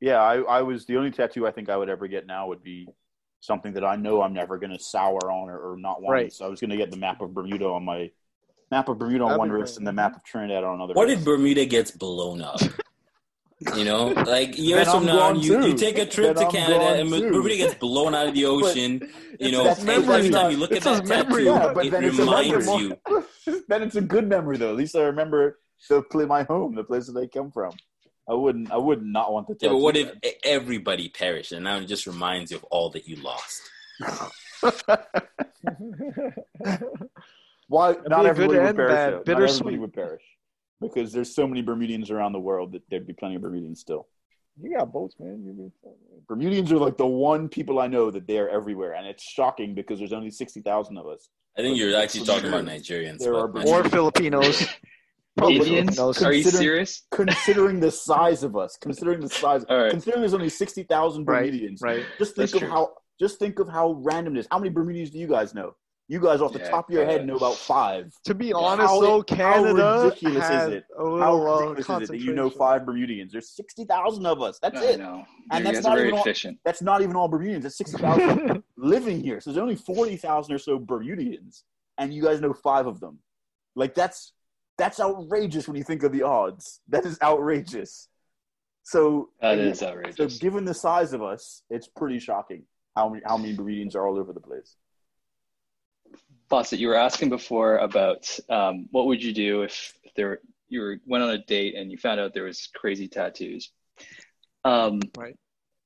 Yeah, 0.00 0.20
I, 0.20 0.40
I 0.40 0.62
was 0.62 0.84
the 0.86 0.96
only 0.96 1.10
tattoo 1.10 1.46
I 1.46 1.52
think 1.52 1.68
I 1.68 1.76
would 1.76 1.88
ever 1.88 2.08
get 2.08 2.26
now 2.26 2.48
would 2.48 2.62
be 2.62 2.88
something 3.40 3.72
that 3.74 3.84
I 3.84 3.96
know 3.96 4.22
I'm 4.22 4.32
never 4.32 4.58
going 4.58 4.72
to 4.72 4.78
sour 4.82 5.30
on 5.30 5.48
or, 5.48 5.58
or 5.72 5.76
not 5.76 6.02
want. 6.02 6.12
Right. 6.12 6.32
So 6.32 6.44
I 6.44 6.48
was 6.48 6.60
going 6.60 6.70
to 6.70 6.76
get 6.76 6.90
the 6.90 6.96
map 6.96 7.20
of 7.20 7.32
Bermuda 7.34 7.66
on 7.66 7.84
my 7.84 8.10
map 8.70 8.88
of 8.88 8.98
Bermuda 8.98 9.24
on 9.24 9.28
That'd 9.30 9.38
one 9.38 9.48
be 9.48 9.54
wrist 9.54 9.78
and 9.78 9.86
the 9.86 9.92
map 9.92 10.16
of 10.16 10.24
Trinidad 10.24 10.64
on 10.64 10.76
another. 10.76 10.94
What 10.94 11.06
wrist. 11.08 11.18
if 11.20 11.24
Bermuda 11.24 11.66
gets 11.66 11.90
blown 11.90 12.40
up? 12.42 12.60
You 13.76 13.84
know, 13.84 14.08
like 14.08 14.56
years 14.70 14.90
from 14.90 15.06
now, 15.06 15.32
you, 15.32 15.64
you 15.64 15.74
take 15.74 15.98
a 15.98 16.06
trip 16.06 16.36
Then 16.36 16.46
to 16.46 16.52
Canada 16.56 16.84
and 17.00 17.08
too. 17.10 17.30
Bermuda 17.30 17.56
gets 17.56 17.74
blown 17.74 18.14
out 18.14 18.28
of 18.28 18.34
the 18.34 18.44
ocean. 18.54 19.08
you 19.40 19.52
know, 19.52 19.64
that's 19.64 19.78
and 19.80 19.86
memory, 19.86 20.14
every 20.16 20.30
time 20.30 20.42
not- 20.44 20.52
you 20.52 20.58
look 20.58 20.72
it's 20.72 20.86
at 20.86 21.04
that 21.06 21.08
memory, 21.08 21.44
tattoo, 21.44 21.66
Yeah, 21.66 21.72
but 21.74 21.86
it 21.86 21.90
then 21.90 22.04
it's 22.04 22.18
a 22.18 22.22
reminds 22.22 22.66
you. 22.66 22.98
then 23.68 23.82
it's 23.82 23.96
a 23.96 24.00
good 24.00 24.28
memory 24.28 24.56
though. 24.56 24.70
At 24.70 24.76
least 24.76 24.96
I 24.96 25.02
remember 25.02 25.58
the 25.88 26.02
play 26.02 26.24
my 26.26 26.42
home, 26.44 26.74
the 26.74 26.84
place 26.84 27.06
that 27.08 27.20
I 27.20 27.26
come 27.26 27.50
from. 27.50 27.72
I 28.28 28.34
wouldn't. 28.34 28.70
I 28.70 28.76
would 28.76 29.02
not 29.04 29.32
want 29.32 29.48
the 29.48 29.56
Yeah, 29.60 29.70
but 29.70 29.78
what 29.78 29.96
if 29.96 30.06
then. 30.08 30.20
e- 30.24 30.34
everybody 30.44 31.08
perished 31.08 31.50
and 31.52 31.64
now 31.64 31.78
it 31.78 31.86
just 31.86 32.06
reminds 32.06 32.52
you 32.52 32.58
of 32.58 32.62
all 32.64 32.88
that 32.90 33.08
you 33.08 33.16
lost? 33.16 33.60
Why 37.68 37.92
That'd 37.92 38.10
not 38.10 38.26
everybody 38.26 38.58
would 38.58 38.66
and 38.68 38.76
perish? 38.76 38.92
bad, 38.94 39.10
though. 39.12 39.16
Not 39.16 39.24
bittersweet. 39.24 39.60
everybody 39.60 39.78
would 39.78 39.92
perish 39.92 40.22
because 40.82 41.12
there's 41.12 41.34
so 41.34 41.46
many 41.46 41.62
Bermudians 41.62 42.10
around 42.10 42.32
the 42.32 42.40
world 42.40 42.72
that 42.72 42.82
there'd 42.90 43.06
be 43.06 43.12
plenty 43.14 43.36
of 43.36 43.42
Bermudians 43.42 43.80
still. 43.80 44.06
you 44.60 44.76
got 44.76 44.92
boats, 44.92 45.16
man. 45.18 45.42
You 45.46 45.52
be- 45.52 45.90
Bermudians 46.28 46.70
are 46.72 46.78
like 46.78 46.96
the 46.98 47.06
one 47.06 47.48
people 47.48 47.78
I 47.78 47.86
know 47.86 48.10
that 48.10 48.26
they're 48.26 48.50
everywhere, 48.50 48.92
and 48.94 49.06
it's 49.06 49.22
shocking 49.24 49.74
because 49.74 49.98
there's 49.98 50.12
only 50.12 50.30
sixty 50.30 50.60
thousand 50.60 50.98
of 50.98 51.06
us. 51.06 51.28
I 51.56 51.62
think 51.62 51.78
you're 51.78 51.96
actually 51.96 52.24
talking 52.26 52.48
about 52.48 52.64
Nigerians. 52.64 53.18
There 53.18 53.32
Nigerians. 53.32 53.42
are 53.44 53.48
but- 53.48 53.66
or 53.68 53.84
Filipinos. 53.88 54.66
Probably 55.38 55.56
Indians? 55.56 55.96
Filipinos. 55.96 56.22
Are 56.22 56.32
you 56.34 56.42
serious? 56.44 57.06
Considering 57.10 57.80
the 57.80 57.90
size 57.90 58.42
of 58.42 58.54
us, 58.54 58.76
considering 58.78 59.20
the 59.20 59.30
size, 59.30 59.64
All 59.70 59.78
right. 59.80 59.90
considering 59.90 60.20
there's 60.20 60.34
only 60.34 60.50
sixty 60.50 60.82
thousand 60.82 61.24
Right, 61.24 61.46
Bermudians, 61.46 61.80
right. 61.82 62.04
just 62.18 62.36
think 62.36 62.50
That's 62.50 62.54
of 62.54 62.58
true. 62.60 62.68
how 62.68 62.92
just 63.18 63.38
think 63.38 63.58
of 63.58 63.66
how 63.68 63.92
random 64.02 64.36
it 64.36 64.40
is. 64.40 64.48
How 64.50 64.58
many 64.58 64.68
Bermudians 64.68 65.08
do 65.10 65.18
you 65.18 65.26
guys 65.26 65.54
know? 65.54 65.74
You 66.08 66.20
guys 66.20 66.40
off 66.40 66.52
the 66.52 66.58
Yeah, 66.58 66.68
top 66.70 66.88
of 66.88 66.94
your 66.94 67.06
head 67.06 67.22
uh, 67.22 67.24
know 67.24 67.36
about 67.36 67.54
five. 67.54 68.12
To 68.24 68.34
be 68.34 68.52
honest, 68.52 68.92
it- 68.94 69.00
though, 69.00 69.16
how 69.18 69.22
Canada 69.22 70.02
ridiculous 70.04 70.44
is 70.50 70.68
it? 70.68 70.84
a 70.98 71.00
How 71.02 71.10
little 71.10 71.48
uh, 71.48 71.70
ridiculous 71.70 72.02
is 72.02 72.10
it 72.10 72.12
that 72.12 72.18
you 72.20 72.34
know 72.34 72.50
five 72.50 72.84
Bermudians? 72.84 73.32
There's 73.32 73.48
sixty 73.50 73.84
thousand 73.84 74.26
of 74.26 74.42
us. 74.42 74.58
That's 74.58 74.80
I 74.80 74.84
it. 74.90 74.98
know. 74.98 75.24
And 75.50 75.64
you 75.64 75.72
that's 75.72 75.84
not 75.84 75.92
are 75.92 75.96
very 75.96 76.08
even 76.08 76.18
all- 76.18 76.56
That's 76.64 76.82
not 76.82 77.02
even 77.02 77.16
all 77.16 77.28
Bermudians. 77.28 77.62
That's 77.62 77.76
sixty 77.76 77.96
thousand 77.98 78.62
living 78.76 79.20
here. 79.20 79.40
So 79.40 79.50
there's 79.52 79.62
only 79.62 79.76
forty 79.76 80.16
thousand 80.16 80.54
or 80.54 80.58
so 80.58 80.78
Bermudians, 80.78 81.62
and 81.98 82.12
you 82.12 82.22
guys 82.22 82.40
know 82.40 82.52
five 82.52 82.86
of 82.86 83.00
them. 83.00 83.18
Like 83.74 83.94
that's 83.94 84.32
that's 84.76 85.00
outrageous 85.00 85.66
when 85.68 85.76
you 85.76 85.84
think 85.84 86.02
of 86.02 86.12
the 86.12 86.22
odds. 86.24 86.80
That 86.88 87.06
is 87.06 87.18
outrageous. 87.22 88.08
So 88.82 89.30
that 89.40 89.58
is 89.58 89.80
again, 89.80 90.06
is 90.06 90.16
So 90.16 90.26
given 90.26 90.64
the 90.64 90.74
size 90.74 91.12
of 91.12 91.22
us, 91.22 91.62
it's 91.70 91.86
pretty 91.86 92.18
shocking 92.18 92.64
how 92.96 93.08
many 93.08 93.22
how 93.24 93.36
many 93.36 93.54
Bermudians 93.54 93.94
are 93.94 94.06
all 94.06 94.18
over 94.18 94.32
the 94.32 94.40
place. 94.40 94.76
Fawcett, 96.52 96.78
you 96.80 96.88
were 96.88 96.96
asking 96.96 97.30
before 97.30 97.78
about 97.78 98.28
um, 98.50 98.86
what 98.90 99.06
would 99.06 99.22
you 99.22 99.32
do 99.32 99.62
if, 99.62 99.94
if 100.04 100.12
there 100.14 100.40
you 100.68 100.82
were, 100.82 100.98
went 101.06 101.24
on 101.24 101.30
a 101.30 101.38
date 101.38 101.74
and 101.76 101.90
you 101.90 101.96
found 101.96 102.20
out 102.20 102.34
there 102.34 102.44
was 102.44 102.68
crazy 102.74 103.08
tattoos. 103.08 103.72
Um, 104.66 105.00
Right. 105.16 105.34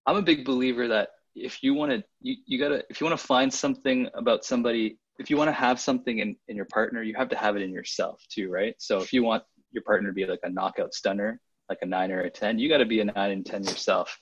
I'm 0.07 0.17
a 0.17 0.23
big 0.23 0.45
believer 0.45 0.89
that 0.89 1.11
if 1.37 1.63
you 1.63 1.75
want 1.75 1.93
to, 1.93 2.03
you, 2.21 2.35
you 2.47 2.59
gotta 2.59 2.83
if 2.91 3.01
you 3.01 3.07
want 3.07 3.17
to 3.17 3.25
find 3.25 3.55
something 3.55 4.09
about 4.15 4.45
somebody, 4.45 4.99
if 5.21 5.31
you 5.31 5.37
want 5.37 5.47
to 5.47 5.53
have 5.53 5.79
something 5.79 6.19
in, 6.19 6.35
in 6.49 6.57
your 6.57 6.65
partner, 6.65 7.01
you 7.01 7.15
have 7.15 7.29
to 7.29 7.37
have 7.37 7.55
it 7.55 7.63
in 7.63 7.71
yourself 7.71 8.21
too, 8.29 8.51
right? 8.51 8.75
So 8.79 8.99
if 9.01 9.13
you 9.13 9.23
want 9.23 9.45
your 9.71 9.85
partner 9.85 10.09
to 10.09 10.15
be 10.15 10.27
like 10.27 10.41
a 10.43 10.51
knockout 10.51 10.95
stunner, 10.95 11.41
like 11.69 11.79
a 11.83 11.87
nine 11.87 12.11
or 12.11 12.23
a 12.23 12.31
ten, 12.31 12.59
you 12.59 12.69
got 12.69 12.79
to 12.79 12.87
be 12.87 12.99
a 12.99 13.05
nine 13.05 13.31
and 13.31 13.47
ten 13.47 13.63
yourself. 13.63 14.19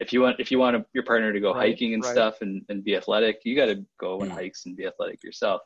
If 0.00 0.12
you 0.12 0.22
want 0.22 0.40
if 0.40 0.50
you 0.50 0.58
want 0.58 0.84
your 0.92 1.04
partner 1.04 1.32
to 1.32 1.38
go 1.38 1.52
Right, 1.52 1.70
hiking 1.70 1.94
and 1.94 2.02
right. 2.02 2.10
stuff 2.10 2.38
and, 2.40 2.62
and 2.68 2.82
be 2.82 2.96
athletic, 2.96 3.42
you 3.44 3.54
got 3.54 3.66
to 3.66 3.86
go 4.00 4.22
on 4.22 4.30
Mm. 4.30 4.34
hikes 4.34 4.66
and 4.66 4.76
be 4.76 4.86
athletic 4.86 5.22
yourself. 5.22 5.60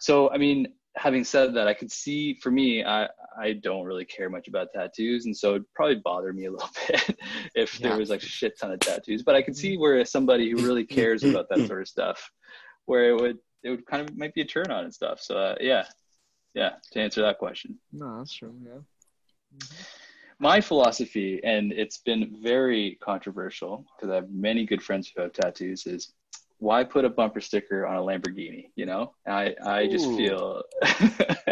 So, 0.00 0.30
I 0.30 0.38
mean, 0.38 0.68
having 0.96 1.24
said 1.24 1.54
that, 1.54 1.68
I 1.68 1.74
could 1.74 1.90
see 1.90 2.34
for 2.34 2.50
me, 2.50 2.84
I, 2.84 3.08
I 3.38 3.54
don't 3.54 3.84
really 3.84 4.04
care 4.04 4.30
much 4.30 4.48
about 4.48 4.68
tattoos. 4.74 5.26
And 5.26 5.36
so 5.36 5.50
it'd 5.50 5.74
probably 5.74 5.96
bother 5.96 6.32
me 6.32 6.46
a 6.46 6.50
little 6.50 6.70
bit 6.88 7.18
if 7.54 7.78
there 7.78 7.96
was 7.96 8.10
like 8.10 8.22
a 8.22 8.26
shit 8.26 8.58
ton 8.58 8.72
of 8.72 8.80
tattoos. 8.80 9.22
But 9.22 9.34
I 9.34 9.42
could 9.42 9.56
see 9.56 9.76
where 9.76 10.04
somebody 10.04 10.50
who 10.50 10.58
really 10.58 10.84
cares 10.84 11.22
about 11.22 11.48
that 11.50 11.58
sort 11.66 11.82
of 11.82 11.88
stuff, 11.88 12.30
where 12.86 13.10
it 13.10 13.20
would, 13.20 13.38
it 13.62 13.70
would 13.70 13.86
kind 13.86 14.08
of 14.08 14.16
might 14.16 14.34
be 14.34 14.42
a 14.42 14.46
turn 14.46 14.70
on 14.70 14.84
and 14.84 14.94
stuff. 14.94 15.20
So, 15.20 15.36
uh, 15.36 15.56
yeah. 15.60 15.84
Yeah. 16.54 16.70
To 16.92 17.00
answer 17.00 17.20
that 17.22 17.38
question. 17.38 17.78
No, 17.92 18.18
that's 18.18 18.32
true. 18.32 18.54
Yeah. 18.64 19.66
My 20.38 20.60
philosophy, 20.60 21.40
and 21.44 21.72
it's 21.72 21.98
been 21.98 22.36
very 22.42 22.98
controversial 23.02 23.86
because 23.96 24.12
I 24.12 24.16
have 24.16 24.30
many 24.30 24.66
good 24.66 24.82
friends 24.82 25.10
who 25.14 25.22
have 25.22 25.32
tattoos, 25.32 25.86
is 25.86 26.12
why 26.58 26.84
put 26.84 27.04
a 27.04 27.10
bumper 27.10 27.40
sticker 27.40 27.86
on 27.86 27.96
a 27.96 28.00
Lamborghini? 28.00 28.70
You 28.76 28.86
know, 28.86 29.14
I 29.26 29.54
I 29.64 29.86
just 29.88 30.06
Ooh. 30.06 30.16
feel 30.16 30.62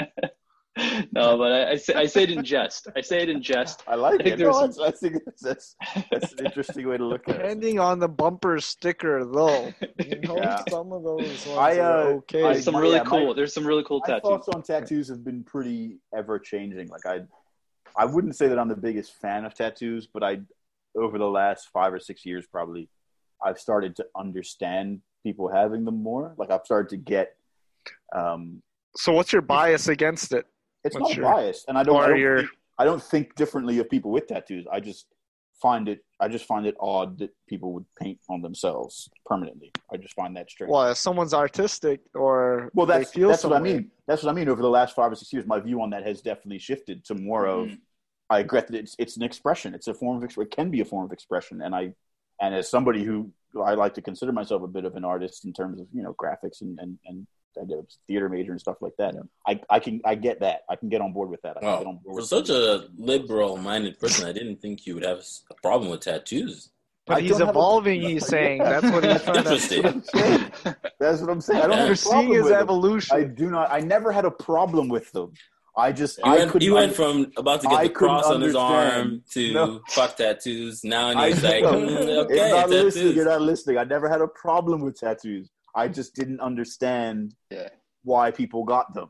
no, 1.12 1.38
but 1.38 1.52
I, 1.52 1.70
I 1.72 1.76
say 1.76 1.94
I 1.94 2.06
say 2.06 2.24
it 2.24 2.30
in 2.32 2.42
jest. 2.44 2.88
I 2.96 3.00
say 3.00 3.20
it 3.22 3.28
in 3.28 3.40
jest. 3.42 3.84
I 3.86 3.94
like 3.94 4.14
I 4.20 4.24
think 4.24 4.28
it. 4.34 4.38
there's 4.38 4.54
No, 4.54 4.70
some- 4.70 4.84
that's, 4.84 5.02
I 5.04 5.08
think 5.08 5.22
that's, 5.24 5.42
that's 5.42 5.76
that's 6.10 6.32
an 6.32 6.46
interesting 6.46 6.88
way 6.88 6.96
to 6.96 7.04
look 7.04 7.28
at 7.28 7.36
it. 7.36 7.38
Depending 7.38 7.78
on 7.78 8.00
the 8.00 8.08
bumper 8.08 8.58
sticker, 8.60 9.24
though, 9.24 9.72
you 10.04 10.20
know, 10.22 10.36
Yeah. 10.36 10.62
some 10.68 10.92
of 10.92 11.04
those 11.04 11.46
ones 11.46 11.58
I, 11.58 11.78
are 11.78 12.00
uh, 12.00 12.04
okay. 12.22 12.42
I- 12.42 12.52
There's 12.54 12.64
some 12.64 12.74
my- 12.74 12.80
really 12.80 12.96
yeah, 12.96 13.02
my- 13.04 13.10
cool. 13.10 13.34
There's 13.34 13.54
some 13.54 13.66
really 13.66 13.84
cool 13.84 14.00
My 14.06 14.14
tattoos. 14.14 14.22
thoughts 14.28 14.48
on 14.48 14.62
tattoos 14.62 15.08
have 15.08 15.24
been 15.24 15.44
pretty 15.44 15.98
ever 16.16 16.38
changing. 16.40 16.88
Like 16.88 17.06
I, 17.06 17.20
I 17.96 18.06
wouldn't 18.06 18.34
say 18.34 18.48
that 18.48 18.58
I'm 18.58 18.68
the 18.68 18.74
biggest 18.76 19.12
fan 19.20 19.44
of 19.44 19.54
tattoos, 19.54 20.08
but 20.12 20.24
I, 20.24 20.40
over 20.96 21.18
the 21.18 21.28
last 21.30 21.68
five 21.72 21.92
or 21.92 22.00
six 22.00 22.26
years, 22.26 22.46
probably, 22.50 22.88
I've 23.44 23.58
started 23.58 23.94
to 23.96 24.06
understand 24.16 25.00
people 25.22 25.48
having 25.48 25.84
them 25.84 26.02
more. 26.02 26.34
Like 26.38 26.50
I've 26.50 26.64
started 26.64 26.88
to 26.90 26.96
get. 26.96 27.36
Um, 28.14 28.62
so, 28.96 29.12
what's 29.12 29.32
your 29.32 29.42
bias 29.42 29.88
against 29.88 30.32
it? 30.32 30.46
it's 30.84 30.94
What's 30.94 31.10
not 31.10 31.16
your- 31.16 31.24
biased, 31.32 31.68
and 31.68 31.76
I 31.78 31.82
don't. 31.82 31.96
I 31.96 32.04
or 32.04 32.08
don't, 32.10 32.20
your- 32.20 32.38
think, 32.38 32.50
I 32.78 32.84
don't 32.84 33.02
think 33.02 33.34
differently 33.34 33.78
of 33.78 33.88
people 33.90 34.10
with 34.10 34.26
tattoos. 34.26 34.66
I 34.70 34.80
just 34.80 35.06
find 35.60 35.88
it. 35.88 36.04
I 36.20 36.28
just 36.28 36.44
find 36.46 36.66
it 36.66 36.74
odd 36.80 37.18
that 37.18 37.30
people 37.48 37.72
would 37.72 37.84
paint 38.00 38.18
on 38.30 38.40
themselves 38.42 39.08
permanently. 39.26 39.72
I 39.92 39.96
just 39.96 40.14
find 40.14 40.36
that 40.36 40.50
strange. 40.50 40.70
Well, 40.70 40.90
if 40.90 40.96
someone's 40.96 41.34
artistic 41.34 42.00
or 42.14 42.70
Well, 42.74 42.86
they 42.86 42.98
that's 42.98 43.12
feel 43.12 43.28
that's 43.28 43.44
what 43.44 43.52
I 43.54 43.60
mean. 43.60 43.90
That's 44.06 44.22
what 44.22 44.30
I 44.30 44.34
mean. 44.34 44.48
Over 44.48 44.62
the 44.62 44.70
last 44.70 44.94
five 44.94 45.10
or 45.12 45.14
six 45.16 45.32
years, 45.32 45.46
my 45.46 45.60
view 45.60 45.82
on 45.82 45.90
that 45.90 46.06
has 46.06 46.22
definitely 46.22 46.58
shifted 46.58 47.04
to 47.06 47.14
more 47.14 47.46
of. 47.46 47.68
Mhm. 47.68 47.78
I 48.30 48.40
agree 48.40 48.60
that 48.60 48.74
it's 48.74 48.94
it's 48.98 49.16
an 49.16 49.22
expression. 49.22 49.74
It's 49.74 49.88
a 49.88 49.94
form 49.94 50.16
of 50.18 50.24
expression. 50.24 50.48
It 50.50 50.56
can 50.56 50.70
be 50.70 50.80
a 50.80 50.84
form 50.84 51.04
of 51.04 51.12
expression, 51.12 51.60
and 51.62 51.74
I, 51.74 51.94
and 52.44 52.54
as 52.54 52.68
somebody 52.68 53.02
who 53.04 53.30
I 53.62 53.74
like 53.74 53.94
to 53.94 54.02
consider 54.02 54.32
myself 54.32 54.62
a 54.62 54.66
bit 54.66 54.84
of 54.84 54.96
an 54.96 55.04
artist 55.04 55.44
in 55.44 55.52
terms 55.52 55.80
of 55.80 55.86
you 55.92 56.02
know 56.02 56.14
graphics 56.22 56.60
and 56.60 56.78
and 56.80 56.98
and 57.06 57.26
I 57.60 57.64
did 57.64 57.78
a 57.78 57.82
theater 58.08 58.28
major 58.28 58.50
and 58.50 58.60
stuff 58.60 58.78
like 58.80 58.94
that. 58.98 59.14
I 59.46 59.60
I 59.70 59.78
can 59.78 60.00
I 60.04 60.14
get 60.16 60.40
that. 60.40 60.62
I 60.68 60.74
can 60.76 60.88
get 60.88 61.00
on 61.00 61.12
board 61.12 61.30
with 61.30 61.42
that. 61.42 61.56
I 61.56 61.60
can 61.60 61.78
get 61.78 61.86
on 61.86 61.94
Wow. 61.96 62.00
board 62.02 62.14
For 62.14 62.14
with 62.16 62.26
such 62.26 62.48
that. 62.48 62.56
a 62.56 62.88
liberal-minded 62.96 63.98
person, 64.00 64.26
I 64.28 64.32
didn't 64.32 64.60
think 64.60 64.86
you 64.86 64.94
would 64.94 65.04
have 65.04 65.20
a 65.50 65.54
problem 65.62 65.90
with 65.90 66.00
tattoos. 66.00 66.70
But 67.06 67.18
I 67.18 67.20
he's 67.20 67.32
don't 67.38 67.42
a- 67.42 67.50
evolving. 67.50 68.00
he's 68.02 68.26
saying 68.26 68.58
Yeah. 68.62 68.80
that's 68.80 68.92
what 68.94 69.04
he's 69.04 69.22
trying 69.22 69.36
Interesting. 69.36 69.82
to. 70.02 70.76
That's 70.98 71.20
what 71.20 71.28
I'm 71.30 71.40
saying. 71.42 71.62
I 71.62 71.66
don't 71.66 71.76
have 71.76 71.86
You're 71.86 71.96
seeing 71.96 72.12
problem 72.12 72.32
his 72.32 72.42
with 72.44 72.52
them. 72.52 72.62
evolution. 72.62 73.16
I 73.16 73.24
do 73.24 73.50
not. 73.50 73.70
I 73.70 73.80
never 73.80 74.10
had 74.10 74.24
a 74.24 74.30
problem 74.30 74.88
with 74.88 75.12
them. 75.12 75.32
I 75.76 75.90
just 75.92 76.18
You 76.18 76.24
I 76.24 76.36
went, 76.36 76.50
couldn't. 76.52 76.66
you 76.66 76.74
went 76.74 76.90
un- 76.90 76.94
from 76.94 77.32
about 77.36 77.60
to 77.62 77.66
get 77.68 77.78
I 77.80 77.84
the 77.88 77.92
cross 77.92 78.24
couldn't 78.26 78.42
on 78.42 78.46
his 78.46 78.54
arm 78.54 79.22
to 79.32 79.52
No. 79.52 79.80
fuck 79.88 80.16
tattoos. 80.16 80.84
Now 80.84 81.10
and 81.10 81.18
I 81.18 81.28
he's 81.30 81.42
like, 81.42 81.62
know. 81.62 81.72
mm, 81.72 82.24
okay, 82.24 82.36
You're 82.36 82.48
not 82.56 82.70
listening. 82.70 83.16
You're 83.16 83.24
not 83.24 83.40
listening. 83.42 83.78
I 83.78 83.84
never 83.84 84.08
had 84.08 84.20
a 84.20 84.28
problem 84.28 84.82
with 84.82 84.98
tattoos. 85.00 85.50
I 85.74 85.88
just 85.88 86.14
didn't 86.14 86.40
understand 86.40 87.34
Yeah. 87.50 87.70
why 88.04 88.30
people 88.30 88.62
got 88.64 88.94
them, 88.94 89.08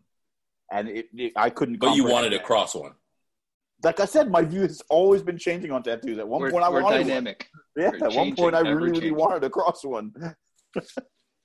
and 0.72 0.88
it, 0.88 1.06
it 1.14 1.32
I 1.36 1.50
couldn't. 1.50 1.78
But 1.80 1.94
you 1.96 2.04
comprehend 2.04 2.12
wanted 2.24 2.32
a 2.32 2.42
cross 2.42 2.74
one. 2.74 2.92
Like 3.82 4.00
I 4.00 4.06
said, 4.06 4.30
my 4.30 4.40
view 4.42 4.62
has 4.62 4.80
always 4.88 5.22
been 5.22 5.36
changing 5.36 5.70
on 5.70 5.82
tattoos. 5.82 6.18
At 6.18 6.26
one 6.26 6.40
We're, 6.40 6.50
point, 6.50 6.64
I 6.64 6.70
we're 6.70 6.82
wanted 6.82 7.00
dynamic. 7.06 7.48
one. 7.74 7.84
Yeah, 7.84 7.90
We're 8.00 8.06
at 8.08 8.14
one 8.14 8.34
point, 8.34 8.54
I 8.54 8.60
really, 8.60 8.90
really 8.92 9.10
wanted 9.10 9.44
a 9.44 9.50
cross 9.50 9.84
one. 9.84 10.12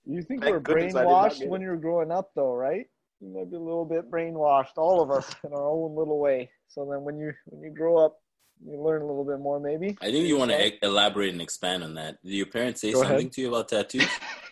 You 0.05 0.23
think 0.23 0.41
Thank 0.41 0.53
we're 0.53 0.59
goodness 0.61 0.95
I 0.95 1.01
did 1.03 1.09
not 1.09 1.31
brainwashed 1.33 1.47
when 1.47 1.61
you're 1.61 1.75
growing 1.77 2.11
up, 2.11 2.31
though, 2.35 2.53
right? 2.53 2.87
You 3.21 3.29
might 3.33 3.49
be 3.49 3.57
a 3.57 3.59
little 3.59 3.85
bit 3.85 4.09
brainwashed, 4.09 4.77
all 4.77 5.01
of 5.01 5.11
us, 5.11 5.29
in 5.43 5.51
our 5.53 5.67
own 5.69 5.95
little 5.95 6.19
way. 6.19 6.49
So 6.67 6.85
then, 6.89 7.03
when 7.03 7.17
you 7.17 7.33
when 7.47 7.61
you 7.63 7.69
grow 7.75 7.97
up, 8.05 8.17
you 8.65 8.81
learn 8.81 9.01
a 9.01 9.05
little 9.05 9.25
bit 9.25 9.39
more, 9.39 9.59
maybe. 9.59 9.97
I 10.01 10.11
think 10.11 10.25
you 10.27 10.37
want 10.37 10.51
to 10.51 10.67
e- 10.67 10.79
elaborate 10.81 11.31
and 11.33 11.41
expand 11.41 11.83
on 11.83 11.95
that. 11.95 12.21
Did 12.23 12.33
your 12.33 12.45
parents 12.45 12.81
say 12.81 12.91
Go 12.93 12.99
something 13.01 13.17
ahead. 13.19 13.31
to 13.33 13.41
you 13.41 13.47
about 13.49 13.69
tattoos? 13.69 14.07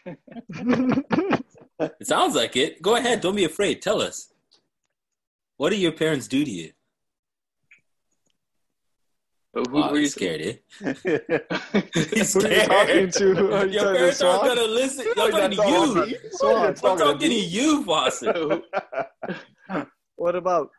It 1.79 2.07
sounds 2.07 2.33
like 2.35 2.55
it. 2.55 2.81
Go 2.81 2.95
ahead. 2.95 3.21
Don't 3.21 3.35
be 3.35 3.43
afraid. 3.45 3.83
Tell 3.83 4.01
us. 4.01 4.33
What 5.57 5.69
do 5.69 5.75
your 5.75 5.91
parents 5.91 6.27
do 6.27 6.43
to 6.43 6.49
you? 6.49 6.71
But 9.53 9.67
who 9.67 9.75
Wow, 9.77 9.91
were 9.91 9.99
you 9.99 10.07
scared, 10.07 10.41
eh? 10.41 10.53
He's 12.13 12.33
Who 12.33 12.45
are 12.45 12.51
you 12.51 12.61
talking 12.65 13.11
to? 13.11 13.55
Are 13.55 13.65
you 13.65 13.71
Your 13.73 13.83
talking 13.83 13.93
to, 13.93 13.97
parents 13.97 14.21
aren't 14.21 14.43
gonna 14.43 14.61
listen. 14.67 15.05
Oh, 15.17 15.31
I'm 15.41 15.51
talking 15.55 16.03
to 16.03 16.09
you. 16.09 16.17
Swan, 16.31 16.65
I'm 16.67 16.75
talking 16.75 17.29
to 17.29 17.35
you, 17.35 17.83
Boston. 17.85 18.61
What 20.15 20.35
about? 20.35 20.69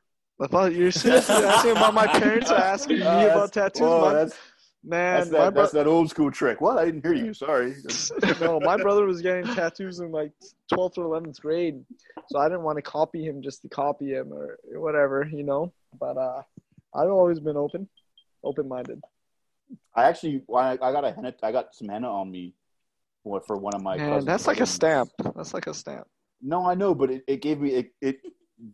About 0.41 0.73
you're 0.79 0.93
seriously 0.93 1.35
asking 1.35 1.73
about 1.73 1.95
my 1.95 2.07
parents 2.07 2.51
are 2.51 2.59
asking 2.59 3.01
me 3.01 3.05
Uh, 3.07 3.27
about 3.29 3.53
tattoos? 3.53 3.83
oh, 3.83 4.01
My- 4.03 4.13
that's, 4.13 4.37
man, 4.85 5.17
that's, 5.19 5.31
that, 5.31 5.53
bro- 5.55 5.63
that's 5.63 5.73
that 5.73 5.87
old 5.89 6.11
school 6.11 6.31
trick. 6.31 6.61
What? 6.61 6.79
I 6.79 6.85
didn't 6.85 7.05
hear 7.05 7.15
you. 7.15 7.35
Sorry. 7.35 7.75
no, 8.41 8.61
my 8.61 8.77
brother 8.77 9.05
was 9.05 9.21
getting 9.21 9.53
tattoos 9.53 9.99
in 9.99 10.13
like 10.13 10.31
12th 10.73 10.99
or 10.99 11.21
11th 11.21 11.41
grade, 11.41 11.85
so 12.29 12.39
I 12.39 12.49
didn't 12.49 12.63
want 12.63 12.77
to 12.77 12.83
copy 12.83 13.25
him 13.25 13.43
just 13.43 13.63
to 13.63 13.69
copy 13.69 14.11
him 14.13 14.33
or 14.33 14.59
whatever, 14.75 15.29
you 15.33 15.43
know. 15.43 15.73
But 15.99 16.17
uh, 16.17 16.43
I've 16.95 17.11
always 17.11 17.41
been 17.41 17.57
open, 17.57 17.89
open-minded. 18.45 19.01
I 19.95 20.05
actually, 20.05 20.43
I, 20.55 20.73
I 20.73 20.93
got 20.93 21.05
a 21.05 21.13
henna. 21.13 21.35
I 21.43 21.53
got 21.53 21.75
some 21.75 21.89
henna 21.89 22.11
on 22.11 22.31
me 22.31 22.55
for, 23.23 23.41
for 23.41 23.57
one 23.57 23.75
of 23.75 23.83
my. 23.83 23.97
Man, 23.97 24.25
that's 24.25 24.47
like 24.47 24.61
a 24.61 24.67
stamp. 24.67 25.11
That's 25.35 25.53
like 25.53 25.67
a 25.67 25.75
stamp. 25.75 26.07
No, 26.41 26.67
I 26.67 26.75
know, 26.75 26.95
but 26.95 27.11
it, 27.11 27.25
it 27.27 27.43
gave 27.43 27.61
me 27.61 27.71
it, 27.71 27.93
it. 28.01 28.21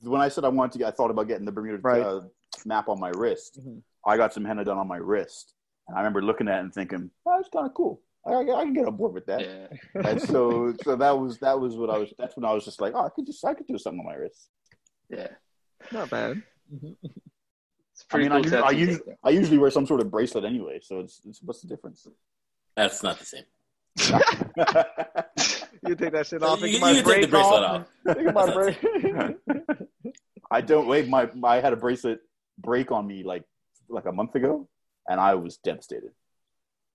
When 0.03 0.21
I 0.21 0.29
said 0.29 0.45
I 0.45 0.49
wanted 0.49 0.73
to, 0.73 0.79
get, 0.79 0.89
I 0.89 0.91
thought 0.93 1.11
about 1.11 1.29
getting 1.29 1.45
the 1.45 1.53
Bermuda 1.53 1.79
Right. 1.83 2.03
uh, 2.03 2.23
map 2.65 2.89
on 2.89 3.01
my 3.01 3.11
wrist. 3.11 3.59
Mhm. 3.61 3.83
I 4.07 4.17
got 4.17 4.33
some 4.35 4.45
henna 4.45 4.65
done 4.65 4.79
on 4.79 4.87
my 4.87 4.99
wrist, 4.99 5.55
and 5.89 5.97
I 5.97 6.01
remember 6.01 6.23
looking 6.23 6.47
at 6.47 6.59
it 6.59 6.65
and 6.65 6.75
thinking, 6.75 7.11
"Oh, 7.27 7.37
that's 7.37 7.49
kind 7.49 7.67
of 7.67 7.75
cool. 7.75 8.01
I, 8.27 8.33
I, 8.33 8.41
I 8.61 8.65
can 8.65 8.75
get 8.75 8.87
on 8.87 8.97
board 8.97 9.15
with 9.15 9.27
that." 9.27 9.41
yeah. 9.41 10.03
And 10.09 10.21
so, 10.21 10.75
so 10.85 10.95
that 10.97 11.19
was 11.19 11.39
that 11.39 11.59
was 11.59 11.77
what 11.77 11.91
I 11.91 11.99
was. 11.99 12.12
That's 12.19 12.37
when 12.37 12.45
I 12.45 12.53
was 12.53 12.65
just 12.65 12.81
like, 12.81 12.93
"Oh, 12.95 13.07
I 13.07 13.09
could 13.09 13.27
just 13.27 13.45
I 13.45 13.55
could 13.55 13.67
do 13.67 13.79
something 13.79 14.01
on 14.01 14.07
my 14.07 14.15
wrist." 14.15 14.51
Yeah. 15.09 15.29
Not 15.91 16.11
bad. 16.11 16.43
It's 18.05 18.15
I 18.15 18.17
pretty 18.17 18.29
mean, 18.29 18.33
I, 18.33 18.35
cool 18.37 18.45
usually, 18.45 18.63
I, 18.63 18.67
tattoo. 18.71 18.79
usually, 18.79 19.17
I 19.25 19.31
usually 19.31 19.59
wear 19.59 19.71
some 19.71 19.87
sort 19.87 20.01
of 20.01 20.11
bracelet 20.11 20.45
anyway, 20.45 20.79
so 20.83 21.01
it's, 21.01 21.21
it's 21.27 21.41
what's 21.43 21.61
the 21.63 21.69
difference? 21.69 22.07
That's 22.77 23.03
not 23.03 23.19
the 23.19 23.25
same. 23.25 23.45
You 25.87 25.95
take 25.95 26.13
that 26.13 26.27
shit 26.27 26.43
off. 26.43 26.61
you 26.63 26.67
Take 26.69 26.73
can 26.73 26.81
my 26.81 26.93
take 27.03 27.21
the 27.23 27.29
bracelet 27.29 27.63
off. 27.63 27.87
off. 28.09 28.17
Take 28.17 28.33
my 28.35 28.55
break. 28.55 28.79
I 30.51 30.61
don't 30.63 30.87
wait. 30.89 31.09
My 31.09 31.29
I 31.43 31.61
had 31.61 31.75
a 31.75 31.77
bracelet 31.77 32.21
break 32.59 32.91
on 32.91 33.07
me 33.07 33.23
like 33.23 33.45
like 33.91 34.07
a 34.07 34.13
month 34.13 34.35
ago, 34.35 34.67
and 35.09 35.21
I 35.21 35.35
was 35.35 35.59
devastated 35.59 36.13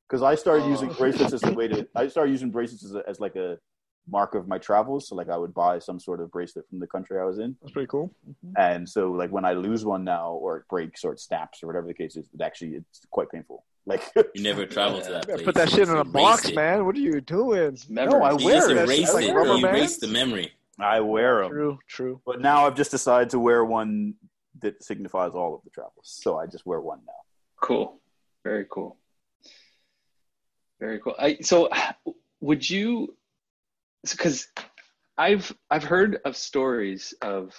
because 0.08 0.24
I 0.24 0.34
started 0.34 0.64
Oh. 0.64 0.70
using 0.72 0.90
bracelets 0.94 1.34
as 1.34 1.44
a 1.44 1.52
way 1.52 1.68
to. 1.68 1.88
I 1.96 2.08
started 2.08 2.32
using 2.32 2.50
bracelets 2.50 2.84
as, 2.84 2.96
a, 2.96 3.04
as 3.08 3.20
like 3.20 3.36
a 3.36 3.60
mark 4.08 4.36
of 4.36 4.48
my 4.48 4.58
travels. 4.58 5.08
So 5.08 5.16
like 5.16 5.30
I 5.30 5.38
would 5.38 5.54
buy 5.54 5.80
some 5.80 6.00
sort 6.00 6.20
of 6.22 6.32
bracelet 6.32 6.68
from 6.70 6.80
the 6.80 6.88
country 6.88 7.20
I 7.20 7.24
was 7.26 7.40
in, 7.40 7.56
That's 7.62 7.72
pretty 7.74 7.88
cool. 7.88 8.12
Mm-hmm. 8.28 8.54
and 8.58 8.88
so 8.90 9.12
like 9.12 9.32
when 9.32 9.46
I 9.46 9.54
lose 9.54 9.86
one 9.86 10.04
now, 10.04 10.32
or 10.32 10.58
it 10.58 10.68
breaks, 10.70 11.04
or 11.04 11.14
it 11.14 11.20
snaps, 11.20 11.62
or 11.64 11.68
whatever 11.68 11.88
the 11.88 11.94
case 11.94 12.16
is, 12.16 12.28
it 12.34 12.42
actually 12.42 12.76
it's 12.76 13.02
quite 13.12 13.30
painful. 13.32 13.64
Like 13.86 14.04
You 14.36 14.44
never 14.44 14.66
travel 14.66 15.02
to 15.02 15.12
that 15.12 15.26
place. 15.28 15.42
put 15.44 15.56
that 15.56 15.70
You 15.72 15.78
shit 15.78 15.90
in 15.90 15.96
a 15.98 16.04
box, 16.04 16.50
it. 16.50 16.56
man. 16.56 16.86
What 16.86 16.96
are 16.96 17.00
you 17.00 17.22
doing? 17.22 17.78
No, 17.90 18.22
I 18.22 18.32
You 18.38 18.46
wear 18.46 18.56
just 18.56 18.70
it. 18.72 18.78
erase 18.78 19.14
Like 19.14 19.26
it. 19.26 19.34
rubber 19.34 19.56
You 19.56 19.68
erase 19.68 19.98
the 19.98 20.08
memory. 20.08 20.52
I 20.80 21.02
wear 21.02 21.42
them, 21.42 21.52
True, 21.52 21.80
true. 21.88 22.22
but 22.26 22.40
now 22.40 22.66
I've 22.66 22.76
just 22.76 22.92
decided 22.92 23.30
to 23.32 23.40
wear 23.40 23.66
one 23.66 24.14
that 24.62 24.82
signifies 24.84 25.32
all 25.34 25.54
of 25.56 25.62
the 25.64 25.70
travels. 25.72 25.94
So 26.04 26.38
I 26.38 26.46
just 26.48 26.66
wear 26.66 26.80
one 26.82 27.00
now. 27.06 27.14
Cool. 27.62 28.00
Very 28.46 28.66
cool. 28.70 28.98
Very 30.80 31.00
cool. 31.00 31.16
I 31.20 31.38
so 31.42 31.70
would 32.40 32.70
you 32.70 33.16
because 34.04 34.48
I've 35.18 35.54
I've 35.70 35.84
heard 35.84 36.20
of 36.26 36.36
stories 36.36 37.14
of 37.22 37.54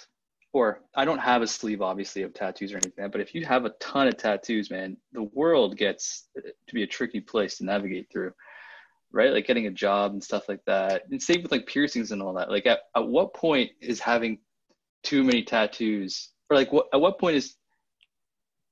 or 0.53 0.81
I 0.95 1.05
don't 1.05 1.19
have 1.19 1.41
a 1.41 1.47
sleeve 1.47 1.81
obviously 1.81 2.23
of 2.23 2.33
tattoos 2.33 2.73
or 2.73 2.75
anything, 2.75 2.93
like 2.97 3.05
that, 3.05 3.11
but 3.11 3.21
if 3.21 3.33
you 3.33 3.45
have 3.45 3.65
a 3.65 3.69
ton 3.79 4.07
of 4.07 4.17
tattoos, 4.17 4.69
man, 4.69 4.97
the 5.13 5.23
world 5.23 5.77
gets 5.77 6.27
uh, 6.37 6.41
to 6.41 6.73
be 6.73 6.83
a 6.83 6.87
tricky 6.87 7.21
place 7.21 7.57
to 7.57 7.65
navigate 7.65 8.11
through. 8.11 8.33
Right? 9.13 9.33
Like 9.33 9.45
getting 9.45 9.67
a 9.67 9.71
job 9.71 10.13
and 10.13 10.23
stuff 10.23 10.47
like 10.47 10.63
that. 10.67 11.03
And 11.11 11.21
same 11.21 11.43
with 11.43 11.51
like 11.51 11.65
piercings 11.65 12.13
and 12.13 12.21
all 12.21 12.33
that. 12.35 12.49
Like 12.49 12.65
at, 12.65 12.79
at 12.95 13.05
what 13.05 13.33
point 13.33 13.71
is 13.81 13.99
having 13.99 14.39
too 15.03 15.21
many 15.23 15.43
tattoos 15.43 16.29
or 16.49 16.55
like 16.55 16.71
what 16.71 16.87
at 16.93 17.01
what 17.01 17.19
point 17.19 17.35
is 17.35 17.55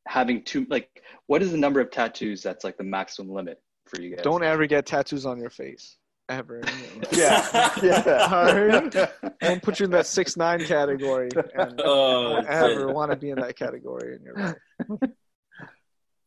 having 0.07 0.43
too 0.43 0.65
like 0.69 1.03
what 1.27 1.41
is 1.41 1.51
the 1.51 1.57
number 1.57 1.79
of 1.79 1.91
tattoos 1.91 2.41
that's 2.41 2.63
like 2.63 2.77
the 2.77 2.83
maximum 2.83 3.33
limit 3.33 3.61
for 3.85 4.01
you 4.01 4.15
guys? 4.15 4.23
Don't 4.23 4.43
ever 4.43 4.65
get 4.65 4.85
tattoos 4.85 5.25
on 5.25 5.39
your 5.39 5.49
face. 5.49 5.97
Ever. 6.29 6.61
Yeah, 7.11 7.71
yeah. 7.83 9.07
Don't 9.41 9.61
put 9.63 9.79
you 9.79 9.85
in 9.85 9.91
that 9.91 10.05
six 10.05 10.37
nine 10.37 10.63
category 10.65 11.29
and 11.55 11.81
Oh, 11.83 12.35
don't 12.35 12.47
ever 12.47 12.93
want 12.93 13.11
to 13.11 13.17
be 13.17 13.31
in 13.31 13.39
that 13.39 13.55
category 13.57 14.15
in 14.15 14.21
your 14.23 14.35
life. 14.35 14.55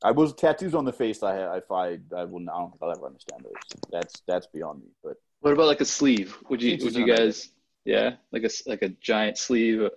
I 0.03 0.11
was 0.11 0.32
tattoos 0.34 0.74
on 0.74 0.84
the 0.84 0.92
face. 0.92 1.22
I 1.22 1.36
I 1.44 1.61
I, 1.70 1.98
I 2.16 2.24
wouldn't. 2.24 2.50
I 2.50 2.59
don't 2.59 2.70
think 2.70 2.82
I'll 2.82 2.90
ever 2.90 3.07
understand 3.07 3.44
those. 3.44 3.80
That's 3.92 4.22
that's 4.26 4.46
beyond 4.48 4.80
me. 4.80 4.88
But 5.05 5.16
What 5.40 5.53
about 5.53 5.66
like 5.66 5.80
a 5.80 5.84
sleeve? 5.84 6.36
Would 6.48 6.61
you 6.62 6.78
would 6.82 6.94
you 6.96 7.07
guys 7.07 7.50
yeah, 7.84 8.14
like 8.32 8.42
a 8.44 8.50
like 8.66 8.82
a 8.82 8.88
giant 9.00 9.38
sleeve? 9.38 9.88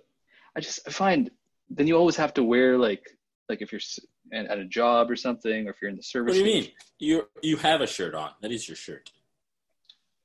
I 0.56 0.60
just 0.60 0.80
I 0.86 0.90
find 0.92 1.30
then 1.70 1.86
you 1.88 1.96
always 1.96 2.16
have 2.16 2.32
to 2.34 2.44
wear 2.44 2.78
like 2.78 3.02
like 3.48 3.60
if 3.60 3.72
you're 3.72 3.80
s- 3.80 3.98
at 4.32 4.46
at 4.46 4.58
a 4.58 4.64
job 4.66 5.10
or 5.10 5.16
something 5.16 5.66
or 5.66 5.70
if 5.70 5.76
you're 5.82 5.90
in 5.90 5.96
the 5.96 6.02
service. 6.02 6.36
What 6.36 6.44
do 6.44 6.48
you 6.48 6.62
mean? 6.62 6.70
You 6.98 7.28
you 7.42 7.56
have 7.56 7.80
a 7.80 7.86
shirt 7.86 8.14
on. 8.14 8.30
That 8.42 8.52
is 8.52 8.68
your 8.68 8.76
shirt. 8.76 9.10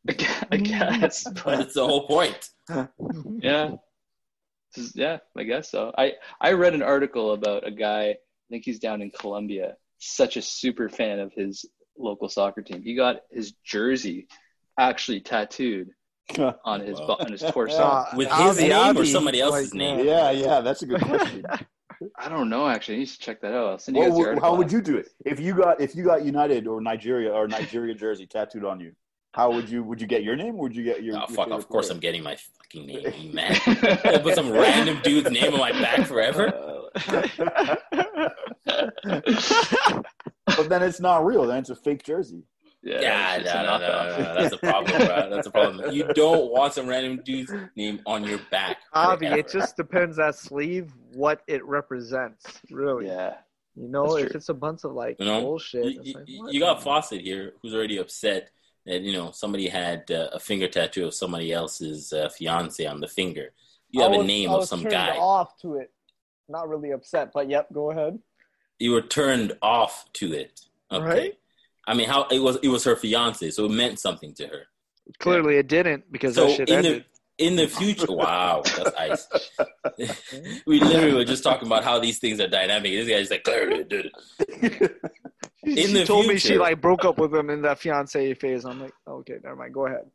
I 0.10 0.58
guess. 0.58 1.24
but- 1.44 1.58
That's 1.58 1.74
the 1.74 1.86
whole 1.86 2.08
point. 2.08 2.50
yeah 3.40 3.72
This 4.76 4.94
yeah 4.96 5.18
i 5.38 5.44
guess 5.44 5.70
so 5.70 5.92
i 5.98 6.14
i 6.40 6.54
read 6.54 6.74
an 6.74 6.82
article 6.82 7.34
about 7.34 7.68
a 7.68 7.72
guy 7.72 8.04
i 8.12 8.16
think 8.50 8.64
he's 8.64 8.80
down 8.80 9.02
in 9.02 9.12
colombia 9.12 9.76
such 9.98 10.38
a 10.38 10.42
super 10.42 10.88
fan 10.88 11.20
of 11.20 11.34
his 11.34 11.66
local 11.98 12.30
soccer 12.30 12.62
team 12.62 12.82
he 12.82 12.96
got 12.96 13.18
his 13.32 13.52
jersey 13.66 14.28
actually 14.80 15.20
tattooed 15.20 15.90
on 16.64 16.80
his 16.80 16.98
Wow. 17.00 17.18
on 17.20 17.32
his 17.32 17.42
torso 17.42 17.78
Uh, 17.84 18.06
With 18.16 18.30
his 18.32 18.58
Avi, 18.60 18.68
name 18.70 18.98
or 18.98 19.06
somebody 19.06 19.42
else's 19.42 19.74
like, 19.74 19.78
name? 19.78 20.06
yeah, 20.06 20.32
yeah, 20.32 20.62
that's 20.62 20.82
a 20.84 20.86
good 20.86 21.02
question. 21.02 21.44
i 22.18 22.30
don't 22.30 22.50
know 22.50 22.68
actually 22.70 22.96
i 22.96 23.00
need 23.00 23.08
to 23.10 23.20
check 23.20 23.42
that 23.42 23.54
out 23.54 23.68
i'll 23.72 23.78
send 23.80 23.98
you 23.98 24.04
What 24.04 24.08
guys 24.10 24.14
the 24.14 24.20
would- 24.20 24.28
article 24.30 24.50
how 24.50 24.56
would 24.58 24.72
you 24.72 24.82
do 24.82 24.96
it 24.98 25.10
if 25.26 25.40
you 25.42 25.54
got 25.54 25.82
if 25.82 25.94
you 25.96 26.06
got 26.06 26.24
United 26.24 26.66
or 26.68 26.80
Nigeria 26.80 27.32
or 27.34 27.48
Nigeria 27.50 27.94
jersey 27.94 28.26
tattooed 28.26 28.64
on 28.64 28.80
you? 28.80 28.94
How 29.34 29.52
would 29.52 29.70
you 29.70 29.84
would 29.84 30.02
you 30.02 30.08
get 30.08 30.24
your 30.24 30.36
name 30.36 30.56
or 30.56 30.64
would 30.64 30.76
you 30.76 30.84
get 30.84 31.04
your? 31.04 31.16
Oh 31.16 31.20
your 31.20 31.36
fuck! 31.36 31.50
Of 31.52 31.70
course, 31.70 31.88
player? 31.88 31.96
I'm 31.96 32.00
getting 32.02 32.24
my 32.24 32.36
fucking 32.36 32.86
name. 32.86 33.14
You 33.18 33.34
man, 33.34 33.56
I 33.66 34.20
put 34.22 34.36
some 34.36 34.52
random 34.52 35.00
dude's 35.04 35.32
name 35.32 35.54
on 35.54 35.60
my 35.60 35.72
back 35.72 36.06
forever. 36.06 36.48
Uh, 36.54 37.28
but 40.46 40.70
then 40.70 40.84
it's 40.84 41.00
not 41.00 41.26
real. 41.26 41.48
Then 41.48 41.60
it's 41.60 41.70
a 41.70 41.76
fake 41.76 42.04
jersey. 42.04 42.44
yeah, 42.84 43.00
Yeah, 43.00 43.36
it's 43.38 43.46
no, 43.46 43.64
no, 43.64 43.78
no, 43.78 43.88
no, 43.88 44.18
no, 44.18 44.42
that's 44.42 44.54
a 44.54 44.58
problem, 44.58 45.08
bro. 45.08 45.30
That's 45.30 45.48
a 45.48 45.52
problem. 45.52 45.94
You 45.94 46.12
don't 46.14 46.52
want 46.52 46.74
some 46.74 46.88
random 46.88 47.22
dude's 47.24 47.54
name 47.78 48.02
on 48.06 48.26
your 48.26 48.40
back. 48.50 48.78
Avi, 48.94 49.28
it 49.28 49.50
just 49.50 49.78
depends 49.78 50.18
that 50.18 50.36
sleeve 50.36 50.92
what 51.14 51.42
it 51.48 51.64
represents. 51.66 52.60
Really, 52.70 53.08
yeah 53.08 53.36
you 53.76 53.88
know, 53.88 54.18
if 54.18 54.36
it's 54.36 54.50
a 54.50 54.54
bunch 54.54 54.84
of 54.84 54.92
like 54.92 55.18
You 55.20 55.26
know, 55.26 55.42
bullshit, 55.42 55.86
you, 55.86 56.02
you- 56.26 56.44
like, 56.44 56.54
you 56.54 56.60
got 56.60 56.84
Fawcett 56.84 57.22
here, 57.22 57.54
who's 57.62 57.74
already 57.74 57.98
upset 57.98 58.50
that 58.86 59.02
you 59.02 59.14
know 59.14 59.32
somebody 59.32 59.68
had 59.68 60.10
uh, 60.12 60.30
a 60.34 60.40
finger 60.40 60.68
tattoo 60.68 61.06
of 61.08 61.14
somebody 61.14 61.52
else's 61.54 62.14
uh, 62.14 62.30
fiance 62.30 62.86
on 62.86 63.00
the 63.00 63.08
finger. 63.08 63.54
You 63.90 64.02
have 64.02 64.12
I 64.12 64.16
a 64.16 64.18
was- 64.20 64.28
name 64.28 64.50
I 64.50 64.54
of 64.54 64.60
was 64.62 64.70
some 64.70 64.84
guy. 64.84 65.16
Off 65.18 65.58
to 65.62 65.76
it, 65.76 65.92
not 66.50 66.68
really 66.70 66.92
upset, 66.92 67.32
but 67.34 67.50
yep, 67.50 67.68
go 67.74 67.92
ahead. 67.92 68.20
You 68.80 68.92
were 68.94 69.02
turned 69.02 69.58
off 69.62 70.06
to 70.14 70.34
it. 70.34 70.62
Okay. 70.92 71.06
Right? 71.06 71.38
I 71.88 71.94
mean, 71.94 72.08
how 72.08 72.28
it 72.32 72.40
was 72.40 72.58
it 72.64 72.68
was 72.70 72.84
her 72.84 72.96
fiance, 72.96 73.50
so 73.52 73.66
it 73.66 73.72
meant 73.72 74.00
something 74.00 74.34
to 74.36 74.48
her. 74.48 74.64
Clearly, 75.20 75.58
it 75.58 75.68
didn't 75.68 76.12
because 76.12 76.36
So 76.36 76.48
that 76.48 76.56
shit 76.56 76.70
in 76.70 76.76
ended. 76.78 77.06
The 77.42 77.48
in 77.48 77.56
the 77.56 77.68
future, 77.68 78.12
wow, 78.12 78.62
that's 78.66 78.96
ice. 78.96 79.28
we 80.66 80.80
literally 80.80 81.14
were 81.16 81.26
just 81.26 81.44
talking 81.44 81.68
about 81.68 81.84
how 81.84 82.00
these 82.00 82.20
things 82.20 82.40
are 82.40 82.48
dynamic. 82.48 82.92
This 82.92 83.10
guy's 83.10 83.30
like, 83.32 83.44
clearly 83.44 83.82
it 83.82 83.90
did. 83.90 84.12
She, 85.64 85.72
in 85.82 85.88
she 85.88 85.94
the 85.94 86.06
told 86.06 86.26
me 86.28 86.38
she 86.40 86.58
like 86.58 86.82
broke 86.82 87.06
up 87.06 87.18
with 87.20 87.34
him 87.34 87.50
in 87.50 87.62
that 87.64 87.80
fiance 87.80 88.34
phase. 88.36 88.66
I'm 88.66 88.82
like, 88.82 88.94
okay, 89.08 89.36
never 89.44 89.56
mind. 89.56 89.74
Go 89.74 89.86
ahead. 89.88 90.06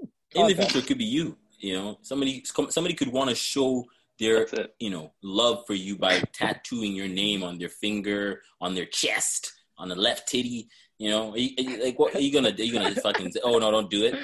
in 0.00 0.08
the 0.46 0.54
Context. 0.54 0.70
future, 0.70 0.78
it 0.84 0.86
could 0.88 0.98
be 0.98 1.04
you. 1.04 1.36
You 1.58 1.74
know, 1.74 1.98
somebody 2.02 2.44
somebody 2.70 2.94
could 2.94 3.12
want 3.12 3.30
to 3.30 3.36
show 3.36 3.84
their 4.18 4.46
you 4.78 4.90
know 4.90 5.12
love 5.22 5.64
for 5.66 5.74
you 5.74 5.96
by 5.96 6.20
tattooing 6.32 6.94
your 6.94 7.08
name 7.08 7.42
on 7.42 7.58
their 7.58 7.68
finger, 7.68 8.42
on 8.60 8.74
their 8.74 8.86
chest, 8.86 9.52
on 9.78 9.88
the 9.88 9.94
left 9.96 10.28
titty. 10.28 10.68
You 10.98 11.10
know, 11.10 11.32
Are 11.32 11.38
you- 11.38 11.54
are 11.58 11.62
you- 11.62 11.84
like 11.84 11.98
what 11.98 12.14
are 12.14 12.20
you 12.20 12.32
gonna 12.32 12.50
are 12.50 12.62
you 12.62 12.72
gonna 12.72 12.94
fucking 12.94 13.32
say? 13.32 13.40
Oh 13.42 13.58
no, 13.58 13.70
don't 13.72 13.90
do 13.90 14.04
it. 14.04 14.14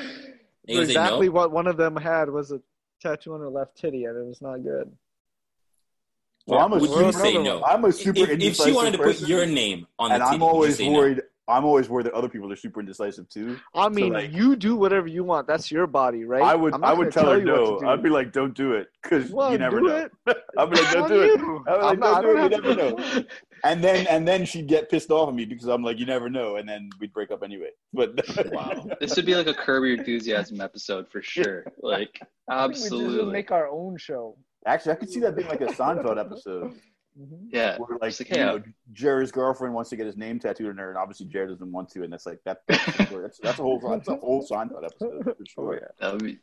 Are 0.68 0.72
you 0.72 0.76
gonna 0.78 0.86
say 0.86 0.92
exactly 0.92 1.26
no? 1.26 1.32
what 1.32 1.50
one 1.52 1.66
of 1.66 1.76
them 1.76 1.96
had 1.96 2.28
was 2.30 2.52
a 2.52 2.60
tattoo 3.00 3.34
on 3.34 3.40
her 3.40 3.48
left 3.48 3.76
titty, 3.76 4.04
and 4.04 4.16
it 4.16 4.26
was 4.26 4.42
not 4.42 4.62
good. 4.62 4.90
Well, 6.46 6.60
I'm 6.60 6.72
a 6.72 6.78
would 6.78 6.88
super, 6.90 7.02
you 7.02 7.12
say 7.12 7.38
no? 7.42 7.62
I'm 7.64 7.84
a 7.84 7.92
super 7.92 8.20
If, 8.20 8.30
if 8.40 8.56
she 8.56 8.72
wanted 8.72 8.92
to 8.92 8.98
person, 8.98 9.20
put 9.22 9.28
your 9.28 9.46
name 9.46 9.86
on 9.98 10.08
the 10.10 10.14
and 10.16 10.24
titty, 10.24 10.34
I'm 10.34 10.40
would 10.40 10.46
you 10.46 10.52
always 10.52 10.76
say 10.76 10.88
no? 10.88 10.98
worried. 10.98 11.22
I'm 11.46 11.64
always 11.64 11.88
worried 11.88 12.04
that 12.06 12.12
other 12.12 12.28
people 12.28 12.52
are 12.52 12.56
super 12.56 12.80
indecisive 12.80 13.26
too. 13.30 13.58
I 13.74 13.88
mean, 13.88 14.12
like- 14.12 14.32
you 14.32 14.54
do 14.56 14.76
whatever 14.76 15.06
you 15.06 15.24
want. 15.24 15.46
That's 15.46 15.70
your 15.70 15.86
body, 15.86 16.24
right? 16.24 16.42
I 16.42 16.54
would 16.54 16.74
I'm 16.74 16.82
not 16.82 16.90
I 16.90 16.92
would 16.92 17.12
gonna 17.14 17.26
tell 17.26 17.32
her 17.32 17.42
no. 17.42 17.80
I'd 17.86 18.02
be 18.02 18.10
like, 18.10 18.32
don't 18.32 18.54
do 18.54 18.72
it 18.74 18.88
because 19.02 19.30
Well, 19.30 19.52
you 19.52 19.58
never 19.58 19.80
do 19.80 19.86
know. 19.88 19.96
it. 19.96 20.12
I'd 20.58 20.70
be 20.70 20.76
like, 20.76 20.92
don't 20.92 21.02
On 21.04 21.08
do 21.08 21.22
it. 21.22 21.40
you. 21.40 21.64
I 21.66 21.72
was 21.76 21.82
like, 21.84 21.92
I'm 21.94 22.00
not- 22.00 22.22
don't 22.22 22.36
do 22.36 22.44
it. 22.44 22.52
You 22.52 22.74
never 22.74 22.74
know. 23.14 23.24
And 23.64 23.82
then 23.82 24.06
and 24.06 24.26
then 24.26 24.44
she'd 24.44 24.66
get 24.68 24.90
pissed 24.90 25.10
off 25.10 25.28
at 25.28 25.34
me 25.34 25.44
because 25.44 25.66
I'm 25.66 25.82
like, 25.82 25.98
you 25.98 26.06
never 26.06 26.28
know, 26.30 26.56
and 26.56 26.68
then 26.68 26.90
we'd 27.00 27.12
break 27.12 27.30
up 27.30 27.42
anyway. 27.42 27.70
But 27.92 28.20
Wow, 28.52 28.86
this 29.00 29.16
would 29.16 29.26
be 29.26 29.34
like 29.34 29.46
a 29.46 29.54
Curb 29.54 29.84
Your 29.84 29.96
Enthusiasm 29.96 30.60
episode 30.60 31.08
for 31.10 31.22
sure. 31.22 31.64
Like 31.82 32.20
I 32.48 32.66
think 32.66 32.68
We 32.68 32.74
just 32.74 32.84
absolutely, 32.92 33.32
make 33.32 33.50
our 33.50 33.68
own 33.68 33.96
show. 33.98 34.36
actually, 34.66 34.92
I 34.92 34.96
could 34.96 35.10
see 35.10 35.20
that 35.20 35.36
being 35.36 35.48
like 35.48 35.60
a 35.60 35.66
Seinfeld 35.66 36.18
episode 36.18 36.74
Mhm. 37.18 37.48
yeah. 37.50 37.76
where 37.78 37.98
like 38.00 38.16
like, 38.20 38.30
you 38.30 38.36
yeah. 38.36 38.44
know, 38.44 38.62
Jerry's 38.92 39.32
girlfriend 39.32 39.74
wants 39.74 39.90
to 39.90 39.96
get 39.96 40.06
his 40.06 40.16
name 40.16 40.38
tattooed 40.38 40.68
on 40.70 40.76
her, 40.78 40.90
and 40.90 40.98
obviously 40.98 41.26
Jerry 41.26 41.48
doesn't 41.48 41.72
want 41.72 41.88
to, 41.90 42.04
and 42.04 42.12
that's 42.12 42.26
like 42.26 42.38
that. 42.44 42.58
That's, 42.68 42.86
that's, 43.10 43.38
that's 43.40 43.58
a 43.58 43.62
whole 43.62 43.80
that's 43.80 44.06
a 44.08 44.14
whole 44.16 44.46
Seinfeld 44.46 44.84
episode 44.84 45.24
for 45.24 45.44
sure. 45.44 45.64
Oh 45.66 45.72
yeah. 45.72 45.88
That 45.98 46.12
would 46.12 46.22
be, 46.22 46.38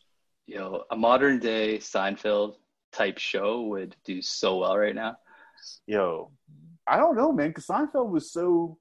you 0.48 0.58
know, 0.58 0.84
a 0.92 0.96
modern 0.98 1.40
day 1.40 1.78
Seinfeld 1.78 2.56
type 2.92 3.18
show 3.20 3.62
would 3.68 3.96
do 4.04 4.22
so 4.22 4.58
well 4.58 4.78
right 4.78 4.96
now. 4.96 5.16
Yo, 5.88 6.30
I 6.88 6.98
don't 6.98 7.16
know, 7.16 7.32
man, 7.32 7.50
because 7.50 7.66
Seinfeld 7.68 8.10
was 8.10 8.32
so. 8.32 8.78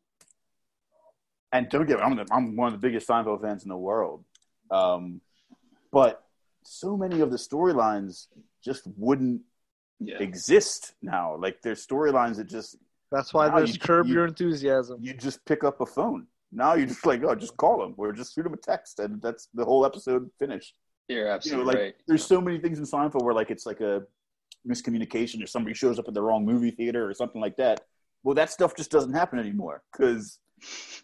And 1.52 1.68
don't 1.68 1.86
get 1.86 1.98
me, 1.98 2.02
I'm, 2.02 2.16
the, 2.16 2.26
I'm 2.32 2.56
one 2.56 2.72
of 2.74 2.80
the 2.80 2.84
biggest 2.86 3.08
Seinfeld 3.08 3.40
fans 3.40 3.62
in 3.62 3.68
the 3.68 3.76
world. 3.76 4.24
Um, 4.70 5.20
but 5.92 6.24
so 6.64 6.96
many 6.96 7.20
of 7.20 7.30
the 7.30 7.36
storylines 7.36 8.26
just 8.64 8.86
wouldn't 8.96 9.42
Yeah. 10.00 10.18
exist 10.18 10.94
now. 11.00 11.36
Like 11.36 11.62
there's 11.62 11.86
storylines 11.86 12.36
that 12.36 12.48
just 12.48 12.76
That's 13.12 13.32
why 13.32 13.46
Now 13.48 13.58
there's 13.58 13.74
you- 13.74 13.80
curb 13.80 14.06
you- 14.08 14.14
your 14.14 14.26
enthusiasm. 14.26 14.98
you 15.00 15.14
just 15.14 15.44
pick 15.44 15.62
up 15.62 15.80
a 15.80 15.86
phone. 15.86 16.26
Now 16.50 16.74
you're 16.74 16.86
just 16.86 17.06
like, 17.06 17.22
oh, 17.22 17.34
just 17.36 17.56
call 17.56 17.78
them 17.78 17.94
or 17.96 18.12
just 18.12 18.34
shoot 18.34 18.42
them 18.42 18.54
a 18.54 18.56
text, 18.56 18.98
and 18.98 19.22
that's 19.22 19.48
the 19.54 19.64
whole 19.64 19.86
episode 19.86 20.28
finished. 20.38 20.74
You're 21.08 21.18
You 21.20 21.24
know, 21.26 21.30
absolutely 21.32 21.66
like 21.66 21.76
right. 21.82 21.94
there's 22.08 22.24
so 22.26 22.40
many 22.40 22.58
things 22.58 22.78
in 22.80 22.84
Seinfeld 22.84 23.22
where 23.22 23.34
like 23.34 23.50
it's 23.52 23.66
like 23.66 23.80
a 23.80 24.02
miscommunication 24.66 25.42
or 25.42 25.46
somebody 25.46 25.74
shows 25.74 25.98
up 26.00 26.08
at 26.08 26.14
the 26.14 26.22
wrong 26.22 26.44
movie 26.44 26.70
theater 26.72 27.08
or 27.08 27.14
something 27.14 27.40
like 27.40 27.56
that. 27.58 27.82
Well, 28.24 28.34
that 28.34 28.50
stuff 28.50 28.74
just 28.76 28.90
doesn't 28.90 29.12
happen 29.14 29.38
anymore 29.38 29.82
because 29.92 30.38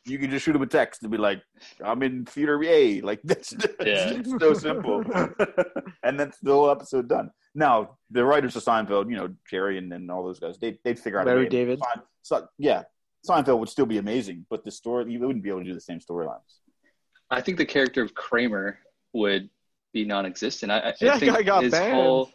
you 0.07 0.18
can 0.18 0.31
just 0.31 0.45
shoot 0.45 0.53
them 0.55 0.62
a 0.62 0.66
text 0.66 1.03
and 1.03 1.11
be 1.12 1.18
like, 1.18 1.43
"I'm 1.85 2.03
in 2.03 2.25
theater 2.25 2.62
A." 2.64 3.01
Like 3.11 3.21
that's 3.23 3.53
Yeah. 3.53 4.11
it's 4.11 4.31
so 4.41 4.55
simple, 4.55 5.05
and 6.03 6.18
that's 6.18 6.39
the 6.41 6.53
whole 6.53 6.71
episode 6.71 7.09
done. 7.09 7.31
Now 7.55 7.99
the 8.11 8.25
writers 8.25 8.57
of 8.57 8.64
Seinfeld, 8.64 9.11
you 9.11 9.16
know 9.16 9.29
Jerry 9.49 9.77
and, 9.79 9.93
and 9.93 10.11
all 10.11 10.25
those 10.25 10.41
guys, 10.41 10.59
they 10.59 10.79
they'd 10.85 10.99
figure 10.99 11.18
out 11.21 11.27
a 11.27 11.31
Larry 11.31 11.45
way. 11.45 11.49
David. 11.51 11.79
Sein- 11.79 12.03
so, 12.23 12.47
yeah, 12.59 12.83
Seinfeld 13.29 13.59
would 13.59 13.68
still 13.68 13.87
be 13.87 13.99
amazing, 13.99 14.47
but 14.51 14.64
the 14.64 14.71
story 14.71 15.12
you 15.12 15.18
wouldn't 15.21 15.43
be 15.43 15.51
able 15.51 15.61
to 15.61 15.64
do 15.66 15.75
the 15.75 15.81
same 15.81 16.01
storylines. 16.01 16.59
I 17.31 17.41
think 17.41 17.59
the 17.59 17.66
character 17.66 18.03
of 18.03 18.14
Kramer 18.14 18.79
would 19.12 19.51
be 19.93 20.05
non-existent. 20.05 20.70
I, 20.72 20.78
I 20.78 20.95
Yeah, 21.01 21.14
I 21.14 21.18
think 21.18 21.32
guy 21.34 21.43
got 21.43 21.62
his 21.64 21.72
banned. 21.72 21.95
whole 21.95 22.30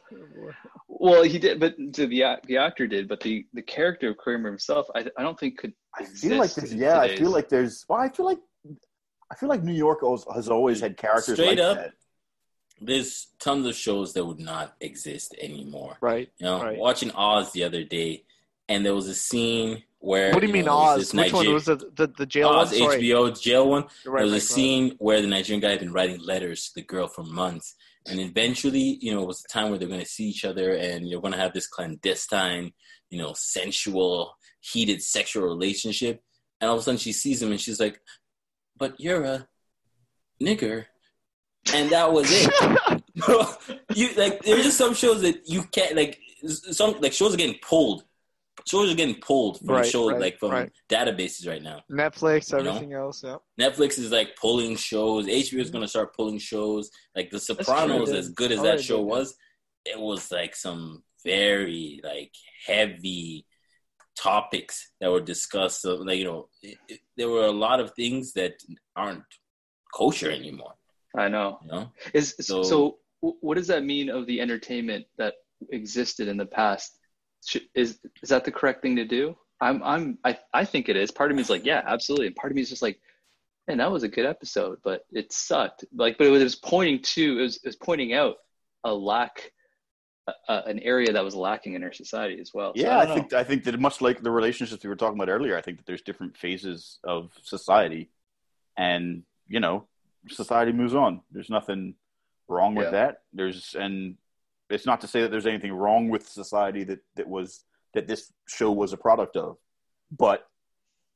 well, 0.88 1.24
he 1.24 1.39
did, 1.39 1.60
but 1.60 1.76
the 1.78 2.06
the, 2.06 2.38
the 2.47 2.58
actor 2.58 2.88
did, 2.88 3.08
but 3.08 3.20
the 3.20 3.45
the 3.53 3.62
character 3.62 4.10
of 4.10 4.18
Kramer 4.18 4.49
himself, 4.49 4.88
I 4.95 5.06
I 5.18 5.24
don't 5.24 5.39
think 5.39 5.58
could. 5.58 5.74
I 5.97 6.03
feel 6.06 6.38
like 6.38 6.45
exist 6.45 6.56
there's 6.58 6.72
in 6.74 6.80
yeah, 6.80 6.99
I 6.99 7.16
feel 7.16 7.32
like 7.32 7.49
there's 7.49 7.86
well, 7.89 7.99
I 7.99 8.10
feel 8.10 8.26
like 8.26 8.39
I 9.32 9.36
feel 9.36 9.49
like 9.49 9.64
New 9.64 9.74
York 9.74 9.99
has 10.34 10.49
always 10.49 10.80
had 10.80 10.97
characters 10.97 11.36
Straight 11.36 11.58
like 11.58 11.60
up. 11.60 11.78
that. 11.78 11.91
There's 12.82 13.28
tons 13.39 13.66
of 13.66 13.74
shows 13.76 14.14
that 14.14 14.26
would 14.26 14.39
not 14.39 14.76
exist 14.82 15.34
anymore. 15.41 15.97
Right. 16.01 16.30
You 16.39 16.45
know, 16.45 16.62
Right. 16.62 16.78
watching 16.78 17.10
Oz 17.12 17.53
the 17.53 17.64
other 17.64 17.84
day, 17.86 18.24
and 18.68 18.86
there 18.86 18.95
was 18.95 19.07
a 19.07 19.16
scene 19.16 19.84
where 19.99 20.32
What 20.32 20.41
do 20.41 20.47
you 20.47 20.53
mean 20.53 20.66
know, 20.66 20.78
Oz? 20.78 21.13
Which 21.13 21.34
one 21.34 21.51
was 21.51 21.66
the 21.66 21.78
the, 21.95 22.07
the 22.07 22.26
jail 22.26 22.49
Oz 22.49 22.72
one? 22.72 22.80
Sorry. 22.80 23.01
HBO 23.01 23.41
jail 23.41 23.70
one. 23.70 23.84
Right, 24.05 24.20
there 24.20 24.24
was 24.24 24.24
a 24.24 24.24
right, 24.24 24.32
right. 24.34 24.41
scene 24.41 24.95
where 24.99 25.22
the 25.22 25.28
Nigerian 25.28 25.61
guy 25.61 25.72
had 25.72 25.80
been 25.80 25.93
writing 25.93 26.20
letters 26.20 26.68
to 26.68 26.76
the 26.76 26.82
girl 26.84 27.07
for 27.07 27.24
months, 27.24 27.76
and 28.07 28.20
eventually, 28.20 28.99
you 29.01 29.13
know, 29.13 29.24
it 29.24 29.28
was 29.28 29.41
the 29.41 29.49
time 29.51 29.70
where 29.70 29.80
they're 29.80 29.88
going 29.88 29.99
to 29.99 30.05
see 30.05 30.26
each 30.26 30.45
other, 30.45 30.74
and 30.74 31.07
you're 31.07 31.22
going 31.22 31.34
to 31.34 31.39
have 31.39 31.53
this 31.53 31.68
clandestine, 31.68 32.72
you 33.09 33.18
know, 33.18 33.34
sensual, 33.36 34.36
heated 34.59 35.01
sexual 35.01 35.43
relationship. 35.43 36.22
And 36.61 36.70
all 36.70 36.76
of 36.76 36.82
a 36.82 36.84
sudden, 36.84 36.99
she 36.99 37.11
sees 37.13 37.41
him, 37.41 37.51
and 37.51 37.59
she's 37.59 37.80
like, 37.80 37.99
"But 38.78 38.99
you're 38.99 39.24
a 39.24 39.47
nigger," 40.41 40.86
and 41.74 41.89
that 41.89 42.11
was 42.11 42.28
it. 42.30 43.01
you 43.95 44.09
like 44.18 44.41
there's 44.43 44.66
just 44.66 44.78
some 44.78 44.93
shows 44.93 45.22
that 45.22 45.47
you 45.47 45.63
can't 45.63 45.95
like 45.95 46.20
some 46.47 46.99
like 46.99 47.13
shows 47.13 47.34
are 47.34 47.38
getting 47.38 47.59
pulled. 47.61 48.03
Shows 48.68 48.91
are 48.91 48.95
getting 48.95 49.16
pulled 49.22 49.59
from 49.59 49.70
Right, 49.76 49.86
shows 49.86 50.13
right, 50.13 50.22
like 50.22 50.39
from 50.39 50.51
right. 50.51 50.72
databases 50.89 51.47
right 51.47 51.61
now. 51.61 51.82
Netflix, 51.91 52.51
You 52.51 52.63
know? 52.63 52.70
everything 52.72 52.93
else. 52.93 53.24
Yeah. 53.24 53.38
Netflix 53.59 53.99
is 53.99 54.11
like 54.11 54.36
pulling 54.36 54.76
shows. 54.76 55.28
HBO 55.28 55.38
is 55.38 55.49
mm-hmm. 55.51 55.72
going 55.72 55.82
to 55.84 55.88
start 55.88 56.16
pulling 56.16 56.39
shows. 56.39 56.89
Like 57.16 57.30
The 57.30 57.39
Sopranos, 57.39 58.09
true. 58.09 58.18
as 58.18 58.30
good 58.30 58.51
as 58.51 58.59
Oh, 58.59 58.63
that 58.63 58.82
show 58.82 58.97
did. 58.97 59.05
was, 59.05 59.36
it 59.86 59.99
was 59.99 60.32
like 60.32 60.55
some 60.55 61.03
very 61.24 62.01
like 62.03 62.32
heavy 62.66 63.45
topics 64.18 64.91
that 64.99 65.11
were 65.11 65.22
discussed. 65.22 65.82
So, 65.82 65.95
like 65.95 66.18
you 66.18 66.26
know, 66.26 66.47
it, 66.63 66.78
it, 66.88 66.99
there 67.18 67.30
were 67.30 67.45
a 67.45 67.51
lot 67.51 67.80
of 67.80 67.93
things 67.93 68.34
that 68.34 68.53
aren't 68.95 69.24
kosher 69.93 70.32
anymore. 70.32 70.74
I 71.16 71.28
know. 71.30 71.59
You 71.63 71.72
know, 71.72 71.91
Is 72.13 72.36
so, 72.41 72.63
So- 72.63 72.97
what 73.22 73.55
does 73.55 73.68
that 73.68 73.84
mean 73.84 74.09
of 74.09 74.28
the 74.28 74.39
entertainment 74.39 75.05
that 75.18 75.34
existed 75.72 76.28
in 76.28 76.38
the 76.38 76.45
past? 76.45 76.99
Is 77.74 78.00
is 78.22 78.30
that 78.30 78.46
the 78.46 78.52
correct 78.52 78.82
thing 78.82 78.96
to 78.98 79.06
do? 79.06 79.36
I'm 79.62 79.82
I'm 79.84 80.18
I, 80.24 80.38
I 80.54 80.66
think 80.66 80.89
it 80.89 80.96
is. 80.96 81.12
Part 81.12 81.32
of 81.32 81.38
me 81.38 81.41
is 81.41 81.50
like, 81.50 81.66
yeah, 81.66 81.82
absolutely. 81.86 82.28
And 82.28 82.36
part 82.36 82.52
of 82.52 82.56
me 82.56 82.62
is 82.62 82.70
just 82.70 82.82
like, 82.82 83.00
man, 83.68 83.78
that 83.78 83.91
was 83.91 84.04
a 84.04 84.08
good 84.08 84.26
episode, 84.26 84.80
but 84.84 85.06
it 85.12 85.32
sucked. 85.32 85.86
Like, 85.96 86.18
but 86.18 86.28
it 86.28 86.32
was 86.32 86.56
pointing 86.56 87.02
to 87.02 87.39
it 87.39 87.41
was, 87.41 87.56
it 87.58 87.66
was 87.66 87.76
pointing 87.76 88.14
out 88.14 88.36
a 88.84 88.93
lack, 88.93 89.52
uh, 90.28 90.62
an 90.66 90.80
area 90.80 91.14
that 91.14 91.24
was 91.24 91.36
lacking 91.36 91.74
in 91.74 91.84
our 91.84 91.93
society 91.93 92.39
as 92.39 92.52
well. 92.54 92.74
So 92.76 92.82
Yeah, 92.82 93.00
I, 93.00 93.06
don't 93.06 93.16
think 93.16 93.34
I 93.34 93.43
think 93.43 93.64
that 93.64 93.80
much 93.80 94.02
like 94.02 94.22
the 94.22 94.32
relationships 94.32 94.84
we 94.84 94.89
were 94.89 94.96
talking 94.96 95.18
about 95.20 95.32
earlier, 95.32 95.58
I 95.58 95.62
think 95.62 95.78
that 95.78 95.86
there's 95.86 96.02
different 96.02 96.38
phases 96.38 97.00
of 97.04 97.32
society, 97.43 98.10
and 98.78 99.24
you 99.48 99.60
know, 99.60 99.88
society 100.30 100.72
moves 100.72 100.96
on. 100.96 101.22
There's 101.32 101.50
nothing 101.50 101.96
wrong 102.48 102.76
with 102.76 102.88
Yeah. 102.88 102.91
that. 102.91 103.22
There's 103.34 103.76
and 103.80 104.18
it's 104.70 104.86
not 104.86 105.01
to 105.01 105.07
say 105.07 105.22
that 105.22 105.32
there's 105.32 105.45
anything 105.45 105.74
wrong 105.74 106.09
with 106.09 106.28
society 106.28 106.84
that 106.86 106.99
that 107.16 107.28
was 107.28 107.63
that 107.93 108.07
this 108.07 108.32
show 108.47 108.72
was 108.72 108.93
a 108.93 108.97
product 108.97 109.36
of, 109.38 109.57
but 110.11 110.47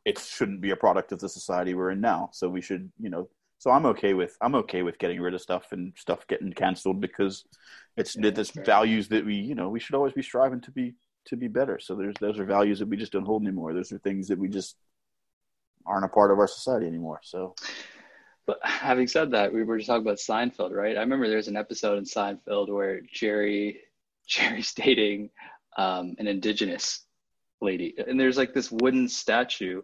it 0.06 0.20
shouldn't 0.20 0.62
be 0.62 0.72
a 0.72 0.76
product 0.76 1.12
of 1.12 1.20
the 1.20 1.30
society 1.30 1.74
we're 1.74 1.92
in 1.92 2.02
now. 2.02 2.30
So 2.34 2.50
we 2.50 2.62
should, 2.62 2.92
you 3.00 3.10
know. 3.10 3.30
So 3.60 3.72
I'm 3.72 3.86
okay 3.88 4.14
with 4.14 4.38
I'm 4.42 4.56
okay 4.56 4.84
with 4.84 4.98
getting 5.00 5.20
rid 5.22 5.34
of 5.34 5.42
stuff 5.42 5.72
and 5.72 5.94
stuff 5.98 6.26
getting 6.28 6.54
canceled 6.54 7.02
because 7.02 7.44
it's 7.98 8.16
Yeah, 8.16 8.32
this 8.32 8.52
fair. 8.52 8.64
values 8.66 9.10
that 9.10 9.26
we 9.26 9.36
you 9.36 9.56
know 9.56 9.70
we 9.70 9.80
should 9.80 9.96
always 9.96 10.14
be 10.14 10.22
striving 10.24 10.62
to 10.62 10.72
be 10.72 10.96
to 11.26 11.36
be 11.36 11.48
better. 11.48 11.80
So 11.80 11.96
there's 11.96 12.16
those 12.20 12.40
are 12.40 12.46
values 12.46 12.80
that 12.80 12.88
we 12.88 12.98
just 12.98 13.12
don't 13.12 13.26
hold 13.26 13.44
anymore. 13.44 13.74
Those 13.74 13.92
are 13.92 14.00
things 14.00 14.28
that 14.30 14.40
we 14.40 14.48
just 14.50 14.78
aren't 15.86 16.06
a 16.06 16.10
part 16.10 16.32
of 16.32 16.40
our 16.40 16.48
society 16.48 16.88
anymore. 16.88 17.20
So 17.24 17.56
But 18.50 18.60
having 18.64 19.08
said 19.08 19.30
that, 19.32 19.54
we 19.54 19.64
were 19.64 19.78
just 19.78 19.88
talking 19.88 20.02
about 20.02 20.18
Seinfeld, 20.18 20.72
right? 20.72 20.98
I 20.98 21.02
remember 21.02 21.30
there's 21.30 21.48
an 21.48 21.56
episode 21.56 22.00
in 22.00 22.04
Seinfeld 22.04 22.70
where 22.70 23.02
Jerry 23.14 23.82
Jerry's 24.28 24.74
dating 24.74 25.30
um, 25.78 26.16
an 26.18 26.28
indigenous 26.28 27.06
lady, 27.62 27.94
and 28.08 28.20
there's 28.20 28.38
like 28.38 28.56
this 28.56 28.72
wooden 28.72 29.08
statue 29.08 29.84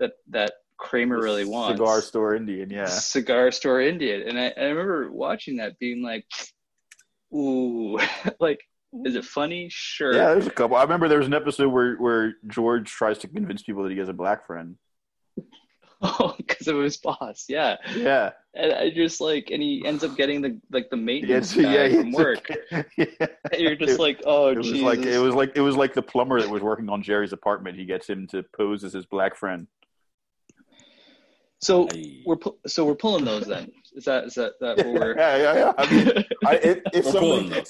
that 0.00 0.12
that 0.30 0.54
Kramer 0.78 1.20
really 1.20 1.44
wants. 1.44 1.78
cigar 1.78 2.00
store 2.00 2.34
Indian, 2.34 2.70
yeah. 2.70 2.86
Cigar 2.86 3.50
store 3.52 3.82
Indian, 3.82 4.28
and 4.28 4.38
I, 4.38 4.54
I 4.56 4.64
remember 4.64 5.12
watching 5.12 5.58
that, 5.58 5.78
being 5.78 6.02
like, 6.02 6.24
"Ooh, 7.34 7.98
like, 8.40 8.60
is 9.04 9.14
it 9.14 9.26
funny? 9.26 9.68
Sure." 9.70 10.14
Yeah, 10.14 10.32
there's 10.32 10.46
a 10.46 10.50
couple. 10.50 10.78
I 10.78 10.82
remember 10.82 11.08
there 11.08 11.18
was 11.18 11.26
an 11.26 11.34
episode 11.34 11.68
where 11.68 11.96
where 11.96 12.34
George 12.46 12.90
tries 12.90 13.18
to 13.18 13.28
convince 13.28 13.62
people 13.62 13.82
that 13.82 13.92
he 13.92 13.98
has 13.98 14.08
a 14.08 14.14
black 14.14 14.46
friend. 14.46 14.76
Oh, 16.02 16.36
because 16.64 16.78
of 16.78 16.84
his 16.84 16.96
boss, 16.96 17.44
yeah. 17.48 17.76
Yeah, 17.94 18.30
And 18.54 18.72
I 18.72 18.90
just 18.90 19.20
like, 19.20 19.50
and 19.50 19.62
he 19.62 19.82
ends 19.84 20.04
up 20.04 20.16
getting 20.16 20.40
the 20.42 20.60
like 20.70 20.90
the 20.90 20.96
maintenance 20.96 21.54
gets, 21.54 21.64
guy 21.66 21.86
yeah, 21.86 22.00
from 22.00 22.12
work. 22.12 22.46
yeah. 22.70 23.06
And 23.52 23.60
you're 23.60 23.76
just 23.76 23.94
It- 23.94 24.00
like, 24.00 24.22
oh, 24.24 24.48
It 24.48 24.58
was 24.58 24.72
like 24.72 25.00
it 25.00 25.18
was 25.18 25.34
like 25.34 25.52
it 25.56 25.60
was 25.60 25.76
like 25.76 25.94
the 25.94 26.02
plumber 26.02 26.40
that 26.40 26.50
was 26.50 26.62
working 26.62 26.88
on 26.88 27.02
Jerry's 27.02 27.32
apartment. 27.32 27.76
He 27.78 27.84
gets 27.84 28.08
him 28.08 28.26
to 28.28 28.42
pose 28.56 28.84
as 28.84 28.92
his 28.92 29.06
black 29.06 29.36
friend. 29.36 29.66
so 31.60 31.88
I- 31.92 32.22
we're 32.26 32.36
pu- 32.36 32.58
so 32.66 32.84
we're 32.84 32.94
pulling 32.94 33.24
those 33.24 33.46
then. 33.46 33.70
Is 33.94 34.04
that 34.04 34.24
is 34.24 34.34
that 34.34 34.52
that 34.60 34.76
what 34.78 34.86
we're? 34.86 35.16
yeah, 35.16 35.36
yeah, 35.36 35.54
yeah. 35.54 35.72
I 35.78 35.90
mean, 35.94 36.24
I, 36.44 36.54
if, 36.56 36.78
if 36.92 37.04
somebody 37.06 37.62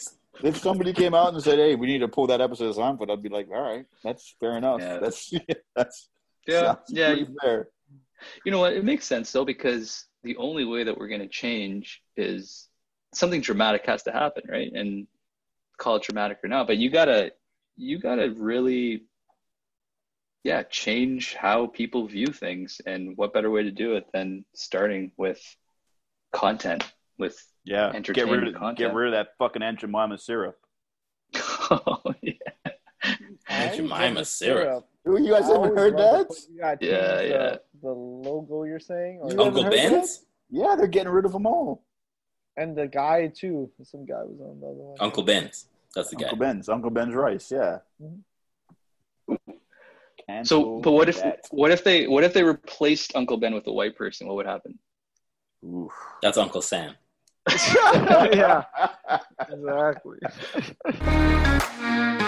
if 0.43 0.57
somebody 0.57 0.93
came 0.93 1.15
out 1.15 1.33
and 1.35 1.43
said, 1.43 1.59
"Hey, 1.59 1.75
we 1.75 1.87
need 1.87 1.99
to 1.99 2.09
pull 2.09 2.27
that 2.29 2.41
episode 2.41 2.67
of 2.71 2.77
Seinfeld," 2.77 3.11
I'd 3.11 3.23
be 3.23 3.29
like, 3.29 3.49
"All 3.55 3.61
right, 3.61 3.85
that's 4.03 4.35
fair 4.41 4.57
enough. 4.57 4.81
Yeah. 4.81 4.99
That's 5.01 5.33
that's 5.77 6.09
yeah, 6.47 6.77
yeah. 6.89 7.07
pretty 7.09 7.21
You, 7.31 7.37
fair." 7.41 7.69
You 8.45 8.53
know 8.53 8.61
what? 8.61 8.73
It 8.75 8.85
makes 8.85 9.07
sense 9.07 9.31
though 9.33 9.45
because 9.45 10.07
the 10.23 10.37
only 10.37 10.65
way 10.65 10.85
that 10.85 10.97
we're 10.97 11.09
going 11.09 11.21
to 11.21 11.29
change 11.29 12.03
is 12.17 12.69
something 13.13 13.41
dramatic 13.41 13.87
has 13.87 14.03
to 14.05 14.13
happen, 14.13 14.43
right? 14.49 14.73
And 14.73 15.07
call 15.79 15.97
it 15.97 16.03
dramatic 16.03 16.39
or 16.43 16.49
not, 16.49 16.67
but 16.67 16.77
you 16.79 16.91
gotta 16.91 17.33
you 17.77 17.99
gotta 17.99 18.31
really 18.37 19.05
yeah 20.45 20.63
change 20.65 21.35
how 21.35 21.67
people 21.67 22.07
view 22.07 22.27
things 22.27 22.81
and 22.87 23.17
what 23.17 23.33
better 23.33 23.51
way 23.51 23.63
to 23.63 23.71
do 23.71 23.95
it 23.95 24.07
than 24.13 24.45
starting 24.55 25.11
with 25.17 25.41
content 26.33 26.85
with 27.19 27.37
Yeah, 27.65 27.99
get 28.01 28.29
rid 28.29 28.47
of 28.47 28.55
content. 28.55 28.79
get 28.79 28.95
rid 28.95 29.15
of 29.15 29.19
that 29.19 29.37
fucking 29.39 29.63
Aunt 29.63 29.81
Jemima 29.81 30.19
syrup. 30.19 30.57
oh 31.71 32.15
yeah 32.23 32.33
I 33.49 33.69
Jemima 33.75 34.11
always 34.11 34.29
syrup. 34.29 34.87
Ooh, 35.07 35.21
you 35.23 35.31
guys 35.33 35.45
I 35.51 35.53
haven't 35.53 35.77
heard 35.77 35.99
that? 35.99 36.29
the- 36.29 36.47
Yeah, 36.53 36.71
change 36.77 37.31
yeah. 37.31 37.51
The, 37.51 37.61
the 37.83 37.91
logo 37.93 38.65
you're 38.65 38.81
saying, 38.81 39.21
or 39.23 39.31
You 39.33 39.41
Uncle? 39.41 39.65
Ben's? 39.71 40.25
Yeah, 40.51 40.75
they're 40.77 40.87
getting 40.87 41.13
rid 41.13 41.25
of 41.27 41.33
them 41.33 41.47
all. 41.47 41.83
and 42.57 42.77
the 42.77 42.87
guy 42.87 43.27
too. 43.29 43.71
Some 43.83 44.07
guy 44.07 44.23
was 44.23 44.41
on 44.41 44.61
the 44.61 44.67
other 44.67 44.77
one. 44.77 44.97
Uncle 45.01 45.23
Ben's. 45.23 45.67
That's 45.95 46.11
the 46.11 46.17
guy. 46.17 46.25
Uncle 46.25 46.39
Ben's, 46.39 46.69
Uncle 46.69 46.91
Ben's 46.91 47.15
rice. 47.15 47.51
Yeah. 47.53 47.79
Mhm. 48.03 48.23
so 50.45 50.81
but 50.81 50.93
what 50.93 51.09
if 51.09 51.21
that. 51.23 51.41
what 51.51 51.71
if 51.71 51.83
they 51.85 52.07
what 52.07 52.25
if 52.25 52.33
they 52.33 52.43
replaced 52.43 53.15
uncle 53.17 53.37
ben 53.37 53.53
with 53.55 53.67
a 53.67 53.73
white 53.73 53.95
person 53.97 54.27
what 54.27 54.37
would 54.37 54.47
happen 54.47 54.79
Oof. 55.65 55.93
That's 56.23 56.37
Uncle 56.39 56.61
Sam. 56.63 56.95
yeah, 57.51 58.65
exactly. 59.49 60.19